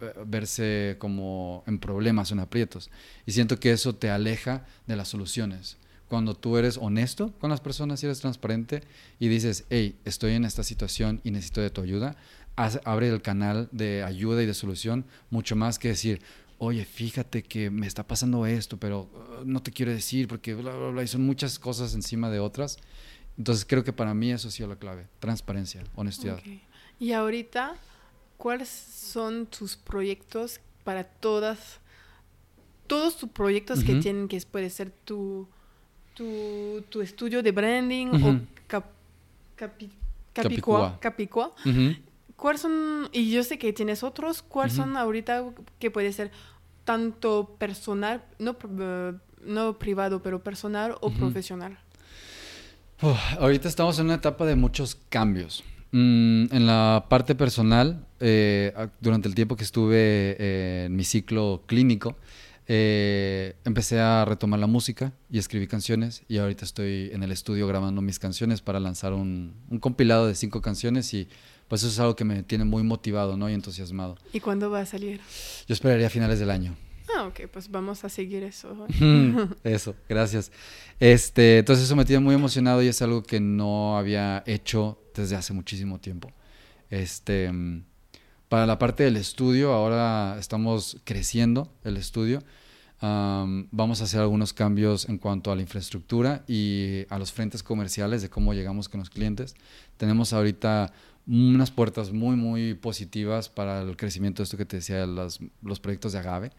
ve- 0.00 0.12
verse 0.26 0.96
como 0.98 1.62
en 1.66 1.78
problemas 1.78 2.32
en 2.32 2.40
aprietos. 2.40 2.90
Y 3.26 3.32
siento 3.32 3.60
que 3.60 3.70
eso 3.72 3.94
te 3.94 4.10
aleja 4.10 4.64
de 4.86 4.96
las 4.96 5.08
soluciones. 5.08 5.76
Cuando 6.08 6.34
tú 6.34 6.56
eres 6.56 6.78
honesto 6.78 7.32
con 7.38 7.50
las 7.50 7.60
personas 7.60 8.02
y 8.02 8.06
eres 8.06 8.20
transparente 8.20 8.82
y 9.20 9.28
dices, 9.28 9.66
hey, 9.68 9.94
estoy 10.06 10.32
en 10.32 10.44
esta 10.46 10.62
situación 10.62 11.20
y 11.22 11.30
necesito 11.30 11.60
de 11.60 11.70
tu 11.70 11.82
ayuda, 11.82 12.16
abre 12.56 13.08
el 13.10 13.20
canal 13.22 13.68
de 13.70 14.02
ayuda 14.02 14.42
y 14.42 14.46
de 14.46 14.54
solución 14.54 15.04
mucho 15.30 15.54
más 15.54 15.78
que 15.78 15.88
decir, 15.88 16.22
oye, 16.56 16.84
fíjate 16.84 17.42
que 17.42 17.70
me 17.70 17.86
está 17.86 18.06
pasando 18.06 18.46
esto, 18.46 18.78
pero 18.78 19.02
uh, 19.02 19.44
no 19.44 19.62
te 19.62 19.70
quiero 19.70 19.92
decir 19.92 20.26
porque 20.28 20.54
bla, 20.54 20.74
bla, 20.74 20.88
bla, 20.88 21.02
y 21.02 21.08
son 21.08 21.24
muchas 21.24 21.58
cosas 21.58 21.94
encima 21.94 22.30
de 22.30 22.40
otras. 22.40 22.78
Entonces 23.38 23.64
creo 23.64 23.84
que 23.84 23.92
para 23.92 24.12
mí 24.14 24.32
eso 24.32 24.48
ha 24.48 24.50
sido 24.50 24.68
la 24.68 24.76
clave, 24.76 25.06
transparencia, 25.20 25.84
honestidad. 25.94 26.40
Y 26.98 27.12
ahorita, 27.12 27.76
¿cuáles 28.36 28.68
son 28.68 29.46
tus 29.46 29.76
proyectos 29.76 30.60
para 30.82 31.04
todas, 31.04 31.78
todos 32.88 33.16
tus 33.16 33.30
proyectos 33.30 33.84
que 33.84 33.94
tienen, 33.94 34.26
que 34.26 34.40
puede 34.40 34.68
ser 34.70 34.90
tu, 34.90 35.46
tu, 36.14 36.84
tu 36.88 37.00
estudio 37.00 37.42
de 37.42 37.52
branding 37.52 38.08
o 38.08 38.40
cap, 38.66 38.86
capi-? 39.56 39.92
Capicúa. 40.32 40.98
Ujú. 41.64 41.94
¿Cuáles 42.36 42.60
son, 42.60 43.08
y 43.12 43.30
yo 43.30 43.42
sé 43.42 43.58
que 43.58 43.72
tienes 43.72 44.02
otros, 44.02 44.42
cuáles 44.42 44.74
son 44.74 44.96
ahorita 44.96 45.44
que 45.78 45.90
puede 45.90 46.12
ser 46.12 46.30
tanto 46.84 47.56
personal, 47.58 48.24
no, 48.38 48.56
eh, 48.80 49.12
no 49.42 49.78
privado, 49.78 50.22
pero 50.22 50.42
personal 50.42 50.96
o 51.00 51.10
profesional? 51.10 51.78
Uf, 53.00 53.16
ahorita 53.38 53.68
estamos 53.68 53.96
en 54.00 54.06
una 54.06 54.14
etapa 54.14 54.44
de 54.44 54.56
muchos 54.56 54.96
cambios. 55.08 55.62
Mm, 55.92 56.46
en 56.50 56.66
la 56.66 57.06
parte 57.08 57.36
personal, 57.36 58.04
eh, 58.18 58.74
durante 59.00 59.28
el 59.28 59.36
tiempo 59.36 59.54
que 59.54 59.62
estuve 59.62 60.36
eh, 60.38 60.84
en 60.86 60.96
mi 60.96 61.04
ciclo 61.04 61.62
clínico, 61.66 62.16
eh, 62.66 63.54
empecé 63.64 64.00
a 64.00 64.24
retomar 64.24 64.58
la 64.58 64.66
música 64.66 65.12
y 65.30 65.38
escribí 65.38 65.68
canciones 65.68 66.24
y 66.28 66.38
ahorita 66.38 66.64
estoy 66.64 67.10
en 67.12 67.22
el 67.22 67.30
estudio 67.30 67.68
grabando 67.68 68.02
mis 68.02 68.18
canciones 68.18 68.62
para 68.62 68.80
lanzar 68.80 69.12
un, 69.12 69.54
un 69.70 69.78
compilado 69.78 70.26
de 70.26 70.34
cinco 70.34 70.60
canciones 70.60 71.14
y 71.14 71.28
pues 71.68 71.82
eso 71.82 71.92
es 71.92 72.00
algo 72.00 72.16
que 72.16 72.24
me 72.24 72.42
tiene 72.42 72.64
muy 72.64 72.82
motivado 72.82 73.36
¿no? 73.36 73.48
y 73.48 73.54
entusiasmado. 73.54 74.16
¿Y 74.32 74.40
cuándo 74.40 74.70
va 74.70 74.80
a 74.80 74.86
salir? 74.86 75.20
Yo 75.68 75.72
esperaría 75.72 76.08
a 76.08 76.10
finales 76.10 76.40
del 76.40 76.50
año. 76.50 76.76
Ah, 77.16 77.26
ok, 77.26 77.48
pues 77.52 77.70
vamos 77.70 78.04
a 78.04 78.08
seguir 78.08 78.42
eso. 78.42 78.86
Eso, 79.64 79.94
gracias. 80.08 80.50
Este, 81.00 81.58
entonces 81.58 81.84
eso 81.86 81.96
me 81.96 82.04
tiene 82.04 82.20
muy 82.20 82.34
emocionado 82.34 82.82
y 82.82 82.88
es 82.88 83.00
algo 83.02 83.22
que 83.22 83.40
no 83.40 83.96
había 83.96 84.42
hecho 84.46 85.00
desde 85.14 85.36
hace 85.36 85.52
muchísimo 85.52 85.98
tiempo. 86.00 86.30
Este, 86.90 87.50
para 88.48 88.66
la 88.66 88.78
parte 88.78 89.04
del 89.04 89.16
estudio, 89.16 89.72
ahora 89.72 90.36
estamos 90.38 90.98
creciendo 91.04 91.72
el 91.84 91.96
estudio. 91.96 92.42
Am, 93.00 93.68
vamos 93.70 94.00
a 94.00 94.04
hacer 94.04 94.20
algunos 94.20 94.52
cambios 94.52 95.08
en 95.08 95.18
cuanto 95.18 95.52
a 95.52 95.56
la 95.56 95.62
infraestructura 95.62 96.44
y 96.48 97.06
a 97.10 97.18
los 97.18 97.30
frentes 97.32 97.62
comerciales 97.62 98.22
de 98.22 98.28
cómo 98.28 98.54
llegamos 98.54 98.88
con 98.88 98.98
los 99.00 99.08
clientes. 99.10 99.54
Tenemos 99.96 100.32
ahorita 100.32 100.92
unas 101.28 101.70
puertas 101.70 102.10
muy, 102.12 102.34
muy 102.36 102.74
positivas 102.74 103.48
para 103.50 103.82
el 103.82 103.96
crecimiento 103.96 104.42
de 104.42 104.44
esto 104.44 104.56
que 104.56 104.64
te 104.64 104.76
decía, 104.78 105.06
las- 105.06 105.38
los 105.62 105.78
proyectos 105.78 106.12
de 106.12 106.18
Agave. 106.18 106.50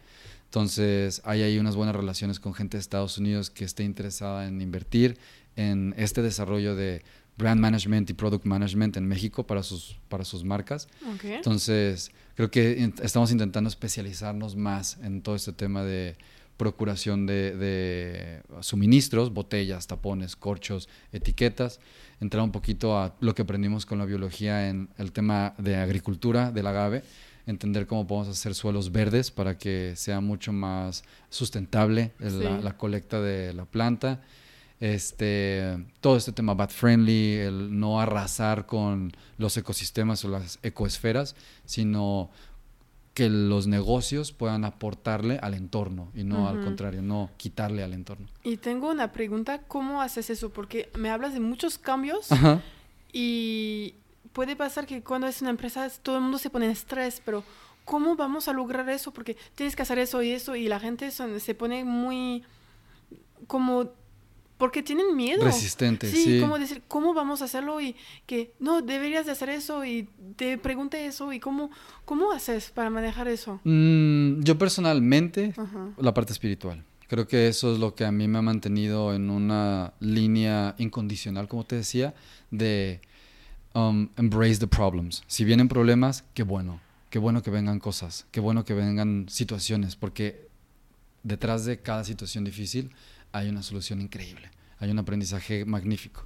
Entonces, 0.50 1.22
hay 1.26 1.44
ahí 1.44 1.60
unas 1.60 1.76
buenas 1.76 1.96
relaciones 1.96 2.40
con 2.40 2.56
gente 2.56 2.78
de 2.78 2.82
Estados 2.82 3.20
Unidos 3.20 3.52
que 3.52 3.64
esté 3.64 3.84
interesada 3.84 4.48
en 4.48 4.62
invertir 4.62 5.20
en 5.56 5.94
este 5.96 6.24
desarrollo 6.24 6.76
de 6.76 7.04
brand 7.38 7.62
management 7.62 8.10
y 8.10 8.14
product 8.14 8.46
management 8.46 8.98
en 8.98 9.08
México 9.08 9.46
para 9.46 9.62
sus, 9.62 10.00
para 10.10 10.26
sus 10.26 10.44
marcas. 10.44 10.88
Entonces, 11.24 12.10
creo 12.34 12.50
que 12.50 12.92
estamos 13.04 13.32
intentando 13.32 13.68
especializarnos 13.68 14.56
más 14.56 14.98
en 15.04 15.22
todo 15.22 15.36
este 15.36 15.54
tema 15.54 15.84
de 15.84 16.18
procuración 16.58 17.28
de, 17.28 17.56
de 17.56 18.42
suministros, 18.62 19.32
botellas, 19.32 19.86
tapones, 19.86 20.36
corchos, 20.36 20.90
etiquetas, 21.14 21.80
entrar 22.20 22.44
un 22.44 22.52
poquito 22.52 22.98
a 22.98 23.16
lo 23.20 23.36
que 23.36 23.44
aprendimos 23.44 23.86
con 23.86 24.00
la 24.00 24.06
biología 24.06 24.68
en 24.68 24.90
el 24.98 25.12
tema 25.12 25.54
de 25.60 25.76
agricultura 25.76 26.52
del 26.52 26.66
agave, 26.66 27.04
entender 27.46 27.88
cómo 27.88 28.06
podemos 28.06 28.30
hacer 28.30 28.54
suelos 28.56 28.92
verdes 28.92 29.32
para 29.32 29.58
que 29.58 29.94
sea 29.96 30.22
mucho 30.22 30.54
más 30.54 31.04
sustentable 31.30 32.12
la, 32.20 32.78
colecta 32.78 33.22
de 33.22 33.54
la 33.54 33.66
planta. 33.66 34.22
Este, 34.80 35.78
todo 36.00 36.16
este 36.16 36.32
tema 36.32 36.54
bat 36.54 36.72
friendly, 36.72 37.34
el 37.34 37.80
no 37.80 38.00
arrasar 38.00 38.66
con 38.66 39.12
los 39.38 39.58
ecosistemas 39.58 40.24
o 40.24 40.30
las 40.30 40.60
ecoesferas, 40.64 41.36
sino 41.66 42.30
que 43.14 43.30
los 43.30 43.68
negocios 43.68 44.32
puedan 44.32 44.64
aportarle 44.64 45.40
al 45.42 45.54
entorno 45.54 46.10
y 46.16 46.24
no 46.24 46.48
al 46.48 46.64
contrario, 46.64 47.02
no 47.02 47.30
quitarle 47.36 47.84
al 47.84 47.94
entorno. 47.94 48.28
Y 48.44 48.56
tengo 48.56 48.90
una 48.90 49.12
pregunta, 49.12 49.64
¿cómo 49.68 50.02
haces 50.02 50.30
eso? 50.30 50.52
Porque 50.52 50.90
me 50.98 51.10
hablas 51.10 51.34
de 51.34 51.42
muchos 51.42 51.78
cambios 51.78 52.32
Ajá. 52.32 52.62
y 53.12 53.96
puede 54.40 54.56
pasar 54.56 54.86
que 54.86 55.02
cuando 55.04 55.28
es 55.28 55.42
una 55.42 55.50
empresa 55.50 55.90
todo 56.02 56.16
el 56.16 56.22
mundo 56.22 56.38
se 56.38 56.50
pone 56.50 56.64
en 56.64 56.72
estrés, 56.72 57.22
pero 57.26 57.44
¿cómo 57.84 58.16
vamos 58.16 58.48
a 58.48 58.54
lograr 58.54 58.90
eso? 58.90 59.12
Porque 59.12 59.36
tienes 59.54 59.76
que 59.76 59.82
hacer 59.82 60.00
eso 60.00 60.24
y 60.24 60.32
eso 60.32 60.56
y 60.56 60.70
la 60.70 60.80
gente 60.80 61.12
son- 61.12 61.42
se 61.42 61.54
pone 61.56 61.84
muy 61.84 62.44
como 63.48 63.90
porque 64.58 64.82
tienen 64.82 65.14
miedo. 65.14 65.44
Resistente, 65.44 66.10
Sí, 66.10 66.24
sí. 66.24 66.40
como 66.40 66.58
decir, 66.58 66.82
¿cómo 66.88 67.14
vamos 67.14 67.42
a 67.42 67.46
hacerlo? 67.46 67.82
Y 67.82 67.98
que 68.26 68.54
no, 68.62 68.82
deberías 68.82 69.26
de 69.26 69.34
hacer 69.34 69.50
eso 69.50 69.84
y 69.84 70.08
te 70.38 70.58
pregunte 70.58 71.06
eso 71.06 71.34
y 71.34 71.42
cómo, 71.42 71.70
¿cómo 72.06 72.32
haces 72.32 72.70
para 72.72 72.90
manejar 72.90 73.28
eso? 73.28 73.60
Mm, 73.66 74.42
yo 74.42 74.58
personalmente, 74.58 75.54
Ajá. 75.58 75.90
la 75.98 76.14
parte 76.14 76.32
espiritual. 76.32 76.86
Creo 77.10 77.28
que 77.28 77.50
eso 77.50 77.74
es 77.74 77.80
lo 77.80 77.94
que 77.94 78.06
a 78.06 78.12
mí 78.14 78.28
me 78.30 78.38
ha 78.38 78.42
mantenido 78.42 79.14
en 79.14 79.30
una 79.30 79.94
línea 80.00 80.76
incondicional, 80.78 81.50
como 81.50 81.66
te 81.66 81.76
decía, 81.76 82.14
de 82.52 83.02
um, 83.74 84.10
embrace 84.18 84.60
the 84.60 84.68
problems. 84.68 85.24
Si 85.28 85.44
vienen 85.46 85.68
problemas, 85.68 86.24
qué 86.34 86.44
bueno. 86.44 86.80
Qué 87.10 87.20
bueno 87.20 87.42
que 87.42 87.50
vengan 87.50 87.80
cosas. 87.80 88.28
Qué 88.32 88.40
bueno 88.40 88.66
que 88.66 88.74
vengan 88.74 89.28
situaciones, 89.30 89.96
porque 89.96 90.48
detrás 91.24 91.66
de 91.66 91.80
cada 91.80 92.04
situación 92.04 92.44
difícil 92.44 92.92
hay 93.32 93.50
una 93.50 93.64
solución 93.64 94.02
increíble. 94.02 94.52
Hay 94.80 94.92
un 94.92 95.00
aprendizaje 95.00 95.66
magnífico. 95.66 96.24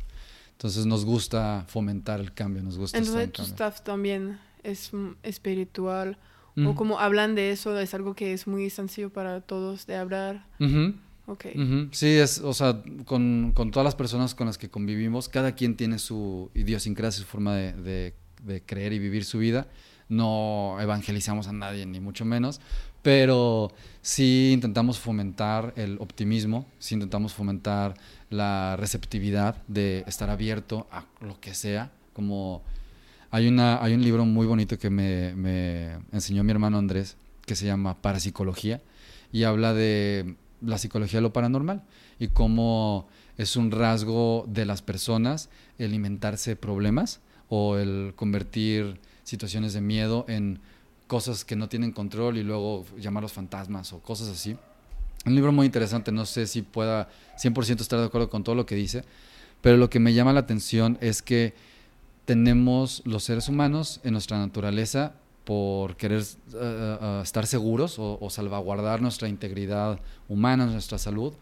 Entonces 0.51 0.85
nos 0.85 1.05
gusta 1.05 1.65
fomentar 1.67 2.19
el 2.19 2.33
cambio, 2.33 2.61
nos 2.63 2.77
gusta 2.77 2.97
Entonces 2.97 3.31
tu 3.31 3.41
staff 3.41 3.81
también 3.81 4.39
es 4.63 4.93
mm, 4.93 5.15
espiritual 5.23 6.17
o 6.55 6.59
Mm. 6.73 6.75
como 6.75 6.99
hablan 6.99 7.33
de 7.33 7.51
eso, 7.51 7.77
es 7.79 7.95
algo 7.95 8.13
que 8.13 8.31
es 8.31 8.45
muy 8.45 8.69
sencillo 8.69 9.09
para 9.09 9.41
todos 9.41 9.87
de 9.87 9.95
hablar. 9.95 10.45
Ujú. 10.59 10.93
Ok. 11.25 11.45
Ujú, 11.55 11.87
Sí, 11.91 12.07
es, 12.07 12.39
o 12.39 12.53
sea, 12.53 12.81
con, 13.05 13.51
con 13.53 13.71
todas 13.71 13.85
las 13.85 13.95
personas 13.95 14.35
con 14.35 14.47
las 14.47 14.57
que 14.57 14.69
convivimos, 14.69 15.29
cada 15.29 15.53
quien 15.53 15.75
tiene 15.77 15.99
su 15.99 16.49
idiosincrasia, 16.53 17.21
su 17.23 17.27
forma 17.29 17.55
de, 17.55 17.73
de- 17.73 18.13
de 18.43 18.61
creer 18.61 18.91
y 18.93 18.99
vivir 18.99 19.23
su 19.23 19.37
vida. 19.39 19.67
no 20.09 20.77
evangelizamos 20.81 21.47
a 21.47 21.53
nadie, 21.53 21.85
ni 21.85 21.99
mucho 22.01 22.25
menos, 22.25 22.59
pero 23.01 23.71
sí 24.01 24.51
intentamos 24.53 24.99
fomentar 24.99 25.73
el 25.77 25.97
optimismo, 25.99 26.67
sí 26.77 26.93
intentamos 26.95 27.33
fomentar 27.33 27.93
la 28.29 28.75
receptividad 28.77 29.55
de 29.67 30.03
estar 30.05 30.29
abierto 30.29 30.87
a 30.91 31.05
lo 31.21 31.39
que 31.39 31.53
sea, 31.55 31.89
como 32.11 32.61
hay, 33.31 33.47
una, 33.47 33.81
hay 33.81 33.93
un 33.93 34.03
libro 34.03 34.25
muy 34.25 34.45
bonito 34.45 34.77
que 34.77 34.89
me, 34.89 35.33
me 35.35 35.93
enseñó 36.11 36.43
mi 36.43 36.51
hermano 36.51 36.77
Andrés, 36.77 37.15
que 37.45 37.55
se 37.55 37.65
llama 37.65 38.01
Parapsicología, 38.01 38.81
y 39.31 39.43
habla 39.43 39.73
de 39.73 40.35
la 40.63 40.77
psicología 40.77 41.17
de 41.17 41.23
lo 41.23 41.33
paranormal 41.33 41.83
y 42.19 42.29
cómo 42.29 43.07
es 43.37 43.55
un 43.55 43.71
rasgo 43.71 44.45
de 44.47 44.65
las 44.65 44.81
personas 44.81 45.49
el 45.77 45.93
inventarse 45.93 46.55
problemas 46.55 47.19
o 47.49 47.77
el 47.77 48.13
convertir 48.15 48.99
situaciones 49.23 49.73
de 49.73 49.81
miedo 49.81 50.25
en 50.27 50.59
cosas 51.07 51.45
que 51.45 51.55
no 51.55 51.69
tienen 51.69 51.91
control 51.91 52.37
y 52.37 52.43
luego 52.43 52.85
llamarlos 52.97 53.33
fantasmas 53.33 53.93
o 53.93 53.99
cosas 53.99 54.29
así. 54.29 54.57
Un 55.25 55.35
libro 55.35 55.51
muy 55.51 55.65
interesante, 55.65 56.11
no 56.11 56.25
sé 56.25 56.47
si 56.47 56.61
pueda 56.61 57.09
100% 57.37 57.81
estar 57.81 57.99
de 57.99 58.05
acuerdo 58.05 58.29
con 58.29 58.43
todo 58.43 58.55
lo 58.55 58.65
que 58.65 58.75
dice, 58.75 59.03
pero 59.61 59.77
lo 59.77 59.89
que 59.89 59.99
me 59.99 60.13
llama 60.13 60.33
la 60.33 60.41
atención 60.41 60.97
es 61.01 61.21
que 61.21 61.53
tenemos 62.25 63.01
los 63.05 63.23
seres 63.23 63.47
humanos 63.47 63.99
en 64.03 64.13
nuestra 64.13 64.37
naturaleza 64.37 65.13
por 65.43 65.95
querer 65.97 66.21
eh, 66.21 66.27
eh, 66.53 67.19
estar 67.23 67.45
seguros 67.45 67.95
o, 67.97 68.29
salvaguardar 68.29 69.01
nuestra 69.01 69.27
integridad 69.27 69.99
humana, 70.29 70.65
nuestra 70.65 70.97
salud, 70.97 71.33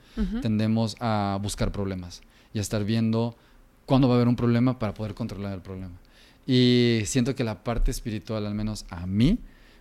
tendemos 0.41 0.95
a 0.99 1.37
buscar 1.41 1.71
problemas 1.71 2.21
y 2.53 2.59
a 2.59 2.61
estar 2.61 2.83
viendo 2.83 3.35
cuándo 3.85 4.07
va 4.07 4.15
a 4.15 4.17
haber 4.17 4.27
un 4.27 4.35
problema 4.35 4.79
para 4.79 4.93
poder 4.93 5.13
controlar 5.13 5.53
el 5.53 5.61
problema. 5.61 5.93
Y 6.47 7.01
siento 7.05 7.35
que 7.35 7.43
la 7.43 7.63
parte 7.63 7.91
espiritual, 7.91 8.45
al 8.45 8.55
menos 8.55 8.85
a 8.89 9.05
mí, 9.05 9.37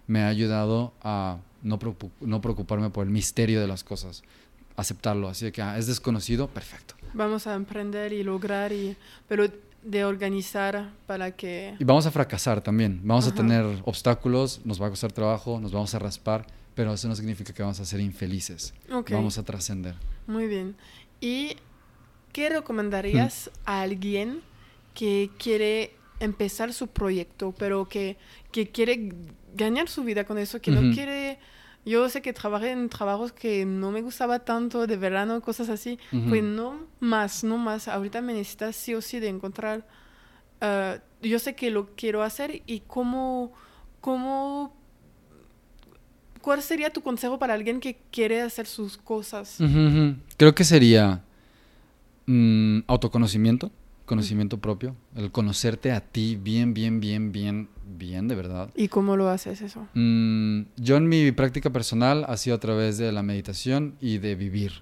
me 0.07 0.23
ha 0.23 0.29
ayudado 0.29 0.93
a 1.03 1.39
no, 1.63 1.79
no 2.21 2.41
preocuparme 2.41 2.91
por 2.91 3.05
el 3.05 3.11
misterio 3.11 3.61
de 3.61 3.67
las 3.67 3.85
cosas, 3.85 4.23
aceptarlo. 4.77 5.29
Así 5.29 5.51
que 5.53 5.63
ah, 5.63 5.79
es 5.79 5.87
desconocido, 5.87 6.49
perfecto. 6.49 6.95
Vamos 7.13 7.47
a 7.47 7.55
emprender 7.55 8.13
y 8.13 8.23
lograr, 8.23 8.73
y, 8.73 8.97
pero 9.29 9.47
de 9.83 10.05
organizar 10.05 10.91
para 11.07 11.33
que... 11.33 11.75
Y 11.79 11.85
vamos 11.85 12.07
a 12.07 12.11
fracasar 12.11 12.61
también, 12.61 13.01
vamos 13.03 13.27
a 13.27 13.35
tener 13.35 13.65
obstáculos, 13.85 14.61
nos 14.65 14.81
va 14.81 14.87
a 14.87 14.91
costar 14.91 15.13
trabajo, 15.13 15.59
nos 15.61 15.73
vamos 15.73 15.95
a 15.95 15.99
raspar, 15.99 16.47
pero 16.75 16.93
eso 16.93 17.09
no 17.09 17.17
significa 17.17 17.53
que 17.53 17.63
vamos 17.63 17.81
a 17.81 17.85
ser 17.85 18.01
infelices. 18.01 18.75
Vamos 19.11 19.39
a 19.39 19.43
trascender. 19.43 19.95
Muy 20.27 20.47
bien. 20.47 20.77
¿Y 21.21 21.57
qué 22.33 22.49
recomendarías 22.49 23.51
a 23.65 23.83
alguien 23.83 24.43
que 24.95 25.31
quiere 25.39 25.95
empezar 26.21 26.73
su 26.73 26.89
proyecto, 26.89 27.55
pero 27.59 27.89
que, 27.89 28.17
que 28.53 28.71
quiere 28.71 29.15
ganar 29.55 29.89
su 29.89 30.05
vida 30.05 30.25
con 30.25 30.39
eso, 30.39 30.61
que 30.61 30.71
no 30.71 30.95
quiere 30.95 31.39
yo 31.85 32.09
sé 32.09 32.21
que 32.23 32.33
trabajé 32.33 32.71
en 32.73 32.89
trabajos 32.89 33.33
que 33.33 33.65
no 33.65 33.91
me 33.91 34.03
gustaba 34.03 34.41
tanto 34.41 34.87
de 34.87 34.97
verano, 34.97 35.41
cosas 35.41 35.69
así. 35.69 35.99
Pues 36.29 36.43
no 36.43 36.87
más, 37.01 37.43
no 37.43 37.57
más. 37.57 37.89
Ahorita 37.89 38.21
me 38.21 38.35
necesitas 38.35 38.77
sí 38.77 38.95
o 38.95 39.01
sí 39.01 39.19
de 39.19 39.29
encontrar. 39.29 39.87
Ah, 40.61 40.99
yo 41.23 41.39
sé 41.39 41.55
que 41.55 41.71
lo 41.71 41.95
quiero 41.97 42.23
hacer 42.23 42.63
y 42.67 42.81
cómo, 42.81 43.53
cómo. 44.01 44.77
¿Cuál 46.43 46.63
sería 46.63 46.91
tu 46.91 47.03
consejo 47.03 47.39
para 47.39 47.55
alguien 47.55 47.81
que 47.81 47.99
quiere 48.11 48.41
hacer 48.41 48.67
sus 48.67 48.97
cosas? 48.97 49.59
Creo 50.37 50.55
que 50.55 50.65
sería 50.65 51.23
mm, 52.27 52.81
autoconocimiento 52.87 53.71
conocimiento 54.11 54.59
propio, 54.59 54.97
el 55.15 55.31
conocerte 55.31 55.93
a 55.93 56.01
ti 56.01 56.35
bien, 56.35 56.75
bien, 56.75 56.99
bien, 56.99 57.31
bien, 57.31 57.69
bien, 57.97 58.27
de 58.27 58.35
verdad. 58.35 58.69
¿Y 58.75 58.89
cómo 58.89 59.17
lo 59.17 59.29
haces 59.29 59.61
eso? 59.61 59.87
Mm, 59.95 60.63
yo 60.77 60.97
en 60.97 61.09
mi 61.09 61.31
práctica 61.31 61.71
personal 61.71 62.25
ha 62.27 62.37
sido 62.37 62.57
a 62.57 62.59
través 62.59 62.99
de 62.99 63.13
la 63.13 63.23
meditación 63.23 63.95
y 64.01 64.19
de 64.19 64.35
vivir. 64.35 64.73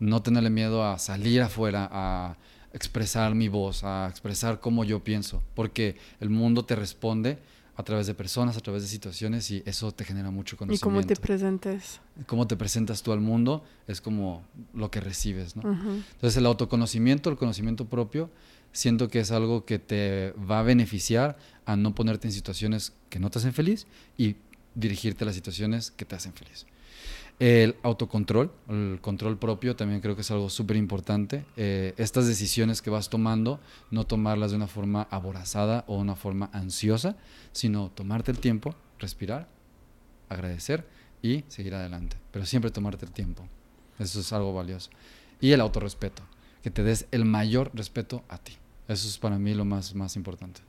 No 0.00 0.22
tenerle 0.22 0.50
miedo 0.50 0.84
a 0.84 0.98
salir 0.98 1.40
afuera, 1.40 1.88
a 1.92 2.36
expresar 2.72 3.36
mi 3.36 3.46
voz, 3.46 3.84
a 3.84 4.08
expresar 4.10 4.58
cómo 4.58 4.82
yo 4.82 5.04
pienso, 5.04 5.40
porque 5.54 5.94
el 6.18 6.30
mundo 6.30 6.64
te 6.64 6.74
responde 6.74 7.38
a 7.76 7.82
través 7.84 8.08
de 8.08 8.14
personas, 8.14 8.56
a 8.56 8.60
través 8.60 8.82
de 8.82 8.88
situaciones 8.88 9.52
y 9.52 9.62
eso 9.66 9.92
te 9.92 10.04
genera 10.04 10.32
mucho 10.32 10.56
conocimiento. 10.56 10.84
¿Y 10.84 10.90
cómo 10.90 11.06
te 11.06 11.14
presentes? 11.14 12.00
Cómo 12.26 12.48
te 12.48 12.56
presentas 12.56 13.04
tú 13.04 13.12
al 13.12 13.20
mundo 13.20 13.62
es 13.86 14.00
como 14.00 14.42
lo 14.72 14.90
que 14.90 15.00
recibes, 15.00 15.54
¿no? 15.54 15.62
Entonces 15.62 16.36
el 16.36 16.46
autoconocimiento, 16.46 17.30
el 17.30 17.36
conocimiento 17.36 17.84
propio 17.84 18.30
siento 18.74 19.08
que 19.08 19.20
es 19.20 19.30
algo 19.30 19.64
que 19.64 19.78
te 19.78 20.32
va 20.32 20.58
a 20.58 20.62
beneficiar 20.62 21.38
a 21.64 21.76
no 21.76 21.94
ponerte 21.94 22.28
en 22.28 22.32
situaciones 22.32 22.92
que 23.08 23.20
no 23.20 23.30
te 23.30 23.38
hacen 23.38 23.54
feliz 23.54 23.86
y 24.18 24.36
dirigirte 24.74 25.24
a 25.24 25.26
las 25.26 25.36
situaciones 25.36 25.92
que 25.92 26.04
te 26.04 26.16
hacen 26.16 26.34
feliz. 26.34 26.66
El 27.38 27.76
autocontrol, 27.82 28.52
el 28.68 28.98
control 29.00 29.38
propio 29.38 29.74
también 29.74 30.00
creo 30.00 30.14
que 30.14 30.20
es 30.22 30.30
algo 30.30 30.50
súper 30.50 30.76
importante. 30.76 31.44
Eh, 31.56 31.94
estas 31.96 32.26
decisiones 32.26 32.82
que 32.82 32.90
vas 32.90 33.08
tomando, 33.08 33.60
no 33.90 34.04
tomarlas 34.04 34.50
de 34.50 34.56
una 34.56 34.66
forma 34.66 35.08
aborazada 35.10 35.84
o 35.86 35.96
una 35.96 36.16
forma 36.16 36.50
ansiosa, 36.52 37.16
sino 37.52 37.90
tomarte 37.90 38.30
el 38.30 38.38
tiempo, 38.38 38.74
respirar, 38.98 39.48
agradecer 40.28 40.86
y 41.22 41.44
seguir 41.48 41.74
adelante. 41.74 42.16
Pero 42.30 42.44
siempre 42.44 42.70
tomarte 42.70 43.04
el 43.04 43.12
tiempo. 43.12 43.48
Eso 43.98 44.20
es 44.20 44.32
algo 44.32 44.52
valioso. 44.52 44.90
Y 45.40 45.52
el 45.52 45.60
autorrespeto, 45.60 46.22
que 46.62 46.70
te 46.70 46.82
des 46.82 47.06
el 47.10 47.24
mayor 47.24 47.70
respeto 47.74 48.24
a 48.28 48.38
ti. 48.38 48.52
Eso 48.88 49.08
es 49.08 49.18
para 49.18 49.38
mí 49.38 49.54
lo 49.54 49.64
más, 49.64 49.94
más 49.94 50.16
importante. 50.16 50.60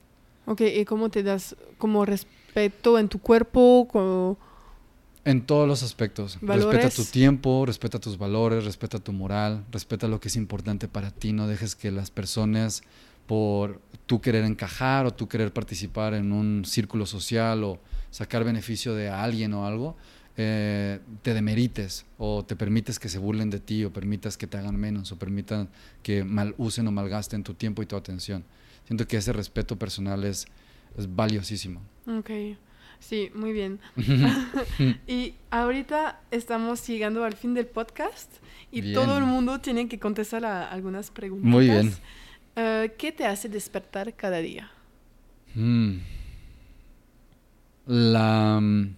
Ok, 0.46 0.60
¿y 0.60 0.84
cómo 0.84 1.08
te 1.08 1.22
das 1.22 1.56
como 1.78 2.04
respeto 2.04 2.98
en 2.98 3.08
tu 3.08 3.18
cuerpo? 3.18 4.38
En 5.24 5.42
todos 5.44 5.66
los 5.66 5.82
aspectos. 5.82 6.38
Respeta 6.40 6.88
tu 6.88 7.04
tiempo, 7.04 7.66
respeta 7.66 7.98
tus 7.98 8.16
valores, 8.16 8.64
respeta 8.64 8.98
tu 9.00 9.12
moral, 9.12 9.64
respeta 9.72 10.06
lo 10.06 10.20
que 10.20 10.28
es 10.28 10.36
importante 10.36 10.86
para 10.86 11.10
ti. 11.10 11.32
No 11.32 11.48
dejes 11.48 11.74
que 11.74 11.90
las 11.90 12.10
personas, 12.10 12.84
por 13.26 13.80
tú 14.06 14.20
querer 14.20 14.44
encajar 14.44 15.04
o 15.04 15.12
tú 15.12 15.28
querer 15.28 15.52
participar 15.52 16.14
en 16.14 16.32
un 16.32 16.64
círculo 16.64 17.06
social 17.06 17.64
o 17.64 17.80
sacar 18.12 18.44
beneficio 18.44 18.94
de 18.94 19.10
alguien 19.10 19.52
o 19.52 19.66
algo, 19.66 19.96
eh, 20.38 21.00
te 21.22 21.32
demerites 21.32 22.04
o 22.18 22.44
te 22.44 22.56
permites 22.56 22.98
que 22.98 23.08
se 23.08 23.18
burlen 23.18 23.48
de 23.48 23.58
ti 23.58 23.84
o 23.84 23.92
permitas 23.92 24.36
que 24.36 24.46
te 24.46 24.58
hagan 24.58 24.76
menos 24.76 25.10
o 25.12 25.18
permitan 25.18 25.68
que 26.02 26.24
mal 26.24 26.54
usen 26.58 26.86
o 26.88 26.92
malgasten 26.92 27.42
tu 27.42 27.54
tiempo 27.54 27.82
y 27.82 27.86
tu 27.86 27.96
atención. 27.96 28.44
Siento 28.84 29.06
que 29.08 29.16
ese 29.16 29.32
respeto 29.32 29.76
personal 29.76 30.24
es, 30.24 30.46
es 30.98 31.14
valiosísimo. 31.14 31.80
Ok, 32.06 32.30
sí, 33.00 33.30
muy 33.34 33.52
bien. 33.52 33.80
y 35.06 35.34
ahorita 35.50 36.20
estamos 36.30 36.86
llegando 36.86 37.24
al 37.24 37.34
fin 37.34 37.54
del 37.54 37.66
podcast 37.66 38.30
y 38.70 38.92
todo 38.92 39.16
el 39.16 39.24
mundo 39.24 39.60
tiene 39.60 39.88
que 39.88 39.98
contestar 39.98 40.44
a 40.44 40.70
algunas 40.70 41.10
preguntas. 41.10 41.50
Muy 41.50 41.64
bien. 41.64 41.92
Eh, 42.56 42.94
¿Qué 42.98 43.10
te 43.12 43.24
hace 43.24 43.48
despertar 43.48 44.14
cada 44.14 44.38
día? 44.38 44.70
Mm. 45.54 45.96
La 47.86 48.60
mm, 48.60 48.96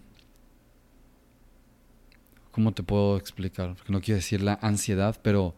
¿cómo 2.59 2.73
te 2.73 2.83
puedo 2.83 3.17
explicar? 3.17 3.77
Porque 3.77 3.93
no 3.93 4.01
quiero 4.01 4.17
decir 4.17 4.43
la 4.43 4.59
ansiedad, 4.61 5.17
pero 5.23 5.55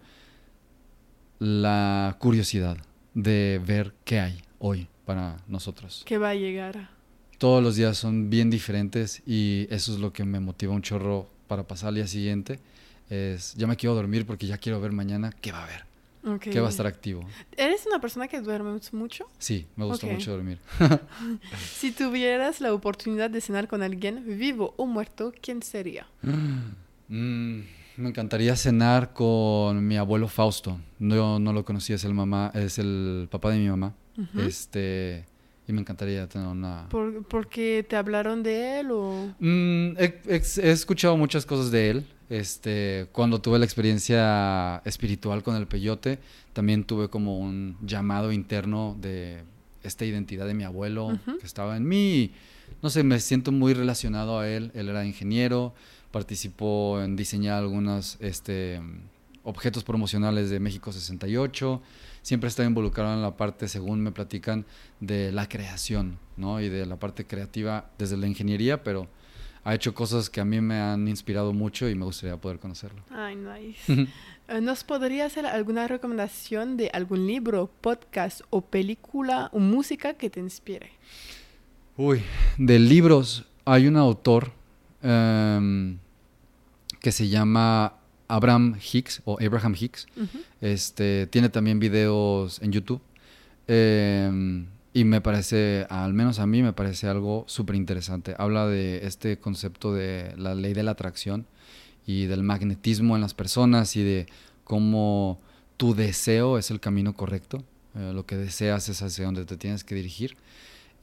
la 1.39 2.15
curiosidad 2.21 2.77
de 3.15 3.59
ver 3.65 3.95
qué 4.05 4.21
hay 4.21 4.43
hoy 4.59 4.87
para 5.07 5.39
nosotros. 5.49 6.03
¿Qué 6.05 6.19
va 6.19 6.29
a 6.29 6.35
llegar? 6.35 6.91
Todos 7.39 7.63
los 7.63 7.77
días 7.77 7.97
son 7.97 8.29
bien 8.29 8.51
diferentes 8.51 9.23
y 9.25 9.67
eso 9.71 9.95
es 9.95 9.99
lo 9.99 10.13
que 10.13 10.25
me 10.25 10.41
motiva 10.41 10.75
un 10.75 10.83
chorro 10.83 11.27
para 11.47 11.63
pasar 11.67 11.89
al 11.89 11.95
día 11.95 12.07
siguiente. 12.07 12.61
Es, 13.09 13.55
ya 13.55 13.67
me 13.67 13.77
quiero 13.77 13.95
dormir 13.95 14.27
porque 14.27 14.47
ya 14.47 14.59
quiero 14.59 14.79
ver 14.79 14.93
mañana 14.93 15.33
qué 15.41 15.53
va 15.53 15.61
a 15.61 15.65
haber. 15.65 15.87
¿Qué 16.39 16.61
va 16.61 16.67
a 16.67 16.71
estar 16.71 16.87
activo? 16.87 17.25
¿Eres 17.57 17.87
una 17.87 17.99
persona 17.99 18.29
que 18.29 18.43
duerme 18.43 18.79
mucho? 18.93 19.27
Sí, 19.39 19.67
me 19.75 19.87
gusta 19.87 20.07
mucho 20.07 20.33
dormir. 20.33 20.59
si 21.79 21.93
tuvieras 21.93 22.61
la 22.61 22.75
oportunidad 22.75 23.31
de 23.31 23.41
cenar 23.41 23.69
con 23.69 23.83
alguien, 23.83 24.23
vivo 24.39 24.75
o 24.77 24.85
muerto, 24.85 25.33
¿quién 25.41 25.63
sería? 25.63 26.07
Mm, 27.11 27.61
me 27.99 28.09
encantaría 28.09 28.57
cenar 28.57 29.13
con 29.13 29.87
mi 29.87 29.99
abuelo 29.99 30.29
Fausto. 30.29 30.81
No, 30.99 31.39
no 31.39 31.53
lo 31.53 31.65
conocí, 31.65 31.93
es 31.93 32.05
el 32.05 32.15
mamá, 32.15 32.51
es 32.55 32.79
el 32.79 33.29
papá 33.31 33.51
de 33.51 33.59
mi 33.59 33.69
mamá. 33.69 33.95
Este 34.37 35.27
y 35.71 35.73
me 35.73 35.81
encantaría 35.81 36.27
tener 36.29 36.49
una. 36.49 36.89
¿Por, 36.89 37.49
qué 37.49 37.87
te 37.89 37.97
hablaron 37.97 38.43
de 38.43 38.81
él 38.81 38.91
o? 38.91 39.33
Mm, 39.39 39.97
he, 39.99 40.21
escuchado 40.71 41.17
muchas 41.17 41.47
cosas 41.47 41.71
de 41.71 41.91
él. 41.91 42.07
Este, 42.29 43.07
cuando 43.13 43.41
tuve 43.41 43.59
la 43.59 43.65
experiencia 43.65 44.83
espiritual 44.85 45.43
con 45.43 45.57
el 45.57 45.67
peyote, 45.67 46.19
también 46.53 46.85
tuve 46.85 47.09
como 47.09 47.39
un 47.39 47.77
llamado 47.83 48.33
interno 48.33 48.97
de 49.01 49.43
esta 49.83 50.05
identidad 50.05 50.47
de 50.47 50.55
mi 50.55 50.65
abuelo 50.65 51.19
que 51.41 51.47
estaba 51.47 51.77
en 51.77 51.89
mí. 51.89 52.33
no 52.83 52.91
sé, 52.91 53.03
me 53.03 53.19
siento 53.21 53.53
muy 53.53 53.73
relacionado 53.75 54.39
a 54.39 54.49
él. 54.49 54.71
Él 54.75 54.89
era 54.89 55.05
ingeniero, 55.05 55.75
participó 56.11 57.01
en 57.01 57.17
diseñar 57.17 57.59
algunas 57.59 58.17
este, 58.21 58.81
objetos 59.43 59.85
promocionales 59.85 60.51
de 60.51 60.61
México 60.61 60.93
68. 60.93 61.81
Siempre 62.23 62.49
estado 62.49 62.69
involucrado 62.69 63.15
en 63.15 63.23
la 63.23 63.37
parte, 63.37 63.69
según 63.69 64.01
me 64.01 64.13
platican, 64.13 64.67
de 65.01 65.33
la 65.33 65.49
creación, 65.49 66.19
¿no? 66.37 66.61
Y 66.61 66.69
de 66.69 66.87
la 66.87 66.97
parte 66.99 67.27
creativa 67.27 67.91
desde 67.99 68.17
la 68.17 68.27
ingeniería, 68.27 68.83
pero 68.83 69.09
ha 69.65 69.75
hecho 69.75 69.95
cosas 69.95 70.31
que 70.31 70.41
a 70.41 70.45
mí 70.45 70.61
me 70.61 70.81
han 70.81 71.09
inspirado 71.09 71.53
mucho 71.53 71.89
y 71.89 71.95
me 71.95 72.05
gustaría 72.05 72.37
poder 72.37 72.59
conocerlo. 72.59 73.03
Ay, 73.11 73.37
nice. 73.37 74.09
Eh, 74.49 74.61
¿Nos 74.61 74.83
podría 74.83 75.27
hacer 75.27 75.47
alguna 75.47 75.87
recomendación 75.87 76.77
de 76.77 76.91
algún 76.93 77.25
libro, 77.25 77.71
podcast 77.81 78.41
o 78.51 78.63
película 78.63 79.49
o 79.53 79.61
música 79.61 80.15
que 80.15 80.29
te 80.29 80.41
inspire? 80.41 80.91
Uy, 81.97 82.23
de 82.59 82.81
libros, 82.81 83.47
hay 83.65 83.87
un 83.87 83.97
autor 83.97 84.51
em, 85.03 85.99
que 87.01 87.13
se 87.13 87.29
llama 87.29 87.95
Abraham 88.29 88.77
Hicks 88.81 89.23
o 89.25 89.39
Abraham 89.41 89.75
Hicks. 89.79 90.07
este, 90.61 91.27
tiene 91.27 91.49
también 91.49 91.81
videos 91.81 92.61
en 92.63 92.73
YouTube. 92.73 93.01
Em, 93.67 94.67
y 94.93 95.05
me 95.05 95.21
parece, 95.21 95.87
al 95.89 96.15
menos 96.15 96.39
a 96.39 96.47
mí, 96.47 96.63
me 96.63 96.73
parece 96.73 97.07
algo 97.07 97.45
súper 97.47 97.77
interesante. 97.77 98.35
Habla 98.39 98.67
de 98.67 99.07
este 99.07 99.39
concepto 99.39 99.95
de 99.95 100.35
la 100.37 100.55
ley 100.55 100.75
de 100.75 100.83
la 100.83 100.93
atracción 100.93 101.47
y 102.07 102.27
del 102.27 102.43
magnetismo 102.43 103.15
en 103.15 103.23
las 103.23 103.35
personas 103.35 103.95
y 103.97 104.03
de 104.03 104.27
cómo 104.65 105.41
tu 105.77 105.95
deseo 105.95 106.59
es 106.59 106.71
el 106.71 106.81
camino 106.81 107.15
correcto. 107.15 107.63
Eh, 107.95 108.13
lo 108.13 108.27
que 108.27 108.37
deseas 108.37 108.89
es 108.89 109.03
hacia 109.03 109.25
donde 109.25 109.45
te 109.45 109.57
tienes 109.57 109.85
que 109.85 109.95
dirigir. 109.95 110.37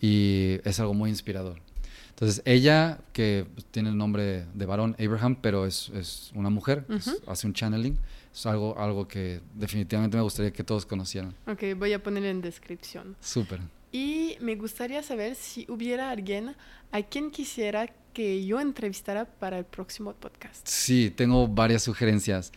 Y 0.01 0.59
es 0.63 0.79
algo 0.79 0.93
muy 0.93 1.09
inspirador. 1.09 1.59
Entonces, 2.17 2.41
ella, 2.45 2.99
que 3.13 3.45
tiene 3.69 3.89
el 3.89 3.97
nombre 3.97 4.47
de 4.55 4.65
varón, 4.65 4.95
Abraham, 4.97 5.37
pero 5.39 5.67
es, 5.67 5.89
es 5.89 6.31
una 6.33 6.49
mujer, 6.49 6.83
hace 7.27 7.45
un 7.45 7.53
channeling, 7.53 7.95
es 8.33 8.45
algo, 8.47 8.75
algo 8.79 9.07
que 9.07 9.39
definitivamente 9.53 10.17
me 10.17 10.23
gustaría 10.23 10.51
que 10.51 10.63
todos 10.63 10.87
conocieran. 10.87 11.35
Ok, 11.45 11.77
voy 11.77 11.93
a 11.93 12.01
poner 12.01 12.25
en 12.25 12.41
descripción. 12.41 13.15
Súper. 13.21 13.59
Y 13.91 14.35
me 14.41 14.55
gustaría 14.55 15.03
saber 15.03 15.35
si 15.35 15.67
hubiera 15.69 16.09
alguien 16.09 16.55
a 16.91 17.03
quien 17.03 17.29
quisiera 17.29 17.87
que 18.13 18.43
yo 18.43 18.59
entrevistara 18.59 19.25
para 19.25 19.59
el 19.59 19.65
próximo 19.65 20.13
podcast. 20.13 20.67
Sí, 20.67 21.13
tengo 21.15 21.47
varias 21.47 21.83
sugerencias. 21.83 22.51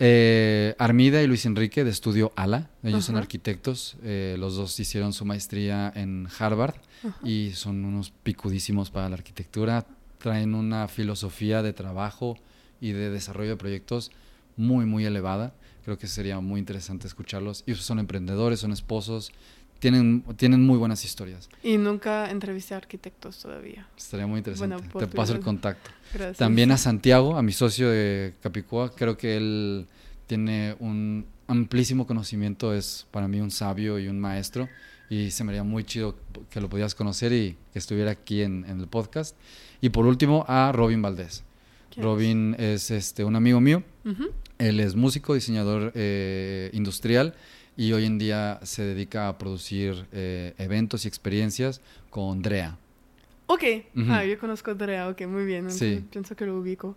Eh, 0.00 0.76
Armida 0.78 1.22
y 1.22 1.26
Luis 1.26 1.44
Enrique 1.44 1.82
de 1.82 1.90
Estudio 1.90 2.32
ALA, 2.36 2.70
ellos 2.84 3.04
son 3.04 3.16
arquitectos, 3.16 3.96
eh, 4.04 4.36
los 4.38 4.54
dos 4.54 4.78
hicieron 4.78 5.12
su 5.12 5.24
maestría 5.24 5.92
en 5.94 6.28
Harvard 6.38 6.76
y 7.24 7.50
son 7.54 7.84
unos 7.84 8.10
picudísimos 8.10 8.90
para 8.90 9.08
la 9.08 9.16
arquitectura, 9.16 9.86
traen 10.18 10.54
una 10.54 10.86
filosofía 10.86 11.62
de 11.62 11.72
trabajo 11.72 12.36
y 12.80 12.92
de 12.92 13.10
desarrollo 13.10 13.50
de 13.50 13.56
proyectos 13.56 14.12
muy, 14.56 14.84
muy 14.84 15.04
elevada. 15.04 15.54
Creo 15.84 15.98
que 15.98 16.06
sería 16.06 16.38
muy 16.40 16.60
interesante 16.60 17.06
escucharlos. 17.06 17.64
Y 17.66 17.74
son 17.74 17.98
emprendedores, 17.98 18.60
son 18.60 18.72
esposos, 18.72 19.32
tienen, 19.78 20.24
tienen 20.36 20.64
muy 20.64 20.76
buenas 20.76 21.04
historias. 21.04 21.48
Y 21.62 21.76
nunca 21.76 22.30
entrevisté 22.30 22.74
a 22.74 22.78
arquitectos 22.78 23.38
todavía. 23.38 23.86
Estaría 23.96 24.26
muy 24.26 24.38
interesante. 24.38 24.76
Te 24.98 25.06
paso 25.06 25.34
el 25.34 25.40
contacto. 25.40 25.90
También 26.36 26.70
a 26.70 26.78
Santiago, 26.78 27.36
a 27.36 27.42
mi 27.42 27.52
socio 27.52 27.88
de 27.88 28.34
Capicúa, 28.42 28.94
creo 28.94 29.16
que 29.16 29.36
él 29.36 29.86
tiene 30.26 30.76
un 30.80 31.26
amplísimo 31.46 32.06
conocimiento, 32.06 32.74
es 32.74 33.06
para 33.10 33.28
mí 33.28 33.40
un 33.40 33.50
sabio 33.50 33.98
y 33.98 34.08
un 34.08 34.18
maestro. 34.20 34.68
Y 35.10 35.30
se 35.30 35.42
me 35.42 35.52
haría 35.52 35.64
muy 35.64 35.84
chido 35.84 36.16
que 36.50 36.60
lo 36.60 36.68
pudieras 36.68 36.94
conocer 36.94 37.32
y 37.32 37.56
que 37.72 37.78
estuviera 37.78 38.10
aquí 38.10 38.42
en, 38.42 38.64
el 38.64 38.86
podcast. 38.88 39.36
Y 39.80 39.88
por 39.88 40.06
último, 40.06 40.44
a 40.48 40.70
Robin 40.72 41.00
Valdés. 41.00 41.44
Robin 41.96 42.54
es, 42.58 42.90
este, 42.90 43.24
un 43.24 43.34
amigo 43.34 43.60
mío. 43.60 43.82
Él 44.58 44.80
es 44.80 44.96
músico, 44.96 45.34
diseñador 45.34 45.92
eh, 45.94 46.70
industrial 46.72 47.34
y 47.78 47.92
hoy 47.92 48.06
en 48.06 48.18
día 48.18 48.58
se 48.64 48.82
dedica 48.82 49.28
a 49.28 49.38
producir 49.38 50.04
eh, 50.10 50.52
eventos 50.58 51.04
y 51.04 51.08
experiencias 51.08 51.80
con 52.10 52.42
DREA. 52.42 52.76
Ok, 53.46 53.62
ah, 54.08 54.24
yo 54.24 54.36
conozco 54.38 54.72
a 54.72 54.74
DREA, 54.74 55.08
ok, 55.08 55.22
muy 55.26 55.46
bien, 55.46 55.70
sí. 55.70 56.04
pienso 56.10 56.34
que 56.34 56.44
lo 56.44 56.58
ubico. 56.58 56.96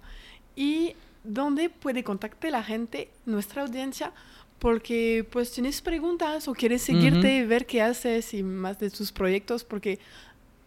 ¿Y 0.56 0.96
dónde 1.24 1.70
puede 1.70 2.04
contactar 2.04 2.52
la 2.52 2.64
gente, 2.64 3.12
nuestra 3.28 3.62
audiencia? 3.62 4.12
Porque 4.58 5.24
pues 5.32 5.52
tienes 5.52 5.82
preguntas 5.82 6.48
o 6.48 6.54
quieres 6.54 6.82
seguirte 6.82 7.38
y 7.38 7.46
ver 7.46 7.68
qué 7.68 7.84
haces 7.84 8.34
y 8.34 8.42
más 8.42 8.80
de 8.80 8.90
tus 8.90 9.12
proyectos, 9.12 9.64
porque 9.64 10.00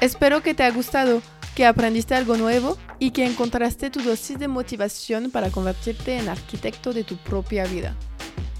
Espero 0.00 0.42
que 0.42 0.54
te 0.54 0.62
haya 0.62 0.74
gustado, 0.74 1.22
que 1.54 1.66
aprendiste 1.66 2.14
algo 2.14 2.36
nuevo 2.36 2.78
y 2.98 3.10
que 3.10 3.26
encontraste 3.26 3.90
tu 3.90 4.00
dosis 4.00 4.38
de 4.38 4.46
motivación 4.46 5.30
para 5.30 5.50
convertirte 5.50 6.18
en 6.18 6.28
arquitecto 6.28 6.92
de 6.92 7.02
tu 7.02 7.16
propia 7.16 7.64
vida. 7.64 7.96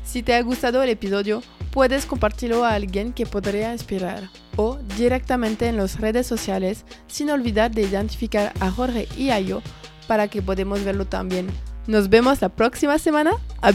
Si 0.04 0.22
te 0.22 0.34
ha 0.34 0.42
gustado 0.42 0.82
el 0.82 0.90
episodio, 0.90 1.42
puedes 1.76 2.06
compartirlo 2.06 2.64
a 2.64 2.72
alguien 2.72 3.12
que 3.12 3.26
podría 3.26 3.70
inspirar 3.70 4.30
o 4.56 4.78
directamente 4.96 5.66
en 5.66 5.76
las 5.76 6.00
redes 6.00 6.26
sociales 6.26 6.86
sin 7.06 7.28
olvidar 7.28 7.70
de 7.70 7.82
identificar 7.82 8.54
a 8.60 8.70
Jorge 8.70 9.06
y 9.14 9.28
a 9.28 9.40
yo 9.40 9.60
para 10.06 10.26
que 10.28 10.40
podamos 10.40 10.82
verlo 10.86 11.04
también. 11.04 11.48
Nos 11.86 12.08
vemos 12.08 12.40
la 12.40 12.48
próxima 12.48 12.98
semana. 12.98 13.32
A. 13.60 13.72